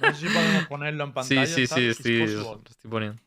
No 0.00 0.14
sé 0.14 0.28
si 0.28 0.32
podemos 0.32 0.66
ponerlo 0.68 1.04
en 1.04 1.10
Sí, 1.10 1.14
pantalla. 1.14 1.46
sí, 1.46 1.66
sí, 1.66 1.88
lo 1.88 1.94
possible. 1.94 2.60
estoy 2.70 2.90
poniendo. 2.90 3.22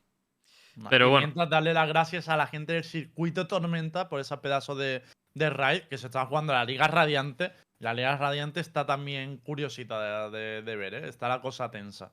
Pero 0.89 1.09
bueno. 1.09 1.28
Mientras 1.28 1.49
darle 1.49 1.73
las 1.73 1.88
gracias 1.88 2.30
a 2.30 2.38
la 2.38 2.47
gente 2.47 2.73
del 2.73 2.84
circuito 2.84 3.47
Tormenta 3.47 4.09
por 4.09 4.19
ese 4.19 4.38
pedazo 4.38 4.75
de, 4.75 5.01
de 5.34 5.49
raid 5.49 5.84
que 5.84 5.97
se 5.97 6.07
está 6.07 6.25
jugando 6.25 6.53
la 6.53 6.65
Liga 6.65 6.88
Radiante. 6.88 7.51
La 7.80 7.93
Liga 7.93 8.15
Radiante 8.17 8.59
está 8.59 8.86
también 8.86 9.38
curiosita 9.38 10.30
de, 10.30 10.38
de- 10.38 10.61
de 10.61 10.75
ver, 10.75 10.93
¿eh? 10.93 11.07
Está 11.09 11.28
la 11.30 11.41
cosa 11.41 11.69
tensa. 11.71 12.11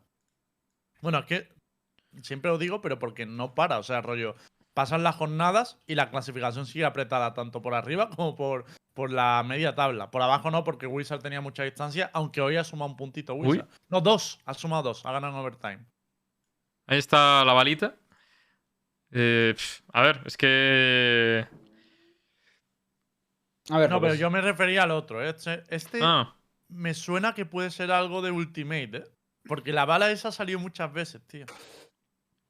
Bueno, 1.00 1.18
es 1.18 1.24
que 1.26 1.48
siempre 2.22 2.50
lo 2.50 2.58
digo, 2.58 2.80
pero 2.80 2.98
porque 2.98 3.26
no 3.26 3.54
para. 3.54 3.78
O 3.78 3.82
sea, 3.82 4.00
rollo, 4.00 4.34
pasan 4.72 5.02
las 5.02 5.16
jornadas 5.16 5.78
y 5.86 5.94
la 5.94 6.10
clasificación 6.10 6.66
sigue 6.66 6.84
apretada 6.84 7.34
tanto 7.34 7.60
por 7.62 7.74
arriba 7.74 8.08
como 8.10 8.34
por, 8.34 8.64
por 8.94 9.10
la 9.10 9.42
media 9.46 9.74
tabla. 9.74 10.10
Por 10.10 10.22
abajo 10.22 10.50
no, 10.50 10.64
porque 10.64 10.86
Wizard 10.86 11.20
tenía 11.22 11.40
mucha 11.40 11.64
distancia, 11.64 12.10
aunque 12.14 12.40
hoy 12.40 12.56
ha 12.56 12.64
sumado 12.64 12.90
un 12.90 12.96
puntito 12.96 13.34
Uy. 13.34 13.48
Wizard. 13.48 13.68
No, 13.88 14.00
dos. 14.00 14.40
Ha 14.46 14.54
sumado 14.54 14.82
dos. 14.84 15.04
Ha 15.04 15.12
ganado 15.12 15.34
en 15.34 15.38
overtime. 15.40 15.84
Ahí 16.86 16.98
está 16.98 17.44
la 17.44 17.54
balita. 17.54 17.94
Eh, 19.16 19.54
a 19.92 20.02
ver, 20.02 20.20
es 20.26 20.36
que. 20.36 21.46
A 23.70 23.78
ver, 23.78 23.88
No, 23.88 24.00
pero 24.00 24.14
yo 24.14 24.28
me 24.28 24.40
refería 24.40 24.82
al 24.82 24.90
otro. 24.90 25.24
¿eh? 25.24 25.30
Este, 25.30 25.62
este 25.68 26.00
Ah, 26.02 26.36
me 26.68 26.94
suena 26.94 27.32
que 27.32 27.46
puede 27.46 27.70
ser 27.70 27.92
algo 27.92 28.22
de 28.22 28.32
Ultimate, 28.32 28.96
¿eh? 28.98 29.04
Porque 29.46 29.72
la 29.72 29.84
bala 29.84 30.10
esa 30.10 30.32
salió 30.32 30.58
muchas 30.58 30.92
veces, 30.92 31.22
tío. 31.26 31.46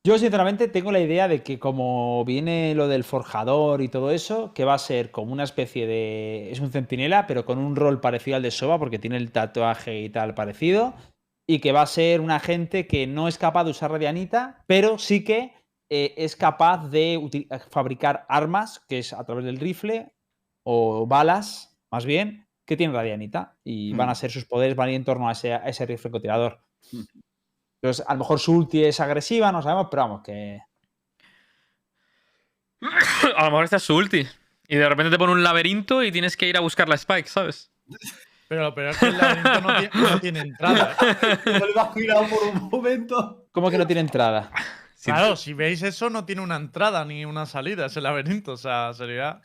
Yo, 0.07 0.19
sinceramente, 0.19 0.69
tengo 0.69 0.93
la 0.93 1.01
idea 1.01 1.29
de 1.29 1.43
que, 1.43 1.59
como 1.59 2.25
viene 2.25 2.75
lo 2.75 2.89
del 2.89 3.05
forjador 3.05 3.81
y 3.81 3.89
todo 3.89 4.11
eso, 4.11 4.53
que 4.55 4.65
va 4.65 4.75
a 4.75 4.79
ser 4.79 5.11
como 5.11 5.33
una 5.33 5.45
especie 5.45 5.87
de. 5.87 6.51
Es 6.51 6.61
un 6.61 6.71
centinela, 6.73 7.27
pero 7.27 7.45
con 7.45 7.59
un 7.59 7.77
rol 7.77 8.01
parecido 8.01 8.37
al 8.37 8.43
de 8.43 8.51
Soba, 8.51 8.79
porque 8.79 8.99
tiene 8.99 9.17
el 9.19 9.33
tatuaje 9.33 10.01
y 10.01 10.09
tal 10.09 10.35
parecido. 10.35 10.95
Y 11.47 11.59
que 11.59 11.73
va 11.73 11.83
a 11.83 11.87
ser 11.87 12.23
una 12.23 12.41
gente 12.41 12.87
que 12.87 13.07
no 13.07 13.29
es 13.29 13.37
capaz 13.37 13.65
de 13.65 13.71
usar 13.73 13.91
radianita, 13.91 14.65
pero 14.67 14.99
sí 14.99 15.25
que 15.25 15.53
eh, 15.97 16.15
es 16.17 16.35
capaz 16.37 16.89
de 16.89 17.17
uti- 17.19 17.47
fabricar 17.71 18.27
armas, 18.29 18.81
que 18.89 18.99
es 18.99 19.13
a 19.13 19.25
través 19.25 19.45
del 19.45 19.61
rifle, 19.61 20.13
o 20.65 21.07
balas, 21.07 21.79
más 21.91 22.05
bien, 22.05 22.49
que 22.65 22.77
tienen 22.77 22.97
radianita. 22.97 23.57
Y 23.63 23.93
van 23.95 24.09
a 24.09 24.13
Hmm. 24.13 24.17
ser 24.17 24.31
sus 24.33 24.45
poderes, 24.45 24.75
van 24.77 24.89
a 24.89 24.91
ir 24.93 24.97
en 24.97 25.05
torno 25.05 25.29
a 25.29 25.33
ese, 25.33 25.53
a 25.55 25.67
ese 25.69 25.87
rifle 25.87 26.11
cotirador. 26.11 26.61
Entonces, 27.81 28.05
a 28.09 28.15
lo 28.15 28.19
mejor 28.21 28.41
su 28.41 28.53
ulti 28.57 28.83
es 28.85 28.99
agresiva, 29.01 29.53
no 29.53 29.63
sabemos, 29.63 29.89
pero 29.91 30.03
vamos, 30.03 30.23
que. 30.23 30.61
a 33.37 33.45
lo 33.45 33.51
mejor 33.51 33.65
esta 33.65 33.77
es 33.77 33.83
su 33.83 33.95
ulti. 33.95 34.27
Y 34.67 34.77
de 34.77 34.89
repente 34.89 35.11
te 35.11 35.19
pone 35.19 35.33
un 35.33 35.43
laberinto 35.43 36.03
y 36.03 36.11
tienes 36.11 36.37
que 36.37 36.49
ir 36.49 36.57
a 36.57 36.61
buscar 36.61 36.89
la 36.89 36.95
Spike, 36.95 37.29
¿sabes? 37.29 37.71
Pero, 38.49 38.75
pero 38.75 38.91
es 38.91 38.99
que 38.99 39.07
el 39.07 39.19
laberinto 39.19 39.61
no 39.61 39.77
tiene, 39.77 39.91
no 39.95 40.21
tiene 40.21 40.41
entrada. 40.41 40.97
¿eh? 41.23 41.39
Me 41.45 41.59
lo 41.59 41.67
he 41.69 41.73
imaginado 41.73 42.27
por 42.29 42.43
un 42.49 42.69
momento. 42.71 43.47
¿Cómo 43.53 43.71
que 43.71 43.79
no 43.79 43.87
tiene 43.87 44.01
entrada? 44.01 44.51
Sí. 45.05 45.11
Claro, 45.13 45.37
si 45.37 45.53
veis 45.53 45.83
eso, 45.83 46.09
no 46.09 46.25
tiene 46.25 46.41
una 46.41 46.57
entrada 46.57 47.05
ni 47.05 47.27
una 47.27 47.45
salida 47.45 47.87
ese 47.87 48.01
laberinto. 48.01 48.53
O 48.53 48.57
sea, 48.57 48.95
sería. 48.95 49.41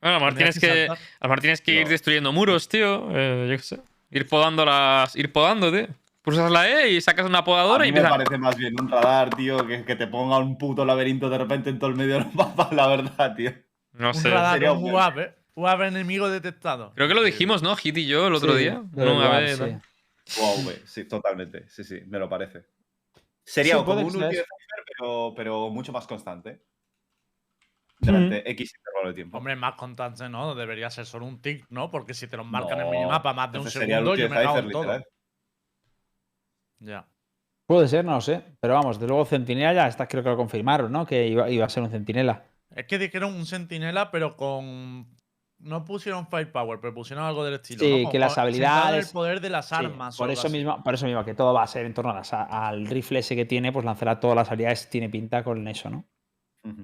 Bueno, 0.00 0.16
a 0.16 0.18
lo 0.18 0.26
mejor 0.26 0.34
tendrías 0.34 0.58
tienes 0.60 0.88
que, 0.98 1.06
a 1.20 1.36
tienes 1.40 1.60
que 1.60 1.72
ir 1.72 1.82
No. 1.84 1.88
destruyendo 1.88 2.32
muros, 2.32 2.68
tío. 2.68 3.08
Eh, 3.10 3.48
yo 3.50 3.56
qué 3.56 3.62
sé. 3.62 3.80
Ir 4.10 4.28
podando 4.28 4.64
las. 4.64 5.16
Ir 5.16 5.32
podando, 5.32 5.72
tío. 5.72 5.88
Pulsas 6.22 6.52
la 6.52 6.68
E 6.70 6.90
y 6.92 7.00
sacas 7.00 7.26
una 7.26 7.38
A 7.38 7.44
podadora 7.44 7.82
mí 7.82 7.88
y 7.88 7.92
me 7.92 7.98
empieza. 7.98 8.16
parece 8.16 8.38
más 8.38 8.56
bien 8.56 8.74
un 8.80 8.88
radar, 8.88 9.30
tío, 9.30 9.66
que, 9.66 9.84
que 9.84 9.96
te 9.96 10.06
ponga 10.06 10.38
un 10.38 10.56
puto 10.56 10.84
laberinto 10.84 11.28
de 11.28 11.38
repente 11.38 11.68
en 11.70 11.80
todo 11.80 11.90
el 11.90 11.96
medio 11.96 12.14
del 12.14 12.26
mapa, 12.32 12.68
la 12.72 12.86
verdad, 12.86 13.34
tío. 13.34 13.52
No 13.94 14.08
Un 14.10 14.14
sé. 14.14 14.30
radar, 14.30 14.52
sería 14.54 14.72
un 14.72 14.84
un- 14.84 14.92
UAV, 14.92 15.18
¿eh? 15.18 15.34
UAV 15.56 15.82
enemigo 15.82 16.30
detectado. 16.30 16.92
Creo 16.94 17.08
que 17.08 17.14
lo 17.14 17.24
dijimos, 17.24 17.60
¿no? 17.64 17.74
Hit 17.74 17.98
y 17.98 18.06
yo 18.06 18.28
el 18.28 18.34
otro 18.34 18.52
Sí, 18.52 18.60
día. 18.60 18.82
lugar, 18.94 19.42
vez, 19.42 19.58
sí. 19.58 19.64
¿no? 19.64 20.70
Sí, 20.86 21.04
totalmente. 21.06 21.68
Sí, 21.68 21.82
sí, 21.82 22.02
me 22.06 22.20
lo 22.20 22.28
parece. 22.28 22.62
Sería 23.44 23.76
Sí, 23.78 23.84
como 23.84 24.00
un 24.00 24.12
ser. 24.12 24.46
Pero, 25.02 25.34
pero 25.34 25.70
mucho 25.70 25.92
más 25.92 26.06
constante. 26.06 26.62
Durante 27.98 28.48
X 28.50 28.72
intervalo 28.76 29.08
de 29.08 29.14
tiempo. 29.14 29.38
Hombre, 29.38 29.56
más 29.56 29.74
constante, 29.74 30.28
¿no? 30.28 30.54
Debería 30.54 30.90
ser 30.90 31.06
solo 31.06 31.26
un 31.26 31.40
tick, 31.40 31.66
¿no? 31.70 31.90
Porque 31.90 32.14
si 32.14 32.28
te 32.28 32.36
lo 32.36 32.44
marcan 32.44 32.80
en 32.80 32.86
el 32.86 32.92
minimapa 32.92 33.32
más 33.32 33.52
de 33.52 33.58
un 33.58 33.70
segundo, 33.70 34.14
yo 34.16 34.28
me 34.28 34.36
cago 34.36 34.58
en 34.58 34.70
todo. 34.70 34.82
literal. 34.82 35.06
Ya. 36.78 37.08
Puede 37.66 37.88
ser, 37.88 38.04
no 38.04 38.12
lo 38.12 38.20
sé. 38.20 38.42
Pero 38.60 38.74
vamos, 38.74 38.98
de 38.98 39.06
luego 39.06 39.24
Centinela 39.24 39.72
ya 39.72 39.86
está, 39.86 40.08
creo 40.08 40.22
que 40.22 40.30
lo 40.30 40.36
confirmaron, 40.36 40.90
¿no? 40.90 41.06
Que 41.06 41.26
iba, 41.28 41.48
iba 41.48 41.64
a 41.64 41.68
ser 41.68 41.82
un 41.82 41.90
Centinela. 41.90 42.44
Es 42.74 42.86
que 42.86 42.98
dijeron 42.98 43.34
un 43.34 43.46
sentinela, 43.46 44.10
pero 44.10 44.36
con. 44.36 45.06
No 45.62 45.84
pusieron 45.84 46.26
firepower, 46.26 46.80
pero 46.80 46.92
pusieron 46.92 47.24
algo 47.24 47.44
del 47.44 47.54
estilo. 47.54 47.84
Sí, 47.84 48.04
que 48.10 48.18
las 48.18 48.36
habilidades- 48.36 49.06
El 49.06 49.12
poder 49.12 49.40
de 49.40 49.48
las 49.50 49.72
armas. 49.72 50.16
por 50.16 50.30
eso 50.30 50.48
mismo, 50.50 50.82
por 50.82 50.94
eso 50.94 51.06
mismo, 51.06 51.24
que 51.24 51.34
todo 51.34 51.54
va 51.54 51.62
a 51.62 51.66
ser 51.66 51.86
en 51.86 51.94
torno 51.94 52.10
a 52.10 52.14
las- 52.14 52.32
al 52.32 52.86
rifle 52.86 53.20
ese 53.20 53.36
que 53.36 53.44
tiene, 53.44 53.70
pues 53.72 53.84
lanzará 53.84 54.18
todas 54.20 54.36
las 54.36 54.50
habilidades, 54.50 54.90
tiene 54.90 55.08
pinta 55.08 55.42
con 55.44 55.66
eso, 55.68 55.88
¿no? 55.90 56.04
A 56.64 56.68
lo 56.68 56.74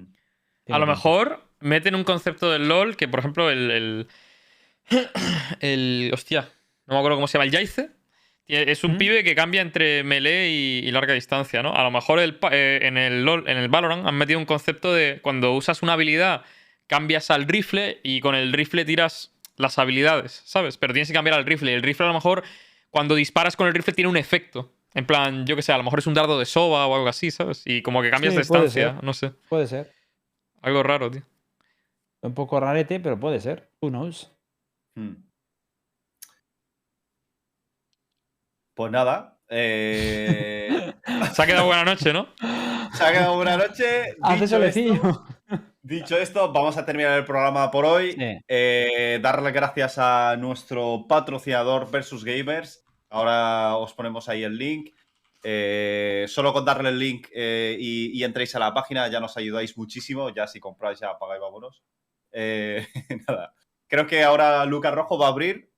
pinta. 0.65 0.85
mejor 0.85 1.43
meten 1.59 1.95
un 1.95 2.03
concepto 2.03 2.49
del 2.51 2.67
LOL 2.67 2.95
que, 2.95 3.07
por 3.07 3.19
ejemplo, 3.19 3.49
el. 3.49 3.71
El. 3.71 4.07
el- 5.59 6.11
hostia, 6.13 6.47
no 6.87 6.93
me 6.93 6.99
acuerdo 6.99 7.17
cómo 7.17 7.27
se 7.27 7.37
llama, 7.37 7.45
el 7.45 7.51
Yaize. 7.51 7.91
Tie- 8.47 8.67
Es 8.67 8.83
un 8.83 8.93
¿Mm? 8.95 8.97
pibe 8.97 9.23
que 9.23 9.35
cambia 9.35 9.61
entre 9.61 10.03
melee 10.03 10.49
y, 10.49 10.87
y 10.87 10.91
larga 10.91 11.13
distancia, 11.13 11.61
¿no? 11.61 11.73
A 11.75 11.83
lo 11.83 11.91
mejor 11.91 12.19
el 12.19 12.39
eh, 12.51 12.79
en, 12.83 12.97
el 12.97 13.23
LOL, 13.23 13.47
en 13.47 13.57
el 13.57 13.67
Valorant 13.69 14.07
han 14.07 14.15
metido 14.15 14.39
un 14.39 14.45
concepto 14.45 14.93
de 14.93 15.19
cuando 15.21 15.53
usas 15.53 15.83
una 15.83 15.93
habilidad, 15.93 16.43
cambias 16.89 17.31
al 17.31 17.45
rifle 17.47 18.01
y 18.03 18.19
con 18.19 18.35
el 18.35 18.51
rifle 18.51 18.83
tiras 18.83 19.31
las 19.55 19.79
habilidades, 19.79 20.41
¿sabes? 20.43 20.75
Pero 20.77 20.91
tienes 20.91 21.07
que 21.07 21.13
cambiar 21.13 21.37
al 21.37 21.45
rifle. 21.45 21.71
Y 21.71 21.75
el 21.75 21.83
rifle, 21.83 22.05
a 22.05 22.09
lo 22.09 22.13
mejor, 22.15 22.43
cuando 22.89 23.15
disparas 23.15 23.55
con 23.55 23.67
el 23.67 23.73
rifle, 23.73 23.93
tiene 23.93 24.09
un 24.09 24.17
efecto. 24.17 24.73
En 24.95 25.05
plan, 25.05 25.45
yo 25.45 25.55
que 25.55 25.61
sé, 25.61 25.71
a 25.71 25.77
lo 25.77 25.83
mejor 25.83 25.99
es 25.99 26.07
un 26.07 26.15
dardo 26.15 26.37
de 26.39 26.45
soba 26.45 26.87
o 26.87 26.95
algo 26.95 27.07
así, 27.07 27.29
¿sabes? 27.31 27.61
Y 27.65 27.81
como 27.83 28.01
que 28.01 28.09
cambias 28.09 28.33
Sí, 28.33 28.39
de 28.39 28.69
ser. 28.69 29.03
no 29.03 29.13
sé. 29.13 29.31
Puede 29.47 29.67
ser. 29.67 29.93
Algo 30.61 30.81
raro, 30.83 31.09
tío. 31.11 31.21
Un 32.21 32.33
poco 32.33 32.59
rarete, 32.59 32.99
pero 32.99 33.17
puede 33.19 33.39
ser. 33.39 33.69
Who 33.81 33.89
knows? 33.89 34.31
Hmm. 34.95 35.13
Pues 38.73 38.91
nada. 38.91 39.37
eh, 39.49 40.93
Se 41.33 41.41
ha 41.41 41.45
quedado 41.45 41.65
buena 41.65 41.83
noche, 41.85 42.11
¿no? 42.13 42.29
se 42.93 43.03
ha 43.03 43.11
quedado 43.11 43.35
buena 43.35 43.57
noche. 43.57 44.15
Hace 44.21 44.47
solecillo. 44.47 45.23
Dicho 45.81 46.17
esto, 46.17 46.51
vamos 46.51 46.77
a 46.77 46.85
terminar 46.85 47.17
el 47.17 47.25
programa 47.25 47.69
por 47.71 47.85
hoy. 47.85 48.13
Sí. 48.13 48.37
Eh, 48.47 49.19
darle 49.21 49.51
gracias 49.51 49.97
a 49.97 50.35
nuestro 50.37 51.05
patrocinador 51.07 51.89
Versus 51.89 52.23
Gamers. 52.23 52.83
Ahora 53.09 53.75
os 53.77 53.93
ponemos 53.93 54.29
ahí 54.29 54.43
el 54.43 54.57
link. 54.57 54.91
Eh, 55.43 56.25
solo 56.27 56.51
con 56.51 56.65
darle 56.65 56.89
el 56.89 56.99
link 56.99 57.27
eh, 57.33 57.77
y, 57.79 58.11
y 58.17 58.23
entréis 58.25 58.53
a 58.55 58.59
la 58.59 58.73
página 58.73 59.07
ya 59.07 59.19
nos 59.19 59.37
ayudáis 59.37 59.77
muchísimo. 59.77 60.29
Ya 60.29 60.47
si 60.47 60.59
compráis 60.59 60.99
ya 60.99 61.17
pagáis, 61.17 61.41
vámonos. 61.41 61.83
Nada. 63.27 63.53
Creo 63.87 64.05
que 64.05 64.23
ahora 64.23 64.65
Lucas 64.65 64.93
Rojo 64.93 65.17
va 65.17 65.27
a 65.27 65.29
abrir. 65.29 65.71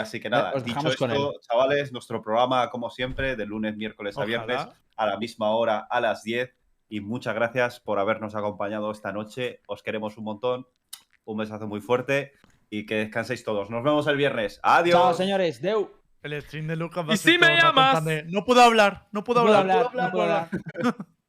así 0.00 0.20
que 0.20 0.30
nada, 0.30 0.52
os 0.54 0.64
dicho 0.64 0.80
con 0.96 1.10
esto, 1.10 1.34
chavales, 1.40 1.92
nuestro 1.92 2.22
programa, 2.22 2.70
como 2.70 2.90
siempre, 2.90 3.34
de 3.34 3.44
lunes, 3.44 3.76
miércoles 3.76 4.16
a 4.16 4.20
Ojalá. 4.20 4.44
viernes, 4.44 4.68
a 4.96 5.06
la 5.06 5.16
misma 5.16 5.50
hora, 5.50 5.86
a 5.90 6.00
las 6.00 6.22
10. 6.22 6.59
Y 6.90 7.00
muchas 7.00 7.34
gracias 7.34 7.80
por 7.80 7.98
habernos 7.98 8.34
acompañado 8.34 8.90
esta 8.90 9.12
noche. 9.12 9.62
Os 9.66 9.82
queremos 9.82 10.18
un 10.18 10.24
montón. 10.24 10.66
Un 11.24 11.38
besazo 11.38 11.66
muy 11.68 11.80
fuerte 11.80 12.32
y 12.68 12.84
que 12.84 12.96
descanséis 12.96 13.44
todos. 13.44 13.70
Nos 13.70 13.82
vemos 13.84 14.06
el 14.08 14.16
viernes. 14.16 14.60
Adiós. 14.62 15.00
Chao, 15.00 15.14
señores. 15.14 15.62
Deu. 15.62 15.90
El 16.22 16.42
stream 16.42 16.66
de 16.66 16.76
Lucas 16.76 17.06
va 17.08 17.12
a 17.12 17.14
¿Y 17.14 17.16
ser 17.16 17.32
si 17.34 17.38
me 17.38 17.56
llamas? 17.56 18.04
No 18.26 18.44
puedo 18.44 18.60
hablar, 18.60 19.06
no 19.12 19.24
puedo 19.24 19.40
No 19.40 19.46
puedo 19.46 19.58
hablar. 19.58 19.86
hablar, 19.86 20.04
no 20.04 20.10
puedo 20.10 20.22
hablar. 20.24 20.48